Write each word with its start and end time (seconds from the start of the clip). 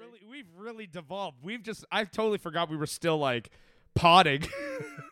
really 0.00 0.20
we've 0.30 0.46
really 0.56 0.86
devolved. 0.86 1.38
We've 1.42 1.62
just 1.62 1.84
I 1.92 2.04
totally 2.04 2.38
forgot 2.38 2.70
we 2.70 2.76
were 2.76 2.86
still 2.86 3.18
like 3.18 3.50
potting. 3.94 4.44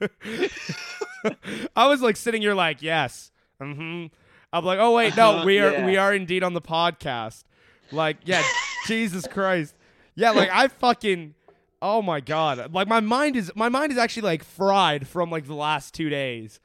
I 1.76 1.86
was 1.88 2.00
like 2.00 2.16
sitting 2.16 2.42
here 2.42 2.54
like, 2.54 2.82
yes. 2.82 3.30
Mm-hmm. 3.60 4.06
I'm 4.52 4.64
like, 4.64 4.78
oh 4.78 4.94
wait, 4.94 5.16
no, 5.16 5.38
Uh, 5.38 5.44
we 5.44 5.58
are 5.58 5.72
yeah. 5.72 5.86
we 5.86 5.96
are 5.96 6.14
indeed 6.14 6.42
on 6.42 6.54
the 6.54 6.60
podcast. 6.60 7.44
Like, 7.92 8.18
yeah, 8.24 8.42
Jesus 8.86 9.26
Christ. 9.26 9.74
Yeah, 10.14 10.30
like 10.30 10.50
I 10.50 10.68
fucking 10.68 11.34
oh 11.82 12.02
my 12.02 12.20
god. 12.20 12.72
Like 12.72 12.88
my 12.88 13.00
mind 13.00 13.36
is 13.36 13.52
my 13.54 13.68
mind 13.68 13.92
is 13.92 13.98
actually 13.98 14.22
like 14.22 14.42
fried 14.44 15.06
from 15.06 15.30
like 15.30 15.46
the 15.46 15.54
last 15.54 15.94
two 15.94 16.08
days. 16.08 16.60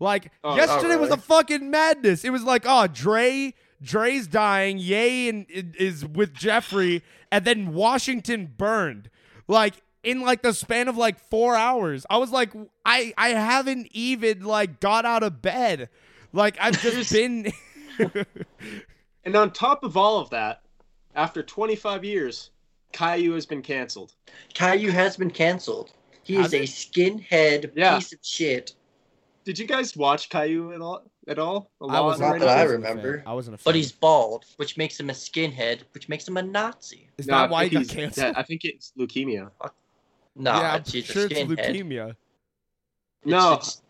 Like 0.00 0.30
Oh, 0.42 0.56
yesterday 0.56 0.94
oh, 0.94 0.98
was 0.98 1.10
a 1.10 1.16
fucking 1.16 1.70
madness. 1.70 2.24
It 2.24 2.30
was 2.30 2.42
like, 2.44 2.64
oh, 2.66 2.86
Dre, 2.88 3.54
Dre's 3.82 4.26
dying. 4.26 4.78
Ye 4.78 5.28
and 5.28 5.46
is 5.48 6.04
with 6.06 6.34
Jeffrey, 6.34 7.02
and 7.30 7.44
then 7.44 7.74
Washington 7.74 8.52
burned. 8.56 9.10
Like 9.46 9.74
in 10.02 10.20
like 10.20 10.42
the 10.42 10.52
span 10.52 10.88
of 10.88 10.96
like 10.96 11.18
four 11.18 11.56
hours. 11.56 12.06
I 12.10 12.18
was 12.18 12.30
like, 12.30 12.52
I 12.84 13.12
I 13.18 13.30
haven't 13.30 13.88
even 13.92 14.42
like 14.44 14.80
got 14.80 15.04
out 15.04 15.22
of 15.22 15.42
bed. 15.42 15.88
Like 16.32 16.56
I've 16.60 16.80
just 16.80 17.12
been. 17.12 17.52
And 19.24 19.36
on 19.36 19.52
top 19.52 19.84
of 19.84 19.96
all 19.96 20.18
of 20.20 20.30
that, 20.30 20.62
after 21.14 21.42
25 21.42 22.04
years, 22.04 22.50
Caillou 22.92 23.32
has 23.32 23.46
been 23.46 23.62
canceled. 23.62 24.12
Caillou 24.52 24.90
has 24.90 25.16
been 25.16 25.30
canceled. 25.30 25.92
He 26.24 26.34
Has 26.34 26.52
is 26.52 26.54
a 26.54 26.62
skinhead 26.64 27.72
Yeah. 27.74 27.96
piece 27.96 28.12
of 28.12 28.18
shit. 28.22 28.74
Did 29.44 29.58
you 29.58 29.66
guys 29.66 29.94
watch 29.96 30.28
Caillou 30.30 30.72
at 30.72 30.80
all? 30.80 31.02
At 31.28 31.38
all? 31.38 31.70
A 31.80 31.84
I 31.86 31.98
lot 31.98 32.04
was 32.04 32.20
Not 32.20 32.38
that 32.38 32.48
I 32.48 32.62
wasn't 32.64 32.82
remember. 32.82 33.22
I 33.26 33.32
wasn't 33.34 33.54
a 33.54 33.58
fan. 33.58 33.62
But 33.64 33.74
he's 33.74 33.92
bald, 33.92 34.46
which 34.56 34.76
makes 34.78 34.98
him 34.98 35.10
a 35.10 35.12
skinhead, 35.12 35.80
which 35.92 36.08
makes 36.08 36.26
him 36.26 36.36
a 36.38 36.42
Nazi. 36.42 37.08
Is 37.18 37.26
No, 37.26 37.34
I 37.34 37.40
that 37.42 37.50
why 37.50 37.64
he 37.64 37.70
think 37.76 37.88
got 37.88 37.94
he's- 37.96 38.14
canceled? 38.14 38.36
I 38.36 38.42
think 38.42 38.64
it's 38.64 38.92
leukemia. 38.98 39.50
No, 40.36 40.50
yeah, 40.52 40.74
I'm 40.74 40.84
she's 40.84 41.04
sure 41.04 41.24
a 41.24 41.26
it's 41.26 41.34
leukemia. 41.40 42.10
It's- 42.10 42.16
No, 43.24 43.52
it's- 43.54 43.82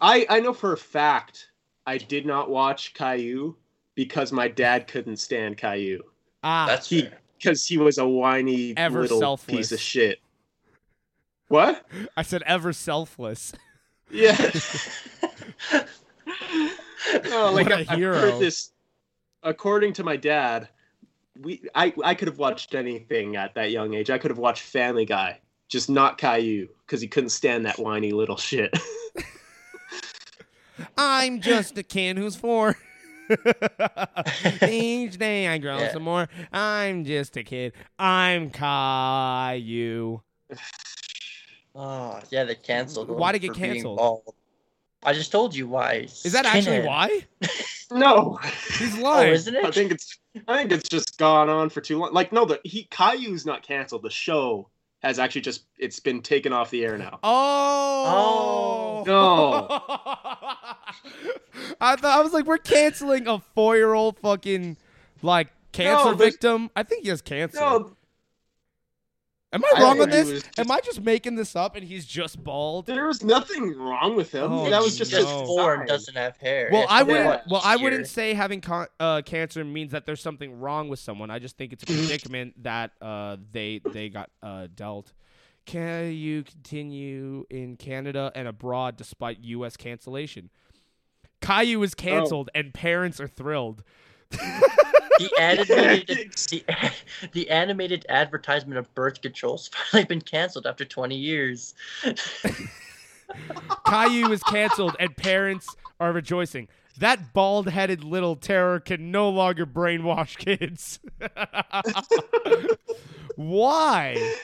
I 0.00 0.26
I 0.30 0.40
know 0.40 0.52
for 0.52 0.72
a 0.72 0.76
fact 0.78 1.50
I 1.86 1.98
did 1.98 2.24
not 2.26 2.48
watch 2.50 2.94
Caillou 2.94 3.56
because 3.94 4.32
my 4.32 4.48
dad 4.48 4.86
couldn't 4.86 5.16
stand 5.16 5.56
Caillou 5.56 6.00
Ah, 6.42 6.66
that's 6.66 6.88
he- 6.88 7.02
fair. 7.02 7.18
because 7.38 7.66
he 7.66 7.76
was 7.78 7.98
a 7.98 8.06
whiny 8.06 8.74
Ever 8.76 9.02
little 9.02 9.18
selfless. 9.18 9.56
piece 9.56 9.72
of 9.72 9.80
shit. 9.80 10.20
What? 11.48 11.84
I 12.16 12.22
said 12.22 12.42
ever 12.46 12.72
selfless. 12.72 13.52
Yeah. 14.10 14.36
no, 15.72 15.84
oh, 17.26 17.52
like 17.54 17.70
I, 17.70 17.86
I've 17.88 18.00
heard 18.00 18.40
this. 18.40 18.70
According 19.42 19.94
to 19.94 20.04
my 20.04 20.16
dad, 20.16 20.68
we 21.40 21.62
I 21.74 21.92
I 22.04 22.14
could 22.14 22.28
have 22.28 22.38
watched 22.38 22.74
anything 22.74 23.36
at 23.36 23.54
that 23.54 23.70
young 23.70 23.94
age. 23.94 24.10
I 24.10 24.18
could 24.18 24.30
have 24.30 24.38
watched 24.38 24.62
Family 24.62 25.04
Guy, 25.04 25.40
just 25.68 25.88
not 25.88 26.18
Caillou, 26.18 26.68
because 26.86 27.00
he 27.00 27.08
couldn't 27.08 27.30
stand 27.30 27.66
that 27.66 27.78
whiny 27.78 28.12
little 28.12 28.36
shit. 28.36 28.76
I'm 30.98 31.40
just 31.40 31.76
a 31.78 31.82
kid 31.82 32.18
who's 32.18 32.36
four. 32.36 32.76
Each 34.66 35.16
day 35.18 35.46
I 35.48 35.58
grow 35.58 35.78
Yeah. 35.78 35.92
some 35.92 36.02
more. 36.02 36.28
I'm 36.52 37.04
just 37.04 37.36
a 37.36 37.44
kid. 37.44 37.72
I'm 37.98 38.50
Caillou. 38.50 40.20
Oh, 41.74 42.20
yeah, 42.30 42.44
they 42.44 42.56
canceled. 42.56 43.08
Why 43.08 43.32
did 43.32 43.44
it 43.44 43.48
get 43.48 43.56
canceled? 43.56 44.22
I 45.02 45.14
just 45.14 45.32
told 45.32 45.54
you 45.54 45.66
why. 45.66 46.08
Is 46.24 46.32
that 46.32 46.44
actually 46.44 46.86
why? 46.86 47.24
no, 47.90 48.38
He's 48.78 48.98
Oh, 48.98 49.02
lying. 49.02 49.32
isn't 49.32 49.54
it? 49.54 49.64
I 49.64 49.70
think 49.70 49.92
it's 49.92 50.18
I 50.46 50.58
think 50.58 50.72
it's 50.72 50.88
just 50.88 51.18
gone 51.18 51.48
on 51.48 51.70
for 51.70 51.80
too 51.80 51.98
long. 51.98 52.12
Like 52.12 52.32
no, 52.32 52.44
the 52.44 52.60
he 52.64 52.84
Caillou's 52.90 53.46
not 53.46 53.62
canceled. 53.62 54.02
The 54.02 54.10
show 54.10 54.68
has 55.02 55.18
actually 55.18 55.40
just 55.40 55.64
it's 55.78 56.00
been 56.00 56.20
taken 56.20 56.52
off 56.52 56.68
the 56.70 56.84
air 56.84 56.98
now. 56.98 57.18
Oh. 57.22 58.04
oh. 58.06 59.04
No. 59.06 59.68
I 61.80 61.96
thought 61.96 62.18
I 62.18 62.20
was 62.20 62.34
like, 62.34 62.44
we're 62.44 62.58
canceling 62.58 63.26
a 63.26 63.38
four-year-old 63.38 64.18
fucking 64.18 64.76
like 65.22 65.48
cancer 65.72 66.10
No, 66.10 66.14
victim. 66.16 66.68
I 66.76 66.82
think 66.82 67.04
he 67.04 67.08
has 67.08 67.22
cancer. 67.22 67.58
No, 67.58 67.96
Am 69.52 69.64
I 69.64 69.72
I 69.76 69.82
wrong 69.82 70.00
on 70.00 70.10
this? 70.10 70.30
was 70.30 70.44
Am 70.58 70.70
I 70.70 70.78
just 70.80 71.00
making 71.02 71.34
this 71.34 71.56
up 71.56 71.74
and 71.74 71.84
he's 71.84 72.06
just 72.06 72.42
bald? 72.42 72.86
there 72.86 73.06
was 73.06 73.24
nothing 73.24 73.76
wrong 73.76 74.14
with 74.14 74.32
him. 74.32 74.52
Oh, 74.52 74.70
that 74.70 74.80
was 74.80 74.96
just 74.96 75.10
just 75.10 75.28
his 75.28 75.46
four 75.48 75.74
and 75.74 75.88
doesn't 75.88 76.14
have 76.16 76.36
hair. 76.36 76.68
Well, 76.72 76.84
It's 76.84 76.92
I 76.92 77.00
a 77.00 77.04
wouldn't. 77.04 77.24
lot 77.26 77.42
Well, 77.50 77.60
I 77.64 77.74
easier. 77.74 77.84
wouldn't 77.84 78.06
say 78.06 78.34
having 78.34 78.60
con- 78.60 78.86
uh, 79.00 79.22
cancer 79.22 79.64
means 79.64 79.90
that 79.92 80.06
there's 80.06 80.20
something 80.22 80.60
wrong 80.60 80.88
with 80.88 81.00
someone. 81.00 81.30
I 81.30 81.40
just 81.40 81.56
think 81.56 81.72
it's 81.72 81.82
a 81.82 81.86
predicament 81.92 82.62
that 82.62 82.92
uh, 83.02 83.38
they 83.50 83.80
they 83.92 84.08
got 84.08 84.30
uh, 84.42 84.68
dealt. 84.74 85.12
Can 85.66 86.12
you 86.12 86.42
continue 86.42 87.44
in 87.50 87.76
Canada 87.76 88.30
and 88.34 88.46
abroad 88.48 88.96
despite 88.96 89.40
U.S. 89.40 89.76
cancellation? 89.76 90.50
Caillou 91.40 91.82
is 91.82 91.94
canceled 91.94 92.50
and 92.54 92.72
parents 92.74 93.20
are 93.20 93.28
thrilled. 93.28 93.82
The 94.30 95.30
animated 95.38 96.32
the, 96.50 96.64
the 97.32 97.50
animated 97.50 98.06
advertisement 98.08 98.78
of 98.78 98.92
birth 98.94 99.20
control's 99.20 99.68
finally 99.90 100.06
been 100.06 100.20
canceled 100.20 100.66
after 100.66 100.84
20 100.84 101.16
years. 101.16 101.74
Caillou 103.86 104.32
is 104.32 104.42
canceled 104.42 104.96
and 104.98 105.16
parents 105.16 105.76
are 105.98 106.12
rejoicing. 106.12 106.68
That 106.98 107.32
bald-headed 107.32 108.02
little 108.04 108.36
terror 108.36 108.80
can 108.80 109.10
no 109.10 109.28
longer 109.28 109.64
brainwash 109.64 110.36
kids. 110.36 110.98
Why? 113.36 114.34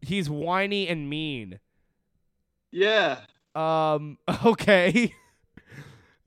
He's 0.00 0.30
whiny 0.30 0.88
and 0.88 1.10
mean. 1.10 1.58
Yeah. 2.70 3.20
Um. 3.54 4.18
Okay. 4.44 5.14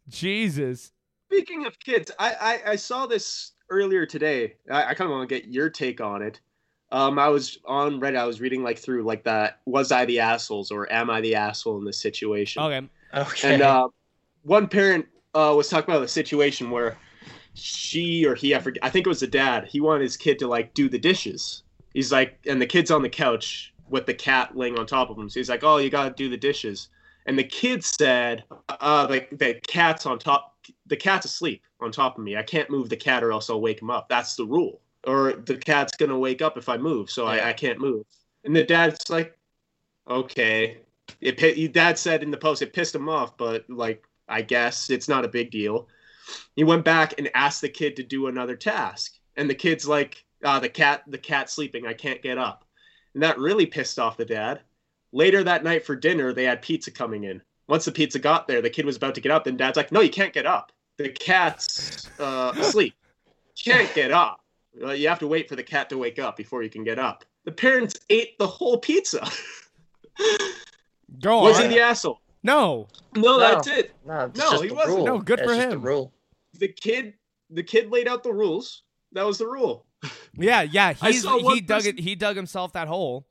Jesus. 0.09 0.91
Speaking 1.31 1.65
of 1.65 1.79
kids, 1.79 2.11
I 2.17 2.61
I, 2.65 2.71
I 2.71 2.75
saw 2.75 3.05
this 3.05 3.51
earlier 3.69 4.05
today. 4.05 4.55
I, 4.69 4.85
I 4.85 4.93
kind 4.93 5.09
of 5.09 5.17
want 5.17 5.29
to 5.29 5.35
get 5.35 5.47
your 5.47 5.69
take 5.69 6.01
on 6.01 6.21
it. 6.21 6.39
Um, 6.91 7.19
I 7.19 7.27
was 7.27 7.59
on 7.65 8.01
Reddit. 8.01 8.17
I 8.17 8.25
was 8.25 8.41
reading 8.41 8.63
like 8.63 8.79
through 8.79 9.03
like 9.03 9.23
that. 9.25 9.59
Was 9.65 9.91
I 9.91 10.05
the 10.05 10.19
assholes 10.19 10.71
or 10.71 10.91
am 10.91 11.09
I 11.09 11.21
the 11.21 11.35
asshole 11.35 11.77
in 11.77 11.85
this 11.85 12.01
situation? 12.01 12.63
Okay. 12.63 12.87
Okay. 13.13 13.53
And 13.53 13.61
uh, 13.61 13.89
one 14.43 14.67
parent 14.67 15.05
uh, 15.35 15.53
was 15.55 15.69
talking 15.69 15.93
about 15.93 16.03
a 16.03 16.07
situation 16.07 16.71
where 16.71 16.97
she 17.53 18.25
or 18.25 18.35
he, 18.35 18.55
I 18.55 18.59
forget, 18.59 18.83
I 18.83 18.89
think 18.89 19.05
it 19.05 19.09
was 19.09 19.19
the 19.19 19.27
dad. 19.27 19.65
He 19.65 19.81
wanted 19.81 20.01
his 20.01 20.17
kid 20.17 20.39
to 20.39 20.47
like 20.47 20.73
do 20.73 20.89
the 20.89 20.99
dishes. 20.99 21.63
He's 21.93 22.11
like, 22.11 22.39
and 22.47 22.61
the 22.61 22.65
kid's 22.65 22.91
on 22.91 23.01
the 23.01 23.09
couch 23.09 23.73
with 23.89 24.05
the 24.05 24.13
cat 24.13 24.55
laying 24.55 24.77
on 24.77 24.85
top 24.85 25.09
of 25.09 25.17
him. 25.17 25.29
So 25.29 25.39
he's 25.39 25.49
like, 25.49 25.63
"Oh, 25.63 25.77
you 25.77 25.89
gotta 25.89 26.13
do 26.13 26.29
the 26.29 26.37
dishes." 26.37 26.89
And 27.25 27.37
the 27.37 27.43
kid 27.43 27.83
said, 27.83 28.43
"Uh, 28.69 29.07
the 29.07 29.27
the 29.31 29.59
cat's 29.67 30.05
on 30.05 30.19
top. 30.19 30.55
The 30.89 30.97
cat's 30.97 31.25
asleep 31.25 31.63
on 31.79 31.91
top 31.91 32.17
of 32.17 32.23
me. 32.23 32.35
I 32.35 32.43
can't 32.43 32.69
move 32.69 32.89
the 32.89 32.97
cat 32.97 33.23
or 33.23 33.31
else 33.31 33.49
I'll 33.49 33.61
wake 33.61 33.81
him 33.81 33.89
up. 33.89 34.09
That's 34.09 34.35
the 34.35 34.45
rule. 34.45 34.81
Or 35.05 35.33
the 35.33 35.55
cat's 35.55 35.95
gonna 35.95 36.17
wake 36.17 36.41
up 36.41 36.57
if 36.57 36.67
I 36.67 36.77
move, 36.77 37.09
so 37.09 37.25
Yeah. 37.25 37.45
I, 37.45 37.49
I 37.49 37.53
can't 37.53 37.79
move." 37.79 38.05
And 38.43 38.55
the 38.55 38.63
dad's 38.63 39.09
like, 39.09 39.37
"Okay." 40.09 40.79
It 41.21 41.73
dad 41.73 41.97
said 41.97 42.21
in 42.21 42.31
the 42.31 42.37
post 42.37 42.61
it 42.61 42.73
pissed 42.73 42.95
him 42.95 43.09
off, 43.09 43.37
but 43.37 43.69
like 43.69 44.03
I 44.27 44.41
guess 44.41 44.89
it's 44.89 45.07
not 45.07 45.25
a 45.25 45.29
big 45.29 45.51
deal. 45.51 45.87
He 46.55 46.63
went 46.63 46.85
back 46.85 47.15
and 47.17 47.29
asked 47.33 47.61
the 47.61 47.69
kid 47.69 47.95
to 47.95 48.03
do 48.03 48.27
another 48.27 48.55
task, 48.55 49.19
and 49.35 49.49
the 49.49 49.55
kid's 49.55 49.87
like, 49.87 50.23
uh, 50.43 50.59
"The 50.59 50.69
cat, 50.69 51.03
the 51.07 51.17
cat's 51.17 51.53
sleeping. 51.53 51.87
I 51.87 51.93
can't 51.93 52.21
get 52.21 52.37
up," 52.37 52.65
and 53.13 53.23
that 53.23 53.39
really 53.39 53.65
pissed 53.65 53.99
off 53.99 54.17
the 54.17 54.25
dad. 54.25 54.61
Later 55.11 55.43
that 55.43 55.63
night 55.63 55.85
for 55.85 55.95
dinner, 55.95 56.33
they 56.33 56.43
had 56.43 56.61
pizza 56.61 56.91
coming 56.91 57.23
in. 57.23 57.41
Once 57.67 57.85
the 57.85 57.91
pizza 57.91 58.19
got 58.19 58.47
there, 58.47 58.61
the 58.61 58.69
kid 58.69 58.85
was 58.85 58.97
about 58.97 59.15
to 59.15 59.21
get 59.21 59.31
up, 59.31 59.47
and 59.47 59.57
dad's 59.57 59.77
like, 59.77 59.91
"No, 59.91 60.01
you 60.01 60.09
can't 60.09 60.33
get 60.33 60.45
up. 60.45 60.71
The 60.99 61.09
cat's 61.09 62.09
uh, 62.19 62.51
asleep. 62.57 62.93
You 63.55 63.71
can't 63.73 63.93
get 63.95 64.11
up. 64.11 64.41
Uh, 64.83 64.91
you 64.91 65.07
have 65.07 65.19
to 65.19 65.27
wait 65.27 65.47
for 65.47 65.55
the 65.55 65.63
cat 65.63 65.89
to 65.89 65.97
wake 65.97 66.19
up 66.19 66.35
before 66.37 66.61
you 66.61 66.69
can 66.69 66.83
get 66.83 66.99
up." 66.99 67.23
The 67.45 67.51
parents 67.53 67.95
ate 68.09 68.37
the 68.37 68.45
whole 68.47 68.77
pizza. 68.77 69.25
Go 71.21 71.41
was 71.43 71.57
on. 71.57 71.63
he 71.69 71.75
the 71.77 71.79
asshole? 71.81 72.19
no. 72.43 72.87
No, 73.15 73.21
No. 73.37 73.39
that's 73.39 73.67
it. 73.67 73.93
no, 74.05 74.29
No, 74.35 74.61
he 74.61 74.69
wasn't. 74.71 74.97
Rule. 74.97 75.05
No, 75.05 75.19
good 75.19 75.39
That's 75.39 75.49
for 75.49 75.55
just 75.55 75.69
the 75.69 75.75
him. 75.75 75.81
rule. 75.81 76.13
The 76.53 76.67
kid, 76.67 77.13
the 77.49 77.63
kid 77.63 77.89
laid 77.91 78.07
out 78.07 78.23
the 78.23 78.33
rules. 78.33 78.83
That 79.13 79.25
was 79.25 79.37
the 79.37 79.47
rule. 79.47 79.85
Yeah. 80.37 80.61
Yeah. 80.63 80.93
He's, 81.01 81.23
he 81.23 81.27
one 81.43 81.65
dug 81.65 81.85
it. 81.85 81.97
He 81.99 82.15
dug 82.15 82.35
himself 82.35 82.73
that 82.73 82.87
hole. 82.89 83.25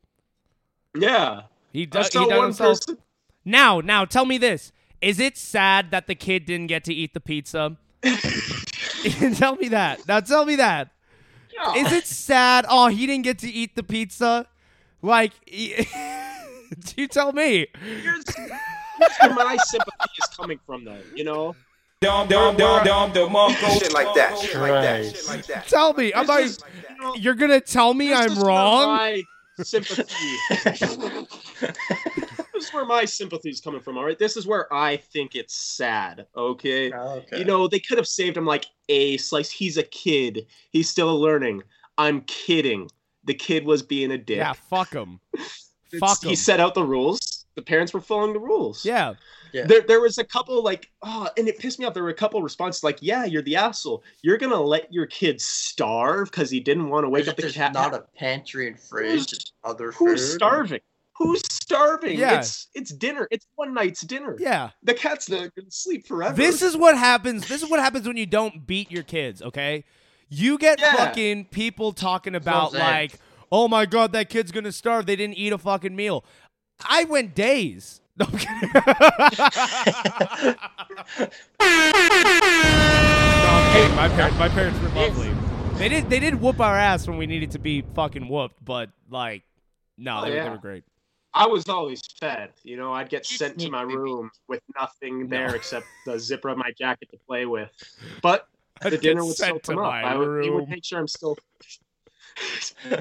Yeah. 0.98 1.42
He 1.72 1.82
I 1.82 1.84
dug. 1.84 2.04
He 2.06 2.18
dug 2.18 2.28
one 2.30 2.42
himself. 2.44 2.78
person. 2.80 2.98
Now, 3.44 3.80
now, 3.80 4.04
tell 4.04 4.24
me 4.24 4.38
this: 4.38 4.72
Is 5.00 5.20
it 5.20 5.36
sad 5.36 5.90
that 5.90 6.06
the 6.06 6.14
kid 6.14 6.44
didn't 6.46 6.66
get 6.68 6.84
to 6.84 6.94
eat 6.94 7.14
the 7.14 7.20
pizza? 7.20 7.76
tell 9.34 9.56
me 9.56 9.68
that. 9.68 10.06
Now, 10.08 10.20
tell 10.20 10.44
me 10.44 10.56
that. 10.56 10.90
Is 11.76 11.92
it 11.92 12.06
sad? 12.06 12.66
Oh, 12.68 12.86
he 12.88 13.06
didn't 13.06 13.24
get 13.24 13.38
to 13.40 13.50
eat 13.50 13.74
the 13.74 13.82
pizza. 13.82 14.46
Like, 15.02 15.32
you 15.46 17.06
tell 17.08 17.32
me. 17.32 17.66
Here's, 17.80 18.24
here's 18.36 18.50
where 19.20 19.34
my 19.34 19.56
sympathy 19.66 20.10
is 20.22 20.28
coming 20.36 20.60
from, 20.66 20.84
though. 20.84 20.98
You 21.14 21.24
know, 21.24 21.56
Dum 22.00 22.28
dum 22.28 22.56
dum 22.56 22.84
dum 22.84 23.12
dum 23.12 23.34
Uncle. 23.34 23.68
Shit 23.70 23.92
like 23.92 24.14
that. 24.14 24.38
Shit 24.38 24.56
like 24.56 24.70
that. 24.70 25.04
Shit 25.16 25.26
like 25.28 25.46
that. 25.46 25.66
Tell 25.66 25.92
me, 25.94 26.12
am 26.12 26.26
This 26.26 26.36
I? 26.36 26.40
is- 26.40 26.58
you 26.96 27.04
know, 27.04 27.14
You're 27.16 27.34
gonna 27.34 27.60
tell 27.60 27.92
me 27.94 28.08
this 28.08 28.18
I'm 28.18 28.32
is 28.32 28.38
where 28.38 28.46
wrong? 28.46 28.88
My 28.96 29.22
sympathy. 29.62 30.14
this 32.58 32.68
is 32.68 32.74
where 32.74 32.84
my 32.84 33.04
sympathy 33.04 33.50
is 33.50 33.60
coming 33.60 33.80
from. 33.80 33.96
All 33.96 34.04
right, 34.04 34.18
this 34.18 34.36
is 34.36 34.46
where 34.46 34.72
I 34.72 34.96
think 34.96 35.34
it's 35.34 35.54
sad. 35.54 36.26
Okay. 36.36 36.92
Oh, 36.92 37.16
okay. 37.18 37.38
You 37.38 37.44
know, 37.44 37.68
they 37.68 37.78
could 37.80 37.98
have 37.98 38.06
saved 38.08 38.36
him 38.36 38.46
like 38.46 38.66
a 38.88 39.16
slice. 39.18 39.50
He's 39.50 39.76
a 39.76 39.82
kid. 39.84 40.46
He's 40.70 40.88
still 40.88 41.18
learning. 41.20 41.62
I'm 41.96 42.22
kidding. 42.22 42.88
The 43.24 43.34
kid 43.34 43.64
was 43.64 43.82
being 43.82 44.10
a 44.12 44.18
dick. 44.18 44.38
Yeah, 44.38 44.52
fuck 44.52 44.92
him. 44.92 45.20
It's- 45.90 46.00
fuck 46.00 46.22
He 46.22 46.36
set 46.36 46.60
out 46.60 46.74
the 46.74 46.84
rules. 46.84 47.46
The 47.54 47.62
parents 47.62 47.94
were 47.94 48.02
following 48.02 48.34
the 48.34 48.38
rules. 48.38 48.84
Yeah, 48.84 49.14
Yeah. 49.54 49.64
There, 49.66 49.80
there 49.80 50.00
was 50.02 50.18
a 50.18 50.24
couple 50.24 50.62
like, 50.62 50.90
oh, 51.02 51.28
and 51.38 51.48
it 51.48 51.58
pissed 51.58 51.78
me 51.78 51.86
off. 51.86 51.94
There 51.94 52.02
were 52.02 52.10
a 52.10 52.14
couple 52.14 52.40
responses 52.42 52.84
like, 52.84 52.98
"Yeah, 53.00 53.24
you're 53.24 53.40
the 53.42 53.56
asshole. 53.56 54.04
You're 54.22 54.36
gonna 54.36 54.60
let 54.60 54.92
your 54.92 55.06
kid 55.06 55.40
starve 55.40 56.30
because 56.30 56.50
he 56.50 56.60
didn't 56.60 56.90
want 56.90 57.04
to 57.04 57.08
wake 57.08 57.24
There's, 57.24 57.30
up 57.30 57.36
the 57.38 57.50
cat." 57.50 57.72
not 57.72 57.94
a 57.94 58.04
pantry 58.16 58.66
and 58.68 58.78
fridge. 58.78 59.26
Just 59.28 59.54
other 59.64 59.90
Who's 59.92 60.20
food. 60.20 60.34
starving? 60.36 60.80
Who's 61.16 61.42
starving? 61.68 62.18
Yeah. 62.18 62.38
It's 62.38 62.68
it's 62.74 62.90
dinner. 62.92 63.28
It's 63.30 63.46
one 63.56 63.74
night's 63.74 64.00
dinner. 64.00 64.36
yeah. 64.38 64.70
The 64.82 64.94
cat's 64.94 65.28
not 65.28 65.54
gonna 65.54 65.70
sleep 65.70 66.06
forever. 66.06 66.34
This 66.34 66.62
is 66.62 66.76
what 66.76 66.96
happens. 66.96 67.46
This 67.48 67.62
is 67.62 67.68
what 67.70 67.80
happens 67.80 68.06
when 68.06 68.16
you 68.16 68.26
don't 68.26 68.66
beat 68.66 68.90
your 68.90 69.02
kids. 69.02 69.42
Okay, 69.42 69.84
you 70.30 70.56
get 70.58 70.80
Yeah. 70.80 70.94
fucking 70.96 71.46
people 71.46 71.92
talking 71.92 72.34
about 72.34 72.72
what 72.72 72.80
I'm 72.80 72.86
saying. 72.86 73.10
like, 73.10 73.20
"Oh 73.52 73.68
my 73.68 73.84
god, 73.86 74.12
that 74.12 74.28
kid's 74.30 74.50
gonna 74.52 74.72
starve. 74.72 75.04
They 75.06 75.16
didn't 75.16 75.36
eat 75.36 75.52
a 75.52 75.58
fucking 75.58 75.94
meal." 75.94 76.24
I 76.88 77.04
went 77.04 77.34
days. 77.34 78.00
No, 78.18 78.26
I'm 78.26 78.38
kidding. 78.38 78.70
no, 78.72 78.80
My 83.96 84.08
parents, 84.08 84.38
my 84.38 84.48
parents 84.48 84.78
were 84.80 84.88
lovely. 84.88 85.30
They 85.76 85.88
did, 85.88 86.10
they 86.10 86.18
did 86.18 86.40
whoop 86.40 86.58
our 86.60 86.76
ass 86.76 87.06
when 87.06 87.16
we 87.18 87.26
needed 87.26 87.52
to 87.52 87.58
be 87.60 87.82
fucking 87.94 88.28
whooped, 88.28 88.64
but 88.64 88.90
like, 89.10 89.42
no, 89.96 90.18
Oh, 90.18 90.24
they, 90.24 90.30
were- 90.36 90.42
they 90.44 90.50
were 90.50 90.56
great. 90.58 90.82
I 91.38 91.46
was 91.46 91.68
always 91.68 92.00
fed. 92.20 92.50
You 92.64 92.76
know, 92.76 92.92
I'd 92.92 93.08
get 93.08 93.24
sent 93.24 93.58
to 93.60 93.70
my 93.70 93.82
room 93.82 94.30
with 94.48 94.60
nothing 94.78 95.28
there 95.28 95.48
No. 95.48 95.54
except 95.54 95.86
the 96.04 96.18
zipper 96.18 96.48
of 96.48 96.58
my 96.58 96.72
jacket 96.78 97.08
to 97.12 97.18
play 97.26 97.46
with. 97.46 97.70
But 98.22 98.48
I'd 98.82 98.92
the 98.92 98.98
dinner 98.98 99.24
would 99.24 99.36
still 99.36 99.58
come 99.60 99.78
up. 99.78 99.84
my 99.84 100.02
I 100.02 100.16
would, 100.16 100.44
he 100.44 100.50
would 100.50 100.68
make 100.68 100.84
sure 100.84 100.98
I'm 100.98 101.08
still. 101.08 101.36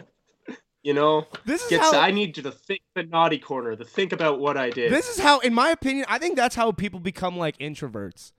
you 0.83 0.93
know, 0.93 1.25
This 1.45 1.63
is 1.63 1.69
gets. 1.69 1.91
how 1.91 1.99
I 1.99 2.11
need 2.11 2.35
to 2.35 2.51
think 2.51 2.81
the 2.95 3.03
naughty 3.03 3.37
corner, 3.39 3.75
to 3.75 3.83
think 3.85 4.11
about 4.13 4.39
what 4.39 4.57
I 4.57 4.69
did. 4.69 4.91
This 4.91 5.09
is 5.09 5.19
how, 5.19 5.39
in 5.39 5.53
my 5.53 5.69
opinion, 5.71 6.05
I 6.07 6.17
think 6.17 6.35
that's 6.35 6.55
how 6.55 6.71
people 6.71 6.99
become 6.99 7.37
like 7.37 7.57
introverts. 7.57 8.31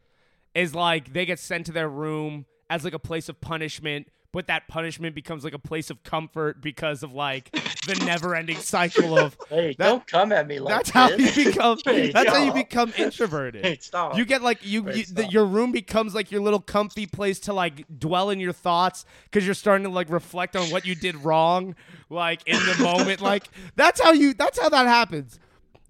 Is 0.54 0.74
like 0.74 1.12
they 1.12 1.26
get 1.26 1.38
sent 1.38 1.66
to 1.66 1.72
their 1.72 1.88
room 1.88 2.46
as 2.70 2.84
like 2.84 2.94
a 2.94 2.98
place 2.98 3.28
of 3.28 3.40
punishment, 3.40 4.08
but 4.32 4.46
that 4.48 4.68
punishment 4.68 5.14
becomes 5.14 5.42
like 5.42 5.54
a 5.54 5.58
place 5.58 5.88
of 5.90 6.02
comfort 6.02 6.60
because 6.60 7.02
of 7.02 7.12
like 7.14 7.50
the 7.86 7.94
never-ending 8.04 8.58
cycle 8.58 9.18
of. 9.18 9.36
Hey, 9.48 9.74
That- 9.78 9.86
don't 9.88 10.06
come 10.06 10.32
at 10.32 10.46
me 10.46 10.58
like 10.58 10.74
That's 10.74 10.90
how 10.90 11.08
you 11.08 11.32
become. 11.44 11.78
Hey, 11.84 12.10
That's 12.12 12.28
how 12.30 12.42
you 12.44 12.52
become 12.52 12.92
introverted. 12.98 13.64
Hey, 13.64 13.78
stop. 13.80 14.16
You 14.18 14.24
get 14.26 14.42
like 14.42 14.58
you, 14.62 14.82
Wait, 14.82 14.96
you 14.96 15.14
the, 15.14 15.24
your 15.26 15.46
room 15.46 15.72
becomes 15.72 16.14
like 16.14 16.30
your 16.30 16.42
little 16.42 16.60
comfy 16.60 17.06
place 17.06 17.40
to 17.40 17.54
like 17.54 17.84
dwell 17.98 18.28
in 18.30 18.38
your 18.40 18.52
thoughts 18.52 19.06
because 19.24 19.46
you're 19.46 19.54
starting 19.54 19.84
to 19.84 19.90
like 19.90 20.10
reflect 20.10 20.54
on 20.56 20.64
what 20.70 20.84
you 20.84 20.94
did 20.94 21.16
wrong, 21.16 21.74
like 22.10 22.42
in 22.46 22.56
the 22.66 22.76
moment. 22.82 23.22
Like 23.22 23.48
that's 23.76 24.00
how 24.02 24.12
you. 24.12 24.34
That's 24.34 24.58
how 24.60 24.68
that 24.68 24.86
happens. 24.86 25.40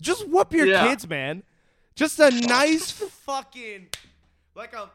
Just 0.00 0.29
whoop 0.29 0.52
your 0.52 0.67
Yeah. 0.67 0.87
kids, 0.87 1.08
man. 1.08 1.43
Just 1.96 2.20
a 2.20 2.31
nice 2.31 2.93
fucking 2.93 3.88
like 4.55 4.73
a, 4.73 4.88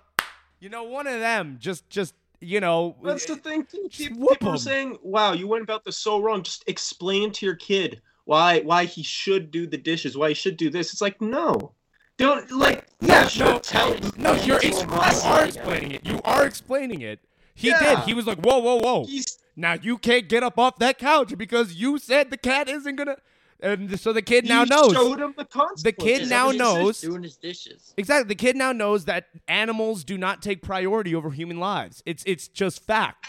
you 0.62 0.70
know, 0.70 0.84
one 0.84 1.06
of 1.08 1.20
them. 1.20 1.58
Just 1.60 1.90
just 1.90 2.14
you 2.44 2.60
know. 2.60 2.96
That's 3.04 3.26
the 3.26 3.36
thing. 3.36 3.66
Too. 3.66 3.88
People, 3.92 4.20
whoop 4.20 4.32
people 4.32 4.50
'em. 4.50 4.56
are 4.56 4.58
saying, 4.58 4.98
"Wow, 5.02 5.34
you 5.34 5.48
went 5.48 5.64
about 5.64 5.84
this 5.84 5.98
so 5.98 6.22
wrong." 6.22 6.44
Just 6.44 6.64
explain 6.68 7.32
to 7.34 7.46
your 7.46 7.56
kid 7.56 8.02
why 8.26 8.62
why 8.62 8.86
he 8.86 9.04
should 9.04 9.52
do 9.52 9.68
the 9.68 9.78
dishes, 9.78 10.18
why 10.18 10.30
he 10.30 10.34
should 10.36 10.58
do 10.58 10.70
this. 10.70 10.92
It's 10.94 11.02
like 11.02 11.22
no, 11.22 11.74
don't 12.18 12.50
like 12.52 12.86
yeah, 13.02 13.28
sure, 13.28 13.48
no, 13.48 13.60
tell 13.60 13.94
him. 13.94 14.12
no, 14.18 14.34
you're 14.34 14.60
It's 14.62 14.82
you 14.82 14.90
are 14.90 15.46
explaining 15.46 15.92
it. 15.92 16.06
You 16.06 16.20
are 16.24 16.46
explaining 16.46 17.02
it. 17.02 17.20
He 17.56 17.70
did. 17.70 18.00
He 18.00 18.14
was 18.14 18.26
like, 18.26 18.40
whoa, 18.40 18.58
whoa, 18.60 18.78
whoa. 18.78 19.06
He's 19.06 19.38
Now 19.56 19.74
you 19.74 19.98
can't 19.98 20.28
get 20.28 20.44
up 20.44 20.58
off 20.58 20.80
that 20.80 20.98
couch 20.98 21.38
because 21.38 21.76
you 21.76 22.00
said 22.00 22.32
the 22.32 22.38
cat 22.38 22.68
isn't 22.68 22.96
gonna. 22.96 23.18
And 23.64 24.00
so 24.00 24.12
the 24.14 24.22
kid 24.22 24.46
now 24.46 24.62
you 24.64 24.70
knows. 24.70 24.92
Showed 24.94 25.20
him 25.22 25.34
the 25.38 25.46
consequences. 25.46 25.84
The 25.84 25.92
kid 25.94 26.20
He's 26.22 26.30
now 26.30 26.52
doing 26.52 26.54
his- 26.54 26.60
knows- 26.60 27.02
doing 27.02 27.24
his 27.24 27.38
dishes. 27.38 27.94
Exactly. 27.98 28.28
The 28.28 28.36
kid 28.36 28.56
now 28.58 28.72
knows 28.74 29.06
that 29.06 29.28
animals 29.48 30.04
do 30.04 30.18
not 30.18 30.42
take 30.42 30.62
priority 30.62 31.16
over 31.16 31.32
human 31.32 31.60
lives. 31.60 32.04
It's 32.06 32.24
it's 32.28 32.48
just 32.50 32.84
fact. 32.86 33.26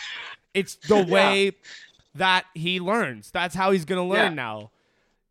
It's 0.52 0.74
the 0.88 0.96
Yeah. 0.96 1.04
way 1.12 1.52
that 2.16 2.46
he 2.54 2.80
learns. 2.80 3.30
That's 3.30 3.54
how 3.54 3.70
he's 3.70 3.84
gonna 3.84 4.06
learn 4.06 4.32
Yeah. 4.32 4.34
now. 4.44 4.70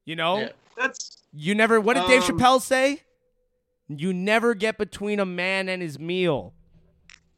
You 0.05 0.15
know. 0.15 0.39
Yeah. 0.39 0.49
That's 0.77 1.17
You 1.33 1.53
never. 1.55 1.81
What 1.81 1.95
did 1.95 2.07
Dave 2.07 2.23
Um, 2.29 2.37
Chappelle 2.39 2.61
say? 2.61 3.01
You 3.89 4.13
never 4.13 4.53
get 4.53 4.77
between 4.77 5.19
a 5.19 5.25
man 5.25 5.67
and 5.67 5.81
his 5.81 5.99
meal. 5.99 6.53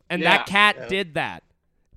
And 0.09 0.21
that 0.23 0.45
cat 0.45 0.75
Yeah. 0.77 0.87
did 0.87 1.13
that. 1.15 1.43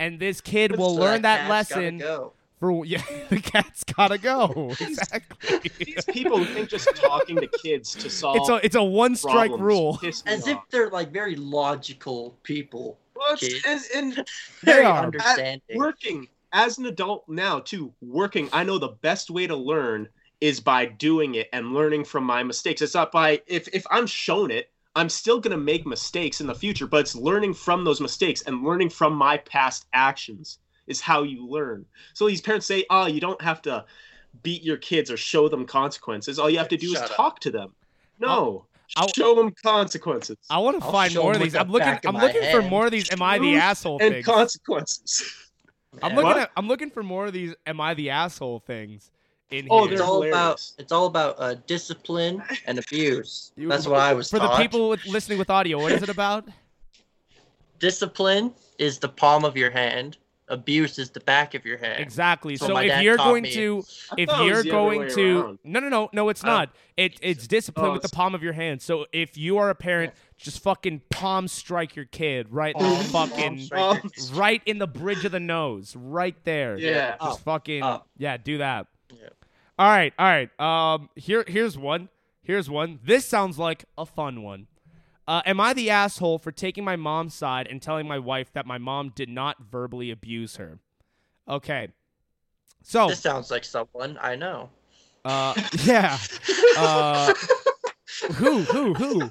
And 0.00 0.18
this 0.18 0.40
kid 0.40 0.70
But 0.70 0.78
will 0.78 0.94
So 0.94 1.00
learn 1.00 1.22
that, 1.22 1.46
cat's 1.48 1.68
gotta 1.70 1.80
lesson 1.82 1.98
go. 1.98 2.32
For 2.58 2.84
yeah. 2.86 3.02
The 3.28 3.40
cat's 3.40 3.84
gotta 3.84 4.18
go. 4.18 4.74
exactly. 4.80 5.70
these 5.78 6.04
people 6.06 6.38
who 6.38 6.44
think 6.44 6.68
just 6.68 6.94
talking 6.96 7.36
to 7.36 7.46
kids 7.46 7.94
to 7.96 8.10
solve 8.10 8.36
It's 8.40 8.48
a 8.48 8.54
it's 8.64 8.76
a 8.76 8.82
one 8.82 9.16
strike 9.16 9.50
rule. 9.52 9.98
piss 9.98 10.24
me 10.24 10.32
As 10.32 10.46
if 10.46 10.58
they're 10.70 10.90
like 10.90 11.12
very 11.12 11.36
logical 11.36 12.36
people. 12.42 12.98
Well, 13.14 13.36
and, 13.66 13.80
and 13.96 14.28
Very 14.62 14.84
are. 14.84 15.04
understanding. 15.04 15.76
working 15.76 16.28
as 16.52 16.78
an 16.78 16.86
adult 16.86 17.28
now 17.28 17.58
too 17.58 17.92
working 18.00 18.48
i 18.52 18.62
know 18.64 18.78
the 18.78 18.88
best 19.02 19.28
way 19.28 19.46
to 19.46 19.56
learn 19.56 20.08
is 20.40 20.60
by 20.60 20.86
doing 20.86 21.34
it 21.34 21.48
and 21.52 21.74
learning 21.74 22.04
from 22.04 22.24
my 22.24 22.42
mistakes 22.42 22.80
it's 22.80 22.94
not 22.94 23.12
by 23.12 23.40
if 23.46 23.68
if 23.74 23.84
i'm 23.90 24.06
shown 24.06 24.50
it 24.50 24.70
i'm 24.96 25.08
still 25.08 25.40
going 25.40 25.50
to 25.50 25.62
make 25.62 25.86
mistakes 25.86 26.40
in 26.40 26.46
the 26.46 26.54
future 26.54 26.86
but 26.86 27.00
it's 27.00 27.14
learning 27.14 27.52
from 27.52 27.84
those 27.84 28.00
mistakes 28.00 28.40
and 28.42 28.64
learning 28.64 28.88
from 28.88 29.12
my 29.14 29.36
past 29.36 29.86
actions 29.92 30.58
is 30.88 31.00
how 31.00 31.22
you 31.22 31.46
learn 31.46 31.84
so 32.14 32.26
these 32.26 32.40
parents 32.40 32.66
say 32.66 32.84
oh 32.90 33.06
you 33.06 33.20
don't 33.20 33.40
have 33.42 33.62
to 33.62 33.84
beat 34.42 34.62
your 34.62 34.76
kids 34.76 35.10
or 35.10 35.16
show 35.16 35.48
them 35.48 35.64
consequences 35.66 36.38
all 36.38 36.50
you 36.50 36.58
have 36.58 36.68
to 36.68 36.76
do 36.76 36.88
Shut 36.94 37.04
is 37.04 37.10
up. 37.10 37.16
talk 37.16 37.40
to 37.40 37.50
them 37.50 37.74
no 38.18 38.64
I'll- 38.96 39.08
show 39.14 39.34
them 39.34 39.52
consequences 39.62 40.36
I 40.50 40.58
want 40.58 40.78
to 40.78 40.84
I'll 40.84 40.92
find 40.92 41.14
more 41.14 41.34
of 41.34 41.40
these. 41.40 41.54
I'm 41.54 41.70
looking. 41.70 41.98
I'm 42.06 42.14
my 42.14 42.22
looking 42.22 42.50
for 42.50 42.62
more 42.62 42.86
of 42.86 42.90
these. 42.92 43.12
Am 43.12 43.20
I 43.20 43.38
the 43.38 43.56
asshole 43.56 43.98
and 44.00 44.14
things? 44.14 44.26
consequences 44.26 45.34
I'm 46.02 46.14
looking 46.14 46.40
at. 46.42 46.50
I'm 46.56 46.68
looking 46.68 46.88
for 46.90 47.02
more 47.02 47.26
of 47.26 47.34
these. 47.34 47.54
Am 47.66 47.80
I 47.82 47.92
the 47.92 48.08
asshole 48.08 48.60
things 48.60 49.10
in 49.50 49.66
Oh, 49.70 49.84
here? 49.84 49.92
It's 49.92 50.00
they're 50.00 50.08
all 50.08 50.22
about 50.22 50.30
hilarious. 50.32 50.74
it's 50.78 50.92
all 50.92 51.04
about 51.06 51.34
uh, 51.38 51.54
discipline 51.66 52.42
and 52.66 52.78
abuse. 52.78 53.52
You- 53.56 53.68
That's 53.68 53.86
what 53.86 54.00
I 54.00 54.14
was 54.14 54.30
for 54.30 54.38
the 54.38 54.48
people 54.56 54.88
with, 54.88 55.04
listening 55.06 55.36
with 55.38 55.50
audio. 55.50 55.78
What 55.82 55.92
is 55.92 56.02
it 56.02 56.08
about? 56.08 56.48
Discipline 57.78 58.52
is 58.78 58.98
the 58.98 59.08
palm 59.08 59.44
of 59.44 59.56
your 59.56 59.70
hand. 59.70 60.16
Abuse 60.50 60.98
is 60.98 61.10
the 61.10 61.20
back 61.20 61.54
of 61.54 61.64
your 61.64 61.76
head. 61.78 62.00
Exactly. 62.00 62.56
So 62.56 62.68
So 62.68 62.76
if 62.78 63.02
you're 63.02 63.16
going 63.16 63.42
me. 63.44 63.52
to, 63.54 63.84
if 64.18 64.28
thought 64.28 64.46
it 64.46 64.54
was 64.54 64.64
you're 64.64 64.72
going 64.72 65.08
to, 65.10 65.40
around. 65.40 65.58
no, 65.64 65.80
no, 65.80 65.88
no, 65.88 66.10
no, 66.12 66.28
it's 66.28 66.42
Oh. 66.44 66.46
not. 66.48 66.70
It 66.96 67.18
it's 67.22 67.46
discipline 67.46 67.86
Oh, 67.90 67.92
with 67.92 68.02
the 68.02 68.08
palm 68.08 68.34
of 68.34 68.42
your 68.42 68.52
hand. 68.54 68.80
So 68.82 69.06
if 69.12 69.36
you 69.36 69.58
are 69.58 69.70
a 69.70 69.74
parent, 69.74 70.14
just 70.36 70.62
fucking 70.62 71.02
palm 71.10 71.48
strike 71.48 71.94
your 71.96 72.04
kid 72.06 72.46
right 72.50 72.74
in 72.74 72.82
the 72.82 72.88
Palm- 72.88 73.06
palm 73.06 73.28
fucking 73.30 73.58
strike. 73.60 74.02
Right 74.32 74.62
in 74.66 74.78
the 74.78 74.86
bridge 74.86 75.24
of 75.24 75.32
the 75.32 75.40
nose, 75.40 75.94
right 75.96 76.36
there. 76.44 76.78
Yeah. 76.78 77.16
Just 77.22 77.38
Up, 77.40 77.44
fucking 77.44 77.82
up. 77.82 78.08
yeah, 78.16 78.36
do 78.36 78.58
that. 78.58 78.86
Yeah. 79.12 79.28
All 79.78 79.88
right, 79.88 80.12
all 80.18 80.26
right. 80.26 80.60
Um, 80.60 81.08
here 81.14 81.44
here's 81.46 81.76
one. 81.78 82.08
Here's 82.42 82.68
one. 82.70 82.98
This 83.04 83.26
sounds 83.26 83.58
like 83.58 83.84
a 83.98 84.06
fun 84.06 84.42
one. 84.42 84.66
Uh, 85.28 85.42
am 85.44 85.60
I 85.60 85.74
the 85.74 85.90
asshole 85.90 86.38
for 86.38 86.50
taking 86.50 86.84
my 86.84 86.96
mom's 86.96 87.34
side 87.34 87.66
and 87.66 87.82
telling 87.82 88.08
my 88.08 88.18
wife 88.18 88.50
that 88.54 88.64
my 88.64 88.78
mom 88.78 89.12
did 89.14 89.28
not 89.28 89.58
verbally 89.60 90.10
abuse 90.10 90.56
her? 90.56 90.78
Okay. 91.46 91.88
So, 92.82 93.08
This 93.08 93.20
sounds 93.20 93.50
like 93.50 93.62
someone 93.64 94.18
I 94.22 94.36
know. 94.36 94.70
uh, 95.26 95.52
yeah. 95.84 96.16
Uh, 96.78 97.34
who, 98.36 98.60
who, 98.62 98.94
who, 98.94 99.22
I'm 99.24 99.30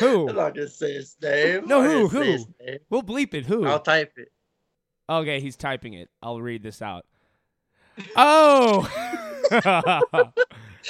who? 0.00 0.32
not 0.32 0.54
gonna 0.54 0.68
say 0.68 0.94
his 0.94 1.16
name. 1.20 1.66
No, 1.66 1.82
who, 1.82 2.08
who? 2.08 2.46
We'll 2.88 3.02
bleep 3.02 3.34
it. 3.34 3.44
Who? 3.44 3.66
I'll 3.66 3.78
type 3.78 4.14
it. 4.16 4.28
Okay, 5.06 5.40
he's 5.40 5.56
typing 5.56 5.92
it. 5.92 6.08
I'll 6.22 6.40
read 6.40 6.62
this 6.62 6.80
out. 6.80 7.04
Oh. 8.16 8.88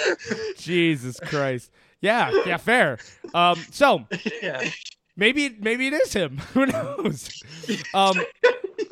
Jesus 0.57 1.19
Christ. 1.19 1.73
Yeah, 2.03 2.33
yeah, 2.45 2.57
fair. 2.59 2.99
Um, 3.33 3.65
so 3.71 4.07
yeah. 4.43 4.69
maybe 5.17 5.57
maybe 5.59 5.87
it 5.87 5.95
is 5.95 6.13
him. 6.13 6.39
Who 6.53 6.67
knows? 6.67 7.43
Um, 7.95 8.21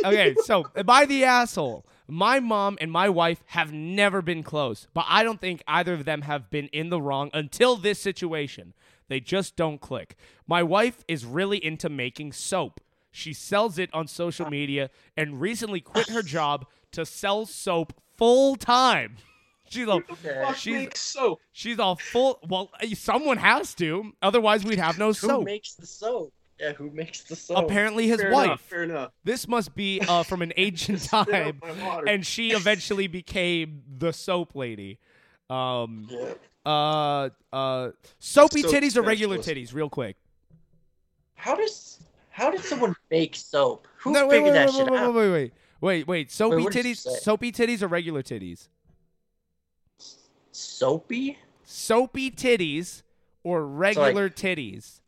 okay, 0.04 0.34
so 0.44 0.64
am 0.74 0.88
I 0.88 1.04
the 1.04 1.24
asshole? 1.24 1.84
My 2.08 2.40
mom 2.40 2.78
and 2.80 2.90
my 2.90 3.08
wife 3.08 3.42
have 3.46 3.72
never 3.72 4.22
been 4.22 4.42
close, 4.42 4.88
but 4.94 5.04
I 5.08 5.22
don't 5.22 5.40
think 5.40 5.62
either 5.68 5.92
of 5.92 6.04
them 6.04 6.22
have 6.22 6.50
been 6.50 6.68
in 6.68 6.88
the 6.88 7.00
wrong 7.00 7.30
until 7.34 7.76
this 7.76 8.00
situation. 8.00 8.74
They 9.08 9.20
just 9.20 9.56
don't 9.56 9.80
click. 9.80 10.16
My 10.46 10.62
wife 10.62 11.04
is 11.08 11.24
really 11.24 11.62
into 11.64 11.88
making 11.88 12.32
soap. 12.32 12.80
She 13.10 13.32
sells 13.32 13.76
it 13.78 13.90
on 13.92 14.06
social 14.06 14.48
media 14.48 14.90
and 15.16 15.40
recently 15.40 15.80
quit 15.80 16.08
her 16.10 16.22
job 16.22 16.66
to 16.92 17.04
sell 17.04 17.44
soap 17.44 17.92
full 18.16 18.54
time. 18.56 19.16
She's 19.70 19.86
all 19.88 20.02
Okay. 20.10 20.52
She's 20.56 20.74
makes 20.74 21.00
soap. 21.00 21.40
she's 21.52 21.78
a 21.78 21.94
full 21.96 22.38
well 22.48 22.70
someone 22.94 23.36
has 23.38 23.74
to 23.76 24.12
otherwise 24.20 24.64
we'd 24.64 24.78
have 24.80 24.98
no 24.98 25.12
soap. 25.12 25.30
Who 25.40 25.44
makes 25.44 25.74
the 25.74 25.86
soap? 25.86 26.32
Yeah, 26.58 26.72
who 26.74 26.90
makes 26.90 27.22
the 27.22 27.36
soap? 27.36 27.56
Apparently 27.64 28.06
his 28.08 28.20
Fair 28.20 28.32
wife. 28.32 28.44
enough. 28.46 28.60
Fair 28.62 28.82
enough. 28.82 29.12
This 29.24 29.48
must 29.48 29.74
be 29.74 30.00
uh, 30.06 30.22
from 30.24 30.42
an 30.42 30.52
ancient 30.56 31.04
time 31.04 31.60
and 32.06 32.26
she 32.26 32.50
eventually 32.50 33.06
became 33.06 33.82
the 33.98 34.12
soap 34.12 34.54
lady. 34.54 34.98
Um 35.48 36.06
Yeah. 36.10 36.34
uh 36.66 37.28
uh 37.52 37.90
soapy 38.18 38.62
Soap 38.62 38.72
titties 38.72 38.96
or 38.96 39.02
regular 39.02 39.40
specialist. 39.40 39.72
titties 39.72 39.74
real 39.74 39.88
quick. 39.88 40.16
How 41.36 41.54
does 41.54 42.00
how 42.30 42.50
did 42.50 42.62
someone 42.64 42.94
make 43.10 43.34
soap? 43.36 43.86
Who 43.98 44.12
No, 44.12 44.26
wait, 44.26 44.36
figured 44.38 44.52
wait, 44.54 44.58
that 44.58 44.66
wait, 44.68 44.74
shit 44.76 44.90
wait, 44.90 44.98
out? 44.98 45.14
wait, 45.14 45.22
wait, 45.28 45.32
wait. 45.32 45.52
Wait, 45.80 46.06
wait. 46.06 46.30
Soapy 46.30 46.62
what 46.62 46.72
titties, 46.74 46.98
say? 46.98 47.10
soapy 47.22 47.52
titties 47.52 47.82
or 47.82 47.88
regular 47.88 48.22
titties? 48.22 48.68
Soapy? 50.60 51.38
Soapy 51.64 52.30
titties 52.30 53.02
or 53.42 53.64
regular 53.66 54.28
titties? 54.28 55.00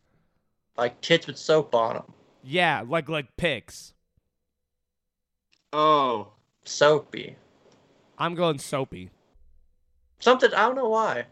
Like 0.76 1.00
tits 1.00 1.26
with 1.26 1.37
soap 1.37 1.75
on 1.75 1.94
them. 1.94 2.04
Yeah, 2.42 2.82
like 2.88 3.09
like 3.09 3.37
pics. 3.37 3.92
Oh, 5.73 6.28
Soapy. 6.64 7.37
I'm 8.18 8.35
going 8.35 8.59
soapy. 8.59 9.11
Something 10.21 10.52
I 10.54 10.66
don't 10.66 10.76
know 10.76 10.88
why. 10.90 11.25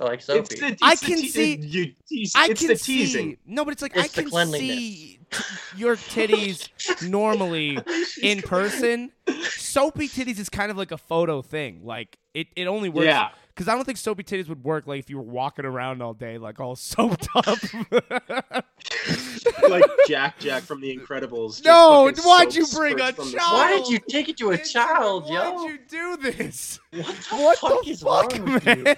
I 0.00 0.04
like 0.04 0.20
soapy. 0.20 0.40
it's 0.40 0.60
the, 0.60 0.66
it's 0.66 0.82
I 0.82 0.94
the 0.96 1.06
can 1.06 1.20
te- 1.20 1.28
see- 1.28 1.56
You 1.56 1.92
tease, 2.08 2.32
I 2.34 2.48
can 2.48 2.66
the 2.68 2.74
teasing. 2.76 3.30
see. 3.32 3.38
No, 3.46 3.64
but 3.64 3.72
it's 3.72 3.82
like 3.82 3.92
It's 3.96 4.04
I 4.18 4.22
the 4.22 4.30
can 4.30 4.48
see 4.52 5.18
your 5.76 5.96
titties 5.96 6.68
normally 7.08 7.78
in 8.22 8.42
person. 8.42 9.12
Soapy 9.50 10.08
titties 10.08 10.38
is 10.38 10.48
kind 10.48 10.70
of 10.70 10.76
like 10.76 10.90
a 10.90 10.98
photo 10.98 11.40
thing. 11.42 11.82
Like 11.84 12.18
it, 12.34 12.48
it 12.56 12.66
only 12.66 12.88
works. 12.88 13.06
Yeah. 13.06 13.28
Because 13.54 13.68
I 13.68 13.74
don't 13.74 13.84
think 13.84 13.98
soapy 13.98 14.22
titties 14.22 14.48
would 14.48 14.64
work 14.64 14.86
like 14.86 14.98
if 15.00 15.10
you 15.10 15.16
were 15.18 15.22
walking 15.22 15.64
around 15.66 16.00
all 16.02 16.14
day 16.14 16.38
like 16.38 16.58
all 16.58 16.74
soaped 16.76 17.28
up. 17.34 17.58
like 19.68 19.84
Jack 20.08 20.38
Jack 20.38 20.62
from 20.62 20.80
The 20.80 20.96
Incredibles. 20.96 21.62
No, 21.64 22.10
why'd 22.24 22.54
you 22.54 22.66
bring 22.74 22.98
a 23.00 23.12
child? 23.12 23.34
Why 23.34 23.76
did 23.76 23.88
you 23.88 23.98
take 24.08 24.28
it 24.28 24.36
to 24.38 24.50
a 24.50 24.58
child, 24.58 25.24
Why'd 25.24 25.54
yo? 25.54 25.66
you 25.66 25.78
do 25.88 26.16
this? 26.16 26.80
What 26.92 27.06
the 27.06 27.36
What 27.36 27.58
fuck 27.58 27.84
the 27.84 27.90
is 27.90 28.02
fuck, 28.02 28.32
wrong 28.32 28.52
with 28.54 28.64
man? 28.64 28.86
you? 28.86 28.94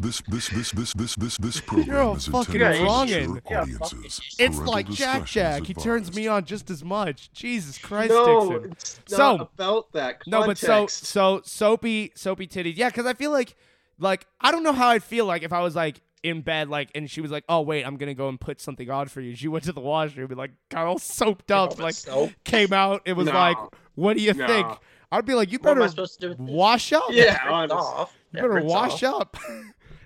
This 0.00 0.22
this 0.28 0.48
this 0.48 0.70
this 0.72 0.92
this 0.94 1.14
this 1.16 1.36
this 1.36 1.56
You're 1.72 1.84
program 1.84 2.06
a 2.08 2.12
is 2.14 2.26
fucking 2.26 2.54
intended 2.54 2.78
for 2.78 2.84
wrongin'. 2.84 3.34
mature 3.34 3.58
audiences. 3.60 4.20
It's 4.38 4.56
Parental 4.56 4.66
like 4.66 4.86
Jack 4.88 5.22
discretion 5.22 5.22
is 5.22 5.30
Jack. 5.58 5.62
He 5.66 5.74
turns 5.74 6.08
advised. 6.08 6.16
me 6.16 6.26
on 6.28 6.44
just 6.46 6.70
as 6.70 6.82
much. 6.84 7.30
Jesus 7.32 7.76
Christ, 7.78 8.10
No, 8.10 8.50
Dixon. 8.50 8.72
it's 8.72 9.00
So- 9.06 9.36
not 9.36 9.50
about 9.54 9.92
that. 9.92 10.20
Context. 10.20 10.28
No, 10.28 10.46
but 10.46 10.56
so 10.58 10.86
so 10.86 11.42
soapy 11.44 12.12
soapy 12.14 12.46
titties. 12.46 12.76
Yeah, 12.76 12.88
because 12.88 13.04
I 13.06 13.12
feel 13.14 13.30
like 13.30 13.54
like 13.98 14.26
I 14.40 14.50
don't 14.52 14.62
know 14.62 14.72
how 14.72 14.88
I'd 14.88 15.02
feel 15.04 15.26
like 15.26 15.42
if 15.42 15.52
I 15.52 15.60
was 15.60 15.76
like 15.76 16.00
in 16.22 16.40
bed 16.42 16.68
like 16.68 16.90
and 16.94 17.10
she 17.10 17.20
was 17.20 17.30
like, 17.30 17.44
oh 17.48 17.60
wait, 17.60 17.84
I'm 17.84 17.96
gonna 17.98 18.14
go 18.14 18.28
and 18.30 18.40
put 18.40 18.60
something 18.60 18.88
on 18.90 19.08
for 19.08 19.20
you. 19.20 19.34
She 19.36 19.48
went 19.48 19.64
to 19.64 19.72
the 19.72 19.80
washroom 19.80 20.30
and 20.30 20.38
like 20.38 20.52
got 20.70 20.86
all 20.86 20.98
soaped 20.98 21.50
up, 21.50 21.78
like 21.78 21.94
soap. 21.94 22.30
came 22.44 22.72
out. 22.72 23.02
It 23.04 23.12
was 23.14 23.26
No. 23.26 23.32
like, 23.34 23.56
what 23.96 24.16
do 24.16 24.22
you 24.22 24.32
No. 24.32 24.46
think? 24.46 24.66
I'd 25.12 25.26
be 25.26 25.34
like, 25.34 25.52
you 25.52 25.58
What 25.60 25.72
am 25.72 25.76
I 25.78 25.80
better 25.80 25.90
supposed 25.90 26.20
to 26.20 26.20
do 26.20 26.28
with 26.30 26.38
this? 26.38 26.48
wash 26.56 26.92
up. 26.94 27.02
Yeah, 27.10 27.32
Rinse 27.44 27.72
honest. 27.72 27.74
off. 27.74 28.14
You 28.32 28.40
better 28.42 28.62
wash 28.62 29.02
up. 29.02 29.36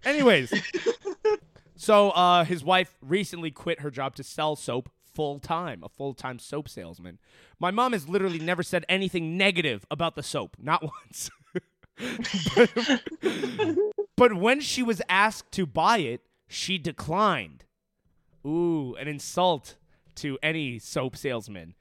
Anyways, 0.04 0.52
so 1.76 2.10
uh, 2.10 2.44
his 2.44 2.64
wife 2.64 2.96
recently 3.00 3.50
quit 3.50 3.80
her 3.80 3.90
job 3.90 4.14
to 4.16 4.22
sell 4.22 4.56
soap 4.56 4.90
full 5.14 5.38
time, 5.38 5.82
a 5.82 5.88
full 5.88 6.14
time 6.14 6.38
soap 6.38 6.68
salesman. 6.68 7.18
My 7.58 7.70
mom 7.70 7.92
has 7.92 8.08
literally 8.08 8.38
never 8.38 8.62
said 8.62 8.84
anything 8.88 9.36
negative 9.36 9.86
about 9.90 10.16
the 10.16 10.22
soap, 10.22 10.56
not 10.60 10.82
once. 11.04 11.30
but, 14.16 14.34
when 14.34 14.60
she 14.60 14.82
was 14.82 15.00
asked 15.08 15.52
to 15.52 15.64
buy 15.64 15.98
it, 15.98 16.22
she 16.48 16.76
declined. 16.76 17.64
Ooh, 18.44 18.96
an 18.96 19.06
insult 19.06 19.76
to 20.16 20.38
any 20.42 20.78
soap 20.78 21.16
salesman. 21.16 21.74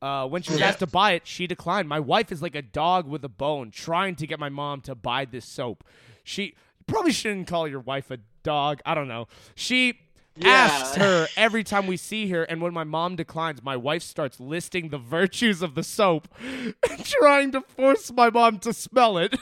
Uh, 0.00 0.26
when 0.26 0.42
she 0.42 0.52
was 0.52 0.60
asked 0.60 0.80
to 0.80 0.86
buy 0.86 1.12
it, 1.12 1.28
she 1.28 1.46
declined. 1.46 1.88
My 1.88 2.00
wife 2.00 2.32
is 2.32 2.42
like 2.42 2.56
a 2.56 2.62
dog 2.62 3.06
with 3.06 3.24
a 3.24 3.28
bone, 3.28 3.70
trying 3.70 4.16
to 4.16 4.26
get 4.26 4.40
my 4.40 4.48
mom 4.48 4.80
to 4.82 4.96
buy 4.96 5.24
this 5.24 5.44
soap. 5.44 5.84
She 6.24 6.56
probably 6.92 7.12
shouldn't 7.12 7.46
call 7.46 7.66
your 7.66 7.80
wife 7.80 8.10
a 8.10 8.18
dog. 8.42 8.80
I 8.84 8.94
don't 8.94 9.08
know. 9.08 9.28
She 9.54 9.98
asks 10.42 10.96
her 10.96 11.26
every 11.36 11.64
time 11.64 11.86
we 11.86 11.96
see 11.96 12.28
her, 12.30 12.42
and 12.44 12.60
when 12.60 12.74
my 12.74 12.84
mom 12.84 13.16
declines, 13.16 13.62
my 13.62 13.76
wife 13.76 14.02
starts 14.02 14.38
listing 14.40 14.88
the 14.88 14.98
virtues 14.98 15.62
of 15.62 15.74
the 15.74 15.82
soap, 15.82 16.28
and 16.42 17.04
trying 17.04 17.52
to 17.52 17.60
force 17.60 18.12
my 18.12 18.30
mom 18.30 18.58
to 18.60 18.72
smell 18.72 19.18
it. 19.18 19.32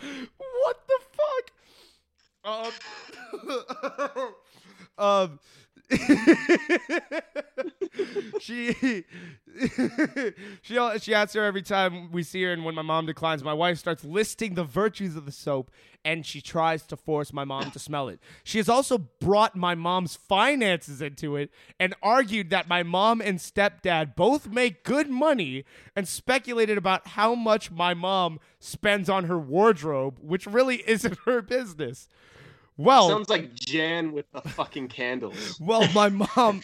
what 0.00 0.80
the 0.88 1.00
fuck? 1.12 1.50
Um, 2.44 2.72
um 4.98 5.38
she 8.40 8.72
she 10.62 10.78
she 10.98 11.14
asks 11.14 11.34
her 11.34 11.44
every 11.44 11.62
time 11.62 12.10
we 12.10 12.22
see 12.22 12.42
her 12.42 12.52
and 12.52 12.64
when 12.64 12.74
my 12.74 12.82
mom 12.82 13.06
declines 13.06 13.44
my 13.44 13.52
wife 13.52 13.78
starts 13.78 14.04
listing 14.04 14.54
the 14.54 14.64
virtues 14.64 15.16
of 15.16 15.26
the 15.26 15.32
soap 15.32 15.70
and 16.04 16.26
she 16.26 16.40
tries 16.40 16.84
to 16.86 16.96
force 16.96 17.32
my 17.32 17.44
mom 17.44 17.70
to 17.70 17.78
smell 17.78 18.08
it. 18.08 18.18
She 18.42 18.58
has 18.58 18.68
also 18.68 18.98
brought 18.98 19.54
my 19.54 19.76
mom's 19.76 20.16
finances 20.16 21.00
into 21.00 21.36
it 21.36 21.50
and 21.78 21.94
argued 22.02 22.50
that 22.50 22.68
my 22.68 22.82
mom 22.82 23.20
and 23.20 23.38
stepdad 23.38 24.16
both 24.16 24.48
make 24.48 24.82
good 24.82 25.08
money 25.08 25.64
and 25.94 26.08
speculated 26.08 26.76
about 26.76 27.08
how 27.08 27.34
much 27.34 27.70
my 27.70 27.94
mom 27.94 28.40
spends 28.58 29.08
on 29.08 29.24
her 29.24 29.38
wardrobe 29.38 30.18
which 30.20 30.46
really 30.46 30.82
isn't 30.88 31.18
her 31.24 31.42
business 31.42 32.08
well 32.76 33.08
Sounds 33.08 33.28
like 33.28 33.54
Jan 33.54 34.12
with 34.12 34.26
the 34.32 34.40
fucking 34.40 34.88
candles. 34.88 35.58
well, 35.60 35.86
my 35.92 36.08
mom. 36.08 36.62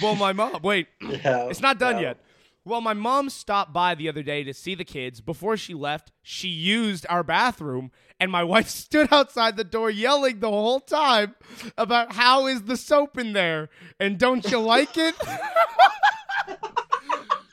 Well, 0.00 0.16
my 0.16 0.32
mom. 0.32 0.60
Wait, 0.62 0.88
Yeah, 1.00 1.48
it's 1.48 1.60
not 1.60 1.78
done 1.78 1.96
yeah. 1.96 2.02
yet. 2.02 2.18
Well, 2.64 2.80
my 2.80 2.94
mom 2.94 3.28
stopped 3.28 3.72
by 3.72 3.96
the 3.96 4.08
other 4.08 4.22
day 4.22 4.44
to 4.44 4.54
see 4.54 4.76
the 4.76 4.84
kids. 4.84 5.20
Before 5.20 5.56
she 5.56 5.74
left, 5.74 6.12
she 6.22 6.46
used 6.46 7.04
our 7.08 7.24
bathroom, 7.24 7.90
and 8.20 8.30
my 8.30 8.44
wife 8.52 8.68
stood 8.68 9.12
outside 9.12 9.56
the 9.56 9.64
door 9.64 9.90
yelling 9.90 10.38
the 10.38 10.48
whole 10.48 10.78
time 10.80 11.34
about 11.76 12.12
how 12.12 12.46
is 12.46 12.62
the 12.62 12.76
soap 12.76 13.18
in 13.18 13.32
there 13.32 13.68
and 13.98 14.18
don't 14.18 14.48
you 14.50 14.60
like 14.60 14.96
it? 14.96 15.16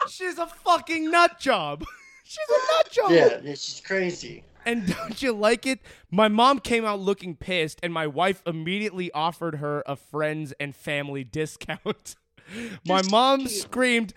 She's 0.09 0.37
a 0.37 0.47
fucking 0.47 1.09
nut 1.09 1.39
job. 1.39 1.83
She's 2.23 2.37
a 2.49 2.77
nut 2.77 2.91
job. 2.91 3.11
Yeah, 3.11 3.39
yeah, 3.43 3.55
she's 3.55 3.81
crazy. 3.83 4.43
And 4.65 4.87
don't 4.95 5.21
you 5.21 5.33
like 5.33 5.65
it? 5.65 5.79
My 6.11 6.27
mom 6.27 6.59
came 6.59 6.85
out 6.85 6.99
looking 6.99 7.35
pissed, 7.35 7.79
and 7.83 7.93
my 7.93 8.07
wife 8.07 8.41
immediately 8.45 9.11
offered 9.11 9.55
her 9.55 9.83
a 9.85 9.95
friends 9.95 10.53
and 10.59 10.75
family 10.75 11.23
discount. 11.23 12.15
my 12.85 13.01
mom 13.09 13.47
screamed, 13.47 14.13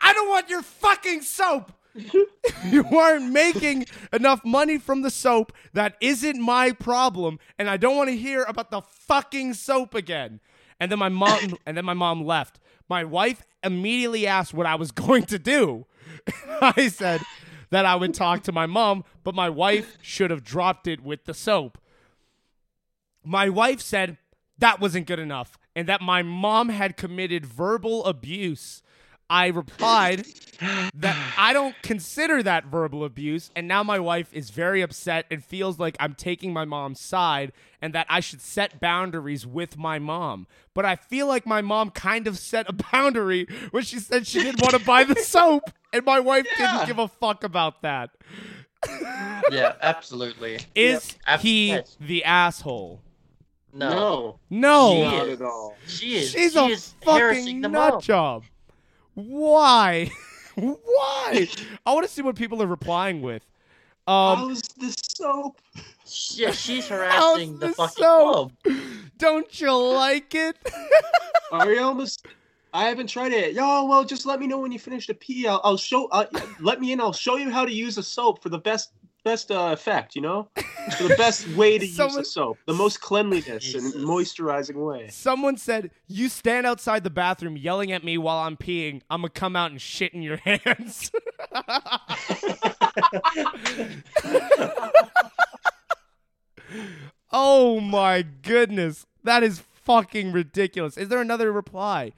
I 0.00 0.12
don't 0.12 0.28
want 0.28 0.48
your 0.48 0.62
fucking 0.62 1.22
soap! 1.22 1.72
you 2.66 2.84
aren't 2.96 3.32
making 3.32 3.86
enough 4.12 4.44
money 4.44 4.78
from 4.78 5.02
the 5.02 5.10
soap. 5.10 5.52
That 5.72 5.96
isn't 6.00 6.40
my 6.40 6.72
problem, 6.72 7.38
and 7.58 7.68
I 7.68 7.76
don't 7.76 7.96
want 7.96 8.10
to 8.10 8.16
hear 8.16 8.44
about 8.44 8.70
the 8.70 8.80
fucking 8.80 9.54
soap 9.54 9.94
again. 9.94 10.40
And 10.78 10.90
then 10.90 10.98
my 10.98 11.08
mom 11.08 11.56
and 11.66 11.76
then 11.76 11.84
my 11.84 11.94
mom 11.94 12.24
left. 12.24 12.60
My 12.88 13.04
wife 13.04 13.42
immediately 13.62 14.26
asked 14.26 14.54
what 14.54 14.66
I 14.66 14.74
was 14.74 14.90
going 14.90 15.24
to 15.26 15.38
do. 15.38 15.86
I 16.60 16.88
said 16.88 17.20
that 17.70 17.86
I 17.86 17.94
would 17.94 18.14
talk 18.14 18.42
to 18.44 18.52
my 18.52 18.66
mom, 18.66 19.04
but 19.24 19.34
my 19.34 19.48
wife 19.48 19.96
should 20.02 20.30
have 20.30 20.44
dropped 20.44 20.86
it 20.86 21.02
with 21.02 21.24
the 21.24 21.34
soap. 21.34 21.78
My 23.24 23.48
wife 23.48 23.80
said 23.80 24.18
that 24.58 24.80
wasn't 24.80 25.06
good 25.06 25.18
enough 25.18 25.58
and 25.74 25.88
that 25.88 26.00
my 26.00 26.22
mom 26.22 26.68
had 26.68 26.96
committed 26.96 27.46
verbal 27.46 28.04
abuse. 28.04 28.82
I 29.30 29.46
replied 29.46 30.26
that 30.94 31.34
I 31.38 31.52
don't 31.52 31.74
consider 31.82 32.42
that 32.42 32.66
verbal 32.66 33.04
abuse, 33.04 33.50
and 33.56 33.66
now 33.68 33.82
my 33.82 33.98
wife 33.98 34.28
is 34.34 34.50
very 34.50 34.82
upset 34.82 35.24
and 35.30 35.42
feels 35.42 35.78
like 35.78 35.96
I'm 36.00 36.14
taking 36.14 36.52
my 36.52 36.64
mom's 36.64 37.00
side 37.00 37.52
and 37.80 37.94
that 37.94 38.06
I 38.10 38.20
should 38.20 38.42
set 38.42 38.80
boundaries 38.80 39.46
with 39.46 39.78
my 39.78 39.98
mom. 39.98 40.46
But 40.74 40.84
I 40.84 40.96
feel 40.96 41.26
like 41.26 41.46
my 41.46 41.62
mom 41.62 41.90
kind 41.90 42.26
of 42.26 42.36
set 42.38 42.68
a 42.68 42.72
boundary 42.92 43.46
when 43.70 43.84
she 43.84 43.98
said 44.00 44.26
she 44.26 44.42
didn't 44.42 44.60
want 44.60 44.74
to 44.74 44.84
buy 44.84 45.04
the 45.04 45.14
soap, 45.22 45.70
and 45.92 46.04
my 46.04 46.20
wife 46.20 46.46
Yeah. 46.58 46.72
didn't 46.72 46.86
give 46.88 46.98
a 46.98 47.08
fuck 47.08 47.44
about 47.44 47.82
that. 47.82 48.10
Yeah, 49.50 49.74
absolutely. 49.82 50.58
Is 50.74 51.16
Ab- 51.26 51.40
he 51.40 51.68
yes. 51.68 51.96
the 52.00 52.24
asshole? 52.24 53.02
No, 53.74 54.38
No, 54.48 54.48
No. 54.50 54.92
She 54.94 55.02
not 55.16 55.28
is. 55.28 55.40
at 55.40 55.46
all. 55.46 55.76
she 55.86 56.14
is. 56.16 56.30
She's 56.30 56.52
she 56.52 56.58
a 56.58 56.64
is 56.66 56.94
fucking 57.02 57.60
the 57.62 57.68
nut 57.68 57.92
mom. 57.94 58.00
job. 58.00 58.44
Why? 59.14 60.10
Why? 60.54 61.48
I 61.86 61.94
want 61.94 62.06
to 62.06 62.12
see 62.12 62.22
what 62.22 62.36
people 62.36 62.62
are 62.62 62.66
replying 62.66 63.22
with. 63.22 63.46
Um, 64.06 64.38
How's 64.38 64.62
the 64.62 64.94
soap? 65.02 65.60
Yeah, 66.32 66.50
she's 66.50 66.88
harassing 66.88 67.60
the 67.60 67.68
the 67.68 67.72
fucking 67.74 68.02
soap? 68.02 68.52
club. 68.64 68.76
don't 69.16 69.60
you 69.60 69.72
like 69.72 70.34
it? 70.34 70.56
Are 71.52 71.72
you 71.72 71.80
almost? 71.80 72.26
I 72.72 72.88
haven't 72.88 73.06
tried 73.06 73.32
it. 73.32 73.54
Yo, 73.54 73.84
well, 73.84 74.02
just 74.02 74.26
let 74.26 74.40
me 74.40 74.48
know 74.48 74.58
when 74.58 74.72
you 74.72 74.80
finish 74.80 75.06
the 75.06 75.14
pee. 75.14 75.46
I'll, 75.46 75.60
I'll 75.62 75.76
show. 75.76 76.08
Uh, 76.08 76.26
let 76.58 76.80
me 76.80 76.90
in. 76.90 77.00
I'll 77.00 77.12
show 77.12 77.36
you 77.36 77.48
how 77.48 77.64
to 77.64 77.72
use 77.72 77.96
a 77.96 78.02
soap 78.02 78.42
for 78.42 78.48
the 78.48 78.58
best 78.58 78.90
best 79.24 79.50
uh, 79.50 79.70
effect. 79.72 80.14
You 80.16 80.22
know, 80.22 80.48
for 80.96 81.04
the 81.08 81.14
best 81.16 81.46
way 81.56 81.78
to 81.78 81.86
Someone- 81.86 82.18
use 82.18 82.28
the 82.28 82.32
soap, 82.32 82.58
the 82.66 82.74
most 82.74 83.00
cleanliness 83.00 83.74
and 83.74 83.92
moisturizing 83.94 84.76
way. 84.76 85.08
Someone 85.10 85.56
said, 85.56 85.90
"You 86.06 86.28
stand 86.28 86.66
outside 86.66 87.04
the 87.04 87.10
bathroom 87.10 87.56
yelling 87.56 87.92
at 87.92 88.04
me 88.04 88.18
while 88.18 88.38
I'm 88.38 88.56
peeing. 88.56 89.02
I'm 89.10 89.20
gonna 89.20 89.30
come 89.30 89.56
out 89.56 89.70
and 89.70 89.80
shit 89.80 90.12
in 90.14 90.22
your 90.22 90.36
hands." 90.44 91.10
oh 97.32 97.80
my 97.80 98.22
goodness, 98.42 99.06
that 99.24 99.42
is 99.42 99.60
fucking 99.82 100.32
ridiculous. 100.32 100.96
Is 100.96 101.08
there 101.08 101.20
another 101.20 101.52
reply? 101.52 102.12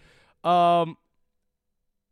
Um, 0.44 0.96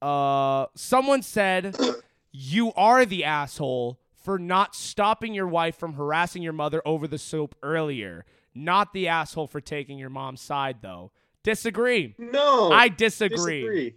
uh, 0.03 0.67
someone 0.75 1.23
said, 1.23 1.77
"You 2.33 2.73
are 2.75 3.05
the 3.05 3.25
asshole 3.25 3.99
for 4.21 4.39
not 4.39 4.75
stopping 4.75 5.35
your 5.35 5.47
wife 5.49 5.77
from 5.77 5.95
harassing 5.95 6.43
your 6.43 6.53
mother 6.53 6.83
over 6.85 7.07
the 7.09 7.19
soap 7.19 7.55
earlier. 7.63 8.25
Not 8.55 8.93
the 8.93 9.09
asshole 9.09 9.47
for 9.47 9.61
taking 9.61 9.99
your 9.99 10.11
mom's 10.11 10.41
side, 10.41 10.79
though." 10.83 11.13
Disagree. 11.43 12.15
No, 12.19 12.71
I 12.71 12.89
disagree. 12.89 13.61
disagree. 13.61 13.95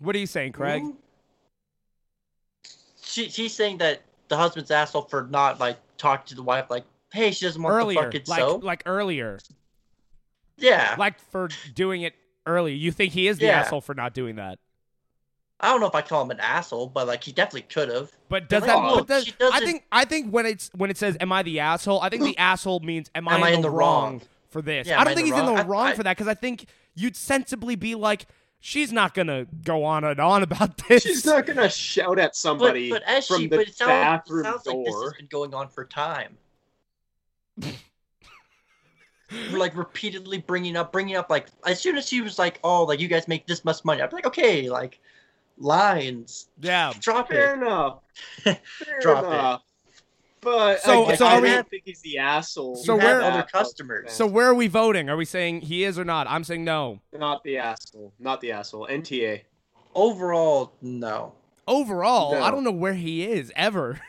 What 0.00 0.14
are 0.14 0.18
you 0.18 0.26
saying, 0.26 0.52
Craig? 0.52 0.82
She, 3.02 3.28
she's 3.28 3.54
saying 3.54 3.78
that 3.78 4.02
the 4.28 4.36
husband's 4.36 4.70
asshole 4.70 5.02
for 5.02 5.26
not 5.30 5.58
like 5.58 5.78
talking 5.98 6.26
to 6.26 6.34
the 6.34 6.42
wife, 6.42 6.66
like, 6.70 6.84
hey, 7.12 7.30
she 7.32 7.44
doesn't 7.46 7.60
want 7.62 7.72
the 7.74 7.78
Earlier, 7.78 8.02
fucking 8.04 8.22
like 8.28 8.40
soap. 8.40 8.62
like 8.62 8.82
earlier, 8.86 9.38
yeah, 10.56 10.94
like 10.98 11.18
for 11.18 11.48
doing 11.74 12.02
it 12.02 12.14
early. 12.46 12.74
You 12.74 12.92
think 12.92 13.12
he 13.12 13.26
is 13.26 13.38
the 13.38 13.46
Yeah. 13.46 13.60
asshole 13.60 13.80
for 13.80 13.94
not 13.94 14.14
doing 14.14 14.36
that? 14.36 14.58
I 15.60 15.68
don't 15.68 15.80
know 15.80 15.86
if 15.86 15.94
I 15.94 16.00
call 16.02 16.22
him 16.22 16.30
an 16.30 16.40
asshole, 16.40 16.86
but 16.88 17.06
like 17.06 17.22
he 17.22 17.32
definitely 17.32 17.62
could 17.62 17.88
have. 17.90 18.10
But 18.28 18.48
does 18.48 18.62
Like, 18.62 18.68
that? 18.70 18.76
oh, 18.78 18.96
but 18.98 19.06
does, 19.08 19.24
she 19.26 19.34
I 19.40 19.60
think 19.60 19.84
I 19.92 20.04
think 20.04 20.30
when 20.30 20.46
it's 20.46 20.70
when 20.74 20.90
it 20.90 20.96
says 20.96 21.16
"Am 21.20 21.30
I 21.32 21.42
the 21.42 21.60
asshole?" 21.60 22.00
I 22.00 22.08
think 22.08 22.22
the 22.22 22.36
asshole 22.38 22.80
means 22.80 23.10
"Am 23.14 23.28
I, 23.28 23.34
Am 23.34 23.40
in, 23.40 23.44
I 23.44 23.50
the 23.50 23.56
in 23.56 23.62
the 23.62 23.70
wrong, 23.70 24.12
wrong? 24.14 24.22
for 24.48 24.62
this?" 24.62 24.86
Yeah, 24.88 25.00
I 25.00 25.04
don't 25.04 25.14
think 25.14 25.28
in 25.28 25.34
he's 25.34 25.42
the 25.42 25.48
in 25.48 25.54
the 25.54 25.60
wrong? 25.62 25.68
wrong 25.68 25.86
I- 25.88 25.94
for 25.94 26.02
that 26.02 26.16
because 26.16 26.28
I 26.28 26.34
think 26.34 26.66
you'd 26.94 27.16
sensibly 27.16 27.76
be 27.76 27.94
like, 27.94 28.26
"She's 28.60 28.90
not 28.92 29.12
gonna 29.14 29.46
go 29.64 29.84
on 29.84 30.04
and 30.04 30.18
on 30.18 30.42
about 30.42 30.76
this." 30.88 31.02
She's 31.02 31.24
not 31.26 31.46
gonna 31.46 31.68
shout 31.68 32.18
at 32.18 32.34
somebody 32.36 32.88
but 32.90 33.02
as 33.02 33.26
from 33.26 33.38
she, 33.40 33.46
the 33.46 33.56
but 33.58 33.68
it 33.68 33.76
sounds, 33.76 33.90
it 33.90 33.92
bathroom 33.92 34.44
sounds 34.44 34.66
like 34.66 34.84
this 34.84 34.94
door. 34.94 35.04
has 35.04 35.12
been 35.14 35.26
going 35.26 35.52
on 35.54 35.68
for 35.68 35.84
time. 35.84 36.36
Like 39.52 39.76
repeatedly 39.76 40.38
bringing 40.38 40.74
up, 40.76 40.90
bringing 40.90 41.14
up, 41.14 41.30
like 41.30 41.46
as 41.64 41.80
soon 41.80 41.96
as 41.96 42.08
she 42.08 42.20
was 42.20 42.36
like, 42.36 42.58
"Oh, 42.64 42.82
like 42.82 42.98
you 42.98 43.06
guys 43.06 43.28
make 43.28 43.46
this 43.46 43.64
much 43.64 43.84
money," 43.84 44.02
I'd 44.02 44.10
be 44.10 44.16
like, 44.16 44.26
"Okay, 44.26 44.68
like 44.68 44.98
lines, 45.60 46.48
yeah. 46.60 46.92
drop 46.98 47.28
Fair 47.28 47.52
it." 47.54 47.58
enough. 47.62 48.00
Fair 48.42 48.58
Drop 49.00 49.60
it. 49.60 49.62
But 50.42 50.80
So- 50.80 51.04
again, 51.04 51.16
so 51.18 51.26
I 51.26 51.40
we- 51.40 51.48
don't 51.50 51.68
think 51.68 51.82
he's 51.84 52.00
the 52.00 52.18
asshole. 52.18 52.74
So 52.76 52.94
you 52.94 52.98
where- 53.00 53.20
have 53.20 53.34
other 53.34 53.42
customers. 53.50 54.10
So 54.12 54.26
where 54.26 54.46
are 54.46 54.54
we 54.54 54.66
voting? 54.68 55.08
Are 55.10 55.16
we 55.16 55.24
saying 55.26 55.60
he 55.62 55.84
is 55.84 55.98
or 55.98 56.04
not? 56.04 56.26
I'm 56.28 56.44
saying 56.44 56.64
no. 56.64 57.00
Not 57.12 57.44
the 57.44 57.58
asshole. 57.58 58.12
Not 58.18 58.40
the 58.40 58.52
asshole. 58.52 58.86
NTA. 58.90 59.42
Overall, 59.94 60.72
no. 60.80 61.34
Overall, 61.68 62.32
No. 62.32 62.42
I 62.42 62.50
don't 62.50 62.64
know 62.64 62.70
where 62.72 62.94
he 62.94 63.24
is 63.24 63.52
ever. 63.54 64.00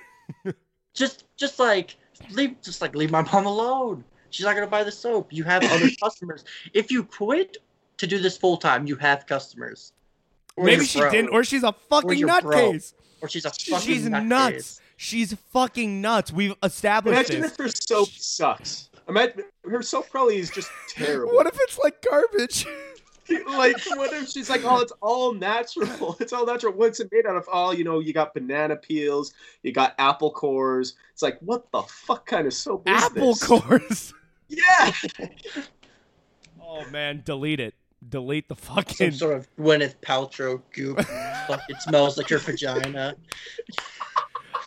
Just, 0.93 1.24
just 1.38 1.58
like 1.58 1.96
leave, 2.31 2.62
just 2.62 2.81
like 2.81 2.96
leave 2.96 3.12
my 3.12 3.22
mom 3.22 3.46
alone. 3.46 4.03
She's 4.29 4.46
not 4.46 4.55
gonna 4.55 4.67
buy 4.67 4.84
the 4.84 4.91
soap. 4.91 5.31
You 5.31 5.43
have 5.46 5.63
other 5.63 5.89
customers. 6.03 6.43
If 6.74 6.91
you 6.91 7.03
quit 7.03 7.58
to 7.98 8.08
do 8.08 8.20
this 8.20 8.36
full 8.38 8.58
time, 8.58 8.86
you 8.88 8.96
have 8.98 9.25
customers. 9.25 9.93
Or 10.58 10.65
Maybe 10.65 10.86
she 10.86 11.00
broke. 11.00 11.12
didn't, 11.12 11.29
or 11.31 11.43
she's 11.43 11.63
a 11.63 11.74
fucking 11.89 12.22
nutcase. 12.27 12.93
or 13.22 13.29
she's 13.29 13.46
a 13.46 13.53
She's 13.53 13.70
fucking 13.70 14.27
nuts. 14.27 14.53
nutcase. 14.55 14.79
She's 14.98 15.34
fucking 15.51 16.01
nuts. 16.01 16.31
We've 16.31 16.53
established 16.62 17.18
Imagine 17.31 17.42
this. 17.42 17.51
if 17.53 17.57
her 17.57 17.70
soap 17.70 18.09
sucks. 18.09 18.90
Imagine 19.09 19.44
her 19.70 19.81
soap 19.81 20.09
probably 20.11 20.37
is 20.37 20.50
just 20.51 20.70
terrible. 20.90 21.33
What 21.33 21.48
if 21.48 21.57
it's 21.61 21.79
like 21.79 22.05
garbage? 22.07 22.66
like 23.48 23.75
what 23.96 24.11
if 24.14 24.29
she's 24.29 24.50
like, 24.50 24.61
oh, 24.66 24.79
it's 24.81 24.92
all 25.01 25.33
natural. 25.33 26.16
It's 26.20 26.33
all 26.33 26.46
natural. 26.46 26.74
What's 26.74 27.00
it 27.00 27.09
made 27.11 27.25
out 27.25 27.35
of? 27.37 27.48
Oh, 27.51 27.72
you 27.72 27.83
know, 27.83 28.00
you 28.00 28.14
got 28.14 28.33
banana 28.33 28.75
peels, 28.75 29.33
you 29.64 29.72
got 29.72 29.96
apple 29.98 30.31
cores. 30.31 30.96
It's 31.14 31.22
like, 31.22 31.40
what 31.40 31.72
the 31.72 31.81
fuck 31.83 32.25
kind 32.27 32.46
of 32.46 32.53
soap 32.53 32.87
is 32.87 33.01
Apple 33.03 33.33
this? 33.33 33.44
cores. 33.44 34.14
Yeah. 34.50 34.92
Oh 36.61 36.85
man, 36.90 37.22
delete 37.25 37.59
it. 37.59 37.74
Delete 38.07 38.48
the 38.50 38.55
Some 38.55 38.75
fucking. 38.75 39.11
sort 39.11 39.35
of 39.37 39.48
Gwyneth 39.57 39.96
Paltrow 40.01 40.61
goop. 40.74 41.00
Fuck, 41.48 41.61
it 41.70 41.81
smells 41.81 42.18
like 42.18 42.29
your 42.29 42.40
vagina. 42.40 43.16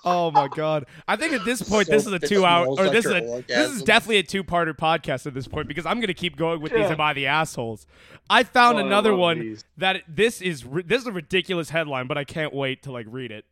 Oh 0.07 0.31
my 0.31 0.49
god. 0.49 0.85
I 1.09 1.17
think 1.17 1.33
at 1.33 1.45
this 1.47 1.63
point, 1.63 1.87
Soap 1.87 1.93
this 1.95 2.07
is 2.07 2.13
a 2.13 2.19
that 2.19 2.29
two-hour, 2.29 2.65
smells 2.65 2.79
or 2.79 2.85
like 2.85 2.93
this 2.93 3.05
is 3.07 3.11
your 3.11 3.19
a, 3.19 3.21
this 3.23 3.31
is 3.31 3.57
orgasm. 3.71 3.85
definitely 3.87 4.17
a 4.19 4.23
two-parter 4.23 4.77
podcast 4.77 5.27
at 5.27 5.33
this 5.35 5.49
point 5.49 5.67
because 5.67 5.87
I'm 5.87 5.99
gonna 5.99 6.13
keep 6.15 6.37
going 6.37 6.61
with 6.61 6.73
these. 6.73 6.81
Yeah. 6.83 6.93
Am 6.93 7.01
I 7.01 7.15
the 7.15 7.27
assholes? 7.27 7.87
I 8.29 8.43
found 8.43 8.77
Oh, 8.77 8.83
I 8.83 8.87
another 8.87 9.11
love 9.13 9.19
one 9.19 9.41
these. 9.41 9.65
that 9.79 10.03
this 10.07 10.43
is 10.43 10.65
ri- 10.67 10.83
this 10.83 11.01
is 11.03 11.07
a 11.09 11.13
ridiculous 11.13 11.71
headline, 11.71 12.07
but 12.07 12.19
I 12.19 12.25
can't 12.25 12.53
wait 12.55 12.83
to 12.83 12.93
like 12.93 13.07
read 13.09 13.31
it. 13.31 13.47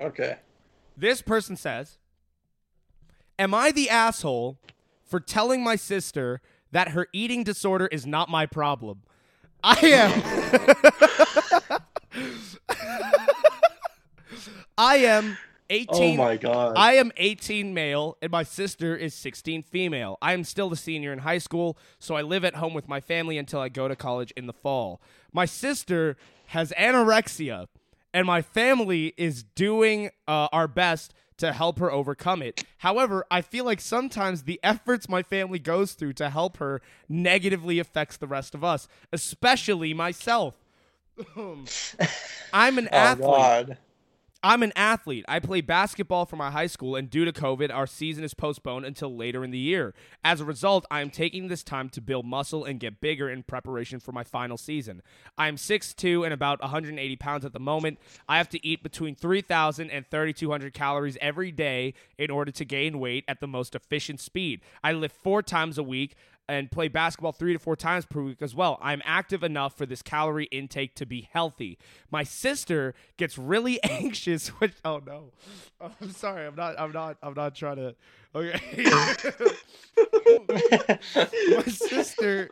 Okay. 0.00 0.38
This 0.96 1.22
person 1.22 1.56
says, 1.56 1.98
Am 3.38 3.54
I 3.54 3.70
the 3.70 3.88
asshole 3.88 4.58
for 5.04 5.20
telling 5.20 5.62
my 5.62 5.76
sister 5.76 6.40
that 6.74 6.88
her 6.88 7.06
eating 7.12 7.44
disorder 7.44 7.86
is 7.86 8.04
not 8.04 8.28
my 8.28 8.46
problem? 8.46 9.02
I 9.62 9.78
am. 9.86 10.22
I 14.76 14.96
am 14.96 15.38
18. 15.70 15.88
Oh 16.20 16.22
my 16.22 16.36
god. 16.36 16.74
I 16.76 16.94
am 16.94 17.12
18 17.16 17.72
male 17.72 18.18
and 18.20 18.32
my 18.32 18.42
sister 18.42 18.96
is 18.96 19.14
16 19.14 19.62
female. 19.62 20.18
I 20.20 20.32
am 20.32 20.42
still 20.42 20.72
a 20.72 20.76
senior 20.76 21.12
in 21.12 21.20
high 21.20 21.38
school, 21.38 21.78
so 22.00 22.16
I 22.16 22.22
live 22.22 22.44
at 22.44 22.56
home 22.56 22.74
with 22.74 22.88
my 22.88 23.00
family 23.00 23.38
until 23.38 23.60
I 23.60 23.68
go 23.68 23.86
to 23.86 23.94
college 23.94 24.32
in 24.36 24.48
the 24.48 24.52
fall. 24.52 25.00
My 25.32 25.46
sister 25.46 26.16
has 26.48 26.72
anorexia, 26.76 27.68
and 28.12 28.26
my 28.26 28.42
family 28.42 29.14
is 29.16 29.44
doing 29.44 30.10
uh, 30.26 30.48
our 30.52 30.66
best 30.66 31.14
to 31.38 31.52
help 31.52 31.78
her 31.78 31.90
overcome 31.90 32.42
it. 32.42 32.64
However, 32.78 33.24
I 33.30 33.40
feel 33.42 33.64
like 33.64 33.80
sometimes 33.80 34.42
the 34.42 34.60
efforts 34.62 35.08
my 35.08 35.22
family 35.22 35.58
goes 35.58 35.92
through 35.92 36.14
to 36.14 36.30
help 36.30 36.58
her 36.58 36.80
negatively 37.08 37.78
affects 37.78 38.16
the 38.16 38.26
rest 38.26 38.54
of 38.54 38.62
us, 38.64 38.88
especially 39.12 39.94
myself. 39.94 40.54
I'm 42.52 42.78
an 42.78 42.88
oh 42.92 42.96
athlete. 42.96 43.26
god. 43.26 43.78
I'm 44.44 44.62
an 44.62 44.74
athlete. 44.76 45.24
I 45.26 45.38
play 45.38 45.62
basketball 45.62 46.26
for 46.26 46.36
my 46.36 46.50
high 46.50 46.66
school, 46.66 46.96
and 46.96 47.08
due 47.08 47.24
to 47.24 47.32
COVID, 47.32 47.72
our 47.72 47.86
season 47.86 48.24
is 48.24 48.34
postponed 48.34 48.84
until 48.84 49.16
later 49.16 49.42
in 49.42 49.52
the 49.52 49.58
year. 49.58 49.94
As 50.22 50.38
a 50.38 50.44
result, 50.44 50.84
I 50.90 51.00
am 51.00 51.08
taking 51.08 51.48
this 51.48 51.62
time 51.62 51.88
to 51.88 52.02
build 52.02 52.26
muscle 52.26 52.62
and 52.62 52.78
get 52.78 53.00
bigger 53.00 53.30
in 53.30 53.44
preparation 53.44 54.00
for 54.00 54.12
my 54.12 54.22
final 54.22 54.58
season. 54.58 55.00
I 55.38 55.48
am 55.48 55.56
6'2 55.56 56.24
and 56.24 56.34
about 56.34 56.60
180 56.60 57.16
pounds 57.16 57.46
at 57.46 57.54
the 57.54 57.58
moment. 57.58 57.98
I 58.28 58.36
have 58.36 58.50
to 58.50 58.66
eat 58.66 58.82
between 58.82 59.14
3,000 59.14 59.88
and 59.88 60.06
3,200 60.10 60.74
calories 60.74 61.16
every 61.22 61.50
day 61.50 61.94
in 62.18 62.30
order 62.30 62.52
to 62.52 62.66
gain 62.66 63.00
weight 63.00 63.24
at 63.26 63.40
the 63.40 63.48
most 63.48 63.74
efficient 63.74 64.20
speed. 64.20 64.60
I 64.82 64.92
lift 64.92 65.16
four 65.16 65.42
times 65.42 65.78
a 65.78 65.82
week 65.82 66.16
and 66.48 66.70
play 66.70 66.88
basketball 66.88 67.32
three 67.32 67.52
to 67.52 67.58
four 67.58 67.76
times 67.76 68.04
per 68.04 68.22
week 68.22 68.42
as 68.42 68.54
well. 68.54 68.78
I'm 68.82 69.02
active 69.04 69.42
enough 69.42 69.76
for 69.76 69.86
this 69.86 70.02
calorie 70.02 70.46
intake 70.46 70.94
to 70.96 71.06
be 71.06 71.28
healthy. 71.32 71.78
My 72.10 72.22
sister 72.22 72.94
gets 73.16 73.38
really 73.38 73.82
anxious 73.82 74.48
Which 74.48 74.74
oh 74.84 75.00
no. 75.06 75.32
I'm 75.80 76.10
sorry, 76.10 76.46
I'm 76.46 76.54
not 76.54 76.78
I'm 76.78 76.92
not 76.92 77.16
I'm 77.22 77.34
not 77.34 77.54
trying 77.54 77.76
to 77.76 77.94
okay. 78.34 78.60
My 81.56 81.62
sister 81.64 82.50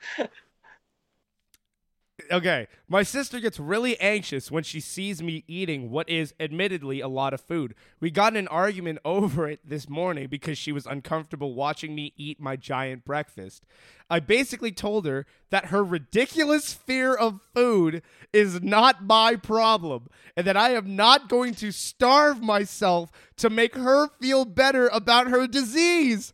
Okay, 2.31 2.69
my 2.89 3.03
sister 3.03 3.41
gets 3.41 3.59
really 3.59 3.99
anxious 3.99 4.51
when 4.51 4.63
she 4.63 4.81
sees 4.81 5.23
me 5.23 5.45
eating 5.49 5.91
what 5.91 6.09
is 6.09 6.35
admittedly 6.39 7.01
a 7.01 7.09
lot 7.09 7.35
of 7.35 7.41
food. 7.41 7.75
We 8.01 8.11
got 8.11 8.35
in 8.35 8.37
an 8.37 8.49
argument 8.49 8.99
over 9.05 9.49
it 9.49 9.61
this 9.65 9.89
morning 9.89 10.29
because 10.29 10.57
she 10.57 10.73
was 10.73 10.87
uncomfortable 10.87 11.55
watching 11.55 11.95
me 11.95 12.13
eat 12.17 12.39
my 12.39 12.57
giant 12.57 13.05
breakfast. 13.05 13.65
I 14.11 14.21
basically 14.21 14.73
told 14.73 15.07
her 15.07 15.27
that 15.51 15.67
her 15.67 15.83
ridiculous 15.83 16.73
fear 16.75 17.15
of 17.15 17.41
food 17.55 18.03
is 18.33 18.63
not 18.63 19.05
my 19.05 19.37
problem 19.37 20.09
and 20.37 20.47
that 20.47 20.57
I 20.57 20.71
am 20.71 20.95
not 20.95 21.29
going 21.29 21.55
to 21.57 21.73
starve 21.73 22.43
myself 22.43 23.11
to 23.39 23.51
make 23.51 23.75
her 23.75 24.09
feel 24.21 24.45
better 24.45 24.89
about 24.89 25.29
her 25.29 25.47
disease. 25.47 26.33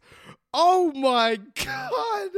Oh 0.53 0.93
my 0.93 1.37
god. 1.65 2.31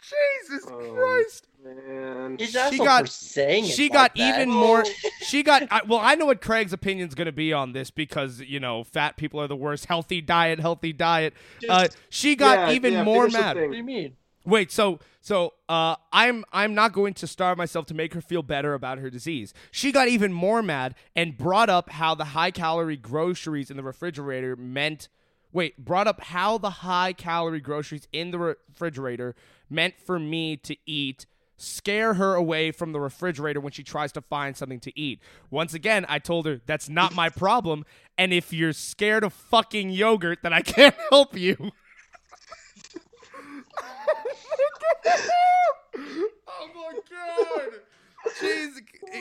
Jesus 0.00 0.64
Oh. 0.66 0.94
Christ. 0.94 1.47
Man. 1.62 2.38
She 2.38 2.78
got- 2.78 3.02
for 3.02 3.06
saying 3.06 3.64
it 3.64 3.70
she 3.70 3.84
like 3.84 3.92
got 3.92 4.14
that. 4.14 4.40
even 4.40 4.50
more 4.50 4.84
she 5.22 5.42
got 5.42 5.64
I, 5.70 5.82
well 5.86 5.98
i 6.00 6.14
know 6.14 6.26
what 6.26 6.40
craig's 6.40 6.72
opinion's 6.72 7.14
going 7.14 7.26
to 7.26 7.32
be 7.32 7.52
on 7.52 7.72
this 7.72 7.90
because 7.90 8.40
you 8.40 8.60
know 8.60 8.84
fat 8.84 9.16
people 9.16 9.40
are 9.40 9.48
the 9.48 9.56
worst 9.56 9.86
healthy 9.86 10.20
diet 10.20 10.60
healthy 10.60 10.92
diet 10.92 11.34
uh, 11.68 11.88
she 12.08 12.36
got 12.36 12.68
yeah, 12.68 12.74
even 12.74 12.92
yeah, 12.92 13.02
more 13.02 13.28
mad. 13.28 13.56
What 13.56 13.72
do 13.72 13.76
you 13.76 13.82
mean? 13.82 14.16
Wait, 14.48 14.72
so 14.72 14.98
so 15.20 15.52
uh, 15.68 15.96
I'm 16.10 16.42
I'm 16.52 16.74
not 16.74 16.92
going 16.94 17.12
to 17.14 17.26
starve 17.26 17.58
myself 17.58 17.84
to 17.86 17.94
make 17.94 18.14
her 18.14 18.20
feel 18.22 18.42
better 18.42 18.72
about 18.72 18.98
her 18.98 19.10
disease. 19.10 19.52
She 19.70 19.92
got 19.92 20.08
even 20.08 20.32
more 20.32 20.62
mad 20.62 20.94
and 21.14 21.36
brought 21.36 21.68
up 21.68 21.90
how 21.90 22.14
the 22.14 22.26
high 22.26 22.50
calorie 22.50 22.96
groceries 22.96 23.70
in 23.70 23.76
the 23.76 23.82
refrigerator 23.82 24.56
meant. 24.56 25.08
Wait, 25.52 25.82
brought 25.84 26.06
up 26.06 26.20
how 26.22 26.56
the 26.56 26.70
high 26.70 27.12
calorie 27.12 27.60
groceries 27.60 28.08
in 28.12 28.30
the 28.30 28.38
refrigerator 28.38 29.34
meant 29.68 29.94
for 30.00 30.18
me 30.18 30.56
to 30.56 30.76
eat. 30.86 31.26
Scare 31.60 32.14
her 32.14 32.34
away 32.36 32.70
from 32.70 32.92
the 32.92 33.00
refrigerator 33.00 33.60
when 33.60 33.72
she 33.72 33.82
tries 33.82 34.12
to 34.12 34.20
find 34.20 34.56
something 34.56 34.78
to 34.80 34.96
eat. 34.98 35.20
Once 35.50 35.74
again, 35.74 36.06
I 36.08 36.20
told 36.20 36.46
her 36.46 36.60
that's 36.66 36.88
not 36.88 37.14
my 37.16 37.28
problem. 37.28 37.84
And 38.16 38.32
if 38.32 38.52
you're 38.52 38.72
scared 38.72 39.24
of 39.24 39.32
fucking 39.32 39.90
yogurt, 39.90 40.38
then 40.42 40.52
I 40.52 40.60
can't 40.62 40.94
help 41.10 41.36
you. 41.36 41.56
oh 46.46 46.68
my 46.74 46.92
god! 47.10 47.68
Jeez, 48.40 48.68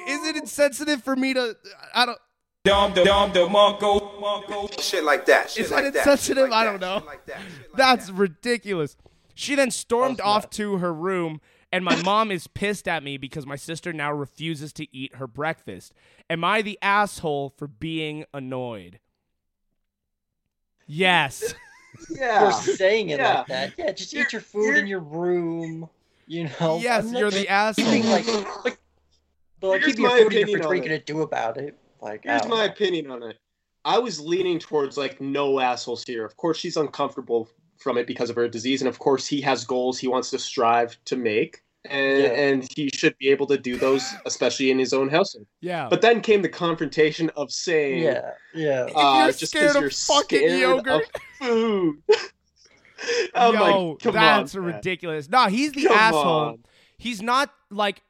is 0.08 0.28
it 0.28 0.36
insensitive 0.36 1.04
for 1.04 1.16
me 1.16 1.34
to? 1.34 1.56
I 1.94 2.06
don't. 2.06 2.18
Dom 2.64 2.94
the 2.94 3.04
Dom 3.04 3.32
the 3.34 3.48
Monko 3.48 4.20
Monko. 4.20 4.82
Shit 4.82 5.04
like 5.04 5.26
that. 5.28 5.50
Shit 5.50 5.66
Is 5.66 5.72
like 5.72 5.86
that 5.86 5.94
that. 5.94 6.00
insensitive? 6.00 6.44
Shit 6.46 6.52
like 6.52 6.60
I 6.60 6.64
don't 6.70 6.82
know. 6.82 6.98
Shit 7.00 7.06
like 7.08 7.26
that. 7.28 7.38
Shit 7.40 7.70
like 7.70 7.78
That's 7.78 8.08
that. 8.08 8.14
ridiculous. 8.14 8.96
She 9.36 9.56
then 9.56 9.72
stormed 9.72 10.18
That's 10.18 10.28
off 10.28 10.50
to 10.52 10.78
her 10.78 10.94
room, 10.94 11.40
and 11.72 11.84
my 11.84 11.96
mom 12.04 12.32
is 12.32 12.48
pissed 12.48 12.88
at 12.88 13.04
me 13.04 13.18
because 13.18 13.46
my 13.46 13.56
sister 13.56 13.92
now 13.94 14.12
refuses 14.12 14.72
to 14.74 14.88
eat 14.96 15.16
her 15.16 15.28
breakfast. 15.28 15.94
Am 16.30 16.44
I 16.44 16.62
the 16.62 16.78
asshole 16.82 17.54
for 17.58 17.68
being 17.68 18.26
annoyed? 18.34 19.00
Yes. 20.86 21.54
Yeah. 22.12 22.52
For 22.52 22.74
saying 22.76 23.10
it 23.10 23.18
Yeah. 23.20 23.38
like 23.40 23.48
that. 23.48 23.74
Yeah, 23.76 23.92
just 23.92 24.14
You're- 24.14 24.24
eat 24.28 24.32
your 24.32 24.42
food 24.42 24.66
you're- 24.66 24.80
in 24.82 24.88
your 24.88 25.00
room. 25.00 25.90
You 26.28 26.48
know. 26.60 26.78
yes, 26.80 27.12
you're 27.12 27.32
the 27.32 27.48
asshole. 27.50 27.86
like, 27.88 28.28
like, 28.64 28.78
but 29.60 29.68
like 29.70 29.82
Here's 29.82 29.94
keep 29.96 30.02
your 30.04 30.10
my 30.12 30.20
food 30.22 30.34
in 30.34 30.48
your 30.48 30.58
fridge. 30.60 30.66
What 30.66 30.72
are 30.72 30.76
you 30.76 30.82
gonna 30.84 31.00
do 31.00 31.22
about 31.24 31.58
it? 31.58 31.76
Like, 32.00 32.24
Here's 32.26 32.46
my 32.48 32.68
know. 32.68 32.72
opinion 32.72 33.10
on 33.10 33.24
it. 33.24 33.40
I 33.84 33.98
was 33.98 34.20
leaning 34.20 34.60
towards 34.60 34.96
like 34.96 35.20
no 35.20 35.60
assholes 35.60 36.04
here. 36.04 36.24
Of 36.24 36.38
course, 36.38 36.58
she's 36.58 36.78
uncomfortable 36.78 37.50
from 37.80 37.98
it 37.98 38.08
because 38.08 38.30
of 38.30 38.36
her 38.36 38.48
disease, 38.48 38.82
and 38.82 38.88
of 38.90 39.00
course, 39.00 39.28
he 39.28 39.42
has 39.42 39.64
goals 39.66 39.98
he 40.00 40.08
wants 40.08 40.30
to 40.32 40.40
strive 40.40 40.98
to 41.06 41.16
make, 41.16 41.62
and 41.86 42.24
Yeah. 42.24 42.30
and 42.30 42.68
he 42.76 42.90
should 42.94 43.18
be 43.18 43.30
able 43.30 43.48
to 43.48 43.58
do 43.58 43.78
those, 43.78 44.04
especially 44.26 44.72
in 44.72 44.80
his 44.80 44.94
own 44.94 45.10
household. 45.10 45.48
Yeah. 45.62 45.88
But 45.90 46.02
then 46.02 46.22
came 46.22 46.42
the 46.42 46.50
confrontation 46.50 47.30
of 47.36 47.52
saying, 47.52 48.04
Yeah, 48.04 48.32
yeah. 48.54 48.88
uh, 48.96 49.24
you're 49.24 49.32
just 49.32 49.48
scared 49.52 49.68
'cause 49.68 49.76
of 49.76 49.82
you're 49.82 49.92
fucking 49.92 50.40
scared 50.40 50.60
yogurt. 50.60 51.10
of 51.16 51.22
food. 51.48 51.98
I'm 53.36 53.54
Yo, 53.54 53.90
like, 53.92 54.00
come 54.00 54.14
that's 54.14 54.56
on, 54.56 54.66
man. 54.66 54.76
ridiculous. 54.76 55.30
Nah, 55.30 55.50
he's 55.50 55.72
the 55.72 55.84
Come 55.86 55.98
asshole. 55.98 56.24
on. 56.26 56.64
He's 56.98 57.22
not 57.22 57.54
like. 57.70 58.02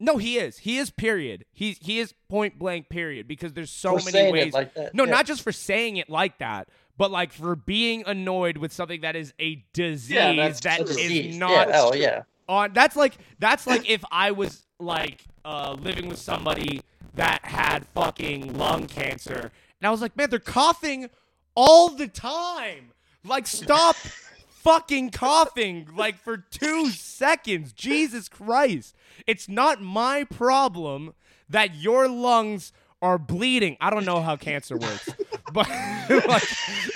No, 0.00 0.16
he 0.16 0.38
is. 0.38 0.58
He 0.58 0.78
is. 0.78 0.90
Period. 0.90 1.44
He's 1.52 1.78
he 1.80 1.98
is 2.00 2.14
point 2.28 2.58
blank. 2.58 2.88
Period. 2.88 3.26
Because 3.28 3.52
there's 3.52 3.70
so 3.70 3.98
For 3.98 4.10
many 4.10 4.32
ways. 4.32 4.46
it 4.48 4.54
like 4.54 4.74
that. 4.74 4.94
no, 4.94 5.04
yeah. 5.04 5.10
not 5.10 5.26
just 5.26 5.42
for 5.42 5.52
saying 5.52 5.96
it 5.98 6.08
like 6.10 6.38
that, 6.38 6.68
but 6.98 7.10
like 7.10 7.32
for 7.32 7.56
being 7.56 8.02
annoyed 8.06 8.58
with 8.58 8.72
something 8.72 9.00
that 9.00 9.16
is 9.16 9.32
a 9.40 9.64
disease 9.72 10.10
Yeah, 10.10 10.34
that's 10.34 10.60
that 10.60 10.80
is 10.82 10.96
disease. 10.96 11.38
not 11.38 11.68
Yeah, 11.68 11.80
oh 11.80 11.94
yeah. 11.94 12.22
on 12.48 12.72
that's 12.74 12.96
like 12.96 13.16
that's 13.38 13.66
like 13.66 13.88
if 13.88 14.04
I 14.12 14.32
was 14.32 14.64
like 14.78 15.24
uh 15.46 15.76
living 15.80 16.08
with 16.08 16.18
somebody 16.18 16.82
that 17.14 17.44
had 17.44 17.86
fucking 17.94 18.58
lung 18.58 18.86
cancer 18.86 19.50
and 19.80 19.86
I 19.86 19.90
was 19.90 20.00
like, 20.02 20.16
man, 20.16 20.28
they're 20.28 20.40
coughing 20.40 21.08
all 21.54 21.88
the 21.90 22.08
time. 22.08 22.90
Like 23.24 23.46
stop 23.46 23.94
fucking 24.48 25.10
coughing 25.10 25.88
like 25.96 26.18
for 26.18 26.36
2 26.36 26.90
seconds. 26.90 27.72
Jesus 27.72 28.28
Christ. 28.28 28.94
It's 29.26 29.48
not 29.48 29.80
my 29.80 30.24
problem 30.24 31.14
that 31.48 31.74
your 31.76 32.08
lungs 32.08 32.72
are 33.00 33.18
bleeding. 33.18 33.76
I 33.80 33.90
don't 33.90 34.04
know 34.04 34.20
how 34.20 34.36
cancer 34.36 34.76
works. 34.76 35.08
But 35.52 35.68
like 36.28 36.48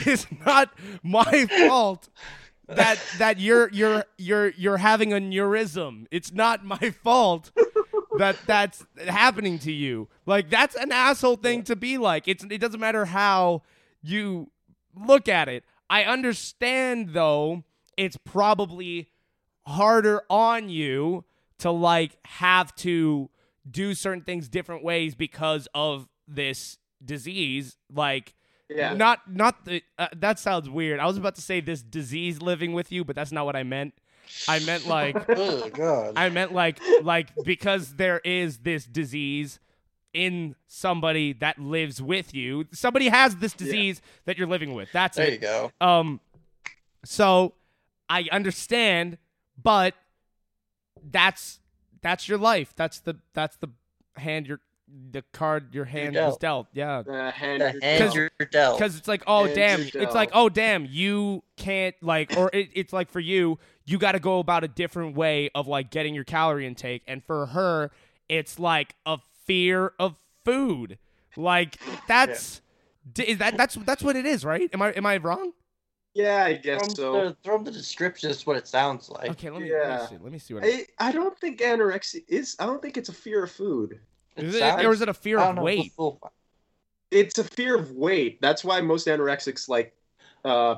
it's 0.07 0.27
not 0.45 0.73
my 1.03 1.47
fault 1.47 2.09
that 2.69 2.99
that 3.19 3.41
you're 3.41 3.69
you're 3.71 4.05
you're 4.19 4.51
you're 4.51 4.77
having 4.79 5.13
a 5.13 5.17
neurism. 5.17 6.07
It's 6.11 6.33
not 6.33 6.65
my 6.65 6.91
fault 7.03 7.51
that 8.19 8.37
that's 8.47 8.85
happening 9.07 9.59
to 9.61 9.73
you. 9.73 10.09
Like 10.27 10.51
that's 10.51 10.75
an 10.77 10.93
asshole 10.93 11.37
thing 11.37 11.63
to 11.65 11.77
be 11.77 11.99
like. 11.99 12.29
It's 12.29 12.45
it 12.45 12.59
doesn't 12.59 12.81
matter 12.81 13.05
how 13.05 13.63
you 14.03 14.51
look 14.95 15.29
at 15.29 15.49
it. 15.49 15.65
I 15.89 16.05
understand 16.05 17.11
though, 17.11 17.65
it's 17.97 18.17
probably 18.17 19.11
harder 19.67 20.23
on 20.29 20.69
you 20.69 21.25
to 21.59 21.71
like 21.71 22.17
have 22.27 22.75
to 22.75 23.31
do 23.71 23.95
certain 23.95 24.23
things 24.23 24.49
different 24.49 24.83
ways 24.83 25.15
because 25.15 25.69
of 25.75 26.09
this 26.27 26.79
disease 27.05 27.77
like 27.93 28.35
Yeah. 28.77 28.95
not 28.95 29.21
not 29.31 29.65
the 29.65 29.83
uh, 29.99 30.09
that 30.17 30.39
sounds 30.39 30.69
weird. 30.69 31.01
I 31.01 31.07
was 31.07 31.17
about 31.17 31.35
to 31.37 31.43
say 31.43 31.61
this 31.61 31.83
disease 31.83 32.41
living 32.43 32.73
with 32.73 32.93
you, 32.93 33.05
but 33.05 33.17
that's 33.17 33.33
not 33.33 33.45
what 33.47 33.57
I 33.57 33.63
meant. 33.63 33.95
I 34.49 34.61
meant 34.61 34.87
like 34.87 35.17
Oh 35.29 35.69
god. 35.71 36.15
I 36.17 36.29
meant 36.31 36.53
like 36.53 36.79
like 37.03 37.29
because 37.45 37.97
there 37.97 38.21
is 38.25 38.59
this 38.59 38.85
disease 38.85 39.59
in 40.13 40.55
somebody 40.67 41.33
that 41.35 41.59
lives 41.59 42.03
with 42.03 42.35
you. 42.35 42.67
Somebody 42.73 43.09
has 43.09 43.37
this 43.37 43.55
disease 43.55 44.03
that 44.27 44.37
you're 44.39 44.47
living 44.49 44.75
with. 44.75 44.91
That's 44.93 45.17
there 45.17 45.27
it. 45.27 45.41
There 45.41 45.53
you 45.55 45.71
go. 45.81 45.87
Um, 45.87 46.21
so 47.05 47.55
I 48.09 48.27
understand, 48.31 49.19
but 49.61 49.95
that's 51.11 51.61
that's 52.03 52.29
your 52.29 52.39
life. 52.39 52.75
That's 52.77 53.01
the 53.01 53.17
that's 53.35 53.57
the 53.57 53.69
hand 54.17 54.47
your 54.47 54.61
the 55.11 55.23
card 55.33 55.75
your 55.75 55.85
hand 55.85 56.17
was 56.17 56.37
dealt. 56.39 56.69
Yeah, 56.73 56.99
Uh, 56.99 57.31
hand 57.31 57.61
The 57.63 57.73
your 57.73 57.81
hand 57.83 57.99
dealt. 57.99 58.15
you're 58.15 58.31
dealt. 58.51 58.79
because 58.79 58.97
it's 58.97 59.09
like 59.09 59.23
oh 59.27 59.45
Hand 59.45 59.55
damn, 59.57 59.81
it's 59.81 60.15
like 60.15 60.31
oh 60.33 60.49
damn, 60.49 60.87
you 60.87 61.43
can't 61.57 61.95
like 62.03 62.37
or 62.37 62.51
it, 62.53 62.71
it's 62.75 62.93
like 62.93 63.11
for 63.11 63.21
you, 63.21 63.59
you 63.85 63.99
got 63.99 64.13
to 64.13 64.21
go 64.21 64.39
about 64.39 64.65
a 64.65 64.69
different 64.69 65.17
way 65.17 65.51
of 65.55 65.67
like 65.67 65.91
getting 65.91 66.15
your 66.15 66.25
calorie 66.25 66.67
intake, 66.67 67.03
and 67.07 67.25
for 67.25 67.47
her, 67.47 67.91
it's 68.29 68.59
like 68.59 68.95
a 69.07 69.19
fear 69.47 69.93
of 69.99 70.17
food. 70.45 70.99
Like 71.37 71.77
that's. 72.07 72.61
d 73.15 73.23
Is 73.25 73.39
that 73.39 73.57
that's 73.57 73.75
that's 73.77 74.03
what 74.03 74.17
it 74.17 74.27
is, 74.27 74.45
right? 74.45 74.69
Am 74.73 74.83
I 74.83 74.91
am 74.93 75.07
I 75.07 75.17
wrong? 75.17 75.53
Yeah, 76.15 76.45
I 76.45 76.53
guess 76.53 76.79
from, 76.81 76.91
so. 76.91 77.13
the, 77.31 77.37
from 77.43 77.65
the 77.65 77.71
description, 77.71 78.31
is 78.31 78.47
what 78.47 78.59
it 78.59 78.69
sounds 78.69 79.09
like. 79.09 79.31
Okay, 79.31 79.49
let 79.49 79.63
me, 79.63 79.71
Yeah. 79.71 79.79
let 79.79 80.01
me 80.03 80.07
see. 80.19 80.23
Let 80.25 80.33
me 80.33 80.39
see 80.39 80.55
what. 80.55 80.65
I, 80.65 80.87
I 80.99 81.11
don't 81.11 81.37
think 81.39 81.61
anorexia 81.61 82.21
is. 82.29 82.55
I 82.61 82.67
don't 82.67 82.83
think 82.83 82.99
it's 82.99 83.09
a 83.09 83.15
fear 83.15 83.45
of 83.45 83.51
food. 83.51 83.99
It 84.37 84.45
is 84.45 84.55
it, 84.55 84.85
or 84.85 84.93
is 84.93 85.01
it 85.01 85.09
a 85.09 85.15
fear 85.15 85.39
of 85.39 85.47
don't 85.47 85.57
know 85.57 85.63
weight? 85.63 85.93
It's 87.11 87.39
a 87.39 87.45
fear 87.45 87.77
of 87.77 87.91
weight. 87.93 88.41
That's 88.41 88.65
why 88.65 88.81
most 88.81 89.07
anorexics 89.07 89.69
like. 89.69 89.95
Uh, 90.45 90.77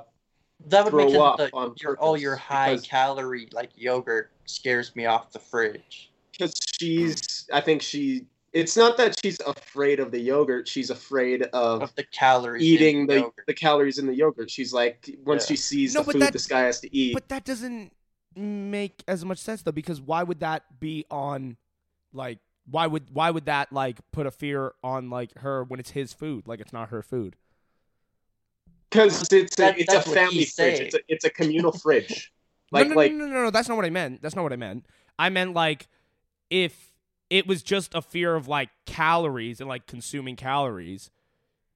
That 0.66 0.84
would 0.84 0.90
throw 0.90 1.04
make 1.04 1.10
sense. 1.14 1.22
up 1.22 1.38
that 1.38 1.50
on 1.54 1.74
your 1.80 1.96
all 1.98 2.16
your 2.16 2.36
high 2.36 2.72
because- 2.74 2.86
calorie 2.86 3.48
like 3.52 3.70
yogurt 3.76 4.30
scares 4.46 4.94
me 4.96 5.06
off 5.06 5.30
the 5.32 5.38
fridge. 5.38 6.10
because 6.32 6.52
she's. 6.78 7.48
I 7.52 7.60
think 7.60 7.82
she. 7.82 8.26
It's 8.52 8.76
not 8.76 8.96
that 8.98 9.18
she's 9.20 9.40
afraid 9.40 9.98
of 9.98 10.12
the 10.12 10.18
yogurt. 10.20 10.68
She's 10.68 10.90
afraid 10.90 11.42
of 11.42 11.82
Of 11.82 11.94
the 11.96 12.04
calories 12.04 12.62
eating 12.62 13.06
the, 13.06 13.14
yogurt. 13.20 13.44
the 13.48 13.54
calories 13.54 13.98
in 13.98 14.06
the 14.06 14.14
yogurt. 14.14 14.48
She's 14.48 14.72
like, 14.72 15.10
once 15.24 15.42
Yeah. 15.44 15.48
she 15.48 15.56
sees 15.56 15.94
No, 15.94 16.02
the 16.04 16.12
food 16.12 16.22
that- 16.22 16.32
this 16.32 16.46
guy 16.46 16.60
has 16.60 16.78
to 16.80 16.96
eat. 16.96 17.14
But 17.14 17.28
that 17.30 17.44
doesn't 17.44 17.92
make 18.36 19.02
as 19.08 19.24
much 19.24 19.38
sense 19.38 19.62
though, 19.62 19.72
because 19.72 20.00
why 20.00 20.22
would 20.22 20.38
that 20.40 20.78
be 20.78 21.04
on, 21.10 21.56
like, 22.12 22.38
why 22.70 22.86
would 22.86 23.10
why 23.12 23.30
would 23.30 23.46
that 23.46 23.72
like 23.72 23.98
put 24.12 24.26
a 24.26 24.30
fear 24.30 24.72
on 24.82 25.10
like 25.10 25.36
her 25.38 25.64
when 25.64 25.80
it's 25.80 25.90
his 25.90 26.12
food, 26.12 26.46
like 26.48 26.60
it's 26.60 26.72
not 26.72 26.88
her 26.90 27.02
food? 27.02 27.36
Because 28.90 29.22
it's 29.32 29.58
a 29.58 29.62
That- 29.62 29.78
it's 29.78 29.92
a 29.92 30.02
family 30.02 30.44
fridge. 30.44 30.80
It's 30.80 30.94
a 30.94 31.00
it's 31.08 31.24
a 31.24 31.30
communal 31.30 31.72
fridge. 31.82 32.32
No, 32.72 32.78
Like 32.80 32.88
no, 32.88 32.94
like 32.94 33.12
no, 33.12 33.26
no, 33.26 33.32
no, 33.32 33.42
no, 33.44 33.50
that's 33.50 33.68
not 33.68 33.76
what 33.76 33.84
I 33.84 33.90
meant. 33.90 34.22
That's 34.22 34.34
not 34.36 34.42
what 34.42 34.52
I 34.52 34.56
meant. 34.56 34.86
I 35.18 35.28
meant 35.28 35.52
like 35.54 35.88
if 36.50 36.92
it 37.30 37.46
was 37.46 37.62
just 37.62 37.94
a 37.94 38.02
fear 38.02 38.34
of 38.34 38.48
like 38.48 38.70
calories 38.86 39.60
and 39.60 39.68
like 39.68 39.86
consuming 39.86 40.36
calories, 40.36 41.10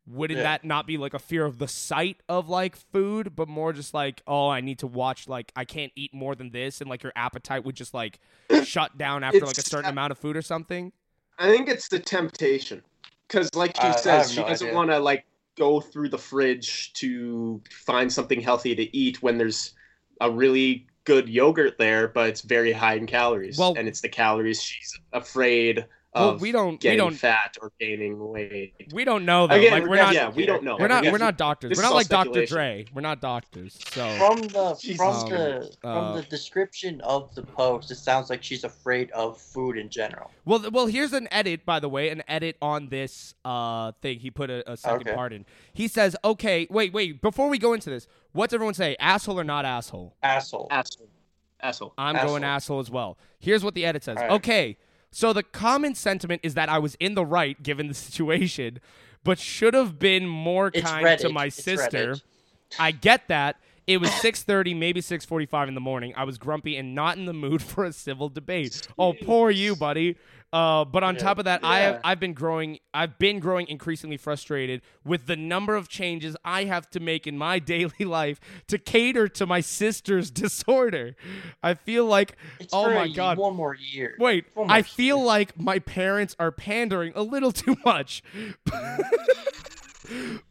wouldn't 0.08 0.38
Yeah. 0.38 0.42
that 0.44 0.64
not 0.64 0.86
be 0.86 0.96
like 0.96 1.14
a 1.14 1.18
fear 1.18 1.44
of 1.44 1.58
the 1.58 1.68
sight 1.68 2.18
of 2.28 2.48
like 2.48 2.76
food, 2.76 3.36
but 3.36 3.48
more 3.48 3.72
just 3.72 3.92
like, 3.94 4.22
oh, 4.26 4.48
I 4.48 4.60
need 4.60 4.78
to 4.80 4.86
watch 4.86 5.28
like 5.28 5.52
I 5.54 5.64
can't 5.64 5.92
eat 5.96 6.14
more 6.14 6.34
than 6.34 6.50
this, 6.50 6.80
and 6.80 6.88
like 6.88 7.02
your 7.02 7.12
appetite 7.14 7.64
would 7.64 7.76
just 7.76 7.94
like 7.94 8.18
shut 8.64 8.96
down 8.96 9.22
after 9.24 9.40
like 9.40 9.48
a 9.56 9.60
It's- 9.60 9.70
certain 9.70 9.90
amount 9.90 10.10
of 10.12 10.18
food 10.18 10.36
or 10.36 10.42
something. 10.42 10.92
I 11.38 11.48
think 11.48 11.68
it's 11.68 11.88
the 11.88 11.98
temptation. 12.00 12.82
Because 13.28 13.54
like 13.54 13.76
she 13.76 13.82
I- 13.82 13.88
I 13.92 13.96
says, 13.96 14.04
have 14.26 14.30
she 14.30 14.40
no 14.40 14.48
doesn't 14.48 14.74
want 14.74 14.90
to 14.90 14.98
like 14.98 15.24
go 15.56 15.80
through 15.80 16.08
the 16.08 16.18
fridge 16.18 16.92
to 16.94 17.60
find 17.70 18.12
something 18.12 18.40
healthy 18.40 18.74
to 18.74 18.96
eat 18.96 19.22
when 19.22 19.38
there's 19.38 19.74
a 20.20 20.30
really 20.30 20.86
good 21.04 21.28
yogurt 21.28 21.78
there, 21.78 22.08
but 22.08 22.28
it's 22.28 22.40
very 22.42 22.72
high 22.72 22.94
in 22.94 23.06
calories. 23.06 23.58
Well- 23.58 23.74
and 23.76 23.86
it's 23.88 24.00
the 24.00 24.08
calories 24.08 24.62
she's 24.62 24.98
afraid 25.12 25.84
Well, 26.18 26.38
we 26.38 26.52
don't- 26.52 26.82
we 26.82 26.96
don't- 26.96 27.14
fat 27.14 27.56
or 27.62 27.72
gaining 27.80 28.18
weight. 28.18 28.74
We 28.92 29.04
don't 29.04 29.24
know 29.24 29.46
though. 29.46 29.54
Again, 29.56 29.72
like 29.72 29.86
we're 29.86 29.96
not. 29.96 30.14
yeah, 30.14 30.30
we 30.30 30.46
don't 30.46 30.62
know. 30.62 30.76
We're 30.78 30.88
not. 30.88 31.04
We're 31.04 31.18
not 31.18 31.36
doctors. 31.38 31.76
We're 31.76 31.82
not 31.82 31.94
like 31.94 32.08
Dr. 32.08 32.46
Dre. 32.46 32.84
We're 32.94 33.00
not 33.02 33.20
doctors. 33.20 33.78
So 33.90 34.08
From 34.18 34.40
the 34.48 34.76
Jesus. 34.80 34.96
from 34.96 35.28
the 35.30 35.56
Um, 35.62 35.70
from 35.80 36.04
uh, 36.04 36.16
the 36.16 36.22
description 36.22 37.00
of 37.02 37.34
the 37.34 37.42
post, 37.42 37.90
it 37.90 37.96
sounds 37.96 38.30
like 38.30 38.42
she's 38.42 38.64
afraid 38.64 39.10
of 39.12 39.40
food 39.40 39.76
in 39.78 39.88
general. 39.88 40.30
well, 40.44 40.64
well. 40.70 40.86
Here's 40.86 41.12
an 41.12 41.28
edit, 41.30 41.64
by 41.64 41.80
the 41.80 41.88
way, 41.88 42.08
an 42.10 42.22
edit 42.28 42.56
on 42.62 42.88
this 42.88 43.34
uh 43.44 43.92
thing. 44.02 44.18
He 44.20 44.30
put 44.30 44.50
a, 44.50 44.70
a 44.70 44.76
second 44.76 45.08
Okay. 45.08 45.14
part 45.14 45.32
in. 45.32 45.44
He 45.72 45.88
says, 45.88 46.16
"Okay, 46.24 46.66
wait, 46.70 46.92
wait. 46.92 47.20
Before 47.20 47.48
we 47.48 47.58
go 47.58 47.72
into 47.72 47.90
this, 47.90 48.06
what's 48.32 48.52
everyone 48.52 48.74
say? 48.74 48.96
Asshole 48.98 49.38
or 49.38 49.44
not 49.44 49.64
asshole? 49.64 50.14
Asshole. 50.22 50.68
Asshole. 50.70 51.08
Asshole. 51.60 51.92
I'm 51.98 52.14
Asshole. 52.16 52.30
going 52.30 52.44
asshole 52.44 52.78
as 52.80 52.90
well. 52.90 53.18
Here's 53.40 53.64
what 53.64 53.74
the 53.74 53.84
edit 53.84 54.04
says. 54.04 54.16
Alright. 54.16 54.30
Okay, 54.30 54.76
so 55.10 55.32
the 55.32 55.42
common 55.42 55.94
sentiment 55.94 56.40
is 56.44 56.54
that 56.54 56.68
I 56.68 56.78
was 56.78 56.94
in 57.00 57.14
the 57.14 57.24
right 57.24 57.60
given 57.62 57.88
the 57.88 57.94
situation, 57.94 58.80
but 59.24 59.38
should 59.38 59.74
have 59.74 59.98
been 59.98 60.26
more 60.26 60.70
It's 60.72 60.88
kind 60.88 61.04
Reddit. 61.04 61.18
to 61.20 61.28
my 61.30 61.46
It's 61.46 61.62
sister. 61.62 62.12
Reddit. 62.14 62.22
I 62.78 62.90
get 62.90 63.28
that. 63.28 63.56
It 63.88 64.00
was 64.00 64.10
6:30, 64.10 64.74
maybe 64.76 65.00
6:45 65.00 65.66
in 65.68 65.74
the 65.74 65.80
morning. 65.80 66.12
I 66.16 66.22
was 66.24 66.38
grumpy 66.38 66.76
and 66.76 66.94
not 66.94 67.16
in 67.16 67.24
the 67.24 67.32
mood 67.32 67.62
for 67.70 67.84
a 67.84 67.92
civil 67.92 68.28
debate. 68.28 68.86
Oh, 68.98 69.14
poor 69.14 69.50
you, 69.50 69.74
buddy. 69.74 70.16
Uh, 70.50 70.82
but 70.84 71.02
on 71.02 71.14
Yeah. 71.14 71.20
top 71.20 71.38
of 71.38 71.44
that, 71.44 71.60
I 71.62 71.80
have 71.80 72.00
I've 72.04 72.20
been 72.20 72.32
growing 72.32 72.78
I've 72.94 73.18
been 73.18 73.38
growing 73.38 73.66
increasingly 73.68 74.16
frustrated 74.16 74.80
with 75.04 75.26
the 75.26 75.36
number 75.36 75.74
of 75.76 75.88
changes 75.90 76.36
I 76.42 76.64
have 76.64 76.88
to 76.90 77.00
make 77.00 77.26
in 77.26 77.36
my 77.36 77.58
daily 77.74 78.04
life 78.06 78.40
to 78.68 78.78
cater 78.78 79.28
to 79.28 79.46
my 79.46 79.60
sister's 79.60 80.30
disorder. 80.44 81.16
I 81.62 81.74
feel 81.74 82.06
like 82.06 82.36
It's 82.60 82.72
oh 82.72 82.94
my 82.94 83.08
god. 83.08 83.36
One 83.38 83.56
more 83.56 83.74
year. 83.74 84.16
Wait, 84.18 84.46
One 84.54 84.70
I 84.70 84.80
feel 84.82 85.16
year. 85.18 85.26
like 85.26 85.58
my 85.60 85.78
parents 85.80 86.34
are 86.38 86.50
pandering 86.52 87.12
a 87.14 87.22
little 87.22 87.52
too 87.52 87.76
much. 87.84 88.22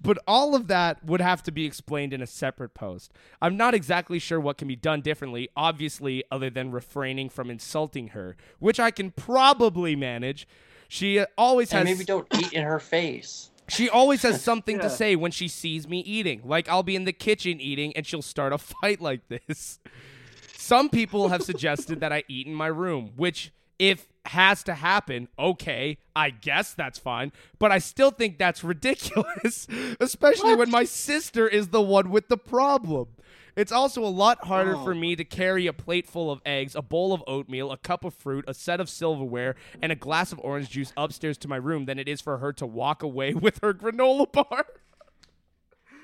But 0.02 0.18
all 0.28 0.56
of 0.56 0.68
that 0.68 1.04
would 1.04 1.22
have 1.22 1.44
to 1.44 1.52
be 1.52 1.66
explained 1.66 2.14
in 2.14 2.22
a 2.22 2.28
separate 2.28 2.74
post. 2.74 3.12
I'm 3.42 3.58
not 3.58 3.74
exactly 3.74 4.20
sure 4.20 4.40
what 4.40 4.58
can 4.58 4.68
be 4.68 4.76
done 4.76 5.02
differently, 5.02 5.50
obviously, 5.56 6.24
other 6.32 6.50
than 6.50 6.72
refraining 6.72 7.30
from 7.30 7.50
insulting 7.50 8.10
her, 8.10 8.36
which 8.60 8.80
I 8.80 8.92
can 8.92 9.12
probably 9.12 9.96
manage. 9.96 10.48
She 10.88 11.24
always 11.38 11.74
And 11.74 11.88
has 11.88 11.98
maybe 11.98 12.06
don't 12.06 12.28
eat 12.40 12.54
in 12.54 12.64
her 12.64 12.80
face. 12.80 13.50
she 13.68 13.90
always 13.90 14.22
has 14.22 14.42
something 14.52 14.80
to 14.80 14.90
say 14.90 15.16
when 15.16 15.32
she 15.32 15.48
sees 15.48 15.88
me 15.88 16.00
eating. 16.00 16.42
Like 16.46 16.70
I'll 16.70 16.84
be 16.84 16.96
in 16.96 17.04
the 17.06 17.14
kitchen 17.14 17.60
eating 17.60 17.96
and 17.98 18.06
she'll 18.06 18.22
start 18.22 18.54
a 18.54 18.58
fight 18.82 19.02
like 19.02 19.28
this. 19.28 19.80
Some 20.56 20.90
people 20.90 21.30
have 21.30 21.44
suggested 21.44 22.00
that 22.02 22.12
I 22.14 22.24
eat 22.28 22.48
in 22.48 22.54
my 22.54 22.68
room, 22.68 23.12
which 23.16 23.52
if 23.80 24.08
has 24.30 24.64
to 24.64 24.74
happen, 24.74 25.28
okay, 25.38 25.98
I 26.16 26.30
guess 26.30 26.74
that's 26.74 27.00
fine, 27.00 27.32
but 27.60 27.72
I 27.72 27.80
still 27.80 28.12
think 28.12 28.38
that's 28.38 28.64
ridiculous, 28.64 29.68
especially 30.00 30.56
when 30.56 30.70
my 30.72 30.84
sister 30.84 31.48
is 31.48 31.70
the 31.70 31.82
one 31.82 32.10
with 32.10 32.28
the 32.28 32.38
problem. 32.38 33.08
It's 33.56 33.72
also 33.72 34.04
a 34.04 34.08
lot 34.08 34.46
harder 34.46 34.76
for 34.76 34.92
oh. 34.92 34.96
me 34.96 35.16
to 35.16 35.26
carry 35.26 35.66
a 35.66 35.74
plate 35.74 36.06
full 36.06 36.30
of 36.30 36.42
eggs, 36.46 36.76
a 36.76 36.82
bowl 36.84 37.12
of 37.12 37.24
oatmeal, 37.26 37.72
a 37.72 37.78
cup 37.78 38.06
of 38.06 38.14
fruit, 38.14 38.46
a 38.48 38.54
set 38.54 38.80
of 38.80 38.88
silverware, 38.88 39.56
and 39.82 39.92
a 39.92 39.96
glass 39.96 40.32
of 40.32 40.40
orange 40.40 40.70
juice 40.70 40.94
upstairs 40.96 41.40
to 41.40 41.48
my 41.48 41.56
room 41.56 41.86
than 41.86 41.98
it 41.98 42.08
is 42.08 42.22
for 42.22 42.38
her 42.38 42.54
to 42.54 42.68
walk 42.68 43.02
away 43.02 43.34
with 43.34 43.60
her 43.64 43.74
granola 43.74 44.32
bar. 44.32 44.66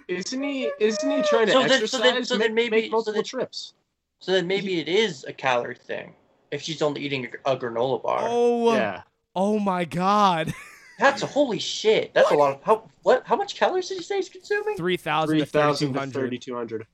Isn't 0.08 0.44
he? 0.44 0.72
Isn't 0.80 1.10
he 1.10 1.22
trying 1.22 1.46
to 1.46 1.52
So 1.54 1.62
then- 1.62 1.72
exercise? 1.72 1.92
so 1.92 2.00
then- 2.00 2.26
so 2.26 2.38
make, 2.38 2.48
then 2.48 2.56
maybe- 2.56 2.70
make 2.72 2.86
so 2.86 2.92
multiple 2.92 3.14
then- 3.14 3.24
trips. 3.24 3.74
So 4.20 4.32
then 4.32 4.48
maybe 4.48 4.80
it 4.80 4.88
is 4.88 5.24
a 5.26 5.34
calorie 5.34 5.76
thing. 5.76 6.16
If 6.54 6.62
she's 6.62 6.82
only 6.82 7.02
eating 7.02 7.28
a, 7.46 7.54
a 7.54 7.58
granola 7.58 8.02
bar. 8.02 8.20
Oh, 8.22 8.74
Yeah. 8.76 9.02
oh 9.36 9.58
my 9.60 9.86
God. 9.86 10.54
That's 11.00 11.24
a 11.24 11.26
holy 11.38 11.60
shit. 11.60 12.14
That's 12.14 12.30
a 12.32 12.36
lot 12.36 12.56
of 12.56 12.64
how 12.64 12.90
what 13.02 13.24
how 13.26 13.36
much 13.36 13.56
calories 13.56 13.90
did 13.90 13.96
you 13.98 14.04
say 14.04 14.18
he's 14.18 14.30
consuming? 14.30 14.78
3,000 14.78 15.28
Three 15.34 15.40
to 15.40 15.46
3,200. 15.48 16.14
thirty-two 16.14 16.56
hundred. 16.56 16.86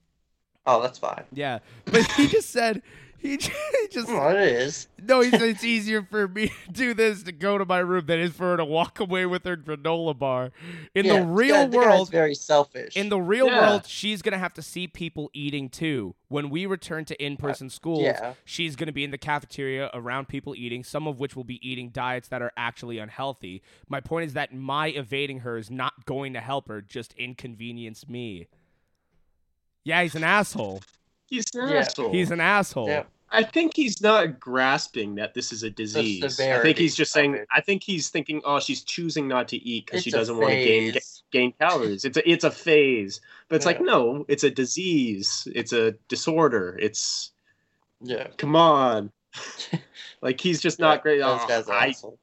Oh, 0.66 0.82
that's 0.82 0.98
fine. 0.98 1.24
Yeah. 1.34 1.60
But 1.86 2.10
he 2.14 2.28
just 2.28 2.52
said, 2.52 2.82
he 3.22 3.38
j- 3.38 3.52
he 3.82 3.88
just, 3.90 4.08
Well, 4.08 4.30
it 4.36 4.42
is. 4.42 4.88
no, 5.02 5.22
he 5.22 5.30
said 5.32 5.42
it's 5.44 5.64
easier 5.64 6.04
for 6.04 6.28
me 6.28 6.48
to 6.48 6.72
do 6.72 6.94
this 6.94 7.24
to 7.24 7.32
go 7.32 7.58
to 7.58 7.66
my 7.66 7.80
room 7.80 8.06
than 8.06 8.20
it 8.20 8.24
is 8.26 8.32
for 8.34 8.52
her 8.52 8.58
to 8.58 8.66
walk 8.66 9.00
away 9.00 9.26
with 9.26 9.44
her 9.46 9.58
granola 9.58 10.18
bar. 10.18 10.52
In 10.96 11.06
Yeah, 11.06 11.20
the 11.22 11.26
real 11.26 11.56
guy- 11.56 11.68
the 11.68 11.78
world, 11.78 12.10
very 12.12 12.36
selfish. 12.36 12.96
in 12.96 13.10
the 13.10 13.20
real 13.20 13.48
Yeah. 13.48 13.70
world, 13.70 13.86
she's 13.86 14.22
going 14.22 14.34
to 14.34 14.38
have 14.40 14.54
to 14.56 14.62
see 14.62 14.88
people 14.88 15.30
eating 15.34 15.70
too. 15.70 16.16
When 16.30 16.50
we 16.50 16.66
return 16.66 17.06
to 17.06 17.24
in 17.24 17.38
person 17.38 17.68
uh, 17.68 17.72
schools, 17.72 18.04
yeah. 18.04 18.34
she's 18.46 18.76
going 18.76 18.88
to 18.88 18.94
be 18.94 19.04
in 19.04 19.12
the 19.12 19.18
cafeteria 19.18 19.90
around 19.94 20.28
people 20.28 20.54
eating, 20.56 20.84
some 20.84 21.08
of 21.08 21.20
which 21.20 21.36
will 21.36 21.44
be 21.44 21.60
eating 21.68 21.90
diets 21.90 22.28
that 22.30 22.42
are 22.42 22.52
actually 22.56 23.00
unhealthy. 23.00 23.62
My 23.88 24.00
point 24.00 24.28
is 24.28 24.34
that 24.34 24.54
my 24.54 24.88
evading 24.90 25.40
her 25.40 25.58
is 25.58 25.72
not 25.72 26.06
going 26.06 26.34
to 26.34 26.40
help 26.40 26.68
her, 26.68 26.82
just 26.82 27.14
inconvenience 27.14 28.08
me. 28.08 28.48
Yeah, 29.84 30.04
he's 30.04 30.14
an 30.16 30.24
asshole. 30.24 30.82
He's 31.30 31.46
an 31.54 31.70
Yeah. 31.70 31.76
asshole. 31.80 32.12
He's 32.12 32.32
an 32.32 32.40
asshole. 32.42 32.88
Yeah. 32.88 33.04
I 33.32 33.44
think 33.44 33.76
he's 33.76 34.02
not 34.02 34.40
grasping 34.40 35.16
that 35.16 35.36
this 35.36 35.52
is 35.52 35.62
a 35.62 35.70
disease. 35.70 36.40
I 36.40 36.60
think 36.64 36.80
he's 36.80 36.96
just 36.96 37.12
saying. 37.12 37.36
it. 37.36 37.48
I 37.52 37.62
think 37.62 37.84
he's 37.84 38.10
thinking, 38.10 38.42
oh, 38.44 38.60
she's 38.60 38.84
choosing 38.84 39.28
not 39.28 39.48
to 39.50 39.58
eat 39.58 39.86
because 39.86 40.04
she 40.04 40.10
doesn't 40.10 40.36
want 40.36 40.54
to 40.54 40.64
gain 40.64 40.94
gain 41.32 41.54
calories. 41.60 42.06
It's 42.06 42.18
a 42.18 42.28
it's 42.30 42.44
a 42.44 42.50
phase, 42.50 43.22
but 43.48 43.58
it's 43.58 43.68
like 43.68 43.82
no, 43.82 44.26
it's 44.28 44.44
a 44.44 44.50
disease. 44.50 45.48
It's 45.54 45.74
a 45.74 45.92
disorder. 46.08 46.76
It's 46.82 47.32
Yeah. 48.02 48.28
come 48.38 48.56
on. 48.56 49.12
like 50.24 50.42
he's 50.42 50.60
just 50.60 50.80
not 50.80 50.98
Yeah, 50.98 51.02
great. 51.02 51.20
Those 51.20 51.42
Oh, 51.44 51.48
guys 51.48 51.70
I 51.70 51.88
asshole. 51.90 52.18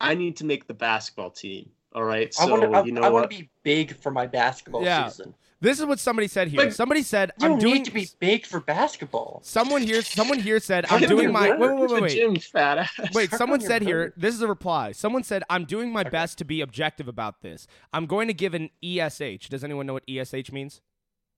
I 0.00 0.14
need 0.14 0.36
to 0.36 0.44
make 0.44 0.68
the 0.68 0.74
basketball 0.74 1.30
team. 1.30 1.70
All 1.92 2.04
right, 2.04 2.32
so 2.32 2.42
I 2.44 2.50
want 2.50 2.62
to. 2.62 2.78
I, 2.78 2.84
you 2.84 2.92
know 2.92 3.02
I 3.02 3.08
want 3.08 3.28
to 3.28 3.36
be 3.36 3.48
big 3.64 3.96
for 3.96 4.12
my 4.12 4.26
basketball 4.26 4.84
Yeah. 4.84 5.08
season. 5.08 5.34
This 5.60 5.80
is 5.80 5.86
what 5.86 5.98
somebody 5.98 6.28
said 6.28 6.48
here. 6.48 6.60
Like, 6.60 6.72
somebody 6.72 7.02
said, 7.02 7.32
You 7.40 7.46
"I'm 7.46 7.50
don't 7.52 7.60
doing." 7.60 7.74
need 7.74 7.84
to 7.86 7.90
be 7.90 8.08
big 8.18 8.44
for 8.44 8.60
basketball. 8.60 9.40
Someone 9.42 9.80
here. 9.82 10.02
Someone 10.02 10.38
here 10.38 10.60
said, 10.60 10.84
"I'm 10.90 11.00
doing 11.08 11.32
my." 11.32 11.50
Wait, 11.50 11.58
wait, 11.58 11.78
wait, 11.80 11.90
wait, 11.90 12.02
wait. 12.02 12.10
Gym, 12.12 12.36
fat 12.36 12.78
ass. 12.78 13.14
Wait, 13.14 13.30
someone 13.30 13.60
said 13.70 13.80
here, 13.82 14.12
this 14.18 14.34
is 14.34 14.42
a 14.42 14.48
reply. 14.48 14.92
Someone 14.92 15.22
said, 15.22 15.42
I'm 15.48 15.64
doing 15.64 15.90
my 15.92 16.04
best 16.04 16.36
to 16.38 16.44
be 16.44 16.60
objective 16.60 17.08
about 17.08 17.40
this. 17.40 17.66
I'm 17.92 18.04
going 18.06 18.28
to 18.28 18.34
give 18.34 18.52
an 18.54 18.68
ESH. 18.84 19.48
Does 19.48 19.64
anyone 19.64 19.86
know 19.86 19.94
what 19.94 20.04
ESH 20.08 20.52
means? 20.52 20.82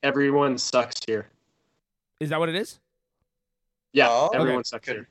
Everyone 0.03 0.59
sucks 0.59 1.01
here. 1.07 1.29
Is 2.21 2.31
that 2.31 2.41
what 2.41 2.49
it 2.49 2.57
is? 2.57 2.81
Yeah, 3.93 4.09
Oh, 4.11 4.31
everyone 4.35 4.59
okay. 4.61 4.63
sucks 4.65 4.89
here. 4.89 5.09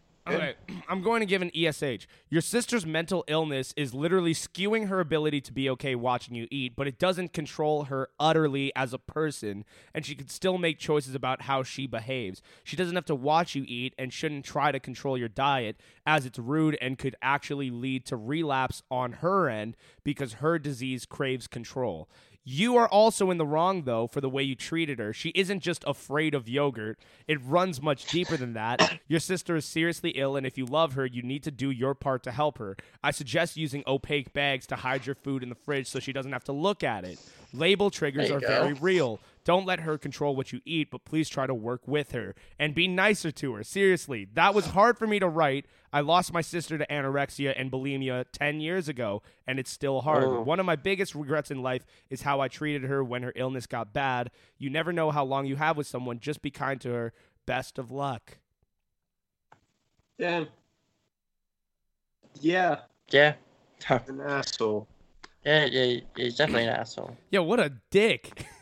I'm 0.90 1.02
going 1.02 1.22
to 1.22 1.26
give 1.26 1.42
an 1.42 1.52
ESH. 1.56 2.08
Your 2.30 2.42
sister's 2.42 2.86
mental 2.86 3.24
illness 3.28 3.74
is 3.76 3.94
literally 3.94 4.34
skewing 4.34 4.88
her 4.88 5.00
ability 5.00 5.42
to 5.42 5.54
be 5.54 5.70
okay 5.72 5.96
watching 5.96 6.36
you 6.36 6.48
eat, 6.52 6.76
but 6.76 6.88
it 6.88 7.00
doesn't 7.00 7.34
control 7.34 7.86
her 7.86 8.10
utterly 8.20 8.72
as 8.76 8.94
a 8.94 8.98
person, 8.98 9.66
and 9.94 10.06
she 10.06 10.16
can 10.16 10.28
still 10.28 10.58
make 10.58 10.80
choices 10.80 11.16
about 11.16 11.44
how 11.44 11.64
she 11.64 11.88
behaves. 11.88 12.42
She 12.64 12.76
doesn't 12.76 12.96
have 12.96 13.06
to 13.06 13.16
watch 13.16 13.56
you 13.56 13.64
eat 13.68 13.94
and 13.98 14.14
shouldn't 14.14 14.46
try 14.46 14.72
to 14.72 14.80
control 14.80 15.18
your 15.18 15.30
diet, 15.30 15.78
as 16.06 16.26
it's 16.26 16.40
rude 16.40 16.78
and 16.82 16.98
could 16.98 17.16
actually 17.22 17.70
lead 17.70 18.06
to 18.06 18.16
relapse 18.16 18.84
on 18.90 19.14
her 19.14 19.50
end 19.50 19.76
because 20.04 20.34
her 20.34 20.58
disease 20.60 21.06
craves 21.06 21.48
control. 21.48 22.10
You 22.50 22.78
are 22.78 22.88
also 22.88 23.30
in 23.30 23.38
the 23.38 23.46
wrong, 23.46 23.84
though, 23.84 24.08
for 24.08 24.22
the 24.22 24.30
way 24.30 24.42
you 24.42 24.56
treated 24.56 25.00
her. 25.00 25.12
She 25.12 25.34
isn't 25.36 25.60
just 25.60 25.84
afraid 25.86 26.34
of 26.34 26.48
yogurt, 26.48 26.98
it 27.28 27.44
runs 27.44 27.82
much 27.82 28.06
deeper 28.06 28.38
than 28.38 28.54
that. 28.54 29.02
Your 29.10 29.20
sister 29.20 29.58
is 29.58 29.66
seriously 29.66 30.12
ill, 30.12 30.38
and 30.38 30.48
if 30.48 30.58
you 30.58 30.66
love 30.66 30.94
her, 30.94 31.06
you 31.06 31.22
need 31.22 31.44
to 31.44 31.52
do 31.52 31.72
your 31.72 31.94
part 31.94 32.24
to 32.24 32.32
help 32.32 32.58
her. 32.60 32.78
I 33.04 33.12
suggest 33.12 33.58
using 33.58 33.84
opaque 33.86 34.32
bags 34.32 34.66
to 34.68 34.78
hide 34.78 35.06
your 35.06 35.16
food 35.16 35.44
in 35.44 35.50
the 35.50 35.56
fridge 35.56 35.88
so 35.88 36.00
she 36.00 36.14
doesn't 36.14 36.32
have 36.32 36.46
to 36.46 36.54
look 36.54 36.86
at 36.86 37.04
it. 37.04 37.20
Label 37.52 37.90
triggers 37.90 38.32
are 38.32 38.40
go. 38.40 38.48
very 38.48 38.74
real. 38.74 39.20
Don't 39.48 39.66
let 39.66 39.80
her 39.80 39.98
control 39.98 40.36
what 40.36 40.52
you 40.52 40.60
eat, 40.66 40.92
but 40.92 41.06
please 41.06 41.30
try 41.30 41.48
to 41.48 41.54
work 41.54 41.88
with 41.88 42.12
her 42.12 42.36
and 42.60 42.76
be 42.76 42.86
nicer 42.86 43.32
to 43.32 43.54
her. 43.54 43.64
Seriously, 43.64 44.28
that 44.34 44.54
was 44.54 44.66
hard 44.66 44.98
for 44.98 45.08
me 45.08 45.20
to 45.20 45.30
write. 45.30 45.68
I 45.94 46.02
lost 46.02 46.34
my 46.34 46.42
sister 46.42 46.78
to 46.78 46.86
anorexia 46.88 47.54
and 47.56 47.72
bulimia 47.72 48.26
10 48.34 48.60
years 48.60 48.90
ago, 48.90 49.22
and 49.48 49.58
it's 49.58 49.72
still 49.72 50.02
hard. 50.02 50.26
Oh. 50.26 50.42
One 50.42 50.60
of 50.60 50.66
my 50.66 50.76
biggest 50.76 51.16
regrets 51.16 51.50
in 51.50 51.62
life 51.62 51.86
is 52.10 52.24
how 52.24 52.42
I 52.42 52.50
treated 52.50 52.90
her 52.90 53.02
when 53.02 53.24
her 53.24 53.32
illness 53.38 53.68
got 53.68 53.94
bad. 53.94 54.32
You 54.58 54.70
never 54.70 54.92
know 54.92 55.12
how 55.12 55.24
long 55.24 55.46
you 55.46 55.56
have 55.56 55.78
with 55.78 55.88
someone. 55.88 56.20
Just 56.20 56.42
be 56.42 56.52
kind 56.52 56.82
to 56.82 56.90
her. 56.90 57.14
Best 57.46 57.80
of 57.80 57.90
luck. 57.90 58.40
Damn. 60.20 60.50
Yeah, 62.42 62.80
Yeah. 63.12 63.36
an 63.90 64.20
asshole. 64.20 64.90
Yeah, 65.46 65.64
yeah, 65.72 66.02
he's 66.18 66.36
definitely 66.36 66.64
an 66.68 66.76
asshole. 66.76 67.16
Yeah, 67.32 67.40
what 67.40 67.62
a 67.62 67.72
dick. 67.92 68.46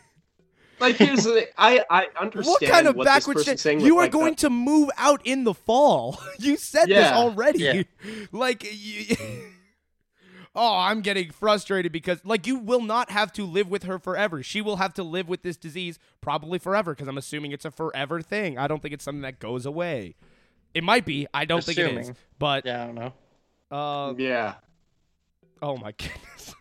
Like 0.79 0.95
here's 0.97 1.23
the 1.23 1.33
thing. 1.33 1.45
I 1.57 1.83
I 1.89 2.07
understand 2.19 2.45
what 2.61 2.61
kind 2.71 2.87
of 2.87 2.95
what 2.95 3.05
backward 3.05 3.37
this 3.37 3.43
shit? 3.45 3.51
person's 3.53 3.61
saying 3.61 3.79
You 3.81 3.95
with, 3.95 4.01
are 4.01 4.05
like, 4.05 4.11
the- 4.11 4.17
going 4.17 4.35
to 4.35 4.49
move 4.49 4.89
out 4.97 5.21
in 5.25 5.43
the 5.43 5.53
fall. 5.53 6.19
You 6.39 6.57
said 6.57 6.87
this 6.87 7.11
already. 7.11 7.59
Yeah. 7.59 7.83
Like, 8.31 8.65
you, 8.69 9.15
oh, 10.55 10.77
I'm 10.77 11.01
getting 11.01 11.31
frustrated 11.31 11.91
because 11.91 12.19
like 12.25 12.45
you 12.47 12.57
will 12.59 12.81
not 12.81 13.09
have 13.11 13.31
to 13.33 13.45
live 13.45 13.69
with 13.69 13.83
her 13.83 13.99
forever. 13.99 14.43
She 14.43 14.61
will 14.61 14.77
have 14.77 14.93
to 14.95 15.03
live 15.03 15.27
with 15.29 15.43
this 15.43 15.57
disease 15.57 15.97
probably 16.21 16.59
forever 16.59 16.93
because 16.93 17.07
I'm 17.07 17.17
assuming 17.17 17.51
it's 17.51 17.65
a 17.65 17.71
forever 17.71 18.21
thing. 18.21 18.57
I 18.57 18.67
don't 18.67 18.81
think 18.81 18.93
it's 18.93 19.03
something 19.03 19.21
that 19.21 19.39
goes 19.39 19.65
away. 19.65 20.15
It 20.73 20.83
might 20.83 21.05
be. 21.05 21.25
I 21.33 21.45
don't 21.45 21.63
think 21.63 21.77
it 21.77 21.83
is. 21.85 21.97
Assuming. 21.99 22.15
But 22.37 22.65
Yeah, 22.65 22.83
I 22.83 22.85
don't 22.87 22.95
know. 22.95 23.13
uh, 23.77 24.13
Yeah. 24.17 24.55
oh 25.61 25.77
my 25.77 25.93
goodness. 25.93 26.53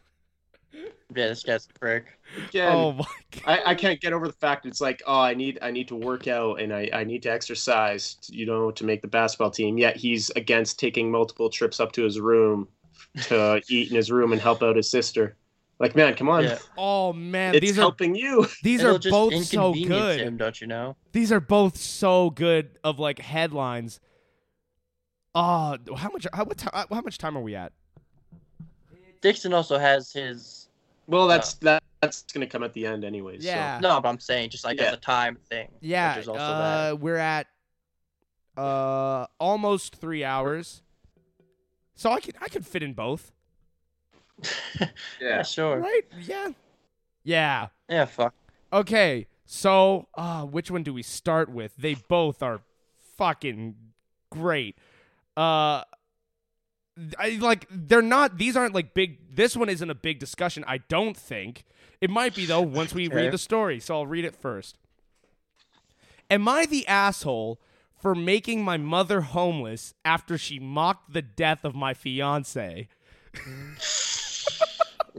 Yeah, 1.15 1.29
this 1.29 1.43
guy's 1.43 1.67
a 1.67 1.79
prick. 1.79 2.19
Again, 2.49 2.73
Oh 2.73 2.93
my 2.93 3.05
god. 3.31 3.43
I, 3.47 3.71
I 3.71 3.75
can't 3.75 4.01
get 4.01 4.13
over 4.13 4.27
the 4.27 4.35
fact 4.35 4.67
it's 4.67 4.81
like, 4.81 5.03
oh, 5.07 5.21
I 5.21 5.35
need 5.35 5.59
I 5.63 5.71
need 5.71 5.89
to 5.89 5.97
work 5.97 6.27
out 6.29 6.61
and 6.61 6.73
I, 6.73 6.91
I 6.93 7.05
need 7.05 7.23
to 7.25 7.31
exercise, 7.31 8.17
you 8.29 8.47
know, 8.47 8.71
to 8.73 8.85
make 8.85 9.03
the 9.03 9.09
basketball 9.09 9.51
team. 9.51 9.79
Yet 9.79 9.97
he's 9.97 10.31
against 10.31 10.79
taking 10.79 11.11
multiple 11.11 11.51
trips 11.51 11.81
up 11.81 11.93
to 11.93 12.05
his 12.05 12.21
room 12.21 12.69
to 13.25 13.63
eat 13.69 13.91
in 13.91 13.97
his 13.97 14.11
room 14.11 14.33
and 14.33 14.41
help 14.41 14.63
out 14.63 14.77
his 14.77 14.91
sister. 14.91 15.37
Like, 15.81 15.97
man, 15.97 16.15
come 16.15 16.29
on. 16.29 16.45
Yeah. 16.45 16.59
Oh 16.79 17.13
man, 17.13 17.57
It's 17.57 17.61
these 17.63 17.79
are 17.79 17.83
helping 17.83 18.15
you. 18.15 18.47
these 18.63 18.81
It'll 18.81 18.97
are 18.97 18.99
just 18.99 19.11
both 19.11 19.45
so 19.45 19.73
good. 19.73 20.21
Him, 20.21 20.37
don't 20.37 20.61
you 20.61 20.67
know? 20.67 20.97
These 21.13 21.33
are 21.33 21.41
both 21.41 21.77
so 21.77 22.31
good 22.31 22.79
of 22.83 22.99
like 22.99 23.19
headlines. 23.19 24.01
Uh, 25.35 25.79
how 25.97 26.11
much 26.11 26.27
how, 26.33 26.45
what 26.45 26.59
ti- 26.59 26.69
how 26.73 27.01
much 27.01 27.19
time 27.19 27.37
are 27.37 27.41
we 27.41 27.57
at? 27.57 27.73
Dixon 29.21 29.53
also 29.53 29.79
has 29.79 30.13
his. 30.13 30.64
Well, 31.07 31.27
that's 31.27 31.55
that, 31.55 31.83
that's 32.01 32.23
gonna 32.23 32.47
come 32.47 32.63
at 32.63 32.73
the 32.73 32.87
end 32.87 33.05
anyways. 33.05 33.43
so. 33.43 33.49
Yeah. 33.49 33.79
No, 33.83 34.01
but 34.01 34.09
I'm 34.09 34.21
saying 34.21 34.51
just 34.51 34.65
like 34.65 34.79
Yeah. 34.79 34.87
as 34.87 34.93
a 34.95 34.99
time 34.99 35.37
thing. 35.49 35.69
Yeah, 35.81 36.15
Which 36.17 36.23
is 36.23 36.29
also 36.29 36.41
uh, 36.41 36.97
we're 37.01 37.17
at 37.17 37.47
uh 38.57 39.27
almost 39.39 39.97
three 39.97 40.25
hours. 40.25 40.83
So 41.95 42.11
I 42.11 42.21
could 42.21 42.35
I 42.41 42.49
could 42.49 42.67
fit 42.67 42.83
in 42.83 42.93
both, 42.93 43.33
that. 44.79 44.93
yeah, 45.21 45.43
sure. 45.43 45.79
right? 45.79 46.03
Yeah, 46.21 46.49
yeah. 47.23 47.69
Yeah, 47.89 48.05
fuck. 48.07 48.35
Okay, 48.73 49.27
so 49.45 50.09
uh, 50.15 50.43
which 50.45 50.71
one 50.71 50.83
do 50.83 50.93
we 50.93 51.03
start 51.03 51.49
with? 51.51 51.77
They 51.77 51.95
both 51.95 52.43
are 52.43 52.63
fucking 53.17 53.77
great. 54.31 54.77
Uh, 55.37 55.83
I, 57.19 57.39
like 57.41 57.67
they're 57.71 58.03
not. 58.03 58.39
These 58.39 58.57
aren't 58.57 58.75
like 58.75 58.95
big. 58.95 59.19
This 59.35 59.57
one 59.57 59.69
isn't 59.69 59.91
a 59.91 59.95
big 59.95 60.19
discussion. 60.19 60.65
I 60.67 60.79
don't 60.79 61.17
think 61.17 61.65
it 62.01 62.09
might 62.11 62.35
be 62.35 62.47
though 62.47 62.61
once 62.63 62.95
we 62.95 63.07
Okay. 63.07 63.17
read 63.17 63.33
the 63.33 63.39
story. 63.39 63.81
So 63.81 63.95
I'll 63.97 64.07
read 64.07 64.25
it 64.25 64.37
first. 64.37 64.77
Am 66.31 66.49
I 66.49 66.67
the 66.67 66.87
asshole 66.87 67.61
for 68.01 68.15
making 68.15 68.63
my 68.63 68.77
mother 68.77 69.23
homeless 69.23 69.95
after 70.05 70.39
she 70.39 70.59
mocked 70.59 71.13
the 71.13 71.23
death 71.23 71.65
of 71.65 71.75
my 71.75 71.95
fiance? 71.95 72.89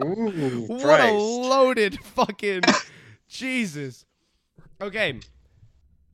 Ooh, 0.02 0.66
What 0.68 1.00
a 1.02 1.12
loaded 1.12 2.00
fucking 2.04 2.62
Jesus. 3.28 4.06
Okay. 4.82 5.20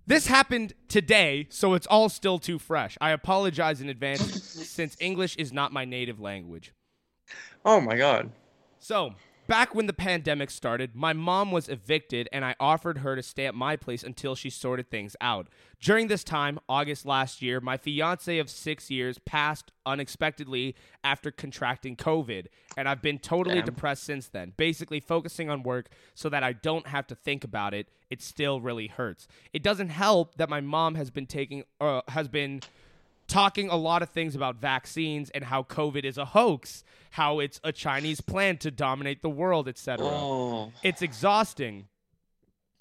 This 0.07 0.27
happened 0.27 0.73
today, 0.87 1.47
so 1.49 1.73
it's 1.73 1.87
all 1.87 2.09
still 2.09 2.39
too 2.39 2.59
fresh. 2.59 2.97
I 2.99 3.11
apologize 3.11 3.81
in 3.81 3.89
advance 3.89 4.43
since 4.43 4.97
English 4.99 5.35
is 5.37 5.53
not 5.53 5.71
my 5.71 5.85
native 5.85 6.19
language. 6.19 6.73
Oh 7.63 7.79
my 7.79 7.95
god. 7.95 8.31
So, 8.79 9.13
back 9.51 9.75
when 9.75 9.85
the 9.85 9.91
pandemic 9.91 10.49
started, 10.49 10.95
my 10.95 11.11
mom 11.11 11.51
was 11.51 11.67
evicted 11.67 12.29
and 12.31 12.45
I 12.45 12.55
offered 12.57 12.99
her 12.99 13.17
to 13.17 13.21
stay 13.21 13.47
at 13.47 13.53
my 13.53 13.75
place 13.75 14.01
until 14.01 14.33
she 14.33 14.49
sorted 14.49 14.89
things 14.89 15.13
out. 15.19 15.49
During 15.81 16.07
this 16.07 16.23
time, 16.23 16.57
August 16.69 17.05
last 17.05 17.41
year, 17.41 17.59
my 17.59 17.75
fiance 17.75 18.37
of 18.37 18.49
six 18.49 18.89
years 18.89 19.19
passed 19.25 19.73
unexpectedly 19.85 20.73
after 21.03 21.31
contracting 21.31 21.97
COVID, 21.97 22.45
and 22.77 22.87
I've 22.87 23.01
been 23.01 23.19
totally 23.19 23.55
Damn. 23.55 23.65
depressed 23.65 24.05
since 24.05 24.29
then, 24.29 24.53
basically 24.55 25.01
focusing 25.01 25.49
on 25.49 25.63
work 25.63 25.89
so 26.15 26.29
that 26.29 26.43
I 26.43 26.53
don't 26.53 26.87
have 26.87 27.07
to 27.07 27.15
think 27.15 27.43
about 27.43 27.73
it. 27.73 27.89
It 28.09 28.21
still 28.21 28.61
really 28.61 28.87
hurts. 28.87 29.27
It 29.51 29.63
doesn't 29.63 29.89
help 29.89 30.35
that 30.35 30.49
my 30.49 30.61
mom 30.61 30.95
has 30.95 31.09
been 31.09 31.25
taking, 31.25 31.65
uh, 31.81 32.03
has 32.07 32.29
been 32.29 32.61
talking 33.31 33.69
a 33.69 33.77
lot 33.77 34.01
of 34.01 34.09
things 34.09 34.35
about 34.35 34.57
vaccines 34.57 35.29
and 35.29 35.45
how 35.45 35.63
COVID 35.63 36.03
is 36.03 36.17
a 36.17 36.25
hoax, 36.25 36.83
how 37.11 37.39
it's 37.39 37.61
a 37.63 37.71
Chinese 37.71 38.19
plan 38.19 38.57
to 38.57 38.69
dominate 38.69 39.21
the 39.21 39.29
world, 39.29 39.69
etc. 39.69 40.05
Oh. 40.05 40.73
It's 40.83 41.01
exhausting. 41.01 41.87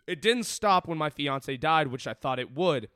It 0.09 0.21
didn't 0.21 0.45
stop 0.45 0.89
when 0.89 0.99
my 0.99 1.09
fiance 1.09 1.57
died, 1.57 1.87
which 1.87 2.07
I 2.07 2.15
thought 2.15 2.41
it 2.41 2.53
would. 2.53 2.89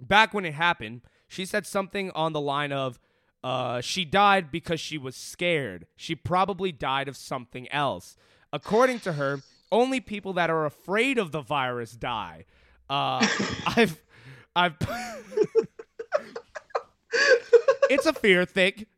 Back 0.00 0.32
when 0.32 0.44
it 0.44 0.54
happened, 0.54 1.02
she 1.26 1.44
said 1.44 1.66
something 1.66 2.12
on 2.12 2.32
the 2.32 2.40
line 2.40 2.72
of, 2.72 3.00
uh, 3.42 3.80
she 3.80 4.04
died 4.04 4.52
because 4.52 4.78
she 4.78 4.96
was 4.96 5.16
scared. 5.16 5.86
She 5.96 6.14
probably 6.14 6.70
died 6.70 7.08
of 7.08 7.16
something 7.16 7.68
else. 7.72 8.16
According 8.52 9.00
to 9.00 9.14
her, 9.14 9.40
only 9.72 9.98
people 9.98 10.32
that 10.34 10.48
are 10.48 10.64
afraid 10.64 11.18
of 11.18 11.32
the 11.32 11.40
virus 11.40 11.92
die. 11.92 12.44
Uh, 12.88 13.26
I've, 13.66 14.00
I've, 14.54 14.76
it's 17.90 18.06
a 18.06 18.12
fear 18.12 18.44
thing. 18.44 18.86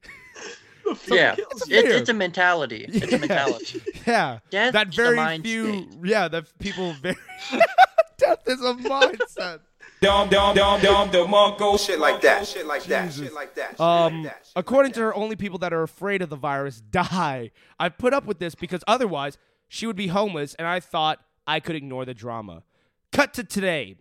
Yeah, 1.08 1.34
kills 1.34 1.62
it's, 1.62 1.70
you. 1.70 1.78
it's 1.96 2.10
a 2.10 2.12
mentality. 2.12 2.84
It's 2.86 3.10
a 3.10 3.18
mentality. 3.18 3.80
Yeah, 4.06 4.40
Death 4.50 4.74
that 4.74 4.88
is 4.88 4.98
a 4.98 5.02
very 5.02 5.16
mind 5.16 5.42
few. 5.42 5.66
state. 5.66 5.88
Yeah, 6.04 6.28
that 6.28 6.58
people 6.58 6.92
very. 7.00 7.16
Death 8.18 8.42
is 8.46 8.60
a 8.60 8.74
mindset. 8.74 9.60
Dom 10.02 10.28
dom 10.28 10.54
dom 10.54 10.82
dom 10.82 11.10
the 11.10 11.24
Mongo. 11.24 11.80
Shit 11.80 11.98
like 11.98 12.20
that. 12.20 12.46
Shit 12.46 12.66
like 12.66 12.84
that. 12.84 13.14
Shit 13.14 13.32
like 13.32 13.54
that. 13.54 13.70
Shit 13.70 13.80
Um, 13.80 14.16
like 14.24 14.24
that. 14.34 14.40
Shit 14.44 14.52
according 14.56 14.90
like 14.90 14.94
to 14.96 15.00
her, 15.00 15.14
only 15.14 15.36
people 15.36 15.58
that 15.60 15.72
are 15.72 15.82
afraid 15.82 16.20
of 16.20 16.28
the 16.28 16.36
virus 16.36 16.82
die. 16.82 17.50
I 17.80 17.88
put 17.88 18.12
up 18.12 18.26
with 18.26 18.38
this 18.38 18.54
because 18.54 18.84
otherwise 18.86 19.38
she 19.68 19.86
would 19.86 19.96
be 19.96 20.08
homeless, 20.08 20.54
and 20.56 20.68
I 20.68 20.80
thought 20.80 21.18
I 21.46 21.60
could 21.60 21.76
ignore 21.76 22.04
the 22.04 22.14
drama. 22.14 22.62
Cut 23.10 23.32
to 23.34 23.44
today. 23.44 23.96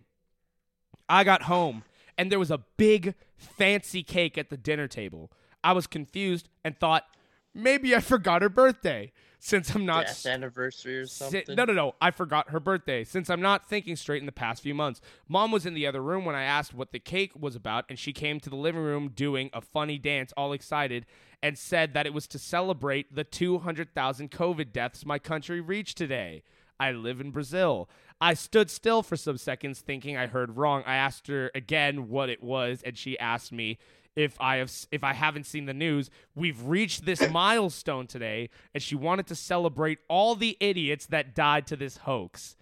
I 1.08 1.24
got 1.24 1.42
home, 1.44 1.82
and 2.18 2.30
there 2.30 2.38
was 2.38 2.50
a 2.50 2.58
big, 2.76 3.14
fancy 3.36 4.02
cake 4.02 4.36
at 4.38 4.50
the 4.50 4.56
dinner 4.56 4.88
table. 4.88 5.30
I 5.62 5.72
was 5.72 5.86
confused 5.86 6.48
and 6.64 6.78
thought 6.78 7.04
maybe 7.54 7.94
I 7.94 8.00
forgot 8.00 8.42
her 8.42 8.48
birthday 8.48 9.12
since 9.38 9.74
I'm 9.74 9.84
not 9.84 10.06
Death 10.06 10.24
anniversary 10.26 10.98
or 11.00 11.06
Si- 11.06 11.24
something. 11.30 11.54
no, 11.54 11.64
no, 11.66 11.72
no. 11.74 11.94
I 12.00 12.10
forgot 12.10 12.48
her 12.50 12.60
birthday. 12.60 13.04
Since 13.04 13.28
I'm 13.28 13.42
not 13.42 13.68
thinking 13.68 13.94
straight 13.94 14.20
in 14.22 14.26
the 14.26 14.32
past 14.32 14.62
few 14.62 14.74
months, 14.74 15.00
mom 15.28 15.50
was 15.52 15.66
in 15.66 15.74
the 15.74 15.86
other 15.86 16.02
room 16.02 16.24
when 16.24 16.34
I 16.34 16.44
asked 16.44 16.72
what 16.72 16.92
the 16.92 16.98
cake 16.98 17.32
was 17.38 17.54
about, 17.54 17.84
and 17.90 17.98
she 17.98 18.12
came 18.14 18.40
to 18.40 18.48
the 18.50 18.56
living 18.56 18.80
room 18.80 19.10
doing 19.14 19.50
a 19.52 19.60
funny 19.60 19.98
dance, 19.98 20.32
all 20.36 20.54
excited, 20.54 21.04
and 21.42 21.58
said 21.58 21.92
that 21.92 22.06
it 22.06 22.14
was 22.14 22.26
to 22.28 22.38
celebrate 22.38 23.14
the 23.14 23.22
200,000 23.24 24.30
COVID 24.30 24.72
deaths 24.72 25.04
my 25.04 25.18
country 25.18 25.60
reached 25.60 25.98
today. 25.98 26.42
I 26.80 26.92
live 26.92 27.20
in 27.20 27.30
Brazil. 27.30 27.88
I 28.20 28.34
stood 28.34 28.70
still 28.70 29.02
for 29.02 29.16
some 29.16 29.36
seconds 29.36 29.80
thinking 29.80 30.16
I 30.16 30.26
heard 30.26 30.56
wrong. 30.56 30.82
I 30.86 30.96
asked 30.96 31.26
her 31.28 31.50
again 31.54 32.08
what 32.08 32.30
it 32.30 32.42
was, 32.42 32.82
and 32.82 32.96
she 32.96 33.18
asked 33.18 33.52
me 33.52 33.78
if 34.16 34.40
I 34.40 34.56
have 34.56 34.72
if 34.90 35.02
I 35.02 35.12
haven't 35.12 35.44
seen 35.44 35.66
the 35.66 35.74
news. 35.74 36.10
We've 36.34 36.62
reached 36.62 37.04
this 37.04 37.28
milestone 37.30 38.06
today, 38.06 38.50
and 38.72 38.82
she 38.82 38.94
wanted 38.94 39.26
to 39.28 39.34
celebrate 39.34 39.98
all 40.08 40.34
the 40.34 40.56
idiots 40.60 41.06
that 41.06 41.34
died 41.34 41.66
to 41.68 41.76
this 41.76 41.98
hoax. 41.98 42.56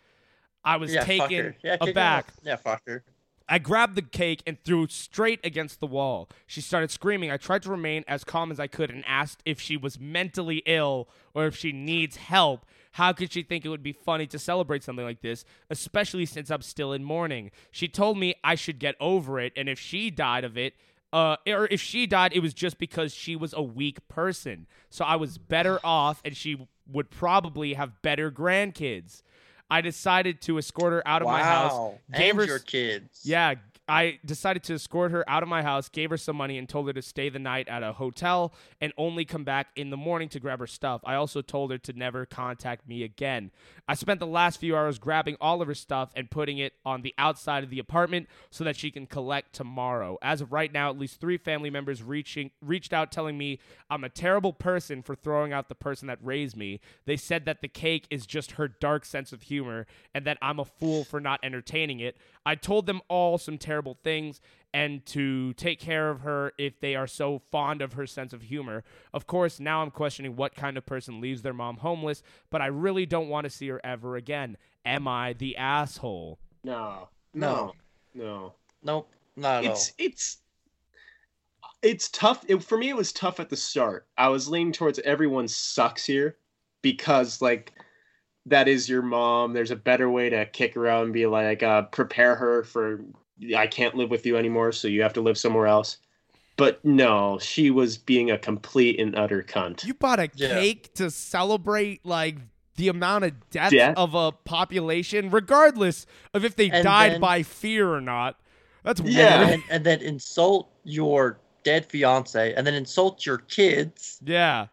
I 0.65 0.77
was 0.77 0.93
yeah, 0.93 1.05
taken. 1.05 1.55
Yeah, 1.63 1.77
aback. 1.81 2.33
Yeah, 2.43 2.57
fuck 2.57 2.83
her. 2.87 3.05
I 3.49 3.59
grabbed 3.59 3.97
the 3.97 4.03
cake 4.03 4.43
and 4.47 4.59
threw 4.65 4.85
it 4.85 4.93
straight 4.93 5.41
against 5.45 5.81
the 5.81 5.87
wall. 5.87 6.29
She 6.47 6.61
started 6.61 6.91
screaming. 6.91 7.31
I 7.31 7.37
tried 7.37 7.63
to 7.63 7.71
remain 7.71 8.05
as 8.09 8.25
calm 8.25 8.51
as 8.51 8.59
I 8.59 8.67
could 8.67 8.91
and 8.91 9.05
asked 9.07 9.43
if 9.45 9.61
she 9.61 9.77
was 9.77 10.01
mentally 10.01 10.63
ill 10.65 11.09
or 11.35 11.47
if 11.47 11.57
she 11.57 11.73
needs 11.73 12.17
help. 12.17 12.65
How 12.93 13.13
could 13.13 13.33
she 13.33 13.43
think 13.43 13.65
it 13.65 13.69
would 13.69 13.83
be 13.83 13.93
funny 13.93 14.27
to 14.29 14.39
celebrate 14.39 14.83
something 14.83 15.05
like 15.05 15.23
this, 15.23 15.45
especially 15.71 16.27
since 16.27 16.51
I'm 16.51 16.63
still 16.63 16.93
in 16.93 17.05
mourning? 17.05 17.51
She 17.71 17.89
told 17.89 18.19
me 18.19 18.35
I 18.45 18.55
should 18.55 18.79
get 18.79 18.97
over 19.01 19.41
it, 19.41 19.53
and 19.57 19.69
if 19.69 19.79
she 19.79 20.11
died 20.11 20.45
of 20.45 20.57
it, 20.59 20.75
uh, 21.13 21.37
or 21.47 21.69
if 21.71 21.81
she 21.81 22.07
died, 22.07 22.33
it 22.35 22.41
was 22.41 22.55
just 22.55 22.79
because 22.79 23.15
she 23.15 23.37
was 23.37 23.53
a 23.53 23.63
weak 23.63 24.07
person. 24.09 24.67
So 24.91 25.05
I 25.05 25.17
was 25.17 25.39
better 25.39 25.79
off, 25.85 26.21
and 26.25 26.37
she 26.37 26.69
would 26.91 27.11
probably 27.11 27.75
have 27.75 28.01
better 28.03 28.31
grandkids. 28.31 29.23
I 29.71 29.81
decided 29.81 30.43
to 30.43 30.59
escort 30.59 30.93
her 30.93 31.09
out 31.09 31.23
of 31.23 31.27
wow. 31.27 31.33
my 31.33 31.43
house. 31.43 31.95
Gave 32.15 32.31
and 32.33 32.39
her 32.41 32.45
your 32.45 32.59
kids. 32.59 33.23
yeah, 33.25 33.55
I 33.89 34.21
decided 34.25 34.63
to 34.65 34.75
escort 34.75 35.11
her 35.11 35.29
out 35.29 35.43
of 35.43 35.49
my 35.49 35.63
house, 35.63 35.89
gave 35.89 36.11
her 36.11 36.17
some 36.17 36.37
money, 36.37 36.57
and 36.57 36.69
told 36.69 36.87
her 36.87 36.93
to 36.93 37.03
stay 37.03 37.29
the 37.29 37.41
night 37.41 37.69
at 37.69 37.83
a 37.83 37.93
hotel 37.93 38.55
and 38.81 38.93
only 38.97 39.25
come 39.25 39.43
back 39.43 39.69
in 39.75 39.91
the 39.91 39.97
morning 39.97 40.29
to 40.31 40.41
grab 40.41 40.61
her 40.61 40.69
stuff. 40.69 41.01
I 41.05 41.15
also 41.17 41.43
told 41.43 41.73
her 41.73 41.79
to 41.79 41.93
never 41.93 42.25
contact 42.25 42.87
me 42.87 43.03
again. 43.03 43.51
I 43.89 43.95
spent 43.95 44.21
the 44.21 44.27
last 44.27 44.61
few 44.61 44.77
hours 44.77 45.01
grabbing 45.01 45.37
all 45.41 45.61
of 45.61 45.69
her 45.69 45.75
stuff 45.75 46.11
and 46.15 46.31
putting 46.31 46.59
it 46.59 46.75
on 46.87 47.03
the 47.03 47.13
outside 47.19 47.65
of 47.65 47.71
the 47.71 47.81
apartment 47.81 48.29
so 48.51 48.63
that 48.63 48.77
she 48.77 48.93
can 48.93 49.07
collect 49.07 49.53
tomorrow. 49.53 50.17
As 50.23 50.41
of 50.41 50.53
right 50.53 50.73
now, 50.73 50.89
at 50.89 50.99
least 50.99 51.21
three 51.21 51.37
family 51.37 51.71
members 51.71 52.05
reaching 52.05 52.53
reached 52.61 52.93
out 52.93 53.11
telling 53.11 53.37
me 53.37 53.59
I'm 53.91 54.05
a 54.05 54.09
terrible 54.09 54.53
person 54.53 55.03
for 55.03 55.17
throwing 55.17 55.53
out 55.53 55.69
the 55.69 55.75
person 55.75 56.07
that 56.07 56.19
raised 56.23 56.57
me. 56.57 56.81
They 57.05 57.17
said 57.17 57.47
that 57.47 57.61
the 57.61 57.69
cake 57.69 58.07
is 58.11 58.27
just 58.27 58.53
her 58.53 58.69
dark 58.69 59.05
sense 59.05 59.33
of 59.33 59.43
humor 59.43 59.87
and 60.15 60.25
that 60.25 60.39
I'm 60.41 60.61
a 60.61 60.65
fool 60.65 61.03
for 61.03 61.21
not 61.21 61.41
entertaining 61.43 61.99
it. 61.99 62.17
I 62.47 62.55
told 62.55 62.87
them 62.87 63.01
all 63.09 63.39
some 63.39 63.59
terrible 63.59 63.72
terrible 63.73 63.97
things 64.05 64.39
and 64.75 65.05
to 65.07 65.55
take 65.55 65.81
care 65.81 66.11
of 66.11 66.21
her 66.21 66.53
if 66.59 66.79
they 66.81 66.95
are 66.95 67.07
so 67.07 67.41
fond 67.51 67.81
of 67.81 67.95
her 67.95 68.07
sense 68.07 68.35
of 68.35 68.43
humor. 68.43 68.85
Of 69.15 69.27
course, 69.27 69.59
now 69.59 69.81
I'm 69.81 69.91
questioning 69.91 70.37
what 70.37 70.55
kind 70.55 70.77
of 70.77 70.85
person 70.85 71.23
leaves 71.23 71.41
their 71.41 71.55
mom 71.55 71.79
homeless, 71.79 72.23
but 72.51 72.61
I 72.61 72.67
really 72.67 73.07
don't 73.07 73.31
want 73.31 73.45
to 73.45 73.51
see 73.51 73.69
her 73.69 73.81
ever 73.83 74.17
again. 74.17 74.59
Am 74.85 75.09
I 75.09 75.33
the 75.33 75.57
asshole? 75.57 76.39
No, 76.63 77.09
No. 77.33 77.73
no, 78.15 78.25
no. 78.25 78.55
Nope. 78.83 79.09
Not 79.37 79.65
at 79.65 79.71
all. 79.71 79.73
It's 79.73 79.93
it's 79.97 80.37
it's 81.81 82.11
tough. 82.11 82.45
It, 82.47 82.63
for 82.63 82.77
me, 82.77 82.91
it 82.91 82.97
was 82.97 83.13
tough 83.13 83.41
at 83.41 83.49
the 83.49 83.57
start. 83.57 84.07
I 84.19 84.29
was 84.29 84.49
leaning 84.49 84.75
towards 84.75 84.99
everyone 84.99 85.49
sucks 85.49 86.05
here 86.05 86.37
because 86.83 87.41
like 87.41 87.73
that 88.47 88.69
is 88.69 88.87
your 88.89 89.01
mom. 89.03 89.55
There's 89.55 89.71
a 89.71 89.77
better 89.77 90.11
way 90.11 90.29
to 90.29 90.45
kick 90.45 90.75
her 90.75 90.87
out 90.87 91.05
and 91.05 91.13
be 91.13 91.25
like, 91.27 91.63
uh, 91.63 91.83
prepare 91.83 92.35
her 92.35 92.65
for 92.65 93.03
I 93.57 93.67
can't 93.67 93.95
live 93.95 94.11
with 94.11 94.25
you 94.27 94.37
anymore, 94.37 94.73
so 94.73 94.89
you 94.89 95.03
have 95.03 95.13
to 95.15 95.21
live 95.21 95.37
somewhere 95.39 95.67
else. 95.67 95.99
But 96.57 96.85
no, 96.85 97.39
she 97.41 97.71
was 97.71 97.97
being 97.99 98.31
a 98.31 98.39
complete 98.39 99.01
and 99.01 99.17
utter 99.17 99.43
cunt. 99.43 99.85
You 99.85 99.95
bought 99.95 100.21
a 100.21 100.29
Yeah. 100.35 100.49
cake 100.61 100.93
to 100.95 101.11
celebrate 101.11 102.05
like 102.05 102.37
the 102.77 102.89
amount 102.89 103.25
of 103.25 103.51
death 103.51 103.71
Death? 103.73 103.97
of 103.97 104.15
a 104.15 104.33
population, 104.33 105.31
regardless 105.31 106.07
of 106.35 106.45
if 106.45 106.57
they 106.57 106.71
And 106.71 106.85
died 106.85 107.13
then- 107.13 107.21
by 107.21 107.43
fear 107.43 107.93
or 107.93 108.01
not. 108.01 108.39
That's 108.85 109.01
Yeah. 109.01 109.39
weird. 109.41 109.51
and, 109.55 109.63
and 109.71 109.85
then 109.87 110.01
insult 110.03 110.69
your 110.85 111.39
dead 111.65 111.87
fiance, 111.87 112.53
and 112.55 112.67
then 112.67 112.75
insult 112.75 113.25
your 113.25 113.39
kids 113.39 114.19
Yeah. 114.25 114.67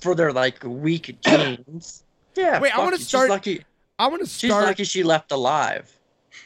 for 0.00 0.14
their 0.14 0.32
like 0.32 0.62
weak 0.64 1.20
genes. 1.24 2.02
Yeah. 2.34 2.60
Wait, 2.60 2.72
I 2.74 2.78
wanna 2.78 2.94
it. 2.96 2.98
She's 2.98 3.08
start- 3.08 3.30
lucky. 3.30 3.62
I 3.98 4.06
want 4.06 4.20
to 4.22 4.26
start. 4.26 4.40
She's 4.40 4.50
start. 4.50 4.64
lucky 4.66 4.84
she 4.84 5.02
left 5.02 5.32
alive. 5.32 5.92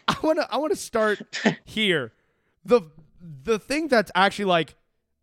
I 0.09 0.17
want 0.23 0.39
to. 0.41 0.49
I 0.53 0.57
want 0.59 0.73
to 0.73 0.77
start 0.79 1.21
here. 1.65 2.13
The 2.65 2.83
the 3.45 3.59
thing 3.59 3.89
that's 3.89 4.11
actually 4.15 4.47
like 4.47 4.75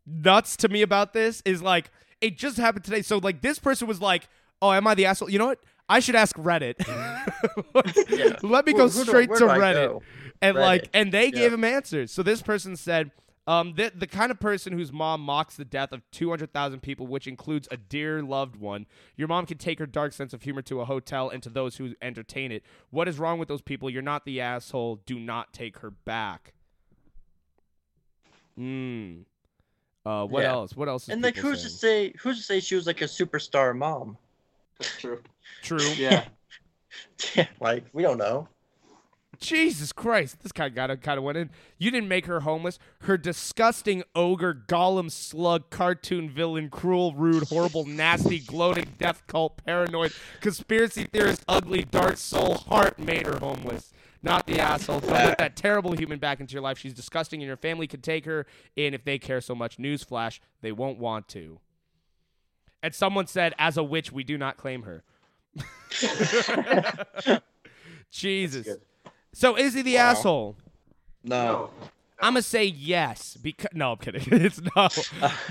nuts 0.05 0.57
to 0.57 0.70
me 0.70 0.82
about 0.82 1.13
this 1.13 1.41
is 1.45 1.61
like 1.61 1.91
it 2.22 2.38
just 2.38 2.57
happened 2.57 2.86
today. 2.86 3.01
So 3.01 3.17
like 3.17 3.41
this 3.41 3.59
person 3.59 3.88
was 3.88 4.01
like, 4.01 4.28
"Oh, 4.61 4.72
am 4.72 4.88
I 4.88 4.95
the 4.95 5.05
asshole?" 5.05 5.30
You 5.30 5.39
know 5.39 5.47
what? 5.47 5.59
I 5.88 5.99
should 5.99 6.15
ask 6.15 6.36
Reddit. 6.38 6.76
Yeah. 8.09 8.36
Let 8.41 8.65
me 8.65 8.74
go 8.74 8.89
who 8.89 9.03
do- 9.03 9.09
straight 9.09 9.30
where 9.30 9.39
to 9.39 9.45
Reddit. 9.45 9.74
go? 9.89 10.03
and 10.41 10.55
Reddit. 10.57 10.59
like 10.61 10.89
and 10.93 11.11
they 11.11 11.32
gave 11.32 11.51
him 11.53 11.63
answers 11.63 12.11
so 12.11 12.24
this 12.24 12.41
person 12.41 12.76
said 12.76 13.11
um, 13.50 13.74
the, 13.74 13.91
the 13.95 14.06
kind 14.06 14.30
of 14.30 14.39
person 14.39 14.74
whose 14.74 14.93
mom 14.93 15.22
mocks 15.22 15.56
the 15.56 15.66
death 15.66 15.91
of 15.91 16.04
200,000 16.12 16.82
people, 16.82 17.08
which 17.08 17.26
includes 17.26 17.68
a 17.72 17.78
dear 17.78 18.22
loved 18.22 18.56
one. 18.56 18.86
Your 19.18 19.28
mom 19.28 19.47
can 19.47 19.58
take 19.58 19.80
her 19.80 19.88
dark 19.88 20.14
sense 20.14 20.34
of 20.36 20.43
humor 20.43 20.62
to 20.62 20.82
a 20.82 20.86
hotel 20.86 21.32
and 21.32 21.41
to 21.41 21.50
those 21.50 21.78
who 21.78 21.95
entertain 22.00 22.52
it. 22.52 22.62
What 22.91 23.08
is 23.08 23.18
wrong 23.18 23.39
with 23.39 23.47
those 23.47 23.64
people? 23.64 23.89
You're 23.89 24.04
not 24.04 24.24
the 24.24 24.39
asshole. 24.39 24.97
Do 25.08 25.18
not 25.18 25.52
take 25.52 25.80
her 25.80 25.89
back. 25.89 26.54
Hmm. 28.56 29.22
Uh, 30.06 30.26
what 30.28 30.43
Yeah. 30.43 30.52
else? 30.52 30.76
What 30.76 30.88
else? 30.88 31.06
Is 31.06 31.10
And 31.10 31.24
like, 31.24 31.34
people 31.34 31.50
who's 31.50 31.64
to 31.64 31.70
say? 31.70 32.14
Who's 32.20 32.38
to 32.38 32.43
say 32.43 32.60
she 32.60 32.76
was 32.76 32.86
like 32.86 33.02
a 33.02 33.06
superstar 33.06 33.76
mom? 33.76 34.16
That's 34.78 34.95
true. 35.00 35.24
True. 35.64 35.80
Yeah. 35.97 36.26
Yeah, 37.36 37.47
like 37.60 37.86
we 37.93 38.02
don't 38.02 38.18
know. 38.18 38.47
Jesus 39.40 39.94
Christ, 39.94 40.42
this 40.42 40.52
guy 40.52 40.68
got 40.70 41.02
kind 41.02 41.18
of 41.18 41.24
went 41.24 41.38
in. 41.38 41.50
You 41.78 41.92
didn't 41.92 42.10
make 42.10 42.26
her 42.26 42.42
homeless. 42.42 42.78
Her 43.02 43.18
disgusting 43.18 44.04
ogre, 44.14 44.54
golem, 44.54 45.10
slug, 45.10 45.70
cartoon 45.70 46.30
villain, 46.30 46.70
cruel, 46.70 47.14
rude, 47.14 47.44
horrible, 47.44 47.86
nasty, 47.86 48.40
gloating, 48.40 48.96
death 48.98 49.24
cult, 49.28 49.64
paranoid, 49.66 50.12
conspiracy 50.42 51.06
theorist, 51.06 51.44
ugly, 51.48 51.84
dark 51.84 52.18
soul 52.18 52.56
heart 52.56 53.00
made 53.00 53.26
her 53.26 53.38
homeless. 53.40 53.94
Not 54.22 54.46
the 54.46 54.60
asshole. 54.60 55.00
Don't 55.00 55.12
let 55.12 55.38
that 55.38 55.56
terrible 55.56 55.94
human 55.94 56.20
back 56.20 56.42
into 56.42 56.52
your 56.52 56.62
life. 56.62 56.78
She's 56.78 56.94
disgusting, 56.94 57.42
and 57.42 57.48
your 57.48 57.56
family 57.56 57.88
could 57.88 58.04
take 58.04 58.26
her 58.26 58.46
in 58.76 58.94
if 58.94 59.06
they 59.06 59.18
care 59.18 59.40
so 59.40 59.56
much. 59.56 59.78
Newsflash: 59.78 60.42
they 60.62 60.74
won't 60.74 61.00
want 61.00 61.30
to. 61.30 61.60
And 62.84 62.94
someone 62.94 63.28
said, 63.28 63.54
"As 63.58 63.78
a 63.78 63.84
witch, 63.84 64.12
we 64.12 64.26
do 64.26 64.38
not 64.38 64.58
claim 64.58 64.84
her." 64.84 65.04
Jesus. 68.12 68.68
Good. 69.32 69.38
So 69.38 69.56
is 69.58 69.74
he 69.74 69.82
the 69.82 69.98
asshole? 69.98 70.56
No. 71.24 71.70
I'm 72.22 72.34
gonna 72.34 72.42
say 72.42 72.66
yes 72.66 73.38
because 73.42 73.70
no, 73.74 73.94
I'm 73.94 73.98
kidding. 73.98 74.24
it's 74.32 74.60
no, 74.76 74.90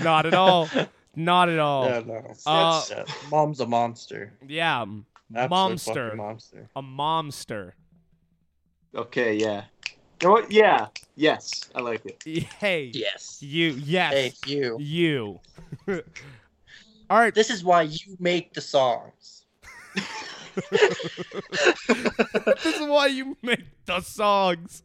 not 0.03 0.25
at 0.27 0.33
all, 0.35 0.69
not 1.15 1.49
at 1.49 1.57
all. 1.59 1.89
No, 1.89 1.99
no. 2.01 2.33
Uh, 2.45 2.83
Yeah, 2.89 3.03
mom's 3.31 3.59
a 3.59 3.65
monster. 3.65 4.33
Yeah, 4.47 4.81
Absolute 5.35 5.49
monster, 5.49 5.93
fucking 6.05 6.17
monster. 6.17 6.69
a 6.75 6.81
momster. 6.83 7.71
Okay. 8.95 9.35
Yeah. 9.35 9.63
You 10.21 10.27
know 10.27 10.31
what? 10.33 10.51
Yeah. 10.51 10.87
Yes. 11.15 11.69
I 11.73 11.81
like 11.81 12.05
it. 12.05 12.43
Hey, 12.59 12.91
Yes. 12.93 13.41
you, 13.41 13.69
yes, 13.83 14.13
Hey, 14.13 14.33
you. 14.45 14.77
you. 14.79 15.39
all 17.09 17.19
right, 17.19 17.33
This 17.33 17.49
is 17.49 17.63
why 17.63 17.83
you 17.83 18.17
make 18.19 18.53
the 18.53 18.61
songs. 18.61 19.45
this 22.63 22.65
is 22.65 22.87
why 22.87 23.07
you 23.07 23.37
make 23.41 23.63
the 23.85 24.01
songs. 24.01 24.83